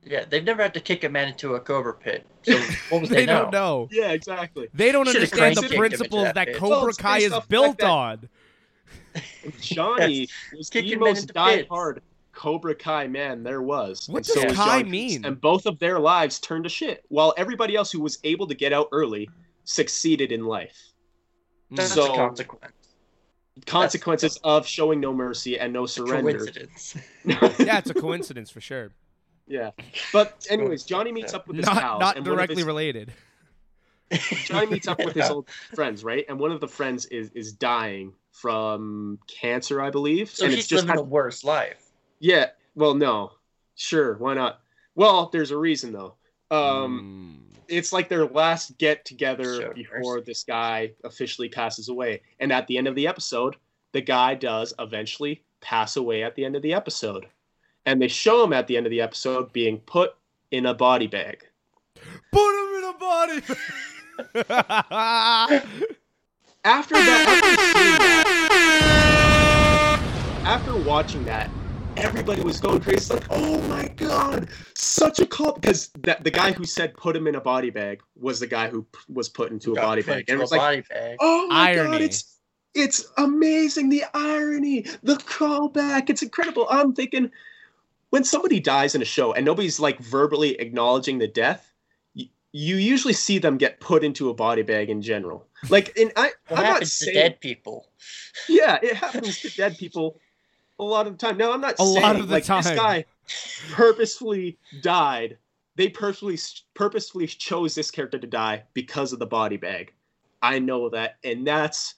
Yeah, 0.03 0.25
they've 0.27 0.43
never 0.43 0.63
had 0.63 0.73
to 0.73 0.79
kick 0.79 1.03
a 1.03 1.09
man 1.09 1.27
into 1.27 1.53
a 1.55 1.59
cobra 1.59 1.93
pit. 1.93 2.25
So 2.43 2.57
what 2.89 3.01
was 3.01 3.09
They 3.09 3.17
they, 3.17 3.25
know? 3.27 3.43
don't 3.43 3.51
know. 3.51 3.87
yeah, 3.91 4.11
exactly. 4.11 4.67
They 4.73 4.91
don't 4.91 5.05
Should've 5.05 5.21
understand 5.21 5.31
the 5.31 5.37
crank 5.37 5.55
kicked 5.59 5.73
him 5.73 5.83
into 5.83 5.95
principles 5.97 6.23
that 6.23 6.35
that. 6.35 6.55
Cobra 6.55 6.77
Well, 6.85 6.93
Kai 6.97 7.17
is 7.19 7.33
built 7.47 7.65
fact 7.67 7.79
that- 7.81 7.87
on. 7.89 8.29
Johnny 9.59 10.27
was 10.57 10.69
the 10.69 10.81
Kicking 10.81 10.99
men 10.99 11.09
most 11.09 11.21
into 11.23 11.33
pits. 11.33 11.67
diehard 11.69 11.99
Cobra 12.33 12.73
Kai 12.73 13.07
man 13.07 13.43
there 13.43 13.61
was. 13.61 14.07
What 14.09 14.17
and 14.17 14.25
does 14.25 14.33
so 14.35 14.41
Kai 14.55 14.79
John 14.81 14.85
Kreese. 14.85 14.89
mean? 14.89 15.25
And 15.25 15.39
both 15.41 15.65
of 15.65 15.77
their 15.79 15.99
lives 15.99 16.39
turned 16.39 16.63
to 16.63 16.69
shit, 16.69 17.03
while 17.09 17.33
everybody 17.37 17.75
else 17.75 17.91
who 17.91 17.99
was 17.99 18.19
able 18.23 18.47
to 18.47 18.55
get 18.55 18.71
out 18.73 18.87
early 18.91 19.29
succeeded 19.65 20.31
in 20.31 20.45
life. 20.45 20.77
That's 21.71 21.93
So- 21.93 22.11
a 22.13 22.15
consequence. 22.15 22.73
Consequences 23.65 24.39
of 24.45 24.65
showing 24.65 24.99
no 25.01 25.13
mercy 25.13 25.59
and 25.59 25.71
no 25.73 25.85
surrender. 25.85 26.31
Coincidence. 26.39 26.95
yeah, 27.25 27.77
it's 27.77 27.89
a 27.89 27.93
coincidence 27.93 28.49
for 28.49 28.61
sure. 28.61 28.91
Yeah. 29.51 29.71
But 30.13 30.47
anyways, 30.49 30.83
Johnny 30.91 31.11
meets 31.11 31.33
up 31.33 31.47
with 31.47 31.57
his 31.57 31.65
Not 31.65 31.77
pals. 31.81 31.99
not 31.99 32.15
and 32.15 32.25
directly 32.25 32.55
his- 32.57 32.65
related. 32.65 33.11
Johnny 34.45 34.67
meets 34.67 34.87
up 34.87 34.99
with 34.99 35.13
his 35.13 35.29
old 35.29 35.49
friends, 35.73 36.03
right? 36.03 36.25
And 36.27 36.37
one 36.39 36.51
of 36.51 36.59
the 36.59 36.67
friends 36.67 37.05
is 37.05 37.29
is 37.33 37.53
dying 37.53 38.13
from 38.31 39.19
cancer, 39.27 39.81
I 39.81 39.89
believe. 39.89 40.29
So 40.29 40.45
and 40.45 40.51
he's 40.53 40.61
it's 40.61 40.67
just 40.67 40.83
living 40.83 40.97
had- 40.97 40.99
a 40.99 41.03
worse 41.09 41.43
life. 41.43 41.81
Yeah. 42.19 42.47
Well, 42.75 42.93
no. 42.93 43.31
Sure, 43.75 44.15
why 44.17 44.33
not? 44.33 44.59
Well, 44.95 45.29
there's 45.31 45.51
a 45.51 45.57
reason 45.57 45.91
though. 45.93 46.15
Um 46.49 47.47
Mm. 47.53 47.57
it's 47.69 47.93
like 47.93 48.09
their 48.09 48.25
last 48.25 48.77
get 48.77 49.05
together 49.05 49.61
Sure. 49.61 49.73
before 49.73 50.19
this 50.21 50.43
guy 50.43 50.91
officially 51.05 51.47
passes 51.47 51.87
away. 51.87 52.21
And 52.39 52.51
at 52.51 52.67
the 52.67 52.77
end 52.77 52.87
of 52.89 52.95
the 52.95 53.07
episode, 53.07 53.55
the 53.93 54.01
guy 54.01 54.35
does 54.35 54.73
eventually 54.77 55.41
pass 55.61 55.95
away 55.95 56.23
at 56.23 56.35
the 56.35 56.43
end 56.43 56.55
of 56.57 56.61
the 56.63 56.73
episode. 56.73 57.27
And 57.85 58.01
they 58.01 58.07
show 58.07 58.43
him 58.43 58.53
at 58.53 58.67
the 58.67 58.77
end 58.77 58.85
of 58.85 58.91
the 58.91 59.01
episode 59.01 59.51
being 59.53 59.79
put 59.79 60.15
in 60.51 60.65
a 60.65 60.73
body 60.73 61.07
bag. 61.07 61.45
Put 62.31 62.61
him 62.61 62.75
in 62.77 62.83
a 62.89 62.93
body. 62.93 63.41
After 64.29 64.43
that, 64.53 65.65
after 66.63 66.93
that, 66.95 67.41
after 70.45 70.75
watching 70.77 71.25
that, 71.25 71.49
everybody 71.97 72.41
was 72.41 72.59
going 72.59 72.79
crazy. 72.81 72.97
It's 72.97 73.09
like, 73.09 73.25
oh 73.31 73.61
my 73.63 73.87
god, 73.97 74.47
such 74.75 75.19
a 75.19 75.25
call! 75.25 75.53
Because 75.53 75.89
that 76.01 76.23
the 76.23 76.29
guy 76.31 76.51
who 76.51 76.63
said 76.65 76.95
put 76.95 77.15
him 77.15 77.25
in 77.27 77.33
a 77.35 77.41
body 77.41 77.71
bag 77.71 78.01
was 78.19 78.39
the 78.39 78.47
guy 78.47 78.67
who 78.67 78.83
p- 78.83 78.99
was 79.11 79.27
put 79.27 79.51
into 79.51 79.71
a 79.73 79.75
body 79.75 80.03
bag, 80.03 80.25
and 80.27 80.37
it 80.37 80.41
was 80.41 80.51
like, 80.51 80.61
body 80.61 80.83
bag. 80.89 81.17
oh 81.19 81.47
my 81.47 81.73
god, 81.75 82.01
it's 82.01 82.37
it's 82.75 83.05
amazing 83.17 83.89
the 83.89 84.03
irony, 84.13 84.85
the 85.03 85.15
callback. 85.15 86.09
It's 86.11 86.21
incredible. 86.21 86.67
I'm 86.69 86.93
thinking 86.93 87.31
when 88.11 88.23
somebody 88.23 88.59
dies 88.59 88.93
in 88.95 89.01
a 89.01 89.05
show 89.05 89.33
and 89.33 89.43
nobody's 89.45 89.79
like 89.79 89.99
verbally 89.99 90.55
acknowledging 90.59 91.17
the 91.17 91.27
death. 91.27 91.73
y- 92.15 92.29
You 92.51 92.75
usually 92.75 93.13
see 93.13 93.39
them 93.39 93.57
get 93.57 93.79
put 93.79 94.03
into 94.03 94.29
a 94.29 94.33
body 94.33 94.61
bag 94.61 94.89
in 94.89 95.01
general. 95.01 95.47
Like, 95.69 95.97
in 95.97 96.11
I, 96.15 96.31
What 96.49 96.59
I'm 96.59 96.63
not 96.65 96.73
happens 96.73 96.99
to 96.99 97.05
saying, 97.05 97.15
dead 97.15 97.39
people? 97.41 97.87
yeah, 98.47 98.77
it 98.83 98.95
happens 98.95 99.39
to 99.41 99.49
dead 99.49 99.77
people 99.77 100.19
a 100.79 100.83
lot 100.83 101.07
of 101.07 101.17
the 101.17 101.25
time. 101.25 101.37
Now, 101.37 101.51
I'm 101.53 101.61
not 101.61 101.79
A 101.79 101.83
saying 101.83 102.01
lot 102.01 102.15
of 102.17 102.27
the 102.27 102.33
like 102.35 102.45
this 102.45 102.65
time. 102.65 102.75
guy 102.75 103.05
purposefully 103.71 104.57
died. 104.81 105.37
They 105.75 105.87
purposefully 105.87 106.37
purposefully 106.73 107.27
chose 107.27 107.73
this 107.75 107.91
character 107.91 108.19
to 108.19 108.27
die 108.27 108.63
because 108.73 109.13
of 109.13 109.19
the 109.19 109.25
body 109.25 109.57
bag. 109.57 109.93
I 110.41 110.59
know 110.59 110.89
that, 110.89 111.17
and 111.23 111.45
that's 111.47 111.95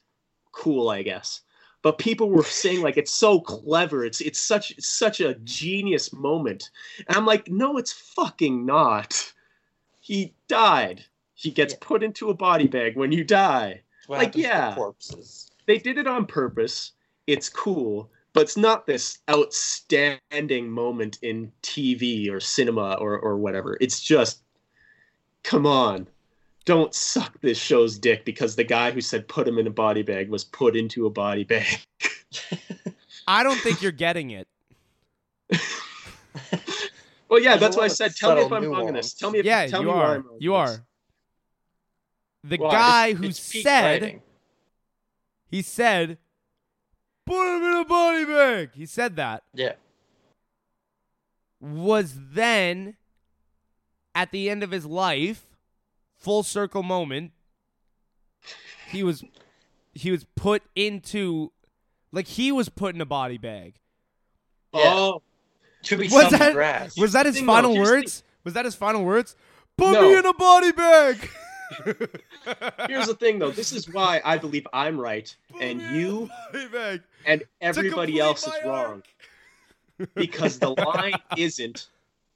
cool, 0.52 0.90
I 0.90 1.02
guess. 1.02 1.42
But 1.84 2.00
people 2.00 2.30
were 2.32 2.44
saying 2.44 2.82
like 2.82 2.98
it's 2.98 3.12
so 3.14 3.40
clever. 3.40 4.04
It's 4.06 4.22
it's 4.22 4.40
such 4.40 4.72
it's 4.72 4.88
such 4.88 5.20
a 5.20 5.36
genius 5.44 6.12
moment, 6.14 6.72
and 7.08 7.16
I'm 7.18 7.26
like, 7.26 7.48
no, 7.50 7.78
it's 7.78 7.92
fucking 7.92 8.66
not. 8.66 9.32
He 10.00 10.34
died. 10.48 11.04
He 11.36 11.52
gets 11.52 11.74
Yeah. 11.74 11.80
put 11.82 12.02
into 12.04 12.30
a 12.30 12.34
body 12.34 12.68
bag 12.68 12.96
when 12.98 13.12
you 13.12 13.24
die 13.24 13.82
What 14.08 14.20
Like, 14.20 14.36
yeah. 14.36 14.74
corpses. 14.76 15.52
they 15.66 15.78
did 15.78 15.98
it 15.98 16.08
on 16.08 16.26
purpose. 16.26 16.94
It's 17.28 17.50
cool, 17.50 18.10
but 18.34 18.44
it's 18.44 18.58
not 18.58 18.86
this 18.86 19.20
outstanding 19.30 20.70
moment 20.70 21.20
in 21.22 21.52
TV 21.62 22.30
or 22.32 22.40
cinema 22.40 22.94
or, 23.00 23.18
or 23.20 23.38
whatever. 23.38 23.78
It's 23.82 24.02
just, 24.02 24.44
come 25.44 25.66
on. 25.66 26.08
Don't 26.66 26.94
suck 26.96 27.40
this 27.42 27.58
show's 27.58 27.98
dick 27.98 28.24
because 28.24 28.56
the 28.56 28.64
guy 28.64 28.92
who 28.92 29.02
said 29.02 29.28
put 29.28 29.48
him 29.48 29.58
in 29.60 29.68
a 29.68 29.72
body 29.72 30.02
bag 30.02 30.30
was 30.30 30.44
put 30.46 30.76
into 30.78 31.06
a 31.06 31.10
body 31.10 31.44
bag. 31.44 31.80
I 33.28 33.44
don't 33.44 33.60
think 33.60 33.82
you're 33.82 33.92
getting 33.92 34.32
it. 34.32 34.48
well, 37.30 37.42
yeah, 37.42 37.58
that's 37.58 37.76
why 37.76 37.84
I 37.84 37.88
said, 37.90 38.16
tell 38.16 38.36
me 38.36 38.42
if 38.42 38.52
I'm 38.52 38.66
wrong 38.66 38.88
in 38.88 38.94
this. 38.94 39.14
Tell 39.14 39.32
me 39.32 39.40
if 39.40 39.46
Yeah, 39.46 39.68
tell 39.68 39.82
you 39.82 39.88
me 39.88 39.94
why 39.94 40.02
are. 40.04 40.16
I'm 40.16 40.26
wrong 40.28 40.38
You 40.40 40.56
are. 40.56 40.86
The 42.44 42.58
Why? 42.58 42.72
guy 42.72 43.14
who 43.14 43.28
It's 43.28 43.40
said 43.40 44.02
writing. 44.02 44.22
he 45.50 45.62
said, 45.62 46.18
"Put 47.26 47.56
him 47.58 47.64
in 47.64 47.78
a 47.78 47.86
body 47.86 48.26
bag." 48.26 48.72
He 48.74 48.86
said 48.86 49.16
that 49.16 49.44
Yeah. 49.54 49.74
was 51.62 52.16
then 52.18 52.98
at 54.14 54.32
the 54.32 54.50
end 54.50 54.62
of 54.62 54.72
his 54.72 54.86
life, 54.86 55.46
full 56.24 56.42
circle 56.44 56.82
moment. 56.84 57.32
He 58.90 59.04
was 59.04 59.24
he 59.94 60.10
was 60.12 60.26
put 60.36 60.64
into 60.76 61.52
like 62.12 62.28
he 62.28 62.52
was 62.52 62.70
put 62.70 62.96
in 62.96 63.02
a 63.02 63.06
body 63.06 63.38
bag. 63.38 63.76
Yeah. 64.74 64.82
Oh, 64.96 65.22
To 65.84 65.98
be 65.98 66.06
Was 66.08 66.30
some 66.30 66.40
that 66.40 66.54
grass. 66.54 66.98
was 66.98 67.14
that 67.14 67.26
his 67.26 67.36
thing, 67.38 67.46
final 67.46 67.74
here's 67.74 67.88
the 67.88 67.94
words? 67.94 68.24
Was 68.44 68.54
that 68.56 68.66
his 68.66 68.76
final 68.76 69.04
words? 69.04 69.36
Put 69.78 69.92
No. 69.94 70.02
me 70.10 70.18
in 70.18 70.26
a 70.26 70.34
body 70.34 70.72
bag. 70.72 71.30
here's 72.88 73.08
the 73.08 73.16
thing 73.20 73.40
though. 73.40 73.52
This 73.52 73.72
is 73.72 73.90
why 73.90 74.22
I 74.24 74.38
believe 74.38 74.68
I'm 74.74 75.00
right 75.00 75.34
and 75.60 75.80
Put 75.82 75.92
me 75.92 76.00
in 76.00 76.06
a 76.06 76.94
you 76.94 77.00
and 77.26 77.44
everybody 77.62 78.20
else 78.20 78.46
is 78.46 78.54
my 78.64 78.70
wrong. 78.70 79.04
because 80.16 80.60
the 80.60 80.70
line 80.72 81.16
isn't 81.38 81.88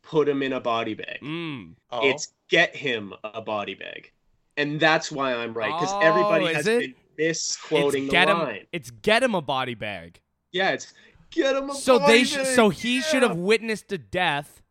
put 0.03 0.27
him 0.29 0.41
in 0.41 0.53
a 0.53 0.59
body 0.59 0.93
bag. 0.93 1.19
Mm. 1.21 1.73
Oh. 1.91 2.07
It's 2.07 2.29
get 2.49 2.75
him 2.75 3.13
a 3.23 3.41
body 3.41 3.75
bag. 3.75 4.11
And 4.55 4.79
that's 4.79 5.11
why 5.11 5.33
I'm 5.35 5.53
right. 5.53 5.71
Because 5.71 5.93
Oh, 5.93 5.99
everybody 5.99 6.45
is 6.45 6.55
has 6.55 6.67
it? 6.67 6.79
been 6.79 6.95
misquoting 7.17 8.03
it's 8.05 8.11
the 8.11 8.17
get 8.17 8.27
line. 8.27 8.55
him. 8.55 8.67
It's 8.71 8.89
get 8.89 9.21
him 9.23 9.35
a 9.35 9.41
body 9.41 9.75
bag. 9.75 10.19
Yeah, 10.51 10.71
it's 10.71 10.93
get 11.29 11.55
him 11.55 11.69
a 11.69 11.75
So 11.75 11.99
body 11.99 12.13
they 12.13 12.23
sh- 12.23 12.35
bag. 12.37 12.45
so 12.55 12.69
he 12.69 13.01
should 13.01 13.21
have 13.23 13.35
witnessed 13.37 13.91
a 13.91 13.97
death, 13.97 14.61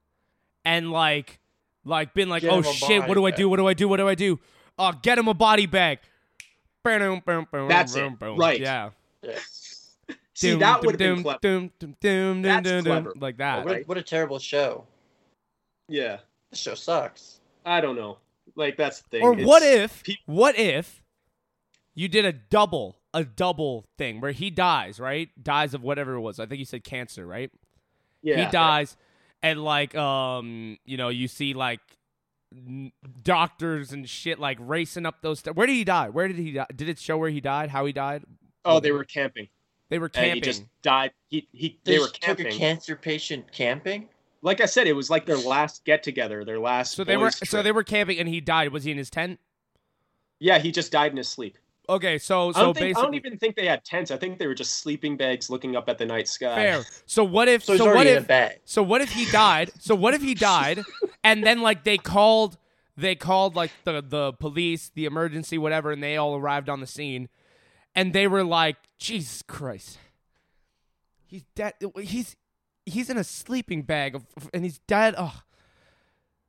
and 0.65 0.91
like, 0.91 1.39
like 1.85 2.15
been 2.15 2.29
like, 2.29 2.43
Get 2.43 2.53
oh 2.53 2.63
shit, 2.63 3.01
what 3.03 3.09
body 3.09 3.15
do 3.15 3.27
I 3.27 3.31
do? 3.31 3.49
What 3.49 3.57
do 3.59 3.69
I 3.69 3.75
do? 3.75 3.89
What 3.89 3.99
do 3.99 4.09
I 4.09 4.15
do? 4.17 4.41
Oh, 4.79 4.93
get 5.03 5.19
him 5.19 5.29
a 5.29 5.35
body 5.35 5.67
bag. 5.67 6.01
That's 6.85 7.95
it. 7.97 8.13
Right. 8.21 8.61
Yeah. 8.61 8.91
Yeah. 9.23 9.39
See, 10.35 10.51
Doom, 10.51 10.59
that 10.61 10.83
would 10.83 10.91
have 10.93 10.99
been 10.99 11.23
doom, 11.41 11.71
doom, 12.01 12.43
That's 12.43 12.63
doom, 12.69 12.85
doom, 12.85 12.85
clever. 12.85 13.13
like 13.19 13.39
that. 13.39 13.65
What, 13.65 13.75
a, 13.77 13.81
what 13.85 13.97
a 13.99 14.03
terrible 14.03 14.39
show. 14.39 14.85
Yeah. 15.89 16.19
This 16.51 16.61
show 16.61 16.75
sucks. 16.75 17.36
I 17.67 17.81
don't 17.83 17.97
know. 17.97 18.19
Like 18.55 18.77
that's 18.79 19.03
the 19.03 19.09
thing. 19.11 19.23
Or 19.23 19.33
It's- 19.33 19.47
what 19.47 19.63
if? 19.63 20.03
peop- 20.05 20.21
What 20.25 20.57
if 20.59 21.03
you 21.95 22.09
did 22.09 22.25
a 22.25 22.33
double, 22.33 23.01
a 23.13 23.25
double 23.25 23.87
thing 23.99 24.21
where 24.21 24.31
he 24.33 24.49
dies, 24.51 24.99
right? 25.01 25.29
Dies 25.43 25.75
of 25.75 25.83
whatever 25.83 26.15
it 26.15 26.21
was. 26.21 26.39
I 26.41 26.47
think 26.47 26.61
you 26.61 26.65
said 26.65 26.85
cancer, 26.85 27.27
right? 27.27 27.51
yeah, 28.23 28.45
he 28.47 28.51
dies 28.51 28.97
and 29.43 29.63
like 29.63 29.95
um 29.95 30.79
you 30.85 30.97
know 30.97 31.09
you 31.11 31.29
see 31.29 31.55
like 31.55 31.81
n- 32.53 32.91
doctors 33.23 33.93
and 33.93 34.09
shit 34.09 34.39
like 34.41 34.57
racing 34.61 35.07
up 35.07 35.21
those 35.23 35.41
st- 35.41 35.55
where 35.55 35.67
did 35.67 35.75
he 35.75 35.85
die 35.85 36.09
where 36.09 36.27
did 36.27 36.37
he 36.39 36.51
die 36.53 36.67
did 36.75 36.89
it 36.89 36.99
show 36.99 37.17
where 37.19 37.31
he 37.31 37.41
died 37.41 37.71
how 37.71 37.85
he 37.85 37.93
died 37.93 38.25
Oh, 38.65 38.81
they 38.81 38.91
were 38.91 39.05
camping. 39.05 39.49
they 39.91 39.99
were 40.01 40.07
And 40.07 40.15
camping 40.15 40.35
he 40.37 40.41
just 40.41 40.65
died. 40.83 41.13
He 41.29 41.47
he 41.53 41.79
They, 41.85 41.93
they 41.93 41.99
were 42.01 42.07
just 42.07 42.21
took 42.23 42.41
a 42.41 42.51
cancer 42.51 42.97
patient 42.97 43.53
camping. 43.53 44.09
Like 44.47 44.61
I 44.61 44.67
said, 44.67 44.87
it 44.87 44.93
was 44.93 45.11
like 45.11 45.27
their 45.27 45.37
last 45.37 45.85
get 45.85 46.05
together, 46.05 46.45
their 46.45 46.61
last 46.61 46.95
so 46.95 47.03
they 47.03 47.17
were 47.17 47.27
boys' 47.27 47.51
so 47.51 47.63
they 47.65 47.73
were 47.73 47.83
camping 47.83 48.19
and 48.21 48.29
he 48.29 48.41
died. 48.41 48.69
Was 48.69 48.85
he 48.85 48.93
in 48.93 48.97
his 48.97 49.11
tent? 49.11 49.41
Yeah, 50.39 50.61
he 50.61 50.71
just 50.71 50.93
died 50.93 51.11
in 51.11 51.17
his 51.17 51.29
sleep. 51.29 51.59
okay 51.89 52.17
so 52.19 52.51
I, 52.51 52.53
so 52.53 52.61
don't 52.61 52.77
think, 52.77 52.97
I 52.97 53.03
don't 53.03 53.15
even 53.15 53.39
think 53.39 53.57
they 53.57 53.67
had 53.67 53.85
tents. 53.85 54.13
I 54.13 54.17
think 54.17 54.39
they 54.39 54.47
were 54.47 54.55
just 54.55 54.77
sleeping 54.77 55.17
bags 55.17 55.51
looking 55.51 55.75
up 55.75 55.89
at 55.89 55.99
the 55.99 56.07
night 56.07 56.29
sky. 56.29 56.55
fair. 56.55 56.85
So 57.07 57.25
what 57.25 57.49
if 57.49 57.65
So 57.65 57.77
so 57.77 57.87
what 57.87 57.97
already 57.97 58.11
in 58.11 58.19
a 58.19 58.21
if 58.21 58.59
so 58.65 58.85
what 58.85 59.01
if 59.01 59.13
he 59.13 59.25
died? 59.27 59.73
So 59.81 59.97
what 59.97 60.15
if 60.15 60.23
he 60.23 60.35
died 60.35 60.85
and 61.25 61.45
then 61.45 61.61
like 61.61 61.83
they 61.83 61.99
called 61.99 62.57
they 62.97 63.17
called 63.17 63.57
like 63.57 63.73
the 63.83 64.01
the 64.01 64.33
police 64.35 64.93
the 64.95 65.07
emergency 65.07 65.59
whatever 65.59 65.91
and 65.91 66.01
they 66.01 66.17
all 66.17 66.37
arrived 66.37 66.69
on 66.69 66.81
the 66.81 66.87
scene. 66.87 67.29
And 67.97 68.13
they 68.13 68.29
were 68.29 68.45
like 68.45 68.77
jesus 68.97 69.43
christ. 69.43 69.99
He's 71.27 71.43
dead. 71.57 71.75
He's 72.01 72.37
he's 72.87 73.11
in 73.11 73.19
a 73.19 73.25
sleeping 73.25 73.83
bag 73.83 74.15
of, 74.15 74.25
and 74.55 74.65
he's 74.65 74.79
dead 74.87 75.15
oh 75.19 75.43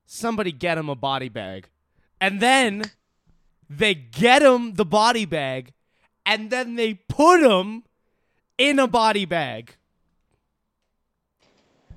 somebody 0.06 0.52
get 0.52 0.78
him 0.78 0.90
a 0.90 0.96
body 0.96 1.30
bag 1.30 1.68
and 2.22 2.40
then 2.40 2.84
they 3.70 3.94
get 3.94 4.42
him 4.42 4.76
the 4.76 4.86
body 4.86 5.26
bag 5.26 5.74
and 6.26 6.50
then 6.50 6.76
they 6.76 6.94
put 6.94 7.42
him 7.42 7.84
in 8.58 8.80
a 8.80 8.88
body 8.88 9.26
bag 9.26 9.76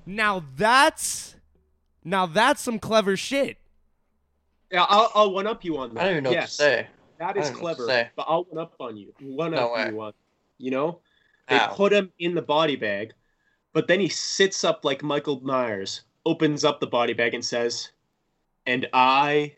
now 0.05 0.43
that's 0.57 1.35
now 2.03 2.25
that's 2.25 2.61
some 2.61 2.79
clever 2.79 3.15
shit 3.15 3.57
Yeah, 4.71 4.85
I'll, 4.89 5.11
I'll 5.15 5.31
one 5.33 5.47
up 5.47 5.63
you 5.63 5.77
on 5.77 5.93
that. 5.93 6.01
I 6.01 6.03
don't 6.05 6.11
even 6.13 6.23
know 6.25 6.31
yes, 6.31 6.57
what 6.59 6.65
to 6.65 6.71
say. 6.81 6.87
That 7.19 7.37
I 7.37 7.39
is 7.39 7.49
don't 7.49 7.57
know 7.57 7.63
what 7.63 7.77
to 7.77 7.83
clever. 7.83 8.11
But 8.15 8.25
I'll 8.27 8.43
one 8.45 8.57
up 8.61 8.73
on 8.79 8.97
you. 8.97 9.13
One 9.19 9.51
No 9.51 9.67
up 9.67 9.73
way. 9.75 9.89
you 9.89 10.01
on. 10.01 10.13
You 10.57 10.71
know, 10.71 10.99
They 11.49 11.59
Ow. 11.59 11.67
put 11.75 11.93
him 11.93 12.11
in 12.19 12.35
the 12.35 12.41
body 12.41 12.75
bag, 12.75 13.13
but 13.73 13.87
then 13.87 13.99
he 13.99 14.09
sits 14.09 14.63
up 14.63 14.83
like 14.85 15.03
Michael 15.03 15.39
Myers, 15.41 16.01
opens 16.25 16.63
up 16.65 16.79
the 16.79 16.87
body 16.87 17.13
bag, 17.13 17.33
and 17.33 17.43
says, 17.43 17.89
"And 18.65 18.87
I 18.93 19.55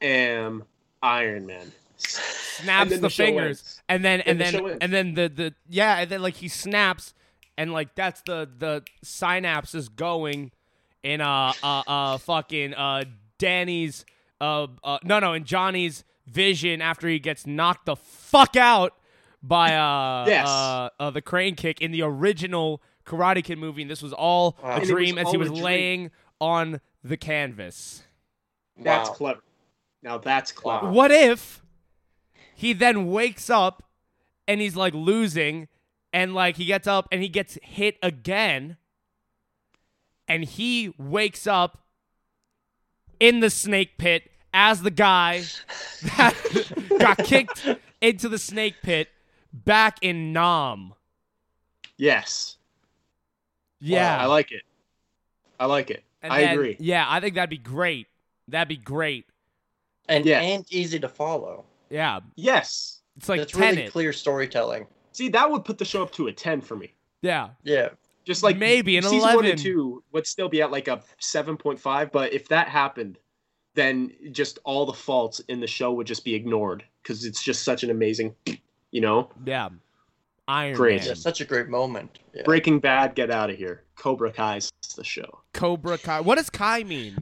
am 0.00 0.64
Iron 1.02 1.46
Man." 1.46 1.72
snaps 1.98 2.90
the, 2.90 2.98
the 2.98 3.10
fingers, 3.10 3.58
ends. 3.58 3.82
and 3.88 4.04
then 4.04 4.20
and, 4.22 4.40
And 4.40 4.40
the 4.40 4.44
then 4.44 4.66
ends. 4.70 4.78
and 4.82 4.92
then 4.92 5.14
the 5.14 5.28
the 5.28 5.54
yeah, 5.68 5.98
and 5.98 6.10
then 6.10 6.22
like 6.22 6.34
he 6.34 6.48
snaps, 6.48 7.14
and 7.56 7.72
like 7.72 7.94
that's 7.94 8.20
the 8.22 8.48
the 8.58 8.82
synapse 9.02 9.74
is 9.74 9.88
going 9.88 10.52
in 11.02 11.20
uh 11.20 11.52
uh 11.62 11.82
uh 11.86 12.18
fucking 12.18 12.74
uh 12.74 13.04
Danny's 13.38 14.04
uh 14.40 14.66
uh 14.84 14.98
no 15.04 15.18
no 15.20 15.32
in 15.34 15.44
Johnny's 15.44 16.04
vision 16.26 16.82
after 16.82 17.08
he 17.08 17.18
gets 17.18 17.46
knocked 17.46 17.86
the 17.86 17.96
fuck 17.96 18.56
out 18.56 18.94
by 19.42 19.74
uh 19.76 20.24
Yes. 20.26 20.48
uh, 20.48 20.88
uh 20.98 21.10
the 21.10 21.22
crane 21.22 21.54
kick 21.54 21.80
in 21.80 21.92
the 21.92 22.02
original 22.02 22.82
Karate 23.06 23.42
Kid 23.44 23.58
movie, 23.58 23.82
and 23.82 23.90
this 23.90 24.02
was 24.02 24.12
all 24.12 24.56
Wow. 24.62 24.70
a 24.70 24.74
And 24.76 24.84
dream 24.86 25.18
as 25.18 25.30
he 25.30 25.36
was 25.36 25.48
a 25.48 25.52
dream. 25.52 25.64
laying 25.64 26.10
on 26.40 26.80
the 27.04 27.16
canvas. 27.16 28.02
That's 28.76 29.08
Wow. 29.10 29.14
clever. 29.14 29.40
Now 30.02 30.18
that's 30.18 30.52
clever. 30.52 30.86
Wow. 30.86 30.92
What 30.92 31.10
if 31.10 31.62
he 32.54 32.72
then 32.72 33.06
wakes 33.10 33.48
up 33.48 33.82
and 34.46 34.60
he's 34.60 34.76
like 34.76 34.94
losing 34.94 35.68
and 36.12 36.34
like 36.34 36.56
he 36.56 36.64
gets 36.66 36.86
up 36.86 37.08
and 37.10 37.22
he 37.22 37.28
gets 37.28 37.58
hit 37.62 37.96
again 38.02 38.76
and 40.28 40.44
he 40.44 40.94
wakes 40.98 41.46
up 41.46 41.84
in 43.20 43.40
the 43.40 43.50
snake 43.50 43.98
pit 43.98 44.30
as 44.52 44.82
the 44.82 44.90
guy 44.90 45.42
that 46.16 46.34
got 46.98 47.18
kicked 47.18 47.66
into 48.00 48.28
the 48.28 48.38
snake 48.38 48.76
pit 48.82 49.08
back 49.52 49.98
in 50.02 50.32
Nam. 50.32 50.92
Yes, 51.96 52.56
Yeah. 53.80 54.18
I 54.20 54.26
like 54.26 54.52
it. 54.52 54.62
I 55.58 55.66
like 55.66 55.90
it. 55.90 56.02
And 56.22 56.32
I 56.32 56.40
then- 56.42 56.54
agree. 56.54 56.76
Yeah, 56.80 57.04
I 57.08 57.20
think 57.20 57.34
that'd 57.34 57.50
be 57.50 57.58
great. 57.58 58.06
That'd 58.48 58.68
be 58.68 58.76
great. 58.76 59.26
and 60.08 60.24
Yes. 60.24 60.44
and 60.44 60.64
easy 60.72 61.00
to 61.00 61.08
follow. 61.08 61.64
Yeah. 61.90 62.20
Yes. 62.36 63.00
It's 63.16 63.28
like 63.28 63.40
It's 63.40 63.54
really 63.56 63.88
clear 63.88 64.12
storytelling. 64.12 64.86
See, 65.12 65.28
that 65.30 65.50
would 65.50 65.64
put 65.64 65.78
the 65.78 65.84
show 65.84 66.02
up 66.02 66.12
to 66.12 66.28
a 66.28 66.32
ten 66.32 66.60
for 66.60 66.76
me. 66.76 66.92
Yeah. 67.22 67.50
Yeah. 67.64 67.88
Just 68.24 68.42
like 68.44 68.56
Maybe 68.56 68.96
an 68.96 69.02
season 69.02 69.34
one 69.34 69.44
and 69.46 69.58
two 69.58 70.04
would 70.12 70.26
still 70.26 70.48
be 70.48 70.62
at 70.62 70.70
like 70.70 70.86
a 70.88 71.02
seven 71.18 71.56
point 71.56 71.80
five, 71.80 72.12
but 72.12 72.32
if 72.32 72.46
that 72.48 72.68
happened, 72.68 73.18
then 73.74 74.12
just 74.32 74.58
all 74.64 74.86
the 74.86 74.92
faults 74.92 75.40
in 75.48 75.58
the 75.60 75.66
show 75.66 75.92
would 75.92 76.06
just 76.06 76.24
be 76.24 76.34
ignored 76.34 76.84
because 77.02 77.24
it's 77.24 77.42
just 77.42 77.62
such 77.64 77.82
an 77.82 77.90
amazing, 77.90 78.34
you 78.92 79.00
know. 79.00 79.30
Yeah. 79.44 79.70
Iron 80.48 80.76
Great. 80.76 81.00
Man. 81.00 81.08
Yeah, 81.08 81.14
such 81.14 81.40
a 81.40 81.44
great 81.44 81.68
moment. 81.68 82.18
Yeah. 82.34 82.42
Breaking 82.44 82.78
Bad, 82.78 83.14
get 83.14 83.30
out 83.30 83.50
of 83.50 83.56
here. 83.56 83.82
Cobra 83.96 84.32
Kai's 84.32 84.70
the 84.96 85.04
show. 85.04 85.40
Cobra 85.52 85.98
Kai. 85.98 86.20
What 86.20 86.36
does 86.36 86.50
Kai 86.50 86.84
mean? 86.84 87.16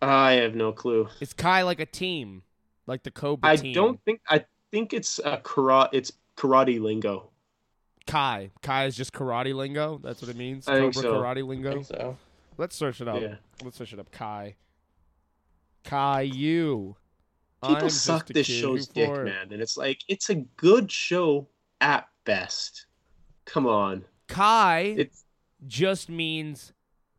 I 0.00 0.32
have 0.32 0.54
no 0.54 0.72
clue. 0.72 1.08
Is 1.20 1.32
Kai 1.32 1.62
like 1.62 1.80
a 1.80 1.86
team? 1.86 2.42
Like 2.86 3.02
the 3.02 3.10
Cobra 3.10 3.50
I 3.50 3.56
team? 3.56 3.74
don't 3.74 4.02
think. 4.04 4.20
I 4.28 4.44
think 4.70 4.94
it's 4.94 5.18
a 5.18 5.38
karate. 5.38 5.90
It's 5.92 6.12
karate 6.36 6.80
lingo. 6.80 7.30
Kai. 8.06 8.50
Kai 8.62 8.86
is 8.86 8.96
just 8.96 9.12
karate 9.12 9.54
lingo. 9.54 10.00
That's 10.02 10.22
what 10.22 10.30
it 10.30 10.36
means. 10.36 10.66
I 10.66 10.76
think 10.76 10.94
Cobra 10.94 11.10
so. 11.10 11.20
karate 11.20 11.38
I 11.38 11.42
lingo. 11.42 11.72
think 11.72 11.86
so. 11.86 12.16
Let's 12.56 12.76
search 12.76 13.00
it 13.00 13.08
up. 13.08 13.20
Yeah. 13.20 13.34
Let's 13.62 13.76
search 13.76 13.92
it 13.92 13.98
up. 13.98 14.10
Kai. 14.10 14.56
Kai 15.84 16.22
you. 16.22 16.96
People 17.66 17.90
suck 17.90 18.26
this 18.26 18.46
show's 18.46 18.88
dick, 18.88 19.10
man, 19.10 19.52
and 19.52 19.60
it's 19.60 19.76
like 19.76 20.00
it's 20.08 20.30
a 20.30 20.36
good 20.36 20.90
show 20.90 21.46
at 21.80 22.08
best. 22.24 22.86
Come 23.44 23.66
on, 23.66 24.04
Kai 24.28 24.94
it's 24.98 25.24
just 25.66 26.08
means 26.08 26.72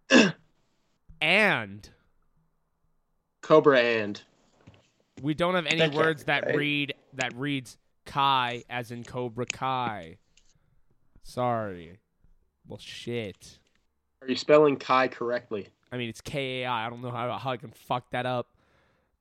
and. 1.21 1.89
Cobra 3.41 3.79
and 3.79 4.21
We 5.21 5.33
don't 5.33 5.55
have 5.55 5.65
any 5.65 5.79
That 5.79 5.93
words 5.93 6.23
be 6.23 6.27
that 6.27 6.45
right. 6.45 6.55
read 6.55 6.93
that 7.13 7.33
reads 7.35 7.77
Kai 8.05 8.63
as 8.69 8.91
in 8.91 9.03
Cobra 9.03 9.45
Kai. 9.47 10.17
Sorry. 11.23 11.97
Well, 12.67 12.77
shit. 12.79 13.57
are 14.21 14.27
you 14.27 14.35
spelling 14.35 14.77
Kai 14.77 15.07
correctly? 15.07 15.67
I 15.91 15.97
mean, 15.97 16.07
it's 16.09 16.21
K 16.21 16.61
A 16.61 16.67
I. 16.67 16.85
I 16.85 16.89
don't 16.89 17.01
know 17.01 17.09
how, 17.11 17.37
how 17.37 17.51
I 17.51 17.57
can 17.57 17.71
fuck 17.71 18.09
that 18.11 18.25
up. 18.25 18.47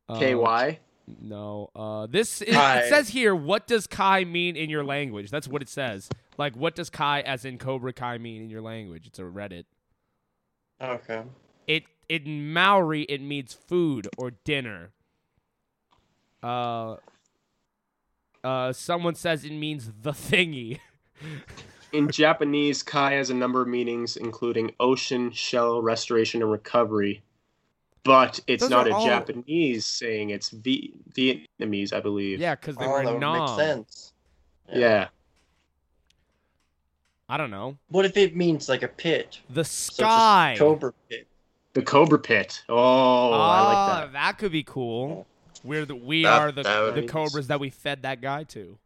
Um, 0.09 0.19
K 0.19 0.35
Y. 0.35 0.79
No. 1.21 1.71
Uh, 1.75 2.07
this 2.07 2.43
it, 2.43 2.51
Kai. 2.51 2.81
it 2.81 2.89
says 2.89 3.09
here. 3.09 3.35
What 3.35 3.67
does 3.67 3.87
Kai 3.87 4.25
mean 4.25 4.57
in 4.57 4.71
your 4.71 4.85
language? 4.85 5.31
That's 5.31 5.49
what 5.49 5.63
it 5.63 5.69
says. 5.69 6.09
Like, 6.39 6.57
what 6.57 6.75
does 6.75 6.91
Kai, 6.91 7.21
as 7.21 7.45
in 7.45 7.59
Cobra 7.59 7.93
Kai, 7.93 8.19
mean 8.19 8.43
in 8.43 8.51
your 8.51 8.63
language? 8.63 9.07
It's 9.07 9.19
a 9.19 9.23
Reddit. 9.23 9.65
Okay. 10.81 11.23
It 11.67 11.85
in 12.09 12.53
Maori 12.53 13.03
it 13.03 13.21
means 13.21 13.53
food 13.53 14.09
or 14.19 14.31
dinner. 14.31 14.91
Uh. 16.43 16.97
Uh, 18.43 18.73
someone 18.73 19.15
says 19.15 19.45
it 19.45 19.53
means 19.53 19.91
the 20.01 20.13
thingy. 20.13 20.79
In 21.93 22.09
Japanese, 22.09 22.83
Kai 22.83 23.15
has 23.15 23.31
a 23.31 23.35
number 23.35 23.61
of 23.61 23.69
meanings, 23.69 24.17
including 24.17 24.73
ocean, 24.79 25.33
shell, 25.33 25.83
restoration, 25.83 26.41
and 26.41 26.51
recovery. 26.51 27.23
But 28.03 28.41
it's 28.47 28.63
Those 28.63 28.71
not 28.71 28.89
a 28.89 28.95
all- 28.95 29.05
Japanese 29.07 29.85
saying; 29.87 30.31
it's 30.31 30.51
v- 30.51 30.95
Vietnamese, 31.13 31.93
I 31.93 32.01
believe. 32.01 32.41
Yeah, 32.41 32.55
because 32.55 32.77
they 32.77 32.87
Oh, 32.87 32.91
were 32.91 33.05
that 33.05 33.13
would 33.13 33.21
make 33.21 33.49
sense. 33.59 34.13
Yeah. 34.73 35.09
I 37.29 37.37
don't 37.37 37.51
know. 37.51 37.77
What 37.89 38.05
if 38.07 38.17
it 38.17 38.35
means 38.35 38.69
like 38.69 38.83
a 38.83 38.89
pit? 38.89 39.39
The 39.51 39.65
So 39.65 39.69
just 39.91 39.97
sky. 39.97 40.57
Cobra 40.59 40.93
pit. 41.09 41.27
The 41.75 41.83
Cobra 41.83 42.19
Pit. 42.19 42.65
Oh, 42.69 43.31
I 43.33 43.61
like 43.63 43.77
oh, 43.77 44.01
that. 44.07 44.13
that 44.15 44.39
could 44.39 44.51
be 44.51 44.65
cool. 44.65 45.27
We're 45.63 45.85
the 45.85 45.95
we 45.95 46.25
That- 46.25 46.41
are 46.43 46.51
the 46.53 46.63
that 46.65 46.95
the 46.97 47.03
be- 47.03 47.07
cobras 47.07 47.47
that 47.47 47.61
we 47.61 47.71
fed 47.71 48.03
that 48.03 48.21
guy 48.21 48.43
to. 48.45 48.77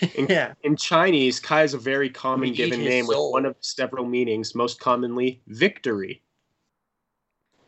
yeah. 0.16 0.54
In 0.62 0.76
Chinese, 0.76 1.38
Kai 1.38 1.64
is 1.64 1.74
a 1.74 1.78
very 1.78 2.08
common 2.08 2.48
We 2.50 2.56
given 2.56 2.80
his 2.80 2.88
name 2.88 3.06
with 3.06 3.18
one 3.18 3.44
of 3.44 3.54
several 3.60 4.04
meanings, 4.06 4.54
most 4.54 4.80
commonly 4.80 5.42
victory. 5.48 6.22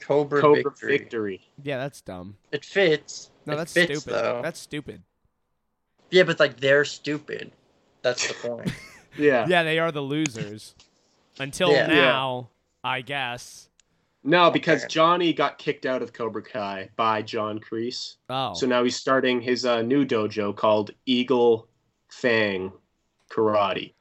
Cobra, 0.01 0.41
Cobra 0.41 0.63
victory. 0.63 0.99
victory. 0.99 1.41
Yeah, 1.63 1.79
that's 1.79 2.01
dumb. 2.01 2.37
It 2.53 2.65
fits. 2.65 3.31
No, 3.47 3.55
It 3.55 3.57
that's 3.57 3.73
fits, 3.73 4.01
stupid. 4.01 4.15
Though. 4.23 4.41
That's 4.43 4.61
stupid. 4.61 5.03
Yeah, 6.11 6.23
but 6.25 6.39
like 6.41 6.61
they're 6.61 6.85
stupid. 6.85 7.53
That's 8.03 8.27
the 8.29 8.35
point. 8.49 8.73
Yeah. 9.17 9.47
Yeah, 9.49 9.65
they 9.65 9.81
are 9.81 9.91
the 9.91 10.01
losers. 10.03 10.77
Until 11.41 11.73
Yeah. 11.73 11.87
now, 11.89 12.51
I 12.85 13.01
guess. 13.01 13.69
No, 14.23 14.49
because 14.51 14.83
Okay. 14.83 14.89
Johnny 14.89 15.33
got 15.33 15.59
kicked 15.59 15.87
out 15.87 16.03
of 16.03 16.13
Cobra 16.13 16.43
Kai 16.43 16.91
by 16.95 17.23
John 17.23 17.59
Kreese. 17.59 18.17
Oh. 18.29 18.55
So 18.55 18.67
now 18.67 18.85
he's 18.85 18.95
starting 18.97 19.41
his 19.41 19.65
uh, 19.65 19.83
new 19.83 20.05
dojo 20.05 20.55
called 20.55 20.93
Eagle 21.07 21.67
Fang 22.13 22.71
Karate. 23.29 23.95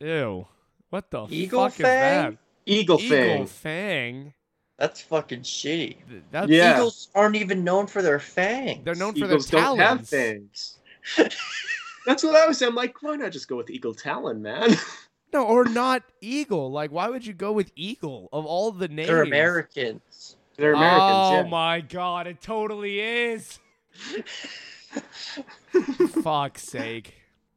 Ew. 0.00 0.46
What 0.90 1.10
the 1.12 1.26
Eagle 1.30 1.68
fuck 1.68 1.72
Fang? 1.74 2.32
is 2.32 2.38
Eagle, 2.66 2.98
that? 2.98 3.08
Fang. 3.08 3.34
Eagle 3.36 3.46
Fang. 3.46 4.34
That's 4.78 5.00
fucking 5.02 5.40
shitty. 5.42 5.96
Th- 6.08 6.22
That's 6.30 6.48
Yeah. 6.50 6.76
Eagles 6.76 7.08
aren't 7.14 7.36
even 7.36 7.62
known 7.64 7.86
for 7.86 8.02
their 8.02 8.18
fangs. 8.18 8.84
They're 8.84 8.94
known 8.94 9.12
for 9.14 9.24
Eagles 9.26 9.46
their 9.48 9.60
don't 9.60 9.78
have 9.78 10.08
talons. 10.08 10.10
fangs. 10.10 10.78
That's 12.06 12.22
what 12.24 12.36
I 12.36 12.46
was 12.46 12.58
saying. 12.58 12.70
I'm 12.70 12.76
like, 12.76 13.02
why 13.02 13.16
not 13.16 13.32
just 13.32 13.48
go 13.48 13.56
with 13.56 13.70
Eagle 13.70 13.94
Talon, 13.94 14.42
man? 14.42 14.70
No, 15.32 15.44
or 15.46 15.64
not 15.64 16.04
eagle. 16.20 16.70
Like, 16.70 16.92
why 16.92 17.08
would 17.08 17.26
you 17.26 17.32
go 17.34 17.50
with 17.50 17.72
eagle 17.74 18.28
of 18.32 18.46
all 18.46 18.70
the 18.70 18.86
names? 18.86 19.08
They're 19.08 19.22
Americans. 19.24 20.36
They're 20.56 20.74
Americans, 20.74 21.02
Oh 21.10 21.32
yeah. 21.42 21.48
my 21.48 21.80
god, 21.80 22.28
it 22.28 22.40
totally 22.40 23.00
is. 23.00 23.58
Fuck's 26.22 26.62
sake. 26.62 27.14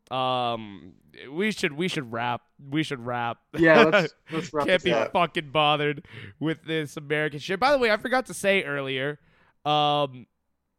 Um, 0.10 0.94
we 1.32 1.52
should 1.52 1.74
we 1.74 1.88
should 1.88 2.12
wrap. 2.12 2.42
We 2.70 2.84
should 2.84 3.06
wrap. 3.06 3.38
Yeah, 3.58 3.84
let's, 3.84 4.14
let's 4.32 4.54
wrap 4.54 4.68
Can't 4.68 4.84
be 4.84 4.94
up. 4.94 5.12
fucking 5.14 5.50
bothered 5.52 6.06
with 6.40 6.64
this 6.66 6.98
American 6.98 7.40
shit. 7.40 7.60
By 7.60 7.72
the 7.72 7.78
way, 7.78 7.92
I 7.92 7.98
forgot 7.98 8.26
to 8.28 8.34
say 8.34 8.64
earlier, 8.64 9.20
um, 9.66 10.28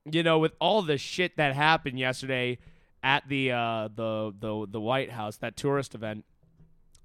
you 0.05 0.23
know, 0.23 0.39
with 0.39 0.52
all 0.60 0.82
the 0.82 0.98
shit 0.98 1.36
that 1.36 1.55
happened 1.55 1.98
yesterday 1.98 2.59
at 3.02 3.28
the 3.28 3.52
uh 3.52 3.89
the 3.94 4.35
the 4.39 4.66
the 4.70 4.81
White 4.81 5.10
House, 5.10 5.36
that 5.39 5.56
tourist 5.56 5.94
event, 5.94 6.24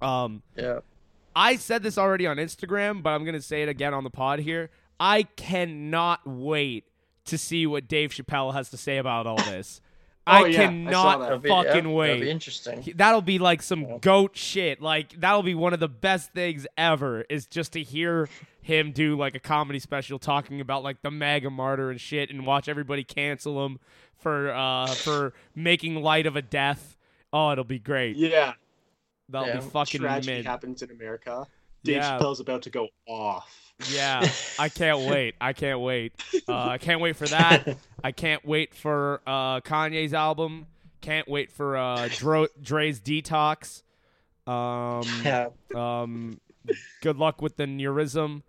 um, 0.01 0.41
Yeah. 0.55 0.79
I 1.35 1.55
said 1.55 1.81
this 1.81 1.97
already 1.97 2.27
on 2.27 2.37
Instagram, 2.37 3.01
but 3.01 3.09
I'm 3.11 3.25
gonna 3.25 3.41
say 3.41 3.63
it 3.63 3.69
again 3.69 3.93
on 3.93 4.03
the 4.03 4.09
pod 4.11 4.39
here. 4.39 4.69
I 4.99 5.23
cannot 5.23 6.21
wait 6.25 6.85
to 7.25 7.37
see 7.37 7.65
what 7.65 7.87
Dave 7.87 8.11
Chappelle 8.11 8.53
has 8.53 8.69
to 8.69 8.77
say 8.77 8.97
about 8.97 9.25
all 9.25 9.37
this. 9.37 9.81
I 10.25 10.41
Oh, 10.41 10.45
I 10.45 10.51
saw 10.51 10.57
cannot 10.57 11.19
that. 11.19 11.23
That'll 11.25 11.39
be, 11.39 11.49
fucking 11.49 11.65
yeah, 11.67 11.73
That'll 11.73 11.95
wait. 11.95 12.21
be 12.21 12.29
interesting. 12.29 12.93
That'll 12.95 13.21
be 13.21 13.39
like 13.39 13.61
some 13.61 13.97
goat 13.99 14.37
shit. 14.37 14.81
Like 14.81 15.19
that'll 15.19 15.43
be 15.43 15.55
one 15.55 15.73
of 15.73 15.79
the 15.79 15.89
best 15.89 16.31
things 16.33 16.65
ever. 16.77 17.25
Is 17.29 17.45
just 17.45 17.73
to 17.73 17.83
hear 17.83 18.29
him 18.61 18.93
do 18.93 19.17
like 19.17 19.35
a 19.35 19.39
comedy 19.39 19.79
special 19.79 20.19
talking 20.19 20.61
about 20.61 20.81
like 20.83 21.01
the 21.01 21.11
MAGA 21.11 21.49
martyr 21.49 21.91
and 21.91 21.99
shit, 21.99 22.29
and 22.29 22.45
watch 22.45 22.69
everybody 22.69 23.03
cancel 23.03 23.65
him 23.65 23.79
for 24.17 24.51
uh 24.53 24.87
for 24.87 25.33
making 25.55 25.95
light 25.95 26.25
of 26.25 26.35
a 26.37 26.41
death. 26.41 26.97
Oh, 27.33 27.51
it'll 27.51 27.63
be 27.65 27.79
great. 27.79 28.15
Yeah, 28.15 28.53
That'll 29.27 29.47
Yeah. 29.49 29.55
be 29.59 29.61
fucking 29.67 30.01
tragedy 30.01 30.37
mid. 30.37 30.45
happens 30.45 30.81
in 30.81 30.91
America. 30.91 31.45
Dave 31.83 31.97
Yeah. 31.97 32.17
Chappelle's 32.17 32.39
about 32.39 32.61
to 32.61 32.69
go 32.69 32.87
off. 33.07 33.62
Yeah, 33.91 34.27
I 34.59 34.69
can't 34.69 35.01
wait. 35.01 35.35
I 35.41 35.53
can't 35.53 35.79
wait. 35.79 36.13
Uh, 36.47 36.53
I 36.55 36.77
can't 36.77 37.01
wait 37.01 37.15
for 37.15 37.27
that. 37.27 37.77
I 38.03 38.11
can't 38.11 38.45
wait 38.45 38.73
for 38.73 39.21
uh, 39.27 39.61
Kanye's 39.61 40.13
album. 40.13 40.67
Can't 41.01 41.27
wait 41.27 41.51
for 41.51 41.75
uh, 41.75 42.07
Dro- 42.11 42.47
Dre's 42.61 42.99
Detox. 42.99 43.83
Um, 44.47 45.03
yeah. 45.23 45.49
um, 45.75 46.39
good 47.01 47.17
luck 47.17 47.41
with 47.41 47.57
the 47.57 47.65
aneurysm. 47.65 48.41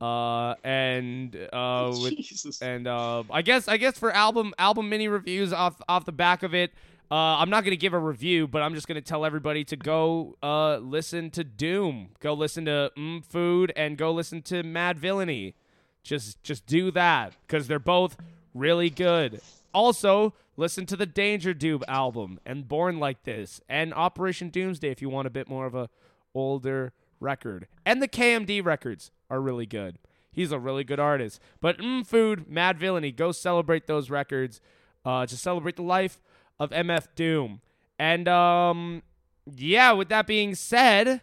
Uh, 0.00 0.54
and 0.62 1.36
uh, 1.52 1.92
with 2.00 2.16
Jesus. 2.18 2.62
and 2.62 2.86
uh, 2.86 3.24
I 3.30 3.42
guess 3.42 3.66
I 3.66 3.78
guess 3.78 3.98
for 3.98 4.12
album 4.12 4.54
album 4.56 4.88
mini 4.88 5.08
reviews 5.08 5.52
off 5.52 5.80
off 5.88 6.04
the 6.04 6.12
back 6.12 6.44
of 6.44 6.54
it, 6.54 6.72
uh, 7.10 7.14
I'm 7.14 7.48
not 7.48 7.64
gonna 7.64 7.76
give 7.76 7.94
a 7.94 7.98
review, 7.98 8.46
but 8.46 8.62
I'm 8.62 8.74
just 8.74 8.86
gonna 8.86 9.00
tell 9.00 9.24
everybody 9.24 9.64
to 9.64 9.76
go 9.76 10.36
uh, 10.42 10.76
listen 10.78 11.30
to 11.30 11.44
Doom, 11.44 12.10
go 12.20 12.34
listen 12.34 12.66
to 12.66 12.92
mm 12.96 13.24
Food, 13.24 13.72
and 13.76 13.96
go 13.96 14.12
listen 14.12 14.42
to 14.42 14.62
Madvillainy. 14.62 15.54
Just 16.02 16.42
just 16.42 16.66
do 16.66 16.90
that 16.90 17.34
because 17.46 17.66
they're 17.66 17.78
both 17.78 18.16
really 18.54 18.90
good. 18.90 19.40
Also, 19.72 20.34
listen 20.56 20.86
to 20.86 20.96
the 20.96 21.06
Danger 21.06 21.54
Doom 21.54 21.82
album 21.88 22.40
and 22.44 22.68
Born 22.68 22.98
Like 22.98 23.24
This 23.24 23.60
and 23.68 23.94
Operation 23.94 24.50
Doomsday 24.50 24.90
if 24.90 25.00
you 25.00 25.08
want 25.08 25.26
a 25.26 25.30
bit 25.30 25.48
more 25.48 25.66
of 25.66 25.74
a 25.74 25.88
older 26.34 26.92
record. 27.20 27.68
And 27.86 28.02
the 28.02 28.08
KMD 28.08 28.64
records 28.64 29.10
are 29.30 29.40
really 29.40 29.66
good. 29.66 29.98
He's 30.30 30.52
a 30.52 30.58
really 30.58 30.84
good 30.84 31.00
artist. 31.00 31.40
But 31.60 31.78
mm, 31.78 32.06
Food, 32.06 32.46
Madvillainy, 32.48 33.14
go 33.14 33.32
celebrate 33.32 33.86
those 33.86 34.10
records 34.10 34.60
uh, 35.04 35.26
to 35.26 35.36
celebrate 35.36 35.76
the 35.76 35.82
life 35.82 36.20
of 36.58 36.70
MF 36.70 37.08
Doom. 37.14 37.60
And 37.98 38.28
um, 38.28 39.02
yeah, 39.46 39.92
with 39.92 40.08
that 40.08 40.26
being 40.26 40.54
said, 40.54 41.22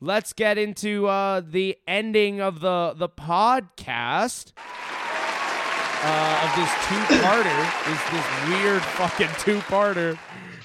let's 0.00 0.32
get 0.32 0.58
into 0.58 1.06
uh, 1.06 1.40
the 1.40 1.78
ending 1.86 2.40
of 2.40 2.60
the 2.60 2.94
the 2.96 3.08
podcast 3.08 4.52
uh, 6.02 6.44
of 6.44 6.56
this 6.56 6.70
two-parter. 6.88 7.58
this 7.86 8.02
this 8.10 8.48
weird 8.48 8.82
fucking 8.82 9.30
two-parter 9.38 10.18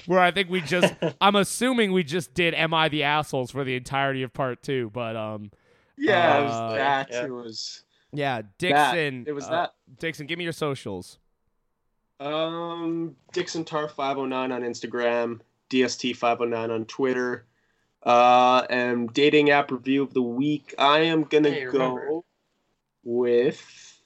where 0.05 0.19
I 0.19 0.31
think 0.31 0.49
we 0.49 0.61
just 0.61 0.93
I'm 1.21 1.35
assuming 1.35 1.91
we 1.91 2.03
just 2.03 2.33
did 2.33 2.53
Am 2.53 2.73
I 2.73 2.89
the 2.89 3.03
Assholes 3.03 3.51
for 3.51 3.63
the 3.63 3.75
entirety 3.75 4.23
of 4.23 4.33
part 4.33 4.63
two, 4.63 4.89
but 4.93 5.15
um 5.15 5.51
yeah, 5.97 6.39
it 6.39 6.43
was 6.43 6.53
uh, 6.53 6.73
that. 6.73 7.07
yeah. 7.11 7.25
It 7.25 7.31
was 7.31 7.83
yeah, 8.11 8.41
Dixon. 8.57 9.25
It 9.27 9.31
was 9.31 9.45
uh, 9.45 9.51
that. 9.51 9.73
Dixon, 9.99 10.27
give 10.27 10.37
me 10.37 10.43
your 10.43 10.53
socials. 10.53 11.17
Um, 12.21 13.15
Dixon 13.33 13.65
Tar 13.65 13.89
509 13.89 14.51
on 14.51 14.61
Instagram, 14.61 15.39
DST 15.71 16.15
509 16.15 16.69
on 16.69 16.85
Twitter. 16.85 17.47
Uh, 18.03 18.65
and 18.69 19.11
dating 19.13 19.49
app 19.49 19.71
review 19.71 20.03
of 20.03 20.13
the 20.13 20.21
week. 20.21 20.73
I 20.77 20.99
am 20.99 21.23
gonna 21.23 21.51
Hey, 21.51 21.65
go 21.65 22.25
with. 23.03 23.99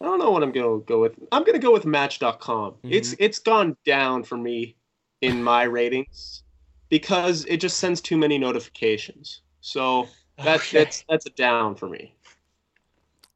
I 0.00 0.04
don't 0.06 0.18
know 0.18 0.30
what 0.30 0.42
I'm 0.42 0.52
gonna 0.52 0.80
go 0.80 1.00
with. 1.00 1.14
I'm 1.30 1.44
gonna 1.44 1.58
go 1.58 1.72
with 1.72 1.86
Match.com. 1.86 2.74
It's 2.84 3.14
it's 3.18 3.38
gone 3.38 3.76
down 3.86 4.22
for 4.22 4.36
me 4.36 4.76
in 5.20 5.42
my 5.42 5.62
ratings 5.62 6.42
because 6.88 7.46
it 7.46 7.58
just 7.58 7.78
sends 7.78 8.00
too 8.00 8.18
many 8.18 8.36
notifications. 8.36 9.42
So 9.60 10.08
that's 10.36 10.64
Okay. 10.68 10.78
that's 10.78 11.04
that's 11.08 11.26
a 11.26 11.30
down 11.30 11.74
for 11.74 11.88
me. 11.88 12.14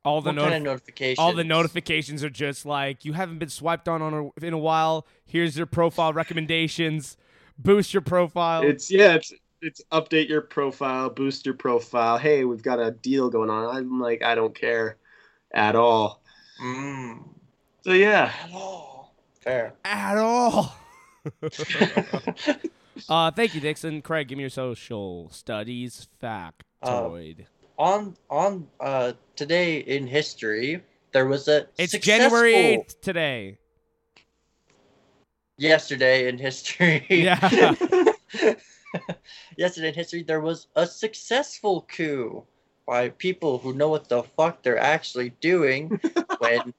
All 0.07 0.21
the 0.21 0.31
what 0.31 0.39
kind 0.39 0.55
of 0.55 0.63
notifications? 0.63 1.19
all 1.19 1.33
the 1.33 1.43
notifications 1.43 2.23
are 2.23 2.31
just 2.31 2.65
like 2.65 3.05
you 3.05 3.13
haven't 3.13 3.39
been 3.39 3.49
swiped 3.49 3.89
on, 3.89 4.01
on 4.03 4.15
a, 4.15 4.47
in 4.47 4.53
a 4.53 4.59
while. 4.59 5.05
Here's 5.25 5.57
your 5.57 5.67
profile 5.67 6.13
recommendations. 6.13 7.17
Boost 7.59 7.93
your 7.93 8.03
profile. 8.03 8.63
It's 8.63 8.89
yeah, 8.89 9.15
it's 9.15 9.35
it's 9.63 9.83
update 9.91 10.29
your 10.29 10.43
profile, 10.43 11.11
boost 11.11 11.45
your 11.45 11.57
profile. 11.57 12.19
Hey, 12.19 12.45
we've 12.45 12.63
got 12.63 12.79
a 12.79 12.93
deal 12.93 13.29
going 13.29 13.51
on. 13.51 13.75
I'm 13.75 14.01
like, 14.01 14.23
I 14.23 14.37
don't 14.37 14.55
care 14.55 14.97
at 15.53 15.75
all. 15.75 16.23
Mm. 16.63 17.25
So 17.83 17.93
yeah, 17.93 18.29
Hello. 18.29 19.09
Fair. 19.41 19.75
at 19.85 20.17
all. 20.19 20.77
uh, 23.09 23.31
thank 23.33 23.55
you, 23.55 23.61
Dixon. 23.61 24.03
Craig, 24.03 24.29
give 24.29 24.39
me 24.39 24.43
your 24.43 24.51
social 24.51 25.31
studies 25.31 26.07
factoid. 26.23 27.47
On 27.79 28.17
on 28.31 28.67
uh 28.81 29.13
today 29.37 29.79
in 29.79 30.07
history 30.07 30.83
there 31.13 31.27
was 31.27 31.49
a 31.49 31.67
it's 31.79 31.93
January 31.99 32.55
eighth 32.55 33.01
today. 33.01 33.59
yesterday 35.59 36.29
in 36.29 36.39
history 36.39 37.07
Yeah. 37.11 37.39
yesterday 39.57 39.89
in 39.89 39.95
history 39.95 40.23
there 40.23 40.41
was 40.41 40.69
a 40.77 40.87
successful 40.87 41.87
coup 41.95 42.45
by 42.87 43.09
people 43.11 43.59
who 43.59 43.75
know 43.75 43.89
what 43.89 44.09
the 44.09 44.23
fuck 44.23 44.63
they're 44.63 44.79
actually 44.79 45.31
doing 45.41 46.01
when 46.39 46.73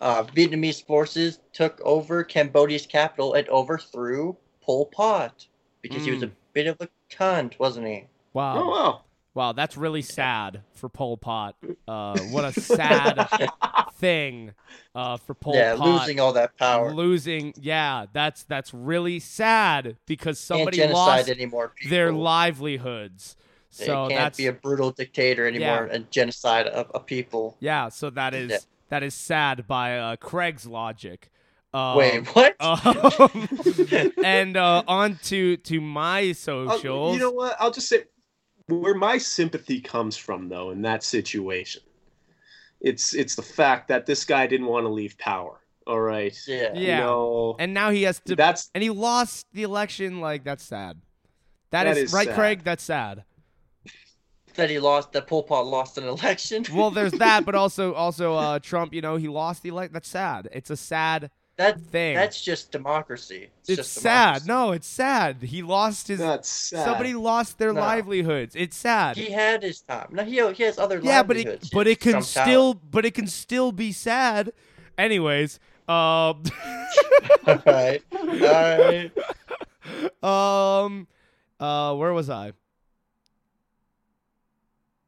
uh, 0.00 0.22
Vietnamese 0.24 0.84
forces 0.86 1.40
took 1.52 1.80
over 1.82 2.22
Cambodia's 2.24 2.86
capital 2.86 3.34
and 3.34 3.46
overthrew 3.48 4.36
Pol 4.62 4.86
Pot 4.86 5.46
because 5.82 6.04
he 6.04 6.10
was 6.10 6.22
a 6.22 6.26
Mm. 6.28 6.32
bit 6.52 6.66
of 6.66 6.76
a 6.80 6.88
cunt, 7.10 7.58
wasn't 7.58 7.86
he? 7.86 8.04
Wow. 8.32 8.62
oh 8.62 8.68
wow. 8.70 9.00
Wow, 9.32 9.52
that's 9.52 9.76
really 9.76 10.02
sad 10.02 10.62
for 10.74 10.88
Pol 10.88 11.16
Pot. 11.16 11.54
Uh, 11.86 12.18
what 12.30 12.44
a 12.44 12.52
sad 12.60 13.28
thing 13.94 14.52
uh, 14.94 15.18
for 15.18 15.34
Pol 15.34 15.54
yeah, 15.54 15.76
Pot. 15.76 15.86
losing 16.00 16.18
all 16.18 16.32
that 16.32 16.56
power. 16.56 16.92
Losing, 16.92 17.54
yeah, 17.56 18.06
that's 18.12 18.42
that's 18.44 18.74
really 18.74 19.20
sad 19.20 19.96
because 20.06 20.40
somebody 20.40 20.84
lost 20.86 21.28
anymore. 21.28 21.72
Their 21.88 22.12
livelihoods. 22.12 23.36
They 23.78 23.86
So 23.86 24.08
can't 24.08 24.18
that's 24.18 24.36
be 24.36 24.46
a 24.46 24.52
brutal 24.52 24.90
dictator 24.90 25.46
anymore 25.46 25.86
Yeah. 25.88 25.94
and 25.94 26.10
genocide 26.10 26.66
a, 26.66 26.88
a 26.92 26.98
people. 27.00 27.56
yeah. 27.60 27.88
So 27.88 28.10
that 28.10 28.34
is 28.34 28.50
Yeah. 28.50 28.58
that 28.88 29.02
is 29.04 29.14
sad 29.14 29.68
by 29.68 29.96
uh, 29.96 30.16
Craig's 30.16 30.66
logic. 30.66 31.30
Um, 31.72 31.96
Wait, 31.98 32.26
what? 32.34 32.56
um, 32.58 33.48
and 34.24 34.56
uh, 34.56 34.82
on 34.88 35.20
to 35.24 35.56
to 35.56 35.80
my 35.80 36.34
I'll- 36.48 37.12
you 37.14 37.20
know 37.20 37.30
what? 37.30 37.54
I'll 37.60 37.70
just 37.70 37.88
say 37.88 38.06
where 38.72 38.94
my 38.94 39.18
sympathy 39.18 39.80
comes 39.80 40.16
from 40.16 40.48
though 40.48 40.70
in 40.70 40.82
that 40.82 41.02
situation. 41.02 41.82
It's 42.80 43.14
it's 43.14 43.34
the 43.34 43.42
fact 43.42 43.88
that 43.88 44.06
this 44.06 44.24
guy 44.24 44.46
didn't 44.46 44.66
want 44.66 44.84
to 44.84 44.90
leave 44.90 45.18
power. 45.18 45.60
All 45.86 46.00
right. 46.00 46.36
yeah. 46.46 46.72
Yeah. 46.74 46.98
You 46.98 47.04
know, 47.04 47.56
and 47.58 47.74
now 47.74 47.90
he 47.90 48.02
has 48.04 48.20
to 48.26 48.36
that's 48.36 48.70
and 48.74 48.82
he 48.82 48.90
lost 48.90 49.46
the 49.52 49.62
election. 49.62 50.20
Like 50.20 50.44
that's 50.44 50.64
sad. 50.64 51.00
That 51.70 51.86
is, 51.86 51.98
is 51.98 52.12
right, 52.12 52.26
sad. 52.26 52.34
Craig. 52.34 52.64
That's 52.64 52.82
sad. 52.82 53.24
That 54.54 54.68
he 54.68 54.80
lost, 54.80 55.12
that 55.12 55.28
Pol 55.28 55.44
Pot 55.44 55.66
lost 55.66 55.96
an 55.96 56.04
election. 56.04 56.64
Well, 56.72 56.90
there's 56.90 57.12
that, 57.12 57.44
but 57.44 57.54
also 57.54 57.94
also 57.94 58.34
uh, 58.34 58.58
Trump. 58.58 58.92
You 58.92 59.00
know, 59.00 59.16
he 59.16 59.28
lost 59.28 59.62
the 59.62 59.68
elect. 59.68 59.92
That's 59.92 60.08
sad. 60.08 60.48
It's 60.52 60.70
a 60.70 60.76
sad 60.76 61.30
that 61.60 61.80
thing. 61.80 62.14
that's 62.14 62.40
just 62.42 62.72
democracy. 62.72 63.50
It's, 63.60 63.68
it's 63.70 63.76
just 63.78 63.92
sad. 63.94 64.42
democracy. 64.42 64.48
No, 64.48 64.72
it's 64.72 64.86
sad. 64.86 65.42
He 65.42 65.62
lost 65.62 66.08
his. 66.08 66.18
that's 66.18 66.48
sad. 66.48 66.84
Somebody 66.84 67.14
lost 67.14 67.58
their 67.58 67.72
No. 67.72 67.80
livelihoods. 67.80 68.56
It's 68.56 68.76
sad. 68.76 69.16
He 69.16 69.30
had 69.30 69.62
his 69.62 69.80
time. 69.82 70.08
No, 70.10 70.24
he 70.24 70.36
he 70.52 70.62
has 70.64 70.78
other 70.78 71.00
yeah, 71.02 71.22
but 71.22 71.36
it 71.36 71.68
but 71.72 71.86
it 71.86 72.00
can 72.00 72.12
Trump's 72.12 72.36
out. 72.36 72.44
still 72.46 72.74
but 72.74 73.04
it 73.04 73.14
can 73.14 73.26
still 73.26 73.72
be 73.72 73.92
sad. 73.92 74.52
Anyways, 74.96 75.58
um, 75.88 75.94
all 77.46 77.62
right, 77.66 78.02
all 78.12 78.26
right. 78.26 79.10
um, 80.84 81.06
uh, 81.58 81.94
where 81.94 82.12
was 82.12 82.28
I? 82.30 82.52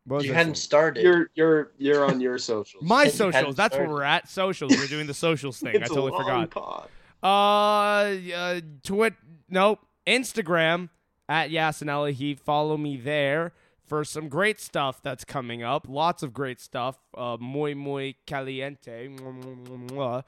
What 0.04 0.24
You 0.24 0.32
I 0.32 0.34
hadn't 0.36 0.54
saying? 0.56 0.62
started. 0.62 1.02
You're 1.04 1.30
you're 1.34 1.72
you're 1.78 2.04
on 2.04 2.20
your 2.20 2.36
socials. 2.38 2.82
My 2.86 3.04
You 3.04 3.10
socials. 3.10 3.34
hadn't 3.34 3.56
That's 3.56 3.76
where 3.76 3.88
we're 3.88 4.02
at. 4.02 4.28
Socials. 4.28 4.72
We're 4.76 4.86
doing 4.88 5.06
the 5.06 5.14
socials 5.14 5.58
thing. 5.58 5.76
I 5.76 5.80
It's 5.80 5.90
a 5.90 5.94
totally 5.94 6.10
long 6.12 6.46
forgot. 6.48 6.50
pod. 6.50 6.88
Uh, 7.22 8.34
uh 8.34 8.60
twit. 8.82 9.14
Nope. 9.48 9.78
Instagram 10.06 10.88
at 11.28 11.50
Yasinelli. 11.50 12.12
He 12.12 12.34
follow 12.34 12.76
me 12.76 12.96
there 12.96 13.52
for 13.86 14.04
some 14.04 14.28
great 14.28 14.60
stuff 14.60 15.00
that's 15.02 15.24
coming 15.24 15.62
up. 15.62 15.86
Lots 15.88 16.22
of 16.24 16.32
great 16.34 16.60
stuff. 16.60 16.98
Uh, 17.16 17.36
muy 17.40 17.74
muy 17.74 18.16
caliente. 18.26 19.08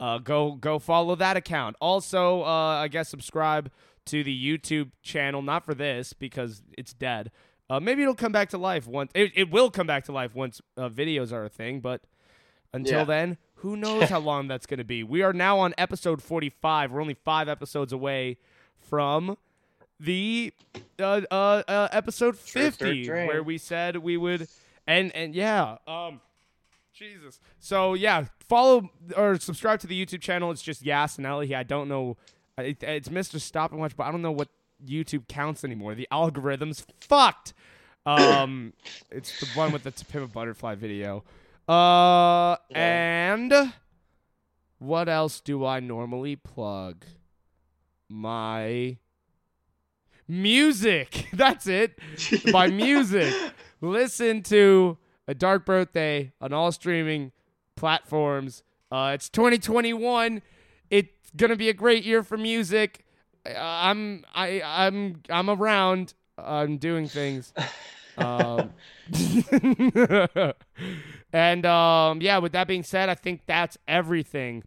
Uh, 0.00 0.16
go 0.18 0.52
go 0.52 0.78
follow 0.78 1.16
that 1.16 1.36
account. 1.36 1.74
Also, 1.80 2.42
uh, 2.42 2.46
I 2.46 2.86
guess 2.86 3.08
subscribe 3.08 3.68
to 4.06 4.22
the 4.22 4.32
YouTube 4.58 4.92
channel. 5.02 5.42
Not 5.42 5.64
for 5.64 5.74
this 5.74 6.12
because 6.12 6.62
it's 6.78 6.92
dead. 6.92 7.32
Uh, 7.70 7.78
maybe 7.80 8.02
it'll 8.02 8.14
come 8.14 8.32
back 8.32 8.48
to 8.50 8.58
life 8.58 8.86
once. 8.86 9.10
It, 9.14 9.32
it 9.34 9.50
will 9.50 9.70
come 9.70 9.86
back 9.86 10.04
to 10.04 10.12
life 10.12 10.34
once 10.34 10.60
uh, 10.76 10.88
videos 10.88 11.32
are 11.32 11.44
a 11.44 11.48
thing. 11.50 11.80
But 11.80 12.00
until 12.72 13.00
Yeah. 13.00 13.04
then, 13.04 13.36
who 13.56 13.76
knows 13.76 14.08
how 14.08 14.20
long 14.20 14.48
that's 14.48 14.66
going 14.66 14.78
to 14.78 14.84
be? 14.84 15.02
We 15.02 15.22
are 15.22 15.32
now 15.32 15.58
on 15.58 15.74
episode 15.76 16.22
45. 16.22 16.92
We're 16.92 17.00
only 17.00 17.14
five 17.24 17.48
episodes 17.48 17.92
away 17.92 18.38
from 18.78 19.36
the 20.00 20.52
uh, 20.98 21.22
uh, 21.30 21.62
uh, 21.68 21.88
episode 21.92 22.36
50, 22.38 23.08
where 23.26 23.42
we 23.42 23.58
said 23.58 23.96
we 23.96 24.16
would. 24.16 24.48
And 24.86 25.14
and 25.14 25.34
yeah, 25.34 25.76
um, 25.86 26.20
Jesus. 26.94 27.38
So 27.60 27.94
yeah, 27.94 28.24
follow 28.48 28.90
or 29.16 29.38
subscribe 29.38 29.80
to 29.80 29.86
the 29.86 30.06
YouTube 30.06 30.20
channel. 30.22 30.50
It's 30.50 30.62
just 30.62 30.82
Yasinelli. 30.84 31.54
I 31.54 31.62
don't 31.64 31.88
know 31.88 32.16
It, 32.56 32.82
it's 32.82 33.08
Mr. 33.08 33.38
Stop 33.40 33.72
and 33.72 33.80
Watch, 33.80 33.96
but 33.96 34.04
I 34.04 34.10
don't 34.10 34.22
know 34.22 34.32
what 34.32 34.48
YouTube 34.84 35.28
counts 35.28 35.64
anymore. 35.64 35.94
The 35.94 36.08
algorithm's 36.10 36.86
fucked. 37.00 37.54
Um, 38.06 38.72
it's 39.10 39.40
the 39.40 39.46
one 39.58 39.72
with 39.72 39.82
the 39.82 39.90
To 39.90 40.04
Pimp 40.04 40.24
a 40.24 40.28
Butterfly 40.28 40.74
video. 40.76 41.24
Uh, 41.68 42.56
and 42.70 43.72
what 44.78 45.08
else 45.08 45.40
do 45.40 45.64
I 45.64 45.80
normally 45.80 46.36
plug? 46.36 47.04
My 48.08 48.96
music. 50.26 51.28
That's 51.32 51.66
it. 51.66 51.98
My 52.46 52.68
music. 52.68 53.34
Listen 53.80 54.42
to 54.44 54.98
A 55.26 55.34
Dark 55.34 55.66
Birthday 55.66 56.32
on 56.40 56.52
all 56.52 56.72
streaming 56.72 57.32
platforms. 57.76 58.62
Uh, 58.90 59.12
it's 59.14 59.28
2021. 59.28 60.42
It's 60.90 61.30
gonna 61.36 61.56
be 61.56 61.68
a 61.68 61.74
great 61.74 62.04
year 62.04 62.22
for 62.22 62.38
music. 62.38 63.04
Uh, 63.54 63.60
I'm 63.60 64.24
I 64.34 64.62
I'm 64.64 65.22
I'm 65.28 65.50
around. 65.50 66.14
I'm 66.36 66.78
doing 66.78 67.08
things. 67.08 67.52
Um, 68.18 68.72
and 71.32 71.64
um, 71.64 72.20
yeah, 72.20 72.38
with 72.38 72.50
that 72.52 72.66
being 72.66 72.82
said, 72.82 73.08
I 73.08 73.14
think 73.14 73.42
that's 73.46 73.78
everything. 73.86 74.64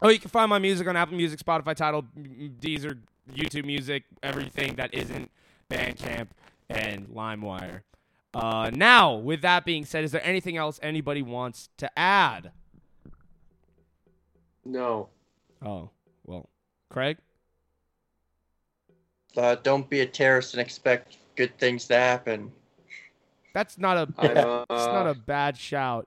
Oh, 0.00 0.08
you 0.08 0.18
can 0.18 0.30
find 0.30 0.48
my 0.48 0.58
music 0.58 0.86
on 0.88 0.96
Apple 0.96 1.16
Music, 1.16 1.38
Spotify, 1.38 1.74
Tidal, 1.74 2.04
Deezer, 2.18 2.98
YouTube 3.32 3.64
Music, 3.64 4.04
everything 4.22 4.76
that 4.76 4.94
isn't 4.94 5.30
Bandcamp 5.70 6.28
and 6.68 7.08
LimeWire. 7.08 7.82
Uh, 8.34 8.70
now, 8.74 9.14
with 9.14 9.42
that 9.42 9.64
being 9.64 9.84
said, 9.84 10.04
is 10.04 10.12
there 10.12 10.24
anything 10.24 10.56
else 10.56 10.78
anybody 10.82 11.22
wants 11.22 11.70
to 11.78 11.98
add? 11.98 12.50
No. 14.64 15.08
Oh, 15.64 15.90
well, 16.24 16.50
Craig? 16.90 17.18
Uh, 19.36 19.56
don't 19.62 19.88
be 19.88 20.00
a 20.00 20.06
terrorist 20.06 20.54
and 20.54 20.60
expect 20.60 21.18
good 21.36 21.56
things 21.58 21.86
to 21.88 21.94
happen. 21.94 22.50
That's 23.54 23.78
not 23.78 23.96
a 23.96 24.08
I'm, 24.18 24.34
that's 24.34 24.64
uh, 24.70 24.92
not 24.92 25.06
a 25.06 25.14
bad 25.14 25.56
shout. 25.56 26.06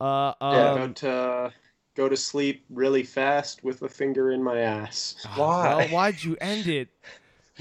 Uh, 0.00 0.32
Yeah. 0.40 0.70
um, 0.72 0.76
Don't 0.76 1.04
uh, 1.04 1.50
go 1.94 2.08
to 2.08 2.16
sleep 2.16 2.64
really 2.70 3.02
fast 3.02 3.64
with 3.64 3.82
a 3.82 3.88
finger 3.88 4.32
in 4.32 4.42
my 4.42 4.60
ass. 4.60 5.16
Why? 5.36 5.74
Well, 5.76 5.88
why'd 5.88 6.22
you 6.22 6.36
end 6.40 6.66
it 6.66 6.88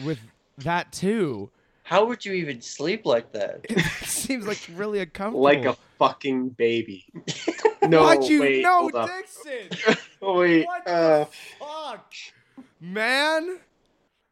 with 0.03 0.19
that 0.59 0.91
too? 0.91 1.49
How 1.83 2.05
would 2.05 2.25
you 2.25 2.33
even 2.33 2.61
sleep 2.61 3.05
like 3.05 3.31
that? 3.33 3.65
It 3.69 3.79
seems 4.07 4.47
like 4.47 4.59
really 4.75 4.99
uncomfortable. 4.99 5.43
Like 5.43 5.65
a 5.65 5.77
fucking 5.97 6.49
baby. 6.49 7.05
No, 7.87 8.01
Why'd 8.01 8.23
you 8.23 8.41
wait, 8.41 8.63
no. 8.63 8.89
Dixon? 8.89 9.95
Wait, 10.19 10.65
What 10.65 10.87
uh, 10.87 11.19
the 11.19 11.27
fuck, 11.59 12.11
man? 12.81 13.59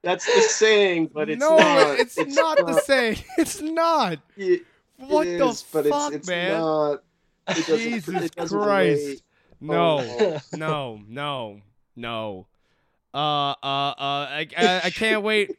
That's 0.03 0.25
the 0.25 0.41
saying, 0.41 1.11
but 1.13 1.29
it's 1.29 1.39
not. 1.39 1.49
no, 1.49 1.57
not. 1.57 1.99
it's, 1.99 2.17
not 2.17 2.57
the 2.57 2.79
same. 2.81 3.15
It's 3.37 3.61
not. 3.61 4.19
It, 4.37 4.61
What 4.97 5.27
it 5.27 5.39
the 5.39 5.47
is, 5.47 5.63
but 5.71 5.85
fuck, 5.87 6.13
it's, 6.13 6.17
it's 6.17 6.27
man? 6.27 6.51
not. 6.59 7.03
Jesus 7.55 8.29
Christ. 8.49 9.23
No, 9.59 9.99
Oh. 10.01 10.39
no, 10.53 10.99
no, 11.07 11.61
no. 11.95 12.47
Uh, 13.13 13.17
uh, 13.17 13.53
uh, 13.61 13.93
I, 13.97 14.47
I, 14.57 14.81
I 14.85 14.89
can't 14.93 15.23
wait. 15.23 15.51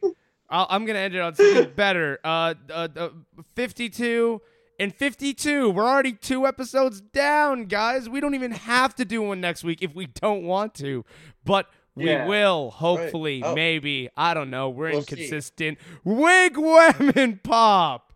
I'll, 0.49 0.67
I'm 0.69 0.85
gonna 0.85 0.99
end 0.99 1.15
it 1.15 1.21
on 1.21 1.35
something 1.35 1.71
better. 1.75 2.19
Uh, 2.23 2.53
uh, 2.69 2.87
uh, 2.95 3.09
52 3.55 4.41
and 4.79 4.93
52. 4.93 5.69
We're 5.71 5.87
already 5.87 6.13
two 6.13 6.45
episodes 6.45 7.01
down, 7.01 7.65
guys. 7.65 8.07
We 8.09 8.19
don't 8.19 8.35
even 8.35 8.51
have 8.51 8.93
to 8.95 9.05
do 9.05 9.21
one 9.23 9.41
next 9.41 9.63
week 9.63 9.79
if 9.81 9.95
we 9.95 10.05
don't 10.07 10.43
want 10.43 10.73
to, 10.75 11.03
but 11.43 11.67
we 11.95 12.05
Yeah. 12.05 12.25
will. 12.25 12.71
Hopefully, 12.71 13.41
Oh. 13.43 13.55
maybe. 13.55 14.09
I 14.17 14.33
don't 14.33 14.49
know. 14.49 14.69
We're 14.69 14.91
We'll 14.91 15.01
see. 15.03 15.13
inconsistent. 15.15 15.77
Wig, 16.03 16.57
women, 16.57 17.39
pop. 17.43 18.13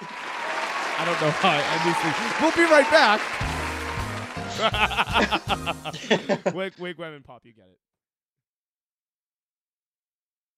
I 0.00 1.04
don't 1.04 1.20
know 1.20 1.30
why. 1.30 1.62
I 1.64 2.40
We'll 2.40 2.52
be 2.52 2.64
right 2.70 2.90
back. 2.90 3.20
wig, 6.54 6.74
wig, 6.78 6.98
women, 6.98 7.22
pop. 7.22 7.42
You 7.44 7.52
get 7.52 7.66
it. 7.66 7.78